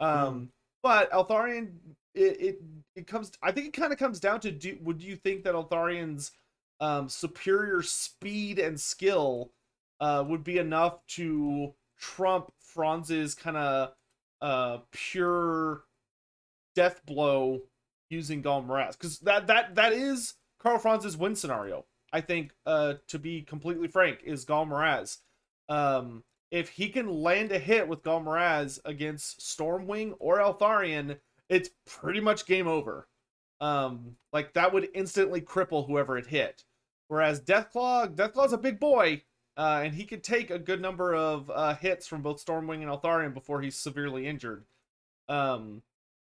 Um, 0.00 0.50
but 0.82 1.10
Eltharion, 1.12 1.72
it, 2.14 2.40
it 2.40 2.62
it 2.96 3.06
comes. 3.06 3.30
I 3.42 3.52
think 3.52 3.66
it 3.66 3.72
kind 3.74 3.92
of 3.92 3.98
comes 3.98 4.18
down 4.18 4.40
to 4.40 4.50
do. 4.50 4.78
Would 4.82 5.02
you 5.02 5.16
think 5.16 5.44
that 5.44 5.54
Eltharion's 5.54 6.32
um, 6.80 7.10
superior 7.10 7.82
speed 7.82 8.58
and 8.58 8.80
skill 8.80 9.52
uh, 10.00 10.24
would 10.26 10.44
be 10.44 10.56
enough 10.56 11.06
to 11.08 11.74
trump 11.98 12.50
Franz's 12.74 13.34
kind 13.34 13.58
of 13.58 13.92
uh 14.40 14.78
pure 14.90 15.82
death 16.74 17.04
blow 17.06 17.60
using 18.08 18.42
Ghal 18.42 18.62
Maraz 18.62 18.92
because 18.92 19.18
that 19.20 19.46
that 19.46 19.74
that 19.74 19.92
is 19.92 20.34
Karl 20.58 20.78
Franz's 20.78 21.16
win 21.16 21.34
scenario. 21.34 21.84
I 22.12 22.20
think, 22.20 22.52
uh, 22.66 22.94
to 23.08 23.18
be 23.18 23.42
completely 23.42 23.88
frank, 23.88 24.20
is 24.24 24.44
Ghal 24.44 24.66
Maraz. 24.66 25.18
Um, 25.68 26.24
if 26.50 26.68
he 26.68 26.88
can 26.88 27.08
land 27.08 27.52
a 27.52 27.58
hit 27.58 27.86
with 27.86 28.02
Ghal 28.02 28.20
Maraz 28.20 28.80
against 28.84 29.40
Stormwing 29.40 30.14
or 30.18 30.38
Eltharion, 30.38 31.18
it's 31.48 31.70
pretty 31.86 32.20
much 32.20 32.46
game 32.46 32.66
over. 32.66 33.06
Um, 33.60 34.16
like 34.32 34.52
that 34.54 34.72
would 34.72 34.88
instantly 34.94 35.40
cripple 35.40 35.86
whoever 35.86 36.18
it 36.18 36.26
hit. 36.26 36.64
Whereas 37.08 37.40
Deathclaw, 37.40 38.14
Deathclaw's 38.14 38.52
a 38.52 38.58
big 38.58 38.80
boy, 38.80 39.22
uh, 39.56 39.82
and 39.84 39.94
he 39.94 40.04
could 40.04 40.24
take 40.24 40.50
a 40.50 40.58
good 40.58 40.80
number 40.80 41.14
of 41.14 41.50
uh, 41.50 41.74
hits 41.74 42.06
from 42.06 42.22
both 42.22 42.44
Stormwing 42.44 42.82
and 42.82 42.90
Eltharion 42.90 43.34
before 43.34 43.60
he's 43.60 43.76
severely 43.76 44.26
injured. 44.26 44.64
Um, 45.28 45.82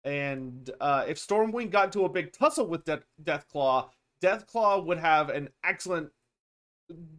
and 0.04 0.70
uh, 0.80 1.04
if 1.06 1.18
Stormwing 1.18 1.70
got 1.70 1.86
into 1.86 2.04
a 2.04 2.08
big 2.08 2.32
tussle 2.32 2.66
with 2.66 2.84
De- 2.84 3.02
Deathclaw, 3.22 3.88
Deathclaw 4.22 4.84
would 4.84 4.98
have 4.98 5.28
an 5.28 5.48
excellent. 5.64 6.10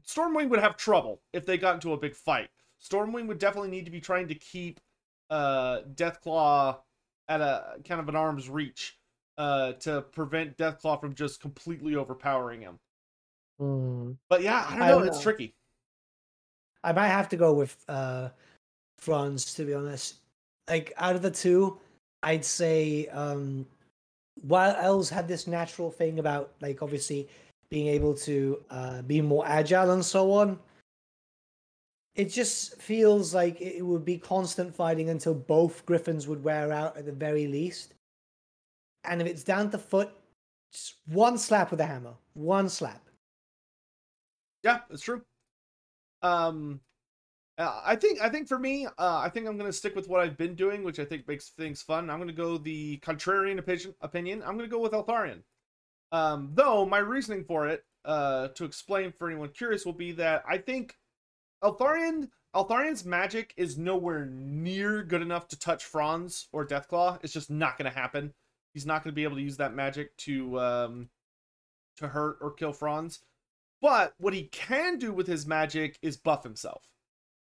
Stormwing 0.06 0.50
would 0.50 0.60
have 0.60 0.76
trouble 0.78 1.22
if 1.34 1.46
they 1.46 1.58
got 1.58 1.76
into 1.76 1.94
a 1.94 1.98
big 1.98 2.16
fight. 2.16 2.50
Stormwing 2.84 3.28
would 3.28 3.40
definitely 3.40 3.70
need 3.70 3.86
to 3.86 3.92
be 3.92 4.02
trying 4.02 4.28
to 4.28 4.36
keep 4.36 4.80
uh, 5.30 5.82
Deathclaw 5.96 6.78
at 7.30 7.42
a 7.42 7.76
kind 7.88 8.02
of 8.02 8.10
an 8.10 8.16
arm's 8.16 8.50
reach 8.50 8.98
uh, 9.38 9.74
to 9.74 10.02
prevent 10.02 10.58
Deathclaw 10.58 11.00
from 11.00 11.16
just 11.16 11.40
completely 11.40 11.96
overpowering 11.96 12.62
him. 12.62 12.80
Mm. 13.62 14.18
But 14.28 14.42
yeah, 14.42 14.66
I 14.68 14.74
don't 14.74 14.82
I 14.82 14.88
know. 14.90 15.00
don't 15.00 15.08
It's 15.08 15.18
know. 15.18 15.24
tricky. 15.24 15.54
I 16.84 16.92
might 16.92 17.10
have 17.10 17.30
to 17.30 17.38
go 17.38 17.54
with 17.54 17.78
uh, 17.88 18.30
Franz 18.98 19.54
to 19.54 19.66
be 19.66 19.74
honest. 19.74 20.16
Like 20.68 20.94
out 20.98 21.16
of 21.16 21.22
the 21.22 21.32
two, 21.32 21.80
I'd 22.24 22.46
say 22.46 23.08
um, 23.08 23.66
while 24.42 24.76
elves 24.80 25.10
had 25.10 25.28
this 25.28 25.48
natural 25.48 25.92
thing 25.92 26.20
about 26.20 26.54
like 26.62 26.82
obviously 26.82 27.28
being 27.70 27.88
able 27.88 28.14
to 28.14 28.62
uh, 28.70 29.02
be 29.04 29.22
more 29.22 29.48
agile 29.48 29.92
and 29.92 30.04
so 30.04 30.32
on. 30.32 30.60
It 32.16 32.26
just 32.26 32.76
feels 32.82 33.34
like 33.34 33.62
it 33.62 33.86
would 33.86 34.04
be 34.04 34.18
constant 34.18 34.76
fighting 34.76 35.10
until 35.10 35.34
both 35.34 35.86
Griffins 35.86 36.28
would 36.28 36.44
wear 36.44 36.74
out 36.74 36.98
at 36.98 37.06
the 37.06 37.12
very 37.14 37.48
least. 37.48 37.94
And 39.06 39.22
if 39.22 39.28
it's 39.28 39.44
down 39.44 39.72
to 39.72 39.78
foot, 39.78 40.12
just 40.74 40.96
one 41.06 41.38
slap 41.38 41.72
with 41.72 41.80
a 41.80 41.86
hammer, 41.86 42.14
one 42.34 42.68
slap. 42.68 43.02
Yeah, 44.64 44.80
that's 44.90 45.02
true. 45.02 45.22
Um, 46.22 46.82
uh, 47.62 47.82
I 47.86 47.96
think 47.96 48.20
I 48.22 48.30
think 48.30 48.48
for 48.48 48.58
me, 48.58 48.86
uh, 48.86 48.92
I 48.98 49.30
think 49.30 49.48
I'm 49.48 49.58
gonna 49.58 49.72
stick 49.72 49.96
with 49.96 50.08
what 50.10 50.22
I've 50.22 50.38
been 50.38 50.56
doing, 50.56 50.84
which 50.84 51.00
I 51.00 51.06
think 51.06 51.28
makes 51.28 51.50
things 51.50 51.82
fun. 51.82 52.10
I'm 52.10 52.20
gonna 52.20 52.34
go 52.34 52.58
the 52.58 52.98
contrarian 53.00 53.60
opinion. 54.02 54.42
I'm 54.44 54.58
gonna 54.58 54.68
go 54.68 54.80
with 54.80 54.94
Eltharion. 54.94 55.44
Um, 56.12 56.52
though 56.54 56.86
my 56.86 56.98
reasoning 56.98 57.44
for 57.44 57.68
it, 57.68 57.86
uh, 58.04 58.50
to 58.50 58.66
explain 58.66 59.12
for 59.12 59.30
anyone 59.30 59.50
curious, 59.50 59.86
will 59.86 59.94
be 59.94 60.12
that 60.14 60.44
I 60.48 60.58
think 60.58 60.96
Eltharion 61.64 62.30
Eltharion's 62.56 63.06
magic 63.06 63.54
is 63.58 63.78
nowhere 63.78 64.26
near 64.26 65.04
good 65.04 65.22
enough 65.22 65.48
to 65.50 65.60
touch 65.60 65.86
Franz 65.86 66.48
or 66.52 66.66
Deathclaw. 66.66 67.20
It's 67.24 67.34
just 67.34 67.52
not 67.52 67.78
gonna 67.78 67.92
happen. 67.92 68.34
He's 68.74 68.88
not 68.88 69.04
gonna 69.04 69.14
be 69.14 69.24
able 69.24 69.38
to 69.38 69.44
use 69.44 69.58
that 69.58 69.76
magic 69.76 70.18
to 70.18 70.60
um 70.60 71.10
to 71.98 72.08
hurt 72.08 72.38
or 72.42 72.52
kill 72.54 72.74
Franz. 72.74 73.20
But 73.82 74.14
what 74.18 74.34
he 74.34 74.44
can 74.46 74.98
do 74.98 75.14
with 75.14 75.28
his 75.28 75.46
magic 75.46 75.98
is 76.02 76.18
buff 76.18 76.44
himself. 76.44 76.91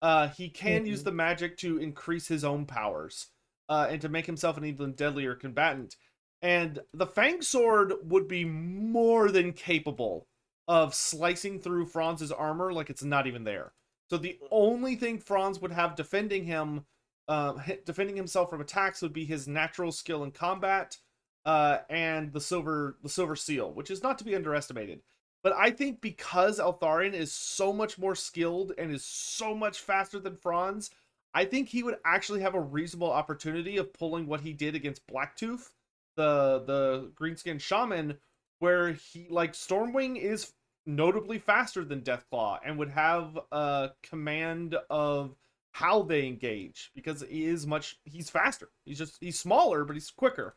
Uh, 0.02 0.28
he 0.28 0.48
can 0.48 0.86
use 0.86 1.02
Mhm. 1.02 1.04
the 1.04 1.12
magic 1.12 1.56
to 1.58 1.78
increase 1.78 2.26
his 2.28 2.44
own 2.44 2.66
powers 2.66 3.28
uh, 3.68 3.86
and 3.90 4.00
to 4.00 4.08
make 4.08 4.26
himself 4.26 4.56
an 4.56 4.64
even 4.64 4.92
deadlier 4.94 5.34
combatant. 5.34 5.96
And 6.42 6.80
the 6.94 7.06
Fang 7.06 7.42
Sword 7.42 7.92
would 8.02 8.26
be 8.26 8.44
more 8.44 9.30
than 9.30 9.52
capable 9.52 10.26
of 10.68 10.94
slicing 10.94 11.60
through 11.60 11.86
Franz's 11.86 12.32
armor 12.32 12.72
like 12.72 12.88
it's 12.90 13.02
not 13.04 13.26
even 13.26 13.44
there. 13.44 13.72
So 14.08 14.16
the 14.16 14.38
only 14.50 14.96
thing 14.96 15.18
Franz 15.18 15.60
would 15.60 15.72
have 15.72 15.96
defending 15.96 16.44
him, 16.44 16.86
uh, 17.28 17.54
defending 17.84 18.16
himself 18.16 18.50
from 18.50 18.60
attacks, 18.60 19.02
would 19.02 19.12
be 19.12 19.24
his 19.24 19.46
natural 19.46 19.92
skill 19.92 20.24
in 20.24 20.32
combat 20.32 20.98
uh, 21.44 21.78
and 21.88 22.32
the 22.32 22.40
silver 22.40 22.98
the 23.02 23.08
silver 23.08 23.36
seal, 23.36 23.72
which 23.72 23.90
is 23.90 24.02
not 24.02 24.18
to 24.18 24.24
be 24.24 24.34
underestimated. 24.34 25.02
But 25.42 25.54
I 25.54 25.70
think 25.70 26.00
because 26.00 26.58
Eltharion 26.58 27.14
is 27.14 27.32
so 27.32 27.72
much 27.72 27.98
more 27.98 28.14
skilled 28.14 28.72
and 28.76 28.92
is 28.92 29.04
so 29.04 29.54
much 29.54 29.80
faster 29.80 30.18
than 30.18 30.36
Franz, 30.36 30.90
I 31.32 31.44
think 31.44 31.68
he 31.68 31.82
would 31.82 31.96
actually 32.04 32.40
have 32.40 32.54
a 32.54 32.60
reasonable 32.60 33.10
opportunity 33.10 33.76
of 33.76 33.92
pulling 33.92 34.26
what 34.26 34.40
he 34.40 34.52
did 34.52 34.74
against 34.74 35.06
Blacktooth, 35.06 35.70
the 36.16 36.62
the 36.66 37.12
greenskin 37.14 37.60
shaman, 37.60 38.18
where 38.58 38.92
he 38.92 39.28
like 39.30 39.54
Stormwing 39.54 40.20
is 40.20 40.52
notably 40.86 41.38
faster 41.38 41.84
than 41.84 42.02
Deathclaw 42.02 42.58
and 42.64 42.78
would 42.78 42.90
have 42.90 43.38
a 43.52 43.90
command 44.02 44.76
of 44.90 45.36
how 45.72 46.02
they 46.02 46.26
engage 46.26 46.90
because 46.94 47.24
he 47.30 47.46
is 47.46 47.66
much 47.66 47.98
he's 48.04 48.28
faster. 48.28 48.68
He's 48.84 48.98
just 48.98 49.16
he's 49.20 49.38
smaller, 49.38 49.84
but 49.84 49.94
he's 49.96 50.10
quicker 50.10 50.56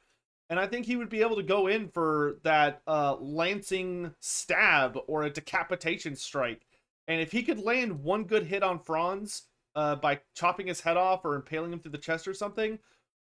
and 0.54 0.60
I 0.60 0.68
think 0.68 0.86
he 0.86 0.96
would 0.98 1.10
be 1.10 1.22
able 1.22 1.36
to 1.38 1.42
go 1.42 1.66
in 1.66 1.88
for 1.88 2.36
that 2.44 2.84
uh, 2.86 3.16
lancing 3.16 4.14
stab 4.20 5.00
or 5.08 5.24
a 5.24 5.30
decapitation 5.32 6.16
strike. 6.16 6.62
And 7.08 7.20
if 7.20 7.32
he 7.32 7.42
could 7.42 7.58
land 7.58 8.04
one 8.04 8.26
good 8.26 8.44
hit 8.46 8.62
on 8.62 8.78
Franz 8.78 9.48
uh, 9.76 9.96
by 9.96 10.20
chopping 10.36 10.68
his 10.68 10.80
head 10.80 10.96
off 10.96 11.26
or 11.26 11.34
impaling 11.34 11.74
him 11.74 11.80
through 11.80 11.94
the 11.94 11.98
chest 11.98 12.28
or 12.28 12.36
something, 12.36 12.78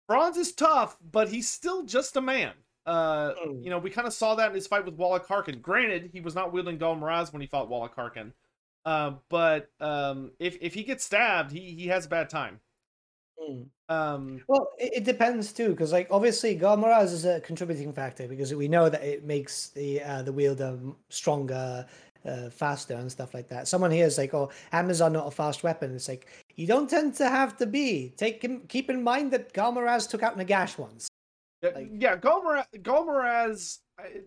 Franz 0.07 0.37
is 0.37 0.53
tough, 0.53 0.95
but 1.11 1.27
he's 1.27 1.49
still 1.49 1.83
just 1.83 2.15
a 2.15 2.21
man. 2.21 2.53
Uh, 2.85 3.33
Mm. 3.33 3.65
you 3.65 3.69
know, 3.69 3.79
we 3.79 3.89
kind 3.89 4.07
of 4.07 4.13
saw 4.13 4.33
that 4.35 4.47
in 4.47 4.55
his 4.55 4.65
fight 4.65 4.85
with 4.85 4.97
Walach 4.97 5.25
Harkon. 5.25 5.61
Granted, 5.61 6.11
he 6.13 6.21
was 6.21 6.35
not 6.35 6.53
wielding 6.53 6.77
Ghal 6.77 6.95
Maraz 6.95 7.33
when 7.33 7.41
he 7.41 7.47
fought 7.47 7.69
Walach 7.69 7.95
Harkon. 7.95 8.31
Uh, 8.85 9.15
but 9.27 9.69
um, 9.81 10.31
if 10.39 10.57
if 10.61 10.73
he 10.73 10.83
gets 10.83 11.03
stabbed, 11.03 11.51
he 11.51 11.75
he 11.75 11.87
has 11.87 12.05
a 12.05 12.09
bad 12.09 12.29
time. 12.29 12.61
Mm. 13.41 13.67
Um, 13.89 14.41
Well, 14.47 14.69
it, 14.77 14.97
it 14.97 15.03
depends 15.03 15.53
too, 15.53 15.69
because 15.69 15.91
like 15.91 16.07
obviously 16.11 16.55
Ghal 16.55 16.77
Maraz 16.77 17.11
is 17.13 17.25
a 17.25 17.39
contributing 17.41 17.93
factor 17.93 18.27
because 18.27 18.53
we 18.53 18.67
know 18.67 18.89
that 18.89 19.03
it 19.03 19.23
makes 19.25 19.69
the 19.69 20.01
uh, 20.01 20.21
the 20.23 20.31
wielder 20.31 20.77
stronger, 21.09 21.85
uh, 22.25 22.49
faster, 22.49 22.95
and 22.95 23.11
stuff 23.11 23.33
like 23.33 23.47
that. 23.49 23.67
Someone 23.67 23.91
here 23.91 24.05
is 24.05 24.17
like, 24.17 24.33
"Oh, 24.33 24.51
are 24.73 24.83
not 24.83 25.27
a 25.27 25.31
fast 25.31 25.63
weapon." 25.63 25.95
It's 25.95 26.07
like 26.07 26.27
you 26.55 26.67
don't 26.67 26.89
tend 26.89 27.15
to 27.15 27.29
have 27.29 27.57
to 27.57 27.65
be. 27.65 28.13
Take 28.17 28.67
keep 28.67 28.89
in 28.89 29.03
mind 29.03 29.31
that 29.31 29.53
Ghal 29.53 29.73
Maraz 29.73 30.09
took 30.09 30.21
out 30.23 30.37
Nagash 30.37 30.77
once. 30.77 31.07
Yeah, 31.61 31.69
Like- 31.75 31.89
yeah, 31.93 32.15
Golmara- 32.17 32.83
Ghal 32.83 33.05
Maraz. 33.05 33.79
I- 33.99 34.21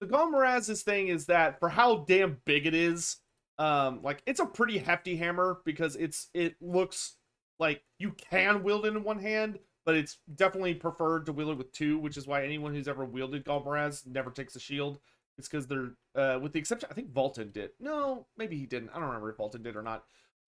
The 0.00 0.06
Ghal 0.06 0.30
Maraz's 0.30 0.82
thing 0.84 1.08
is 1.08 1.26
that 1.26 1.58
for 1.58 1.68
how 1.68 2.04
damn 2.06 2.38
big 2.44 2.66
it 2.66 2.74
is, 2.74 3.16
um, 3.58 4.00
like 4.02 4.22
it's 4.26 4.38
a 4.40 4.46
pretty 4.46 4.78
hefty 4.78 5.16
hammer 5.16 5.60
because 5.64 5.96
it's 5.96 6.30
it 6.34 6.54
looks 6.60 7.16
like 7.58 7.82
you 7.98 8.12
can 8.12 8.62
wield 8.62 8.86
it 8.86 8.94
in 8.96 9.02
one 9.04 9.18
hand, 9.18 9.58
but 9.84 9.94
it's 9.94 10.18
definitely 10.34 10.74
preferred 10.74 11.26
to 11.26 11.32
wield 11.32 11.50
it 11.50 11.58
with 11.58 11.72
two, 11.72 11.98
which 11.98 12.16
is 12.16 12.26
why 12.26 12.44
anyone 12.44 12.74
who's 12.74 12.88
ever 12.88 13.04
wielded 13.04 13.44
Ghal 13.44 13.62
Maraz 13.64 14.06
never 14.06 14.30
takes 14.30 14.56
a 14.56 14.60
shield. 14.60 14.98
It's 15.38 15.48
because 15.48 15.66
they're, 15.66 15.90
uh, 16.16 16.38
with 16.40 16.52
the 16.52 16.58
exception, 16.58 16.88
I 16.90 16.94
think 16.94 17.12
Valten 17.12 17.52
did. 17.52 17.70
No, 17.78 18.26
maybe 18.36 18.58
he 18.58 18.66
didn't. 18.66 18.90
I 18.90 18.94
don't 18.94 19.04
remember 19.04 19.30
if 19.30 19.36
Valten 19.36 19.62
did 19.62 19.76
or 19.76 19.82
not. 19.82 20.04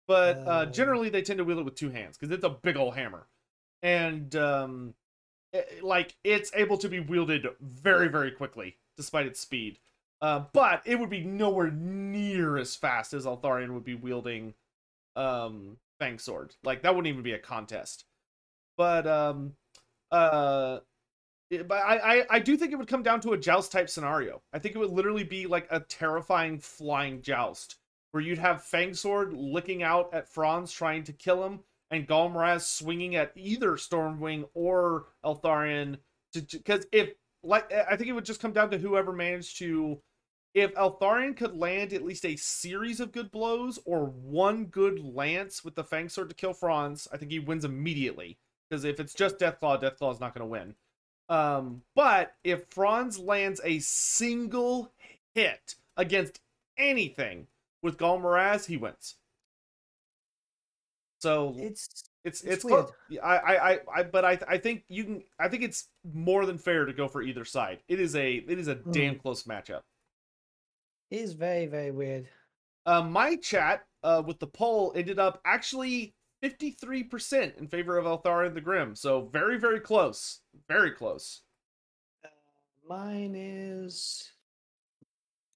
But 0.07 0.39
uh, 0.47 0.65
Um. 0.67 0.73
generally, 0.73 1.09
they 1.11 1.23
tend 1.23 1.39
to 1.39 1.45
wield 1.45 1.61
it 1.61 1.65
with 1.65 1.77
two 1.77 1.91
hands 1.91 2.19
because 2.19 2.35
it's 2.35 2.45
a 2.45 2.51
big 2.51 2.77
old 2.77 2.95
hammer, 2.97 3.29
and 3.83 4.35
um, 4.35 4.95
eh, 5.53 5.63
like 5.83 6.17
it's 6.25 6.51
able 6.55 6.79
to 6.79 6.89
be 6.89 7.01
wielded 7.01 7.47
very 7.61 8.09
very 8.09 8.31
quickly 8.31 8.77
despite 8.97 9.27
its 9.27 9.41
speed 9.41 9.79
uh, 10.23 10.45
but 10.53 10.83
it 10.85 10.99
would 10.99 11.09
be 11.09 11.25
nowhere 11.25 11.71
near 11.71 12.59
as 12.59 12.77
fast 12.77 13.15
as 13.15 13.25
Eltharion 13.25 13.71
would 13.73 13.85
be 13.85 13.95
wielding 13.95 14.55
um 15.17 15.77
Fang 16.01 16.19
Sword. 16.19 16.57
Like 16.65 16.83
that 16.83 16.97
wouldn't 16.97 17.13
even 17.13 17.23
be 17.23 17.35
a 17.35 17.39
contest. 17.39 18.05
But 18.77 19.07
um 19.07 19.53
uh 20.11 20.81
but 21.51 21.77
I, 21.77 21.99
I 21.99 22.27
I 22.31 22.39
do 22.41 22.57
think 22.57 22.73
it 22.73 22.77
would 22.77 22.89
come 22.89 23.05
down 23.05 23.21
to 23.21 23.33
a 23.33 23.39
joust 23.39 23.71
type 23.71 23.89
scenario. 23.89 24.43
I 24.53 24.59
think 24.59 24.75
it 24.75 24.79
would 24.79 24.91
literally 24.91 25.25
be 25.25 25.47
like 25.47 25.69
a 25.71 25.81
terrifying 25.81 26.59
flying 26.59 27.23
joust 27.23 27.77
where 28.11 28.23
you'd 28.23 28.39
have 28.39 28.65
Fang 28.65 28.95
Sword 28.95 29.33
licking 29.33 29.85
out 29.85 30.13
at 30.13 30.29
Franz 30.29 30.73
trying 30.73 31.05
to 31.05 31.13
kill 31.13 31.45
him 31.45 31.61
and 31.91 32.07
Ghal 32.07 32.31
Maraz 32.31 32.63
swinging 32.63 33.17
at 33.17 33.33
either 33.37 33.73
Stormwing 33.73 34.49
or 34.55 35.07
Eltharion 35.25 35.99
because 36.33 36.87
if 36.93 37.11
like 37.43 37.73
I 37.73 37.97
think 37.97 38.09
it 38.09 38.13
would 38.13 38.25
just 38.25 38.41
come 38.41 38.53
down 38.53 38.71
to 38.71 38.79
whoever 38.79 39.13
managed 39.13 39.59
to 39.59 40.01
if 40.55 40.75
Eltharion 40.75 41.37
could 41.37 41.57
land 41.57 41.93
at 41.93 42.05
least 42.05 42.25
a 42.25 42.37
series 42.37 43.01
of 43.01 43.13
good 43.13 43.31
blows 43.31 43.79
or 43.85 44.07
one 44.07 44.67
good 44.67 44.99
lance 44.99 45.65
with 45.65 45.75
the 45.75 45.85
Fang 45.85 46.09
Sword 46.09 46.29
to 46.29 46.35
kill 46.35 46.53
Franz, 46.53 47.07
I 47.13 47.17
think 47.17 47.31
he 47.31 47.39
wins 47.39 47.65
immediately. 47.65 48.39
Because 48.69 48.85
if 48.85 49.01
it's 49.01 49.15
just 49.15 49.39
Deathclaw, 49.39 49.81
Deathclaw 49.81 50.13
is 50.13 50.21
not 50.21 50.35
going 50.35 50.41
to 50.41 50.47
win. 50.47 50.75
Um, 51.29 51.83
but 51.95 52.35
if 52.43 52.65
Franz 52.71 53.19
lands 53.19 53.61
a 53.65 53.79
single 53.79 54.93
hit 55.35 55.77
against 55.97 56.41
anything 56.77 57.47
with 57.83 57.99
Ghal 57.99 58.19
Maraz, 58.19 58.67
he 58.67 58.77
wins. 58.77 59.17
So 61.21 61.55
It's 61.59 62.05
It's 62.25 62.45
It's 62.45 62.65
it's, 62.65 62.65
I, 63.23 63.37
I 63.37 63.71
I 63.73 63.79
I 63.95 64.03
but 64.03 64.25
I 64.25 64.39
I 64.49 64.59
think 64.59 64.85
you 64.89 65.05
can 65.05 65.23
I 65.39 65.49
think 65.49 65.63
it's 65.63 65.89
more 66.15 66.47
than 66.47 66.59
fair 66.59 66.85
to 66.85 66.93
go 66.93 67.09
for 67.09 67.23
either 67.23 67.45
side. 67.45 67.81
It 67.89 68.01
is 68.01 68.17
a 68.17 68.37
it 68.37 68.59
is 68.59 68.69
a 68.69 68.75
damn 68.75 69.17
close 69.19 69.45
matchup. 69.45 69.83
It 71.11 71.21
is 71.21 71.33
very, 71.33 71.67
very 71.67 71.91
weird. 71.91 72.29
Um, 72.87 73.13
my 73.13 73.37
chat 73.37 73.85
uh 74.03 74.23
with 74.27 74.39
the 74.39 74.47
poll 74.47 74.93
ended 74.97 75.19
up 75.19 75.41
actually 75.45 76.15
53% 76.43 77.59
in 77.59 77.69
favor 77.69 77.99
of 77.99 78.07
Eltharion 78.07 78.55
the 78.55 78.61
Grim. 78.61 78.97
So 78.97 79.29
very 79.33 79.59
very 79.59 79.81
close. 79.81 80.41
Very 80.69 80.91
close. 80.91 81.43
Uh, 82.25 82.29
mine 82.89 83.35
is. 83.37 84.31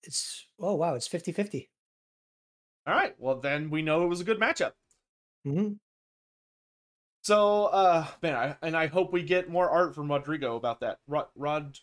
It's. 0.02 0.46
Oh, 0.60 0.74
wow. 0.74 0.94
It's 0.94 1.08
50 1.08 1.32
50. 1.32 1.70
All 2.86 2.94
right. 2.94 3.14
Well, 3.18 3.40
then 3.40 3.70
we 3.70 3.80
know 3.82 4.04
it 4.04 4.08
was 4.08 4.20
a 4.20 4.24
good 4.24 4.38
matchup. 4.40 4.72
Mm-hmm. 5.46 5.74
So, 7.22 7.66
uh, 7.66 8.06
man, 8.22 8.34
I, 8.34 8.56
and 8.60 8.76
I 8.76 8.86
hope 8.86 9.10
we 9.10 9.22
get 9.22 9.48
more 9.48 9.70
art 9.70 9.94
from 9.94 10.12
Rodrigo 10.12 10.56
about 10.56 10.80
that. 10.80 10.98
Rod, 11.08 11.26
Rod, 11.34 11.78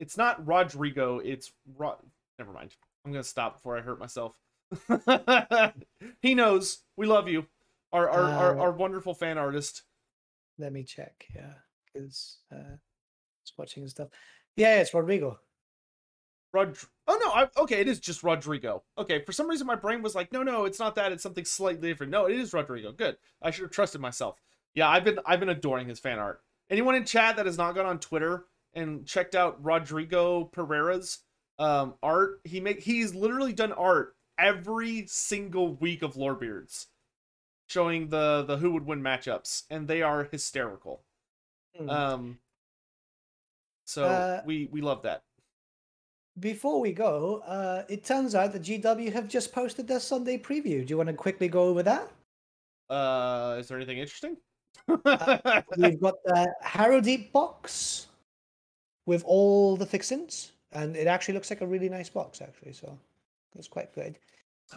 it's 0.00 0.16
not 0.16 0.44
Rodrigo. 0.44 1.20
It's 1.20 1.52
Rod. 1.76 1.98
Never 2.36 2.52
mind. 2.52 2.74
I'm 3.06 3.12
gonna 3.12 3.22
stop 3.24 3.54
before 3.54 3.78
I 3.78 3.82
hurt 3.82 4.00
myself. 4.00 4.36
he 6.20 6.34
knows 6.34 6.78
we 6.96 7.06
love 7.06 7.28
you, 7.28 7.46
our 7.92 8.10
our, 8.10 8.24
our 8.24 8.58
Uh, 8.58 8.62
our 8.62 8.72
wonderful 8.72 9.14
fan 9.14 9.38
artist. 9.38 9.84
Let 10.58 10.72
me 10.72 10.82
check. 10.82 11.26
Yeah. 11.34 11.52
Because 11.86 12.38
uh, 12.52 12.76
it's 13.42 13.56
watching 13.56 13.86
stuff. 13.88 14.08
Yeah, 14.56 14.80
it's 14.80 14.92
Rodrigo. 14.92 15.38
Rod. 16.52 16.76
Oh 17.06 17.18
no. 17.22 17.30
I, 17.30 17.48
okay, 17.62 17.80
it 17.80 17.88
is 17.88 18.00
just 18.00 18.24
Rodrigo. 18.24 18.82
Okay, 18.98 19.22
for 19.22 19.32
some 19.32 19.48
reason 19.48 19.66
my 19.66 19.76
brain 19.76 20.02
was 20.02 20.14
like, 20.14 20.32
no, 20.32 20.42
no, 20.42 20.64
it's 20.64 20.80
not 20.80 20.96
that. 20.96 21.12
It's 21.12 21.22
something 21.22 21.44
slightly 21.44 21.88
different. 21.88 22.10
No, 22.10 22.26
it 22.26 22.36
is 22.36 22.52
Rodrigo. 22.52 22.90
Good. 22.90 23.16
I 23.40 23.50
should 23.52 23.62
have 23.62 23.70
trusted 23.70 24.00
myself. 24.00 24.40
Yeah, 24.74 24.88
I've 24.88 25.04
been 25.04 25.20
I've 25.24 25.40
been 25.40 25.48
adoring 25.50 25.88
his 25.88 26.00
fan 26.00 26.18
art. 26.18 26.40
Anyone 26.70 26.96
in 26.96 27.04
chat 27.04 27.36
that 27.36 27.46
has 27.46 27.56
not 27.56 27.76
gone 27.76 27.86
on 27.86 28.00
Twitter 28.00 28.46
and 28.74 29.06
checked 29.06 29.36
out 29.36 29.64
Rodrigo 29.64 30.44
Pereira's 30.44 31.20
um, 31.58 31.94
art, 32.02 32.40
he 32.44 32.60
make 32.60 32.80
he's 32.80 33.14
literally 33.14 33.52
done 33.52 33.72
art 33.72 34.14
every 34.38 35.06
single 35.06 35.74
week 35.76 36.02
of 36.02 36.14
Lorebeards, 36.14 36.86
showing 37.68 38.08
the 38.08 38.44
the 38.46 38.56
who 38.56 38.72
would 38.72 38.86
win 38.86 39.02
matchups, 39.02 39.64
and 39.70 39.88
they 39.88 40.02
are 40.02 40.24
hysterical. 40.24 41.02
Hmm. 41.76 41.90
Um, 41.90 42.38
so 43.84 44.04
Uh, 44.04 44.42
we 44.44 44.68
we 44.72 44.80
love 44.80 45.02
that. 45.02 45.22
Before 46.38 46.80
we 46.80 46.92
go, 46.92 47.42
uh, 47.46 47.84
it 47.88 48.04
turns 48.04 48.34
out 48.34 48.52
that 48.52 48.62
GW 48.62 49.10
have 49.12 49.26
just 49.26 49.52
posted 49.52 49.88
their 49.88 50.00
Sunday 50.00 50.36
preview. 50.36 50.84
Do 50.84 50.90
you 50.90 50.98
want 50.98 51.08
to 51.08 51.14
quickly 51.14 51.48
go 51.48 51.62
over 51.62 51.82
that? 51.82 52.10
Uh, 52.90 53.56
is 53.58 53.68
there 53.68 53.78
anything 53.78 53.98
interesting? 53.98 54.36
We've 54.86 55.02
got 55.02 56.14
the 56.24 56.54
Harrowdeep 56.62 57.32
box 57.32 58.08
with 59.06 59.24
all 59.24 59.76
the 59.76 59.86
fixins, 59.86 60.52
and 60.76 60.94
it 60.94 61.06
actually 61.06 61.34
looks 61.34 61.50
like 61.50 61.62
a 61.62 61.66
really 61.66 61.88
nice 61.88 62.10
box, 62.10 62.42
actually. 62.42 62.72
So 62.72 62.98
it's 63.56 63.68
quite 63.68 63.94
good. 63.94 64.18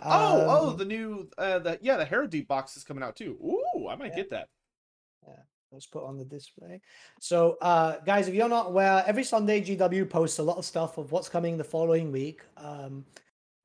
oh, 0.01 0.45
oh, 0.47 0.69
Um, 0.69 0.77
the 0.77 0.85
new, 0.85 1.29
uh, 1.37 1.59
the 1.59 1.77
yeah, 1.81 1.97
the 1.97 2.05
Harrow 2.05 2.27
box 2.47 2.77
is 2.77 2.83
coming 2.83 3.03
out 3.03 3.15
too. 3.15 3.37
Ooh, 3.43 3.87
I 3.87 3.95
might 3.95 4.11
Yeah. 4.11 4.15
get 4.15 4.29
that. 4.29 4.47
Yeah, 5.27 5.41
let's 5.71 5.87
put 5.87 6.03
on 6.05 6.17
the 6.17 6.25
display. 6.25 6.79
So, 7.19 7.57
uh, 7.61 7.99
guys, 8.05 8.27
if 8.27 8.33
you're 8.33 8.47
not 8.47 8.67
aware, 8.67 9.03
every 9.05 9.23
Sunday 9.23 9.61
GW 9.61 10.05
posts 10.09 10.39
a 10.39 10.43
lot 10.43 10.57
of 10.57 10.65
stuff 10.65 10.97
of 10.97 11.11
what's 11.11 11.27
coming 11.27 11.57
the 11.57 11.63
following 11.63 12.11
week. 12.11 12.41
Um, 12.55 13.05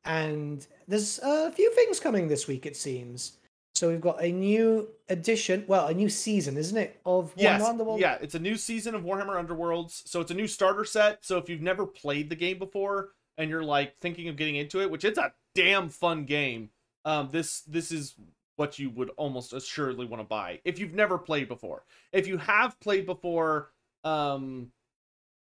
and 0.05 0.67
there's 0.89 1.21
a 1.23 1.53
few 1.53 1.73
things 1.75 2.01
coming 2.01 2.27
this 2.29 2.47
week, 2.49 2.67
it 2.67 2.77
seems. 2.77 3.39
So 3.75 3.89
we've 3.89 4.01
got 4.01 4.23
a 4.23 4.31
new 4.31 4.89
edition, 5.09 5.65
well, 5.67 5.89
a 5.89 5.95
new 5.95 6.09
season, 6.09 6.57
isn't 6.57 6.77
it? 6.77 7.01
Of 7.05 7.33
Yes, 7.37 7.61
Warhammer 7.61 7.69
Underworld? 7.71 8.01
yeah, 8.01 8.19
it's 8.21 8.37
a 8.37 8.39
new 8.39 8.57
season 8.57 8.95
of 8.95 9.03
Warhammer 9.03 9.45
Underworlds, 9.45 10.07
so 10.07 10.21
it's 10.21 10.31
a 10.31 10.35
new 10.35 10.47
starter 10.47 10.85
set. 10.85 11.25
So 11.25 11.39
if 11.39 11.49
you've 11.49 11.61
never 11.61 11.85
played 11.85 12.31
the 12.31 12.37
game 12.37 12.59
before 12.59 13.11
and 13.37 13.51
you're 13.51 13.65
like 13.65 13.99
thinking 13.99 14.29
of 14.29 14.37
getting 14.37 14.57
into 14.57 14.81
it, 14.81 14.91
which 14.91 15.05
it's 15.05 15.19
a 15.19 15.33
damn 15.57 15.89
fun 15.89 16.25
game, 16.25 16.71
um, 17.05 17.31
this 17.33 17.63
this 17.63 17.91
is 17.91 18.15
what 18.57 18.79
you 18.79 18.91
would 18.91 19.11
almost 19.17 19.53
assuredly 19.53 20.07
want 20.07 20.21
to 20.21 20.25
buy 20.29 20.61
if 20.65 20.79
you've 20.79 20.95
never 20.95 21.19
played 21.19 21.49
before. 21.49 21.85
If 22.13 22.29
you 22.29 22.39
have 22.39 22.79
played 22.79 23.07
before, 23.07 23.73
um, 24.05 24.71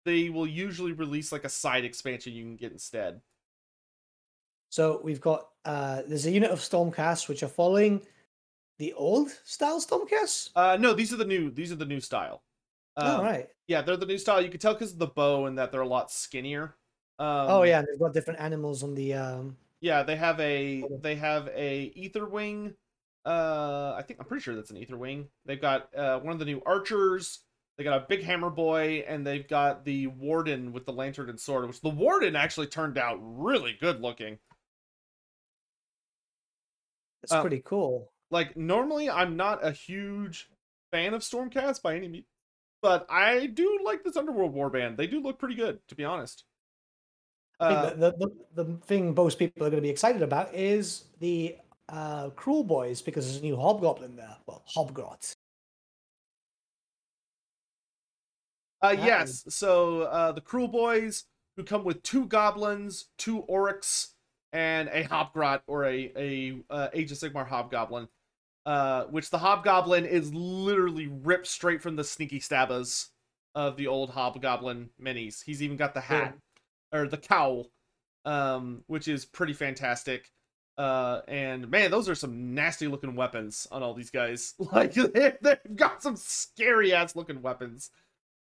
they 0.04 0.30
will 0.30 0.48
usually 0.48 0.92
release 0.92 1.30
like 1.30 1.44
a 1.44 1.48
side 1.48 1.84
expansion 1.84 2.32
you 2.32 2.42
can 2.42 2.56
get 2.56 2.72
instead. 2.72 3.20
So 4.70 5.00
we've 5.04 5.20
got 5.20 5.46
uh 5.64 6.02
there's 6.08 6.26
a 6.26 6.32
unit 6.32 6.50
of 6.50 6.58
Stormcast 6.58 7.28
which 7.28 7.44
are 7.44 7.48
following 7.48 8.02
the 8.78 8.92
old 8.92 9.30
style 9.44 9.80
Stormcast. 9.80 10.50
Uh, 10.54 10.76
no, 10.78 10.92
these 10.92 11.12
are 11.12 11.16
the 11.16 11.24
new 11.24 11.50
these 11.50 11.72
are 11.72 11.76
the 11.76 11.84
new 11.86 12.00
style. 12.00 12.42
All 12.96 13.18
Um, 13.18 13.24
right. 13.24 13.48
Yeah, 13.66 13.82
they're 13.82 13.96
the 13.96 14.06
new 14.06 14.18
style. 14.18 14.40
You 14.40 14.48
can 14.50 14.60
tell 14.60 14.74
because 14.74 14.92
of 14.92 14.98
the 14.98 15.06
bow 15.06 15.46
and 15.46 15.58
that 15.58 15.72
they're 15.72 15.80
a 15.82 15.88
lot 15.88 16.10
skinnier. 16.10 16.76
Um, 17.18 17.46
oh 17.50 17.62
yeah, 17.62 17.82
they've 17.82 17.98
got 17.98 18.12
different 18.12 18.40
animals 18.40 18.82
on 18.82 18.94
the 18.94 19.14
um 19.14 19.56
Yeah, 19.80 20.02
they 20.02 20.16
have 20.16 20.38
a 20.40 20.84
they 21.00 21.16
have 21.16 21.48
a 21.48 21.92
Aetherwing. 21.96 22.74
Uh, 23.24 23.94
I 23.96 24.02
think 24.02 24.20
I'm 24.20 24.26
pretty 24.26 24.42
sure 24.42 24.54
that's 24.54 24.70
an 24.70 24.76
Aetherwing. 24.76 25.26
They've 25.44 25.60
got 25.60 25.94
uh 25.94 26.20
one 26.20 26.32
of 26.32 26.38
the 26.38 26.44
new 26.44 26.62
archers. 26.64 27.40
They 27.76 27.84
got 27.84 28.02
a 28.02 28.06
big 28.06 28.22
hammer 28.22 28.48
boy, 28.48 29.04
and 29.06 29.26
they've 29.26 29.46
got 29.46 29.84
the 29.84 30.06
warden 30.06 30.72
with 30.72 30.86
the 30.86 30.92
lantern 30.92 31.28
and 31.28 31.38
sword. 31.38 31.66
Which 31.66 31.80
the 31.82 31.90
warden 31.90 32.34
actually 32.34 32.68
turned 32.68 32.96
out 32.96 33.18
really 33.20 33.76
good 33.78 34.00
looking. 34.00 34.38
That's 37.22 37.32
Uh, 37.32 37.40
pretty 37.42 37.60
cool. 37.64 38.12
Like 38.30 38.56
normally, 38.56 39.08
I'm 39.08 39.36
not 39.36 39.64
a 39.64 39.70
huge 39.70 40.48
fan 40.90 41.14
of 41.14 41.22
Stormcast 41.22 41.82
by 41.82 41.96
any 41.96 42.08
means, 42.08 42.26
but 42.82 43.06
I 43.08 43.46
do 43.46 43.80
like 43.84 44.02
this 44.04 44.16
Underworld 44.16 44.54
warband. 44.54 44.96
They 44.96 45.06
do 45.06 45.20
look 45.20 45.38
pretty 45.38 45.54
good, 45.54 45.78
to 45.88 45.94
be 45.94 46.04
honest. 46.04 46.44
I 47.60 47.68
Uh, 47.68 47.90
the, 47.90 47.96
the, 47.96 48.28
the, 48.54 48.64
the 48.64 48.76
thing 48.78 49.14
most 49.14 49.38
people 49.38 49.64
are 49.64 49.70
going 49.70 49.82
to 49.82 49.86
be 49.86 49.90
excited 49.90 50.22
about 50.22 50.54
is 50.54 51.04
the 51.20 51.56
uh, 51.88 52.30
Kruleboyz 52.30 53.04
because 53.04 53.26
there's 53.26 53.38
a 53.38 53.42
new 53.42 53.56
Hobgoblin 53.56 54.16
there. 54.16 54.36
Well, 54.46 54.62
Hobgrot. 54.76 55.34
Uh, 58.82 58.94
That 58.94 59.04
yes. 59.04 59.44
So 59.48 60.02
uh, 60.02 60.32
the 60.32 60.40
Kruleboyz, 60.40 61.24
who 61.56 61.64
come 61.64 61.84
with 61.84 62.02
two 62.02 62.26
goblins, 62.26 63.06
two 63.16 63.42
orruks, 63.48 64.08
and 64.52 64.88
a 64.88 65.04
hobgrot 65.04 65.60
or 65.66 65.84
a 65.84 66.12
a 66.16 66.56
uh, 66.70 66.88
Age 66.92 67.12
of 67.12 67.18
Sigmar 67.18 67.46
hobgoblin. 67.46 68.08
Uh, 68.66 69.04
which 69.04 69.30
the 69.30 69.38
hobgoblin 69.38 70.04
is 70.04 70.34
literally 70.34 71.06
ripped 71.06 71.46
straight 71.46 71.80
from 71.80 71.94
the 71.94 72.02
sneaky 72.02 72.40
stabbas 72.40 73.10
of 73.54 73.76
the 73.76 73.86
old 73.86 74.10
hobgoblin 74.10 74.90
minis. 75.00 75.40
He's 75.44 75.62
even 75.62 75.76
got 75.76 75.94
the 75.94 76.00
hat 76.00 76.36
or 76.92 77.06
the 77.06 77.16
cowl, 77.16 77.68
um, 78.24 78.82
which 78.88 79.06
is 79.06 79.24
pretty 79.24 79.52
fantastic. 79.52 80.32
Uh, 80.76 81.20
and 81.28 81.70
man, 81.70 81.92
those 81.92 82.08
are 82.08 82.16
some 82.16 82.54
nasty 82.54 82.88
looking 82.88 83.14
weapons 83.14 83.68
on 83.70 83.84
all 83.84 83.94
these 83.94 84.10
guys. 84.10 84.54
Like 84.72 84.94
they, 84.94 85.34
they've 85.40 85.76
got 85.76 86.02
some 86.02 86.16
scary 86.16 86.92
ass 86.92 87.14
looking 87.14 87.42
weapons. 87.42 87.90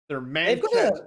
They're 0.09 0.21
man. 0.21 0.47
They've 0.47 0.63
got 0.63 0.75
a, 0.75 1.03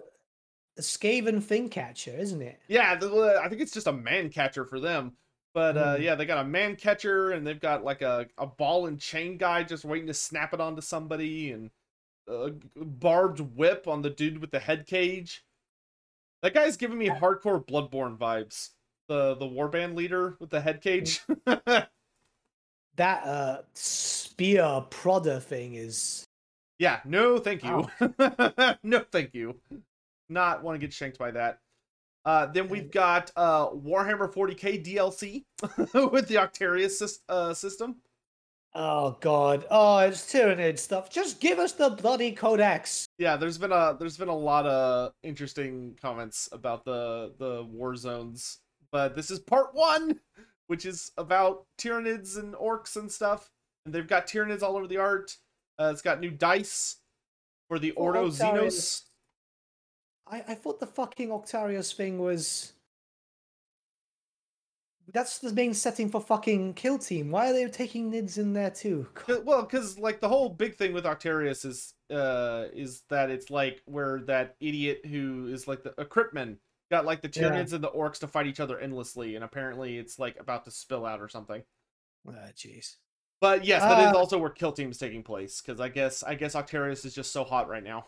a 0.77 0.81
Skaven 0.81 1.43
Thing 1.43 1.67
Catcher, 1.67 2.15
isn't 2.17 2.41
it? 2.41 2.59
yeah, 2.69 2.95
the, 2.95 3.41
I 3.43 3.49
think 3.49 3.61
it's 3.61 3.73
just 3.73 3.87
a 3.87 3.93
man 3.93 4.29
catcher 4.29 4.63
for 4.63 4.79
them. 4.79 5.17
But 5.53 5.77
uh, 5.77 5.95
Mm. 5.97 6.01
yeah, 6.01 6.15
they 6.15 6.25
got 6.25 6.45
a 6.45 6.47
man 6.47 6.75
catcher 6.77 7.31
and 7.31 7.45
they've 7.45 7.59
got 7.59 7.83
like 7.83 8.01
a, 8.01 8.27
a 8.37 8.47
ball 8.47 8.85
and 8.87 8.99
chain 8.99 9.37
guy 9.37 9.63
just 9.63 9.83
waiting 9.85 10.07
to 10.07 10.13
snap 10.13 10.53
it 10.53 10.61
onto 10.61 10.81
somebody 10.81 11.51
and 11.51 11.71
a 12.27 12.51
barbed 12.75 13.39
whip 13.39 13.87
on 13.87 14.01
the 14.01 14.09
dude 14.09 14.39
with 14.39 14.51
the 14.51 14.59
head 14.59 14.87
cage. 14.87 15.43
That 16.41 16.53
guy's 16.53 16.77
giving 16.77 16.97
me 16.97 17.09
hardcore 17.09 17.65
Bloodborne 17.65 18.17
vibes. 18.17 18.69
The 19.07 19.35
the 19.35 19.45
warband 19.45 19.95
leader 19.95 20.37
with 20.39 20.49
the 20.51 20.61
head 20.61 20.81
cage. 20.81 21.21
That 22.97 23.23
uh, 23.25 23.61
spear 23.73 24.63
prodder 24.89 25.41
thing 25.41 25.75
is. 25.75 26.25
yeah, 26.77 26.99
no, 27.05 27.39
thank 27.39 27.63
you. 27.63 27.89
no, 28.83 29.05
thank 29.11 29.33
you. 29.33 29.55
Not 30.29 30.61
want 30.63 30.79
to 30.79 30.85
get 30.85 30.93
shanked 30.93 31.17
by 31.17 31.31
that. 31.31 31.59
Uh, 32.23 32.45
then 32.47 32.69
we've 32.69 32.91
got 32.91 33.31
uh, 33.35 33.69
Warhammer 33.69 34.31
40k 34.31 34.85
DLC 34.85 35.43
with 36.11 36.27
the 36.27 36.35
Octarius 36.35 37.19
uh, 37.29 37.53
system. 37.53 37.97
Oh 38.73 39.17
god! 39.19 39.65
Oh, 39.69 39.97
it's 39.97 40.31
Tyranid 40.31 40.79
stuff. 40.79 41.09
Just 41.09 41.41
give 41.41 41.59
us 41.59 41.73
the 41.73 41.89
bloody 41.89 42.31
codex. 42.31 43.05
Yeah, 43.17 43.35
there's 43.35 43.57
been 43.57 43.73
a 43.73 43.97
there's 43.99 44.15
been 44.15 44.29
a 44.29 44.35
lot 44.35 44.65
of 44.65 45.11
interesting 45.23 45.97
comments 46.01 46.47
about 46.53 46.85
the 46.85 47.33
the 47.37 47.65
war 47.69 47.97
zones, 47.97 48.59
but 48.91 49.13
this 49.13 49.29
is 49.29 49.39
part 49.39 49.73
one, 49.73 50.21
which 50.67 50.85
is 50.85 51.11
about 51.17 51.65
Tyranids 51.77 52.37
and 52.37 52.53
orcs 52.55 52.95
and 52.95 53.11
stuff, 53.11 53.49
and 53.85 53.93
they've 53.93 54.07
got 54.07 54.25
Tyranids 54.25 54.61
all 54.61 54.77
over 54.77 54.87
the 54.87 54.97
art. 54.97 55.35
Uh, 55.77 55.89
it's 55.91 56.01
got 56.01 56.21
new 56.21 56.31
dice 56.31 56.97
for 57.67 57.77
the 57.77 57.91
Ordo. 57.91 58.29
Xenos. 58.29 59.01
I, 60.27 60.43
I 60.47 60.55
thought 60.55 60.79
the 60.79 60.87
fucking 60.87 61.29
Octarius 61.29 61.93
thing 61.93 62.19
was 62.19 62.73
that's 65.13 65.39
the 65.39 65.53
main 65.53 65.73
setting 65.73 66.09
for 66.09 66.21
fucking 66.21 66.73
Kill 66.75 66.97
Team. 66.97 67.31
Why 67.31 67.49
are 67.49 67.53
they 67.53 67.67
taking 67.67 68.11
Nids 68.11 68.37
in 68.37 68.53
there 68.53 68.69
too? 68.69 69.07
God. 69.27 69.45
Well, 69.45 69.63
because 69.63 69.99
like 69.99 70.21
the 70.21 70.29
whole 70.29 70.49
big 70.49 70.75
thing 70.75 70.93
with 70.93 71.05
Octarius 71.05 71.65
is 71.65 71.93
uh 72.09 72.65
is 72.73 73.03
that 73.09 73.29
it's 73.29 73.49
like 73.49 73.81
where 73.85 74.21
that 74.21 74.55
idiot 74.59 75.05
who 75.05 75.47
is 75.47 75.67
like 75.67 75.83
the 75.83 75.93
a 75.99 76.05
Kryptman 76.05 76.57
got 76.89 77.05
like 77.05 77.21
the 77.21 77.31
Yeah. 77.33 77.53
And 77.53 77.69
the 77.69 77.89
Orcs 77.89 78.19
to 78.19 78.27
fight 78.27 78.47
each 78.47 78.59
other 78.59 78.79
endlessly, 78.79 79.35
and 79.35 79.43
apparently 79.43 79.97
it's 79.97 80.19
like 80.19 80.39
about 80.39 80.65
to 80.65 80.71
spill 80.71 81.05
out 81.05 81.21
or 81.21 81.29
something. 81.29 81.63
Ah, 82.27 82.49
jeez. 82.55 82.97
But 83.39 83.65
yes, 83.65 83.81
that 83.81 83.99
is 84.07 84.13
Uh, 84.13 84.17
also 84.17 84.37
where 84.37 84.51
Kill 84.51 84.71
Team 84.71 84.91
is 84.91 84.97
taking 84.97 85.23
place 85.23 85.61
because 85.61 85.79
I 85.79 85.89
guess 85.89 86.21
I 86.21 86.35
guess 86.35 86.53
Octarius 86.53 87.05
is 87.05 87.15
just 87.15 87.31
so 87.31 87.43
hot 87.43 87.67
right 87.67 87.83
now. 87.83 88.05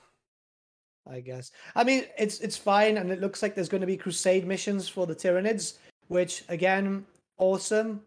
I 1.10 1.20
guess. 1.20 1.52
I 1.76 1.84
mean, 1.84 2.06
it's 2.18 2.40
it's 2.40 2.58
fine, 2.58 2.98
and 2.98 3.12
it 3.12 3.20
looks 3.20 3.42
like 3.42 3.56
there's 3.56 3.70
going 3.70 3.82
to 3.82 3.88
be 3.88 3.98
crusade 3.98 4.48
missions 4.48 4.88
for 4.88 5.06
the 5.06 5.16
Tyranids, 5.16 5.78
which 6.08 6.44
again, 6.50 7.06
awesome. 7.38 8.02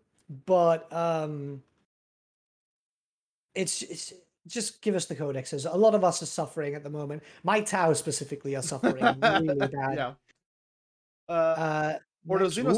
But 0.47 0.91
um, 0.93 1.63
it's 3.55 3.83
it's 3.83 4.13
just 4.47 4.81
give 4.81 4.95
us 4.95 5.07
the 5.07 5.15
codexes. 5.17 5.71
A 5.71 5.77
lot 5.77 5.95
of 5.95 6.05
us 6.05 6.23
are 6.23 6.27
suffering 6.27 6.75
at 6.75 6.83
the 6.83 6.91
moment. 6.91 7.23
My 7.43 7.61
Tau 7.61 7.93
specifically 7.93 8.57
are 8.57 8.63
suffering 8.63 8.97
really 9.23 9.69
bad. 9.69 9.97
yeah. 9.97 10.13
Uh, 11.29 11.33
Uh, 11.33 11.99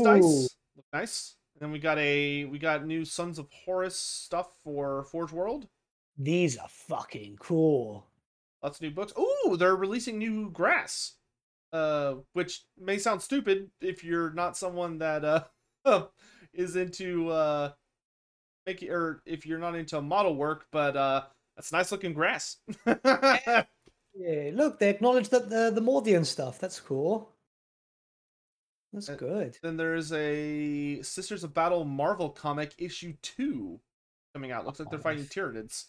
dice 0.00 0.56
look 0.76 0.84
nice. 0.92 1.36
And 1.54 1.62
then 1.62 1.72
we 1.72 1.78
got 1.78 1.98
a 1.98 2.44
we 2.46 2.58
got 2.58 2.86
new 2.86 3.04
Sons 3.04 3.38
of 3.38 3.48
Horus 3.64 3.96
stuff 3.96 4.48
for 4.62 5.04
Forge 5.04 5.32
World. 5.32 5.68
These 6.16 6.56
are 6.56 6.68
fucking 6.68 7.36
cool. 7.40 8.07
Lots 8.62 8.78
of 8.78 8.82
new 8.82 8.90
books. 8.90 9.12
Ooh, 9.18 9.56
they're 9.56 9.76
releasing 9.76 10.18
new 10.18 10.50
grass. 10.50 11.14
Uh, 11.72 12.16
which 12.32 12.62
may 12.78 12.96
sound 12.98 13.20
stupid 13.20 13.70
if 13.82 14.02
you're 14.02 14.30
not 14.32 14.56
someone 14.56 14.96
that 14.98 15.22
uh 15.22 15.44
is 16.54 16.76
into 16.76 17.28
uh 17.28 17.70
making 18.66 18.90
or 18.90 19.22
if 19.26 19.44
you're 19.44 19.58
not 19.58 19.74
into 19.74 20.00
model 20.00 20.34
work, 20.34 20.66
but 20.72 20.96
uh 20.96 21.22
that's 21.56 21.70
nice 21.72 21.92
looking 21.92 22.14
grass. 22.14 22.56
Yeah, 24.20 24.50
look, 24.52 24.80
they 24.80 24.90
acknowledge 24.90 25.28
that 25.28 25.48
the 25.48 25.70
the 25.72 25.80
Mordian 25.80 26.26
stuff. 26.26 26.58
That's 26.58 26.80
cool. 26.80 27.30
That's 28.92 29.08
Uh, 29.08 29.14
good. 29.14 29.56
then 29.62 29.76
there's 29.76 30.12
a 30.12 31.00
Sisters 31.02 31.44
of 31.44 31.54
Battle 31.54 31.84
Marvel 31.84 32.30
comic 32.30 32.74
issue 32.78 33.14
two 33.22 33.78
coming 34.34 34.50
out. 34.50 34.66
Looks 34.66 34.80
like 34.80 34.90
they're 34.90 34.98
Oh, 34.98 35.02
fighting. 35.02 35.24
Tyranids. 35.26 35.84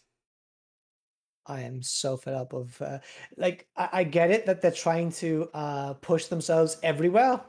I 1.49 1.61
am 1.61 1.81
so 1.81 2.15
fed 2.15 2.35
up 2.35 2.53
of 2.53 2.79
uh, 2.81 2.99
like 3.37 3.67
I, 3.75 3.89
I 3.91 4.03
get 4.03 4.29
it 4.31 4.45
that 4.45 4.61
they're 4.61 4.71
trying 4.71 5.11
to 5.13 5.49
uh 5.53 5.93
push 5.95 6.25
themselves 6.27 6.77
everywhere, 6.83 7.41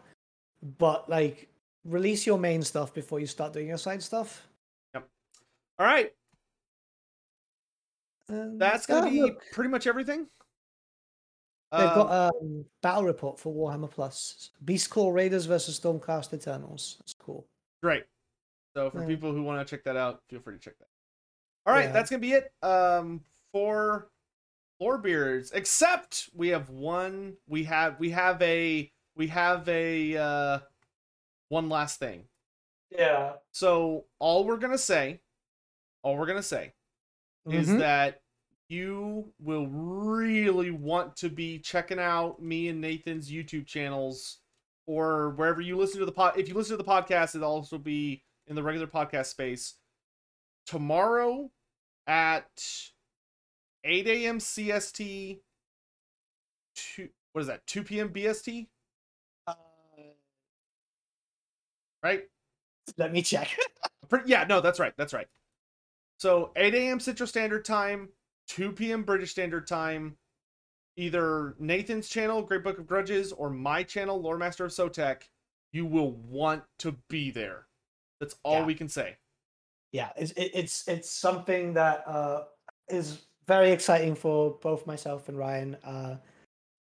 but 0.78 1.08
like 1.08 1.48
release 1.84 2.26
your 2.26 2.38
main 2.38 2.62
stuff 2.62 2.92
before 2.94 3.20
you 3.20 3.26
start 3.26 3.52
doing 3.52 3.68
your 3.68 3.78
side 3.78 4.02
stuff. 4.02 4.46
Yep. 4.94 5.08
All 5.78 5.86
right, 5.86 6.12
And, 8.28 8.60
that's 8.60 8.86
gonna 8.86 9.06
ah, 9.06 9.10
be 9.10 9.20
look, 9.22 9.42
pretty 9.52 9.70
much 9.70 9.86
everything. 9.86 10.26
they've 11.72 11.88
Um, 11.88 11.94
got 11.94 12.34
um 12.34 12.64
battle 12.82 13.04
report 13.04 13.38
for 13.38 13.54
Warhammer 13.54 13.90
Plus. 13.90 14.50
Beast 14.64 14.90
Claw 14.90 15.10
Raiders 15.10 15.46
versus 15.46 15.78
Stormcast 15.78 16.32
Eternals. 16.34 16.96
That's 17.00 17.14
cool. 17.14 17.46
Great. 17.82 18.04
So 18.76 18.90
for 18.90 19.00
Yeah. 19.00 19.06
people 19.06 19.32
who 19.32 19.42
want 19.42 19.66
to 19.66 19.70
check 19.76 19.84
that 19.84 19.96
out, 19.96 20.22
feel 20.28 20.40
free 20.40 20.54
to 20.54 20.60
check 20.60 20.78
that. 20.78 20.88
All 21.66 21.74
right, 21.74 21.84
Yeah. 21.86 21.92
that's 21.92 22.08
gonna 22.10 22.20
be 22.20 22.32
it. 22.32 22.52
Um, 22.62 23.24
for 23.52 24.10
Lorebeards, 24.80 25.50
except 25.54 26.30
we 26.34 26.48
have 26.48 26.70
one. 26.70 27.36
We 27.46 27.64
have 27.64 27.98
we 28.00 28.10
have 28.10 28.40
a 28.42 28.90
we 29.14 29.26
have 29.28 29.68
a 29.68 30.16
uh, 30.16 30.58
one 31.48 31.68
last 31.68 31.98
thing. 31.98 32.24
Yeah. 32.90 33.34
So 33.52 34.06
all 34.18 34.44
we're 34.44 34.56
gonna 34.56 34.78
say, 34.78 35.20
all 36.02 36.16
we're 36.16 36.26
gonna 36.26 36.42
say 36.42 36.72
is 37.46 37.68
Mhm. 37.68 37.78
that 37.78 38.22
you 38.68 39.32
will 39.40 39.66
really 39.66 40.70
want 40.70 41.16
to 41.16 41.28
be 41.28 41.58
checking 41.58 41.98
out 41.98 42.40
me 42.40 42.68
and 42.68 42.80
Nathan's 42.80 43.30
YouTube 43.30 43.66
channels 43.66 44.38
or 44.86 45.30
wherever 45.30 45.60
you 45.60 45.76
listen 45.76 45.98
to 46.00 46.06
the 46.06 46.12
pod. 46.12 46.38
If 46.38 46.48
you 46.48 46.54
listen 46.54 46.76
to 46.78 46.82
the 46.82 46.88
podcast, 46.88 47.34
it'll 47.34 47.50
also 47.50 47.78
be 47.78 48.22
in 48.46 48.54
the 48.56 48.62
regular 48.62 48.86
podcast 48.86 49.26
space. 49.26 49.74
Tomorrow 50.66 51.50
at 52.06 52.48
8 53.84 54.06
a.m. 54.06 54.38
CST, 54.38 55.40
two, 56.74 57.08
what 57.32 57.40
is 57.42 57.46
that, 57.46 57.66
2 57.66 57.82
p.m. 57.84 58.08
BST, 58.10 58.68
Uh, 59.46 59.54
right? 62.02 62.24
let 62.96 63.12
me 63.12 63.22
check. 63.22 63.48
Yeah, 64.26 64.44
no, 64.48 64.60
that's 64.60 64.80
right. 64.80 64.92
That's 64.96 65.12
right. 65.12 65.28
So 66.18 66.50
8 66.56 66.74
a.m. 66.74 66.98
Central 66.98 67.28
Standard 67.28 67.64
Time, 67.64 68.08
2 68.48 68.72
p.m. 68.72 69.04
British 69.04 69.30
Standard 69.30 69.66
Time. 69.68 70.16
Either 70.96 71.54
Nathan's 71.60 72.08
channel, 72.08 72.42
Great 72.42 72.64
Book 72.64 72.78
of 72.78 72.86
Grudges, 72.88 73.32
or 73.32 73.48
my 73.50 73.84
channel, 73.84 74.20
Loremaster 74.20 74.64
of 74.64 74.72
Sotek. 74.72 75.22
You 75.72 75.86
will 75.86 76.10
want 76.12 76.64
to 76.80 76.96
be 77.08 77.30
there. 77.30 77.66
That's 78.18 78.34
all 78.42 78.54
Yeah. 78.60 78.66
we 78.66 78.74
can 78.74 78.88
say. 78.88 79.16
yeah, 79.92 80.10
it's 80.16 80.32
it's 80.36 80.88
it's 80.88 81.08
something 81.10 81.72
that 81.74 82.02
uh 82.06 82.44
is 82.88 83.22
very 83.50 83.72
exciting 83.72 84.14
for 84.14 84.56
both 84.62 84.86
myself 84.86 85.28
and 85.28 85.36
Ryan. 85.36 85.74
Uh, 85.82 86.16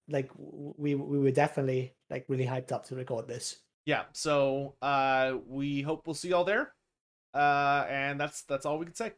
like 0.10 0.32
we 0.36 0.96
we 0.96 1.20
were 1.20 1.30
definitely 1.30 1.94
like 2.10 2.26
really 2.28 2.46
hyped 2.46 2.72
up 2.72 2.86
to 2.86 2.96
record 2.96 3.28
this. 3.28 3.58
Yeah. 3.86 4.06
So 4.14 4.74
uh, 4.82 5.36
we 5.48 5.84
hope 5.84 6.08
we'll 6.08 6.16
see 6.16 6.30
y'all 6.30 6.44
there. 6.44 6.74
Uh, 7.36 7.86
and 7.88 8.20
that's 8.20 8.42
that's 8.44 8.66
all 8.66 8.80
we 8.80 8.86
can 8.88 8.96
say. 8.96 9.14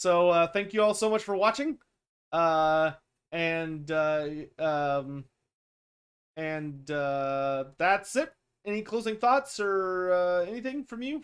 So 0.00 0.30
uh, 0.30 0.48
thank 0.48 0.74
you 0.74 0.82
all 0.82 0.92
so 0.92 1.08
much 1.08 1.22
for 1.22 1.36
watching. 1.36 1.78
Uh, 2.32 2.90
and 3.30 3.88
uh, 3.92 4.26
um, 4.58 5.24
and 6.36 6.90
uh, 6.90 7.66
that's 7.78 8.16
it. 8.16 8.32
Any 8.66 8.82
closing 8.82 9.18
thoughts 9.18 9.60
or 9.60 10.12
uh, 10.12 10.50
anything 10.50 10.82
from 10.82 11.02
you? 11.02 11.22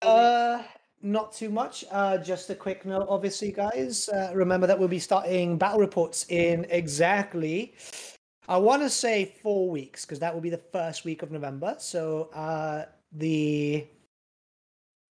Uh, 0.00 0.62
not 1.02 1.32
too 1.32 1.50
much. 1.50 1.84
Uh, 1.90 2.18
just 2.18 2.50
a 2.50 2.54
quick 2.54 2.84
note, 2.86 3.06
obviously, 3.08 3.52
guys. 3.52 4.08
Uh, 4.08 4.30
remember 4.34 4.66
that 4.66 4.78
we'll 4.78 4.88
be 4.88 4.98
starting 4.98 5.58
battle 5.58 5.80
reports 5.80 6.26
in 6.28 6.66
exactly. 6.70 7.74
I 8.48 8.56
want 8.58 8.82
to 8.82 8.90
say 8.90 9.34
four 9.42 9.70
weeks 9.70 10.04
because 10.04 10.18
that 10.20 10.32
will 10.34 10.40
be 10.40 10.50
the 10.50 10.58
first 10.58 11.04
week 11.04 11.22
of 11.22 11.30
November. 11.30 11.76
So 11.78 12.30
uh, 12.34 12.86
the 13.12 13.86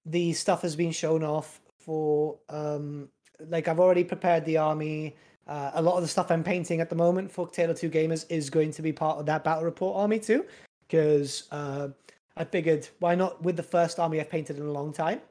the 0.06 0.34
stuff 0.34 0.64
has 0.64 0.76
been 0.76 0.92
shown 0.92 1.24
off 1.24 1.62
for 1.80 2.40
um 2.50 3.08
like 3.48 3.68
I've 3.68 3.80
already 3.80 4.04
prepared 4.04 4.46
the 4.46 4.58
army. 4.58 5.16
Uh, 5.48 5.72
a 5.74 5.82
lot 5.82 5.96
of 5.96 6.02
the 6.02 6.08
stuff 6.08 6.32
I'm 6.32 6.44
painting 6.44 6.82
at 6.82 6.90
the 6.90 6.96
moment 6.96 7.32
for 7.32 7.48
Tale 7.48 7.72
of 7.72 7.80
Two 7.80 7.90
Gamers 7.90 8.26
is 8.30 8.50
going 8.50 8.72
to 8.72 8.82
be 8.82 8.94
part 8.94 9.18
of 9.18 9.26
that 9.26 9.44
battle 9.44 9.64
report 9.64 9.98
army 9.98 10.20
too, 10.20 10.46
because 10.88 11.48
uh, 11.52 11.90
I 12.38 12.44
figured 12.44 12.88
why 13.00 13.16
not 13.16 13.42
with 13.42 13.58
the 13.58 13.64
first 13.64 14.00
army 14.00 14.20
I've 14.20 14.30
painted 14.30 14.58
in 14.58 14.64
a 14.64 14.72
long 14.72 14.94
time. 14.94 15.22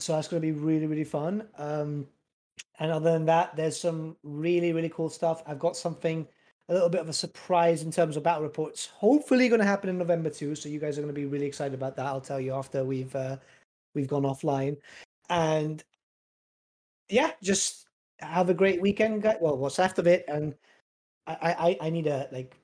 So 0.00 0.12
that's 0.14 0.28
going 0.28 0.40
to 0.40 0.46
be 0.46 0.52
really 0.52 0.86
really 0.86 1.04
fun. 1.04 1.48
Um, 1.56 2.06
and 2.78 2.90
other 2.92 3.12
than 3.12 3.26
that, 3.26 3.56
there's 3.56 3.78
some 3.78 4.16
really 4.22 4.72
really 4.72 4.88
cool 4.90 5.10
stuff. 5.10 5.42
I've 5.46 5.58
got 5.58 5.76
something 5.76 6.26
a 6.68 6.74
little 6.74 6.88
bit 6.88 7.00
of 7.00 7.08
a 7.08 7.12
surprise 7.12 7.82
in 7.82 7.90
terms 7.90 8.16
of 8.16 8.22
battle 8.22 8.42
reports. 8.42 8.86
Hopefully, 8.86 9.48
going 9.48 9.60
to 9.60 9.66
happen 9.66 9.88
in 9.88 9.98
November 9.98 10.30
too. 10.30 10.54
So 10.54 10.68
you 10.68 10.78
guys 10.78 10.98
are 10.98 11.02
going 11.02 11.14
to 11.14 11.18
be 11.20 11.26
really 11.26 11.46
excited 11.46 11.74
about 11.74 11.96
that. 11.96 12.06
I'll 12.06 12.20
tell 12.20 12.40
you 12.40 12.54
after 12.54 12.84
we've 12.84 13.14
uh, 13.16 13.38
we've 13.94 14.08
gone 14.08 14.22
offline. 14.24 14.76
And 15.30 15.82
yeah, 17.08 17.32
just 17.42 17.86
have 18.20 18.50
a 18.50 18.54
great 18.54 18.80
weekend, 18.80 19.22
guys. 19.22 19.36
Well, 19.40 19.56
what's 19.56 19.78
after 19.78 20.06
it? 20.08 20.24
And 20.28 20.54
I 21.26 21.76
I, 21.80 21.86
I 21.86 21.90
need 21.90 22.06
a 22.06 22.28
like. 22.32 22.54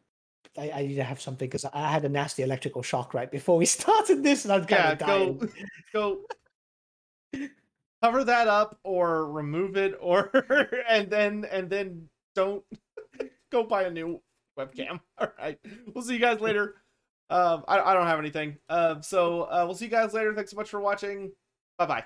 I, 0.57 0.71
I 0.71 0.83
need 0.87 0.95
to 0.97 1.03
have 1.03 1.21
something 1.21 1.49
because 1.49 1.65
I 1.65 1.91
had 1.91 2.05
a 2.05 2.09
nasty 2.09 2.45
electrical 2.45 2.81
shock 2.81 3.13
right 3.13 3.29
before 3.29 3.57
we 3.57 3.67
started 3.81 4.23
this, 4.23 4.45
and 4.45 4.53
I'm 4.53 4.65
kind 4.67 4.83
Yeah, 4.83 4.93
of 4.93 4.99
go 4.99 5.49
go 5.93 6.21
cover 8.03 8.25
that 8.25 8.49
up 8.49 8.79
or 8.85 9.31
remove 9.31 9.77
it 9.77 9.95
or 10.01 10.31
and 10.89 11.11
then 11.11 11.45
and 11.51 11.71
then 11.71 12.09
don't 12.35 12.63
go 13.53 13.65
buy 13.65 13.85
a 13.85 13.91
new 13.91 14.21
webcam. 14.59 15.01
All 15.19 15.29
right. 15.39 15.59
We'll 15.95 16.05
see 16.05 16.15
you 16.15 16.21
guys 16.21 16.41
later. 16.41 16.77
Um 17.31 17.65
I, 17.69 17.81
I 17.81 17.95
don't 17.95 18.07
have 18.07 18.19
anything. 18.19 18.59
Um 18.69 19.03
so 19.03 19.43
uh 19.43 19.65
we'll 19.67 19.77
see 19.77 19.87
you 19.87 19.91
guys 19.91 20.13
later. 20.13 20.35
Thanks 20.35 20.51
so 20.51 20.57
much 20.57 20.71
for 20.71 20.81
watching. 20.81 21.33
Bye 21.79 21.87
bye. 21.87 22.05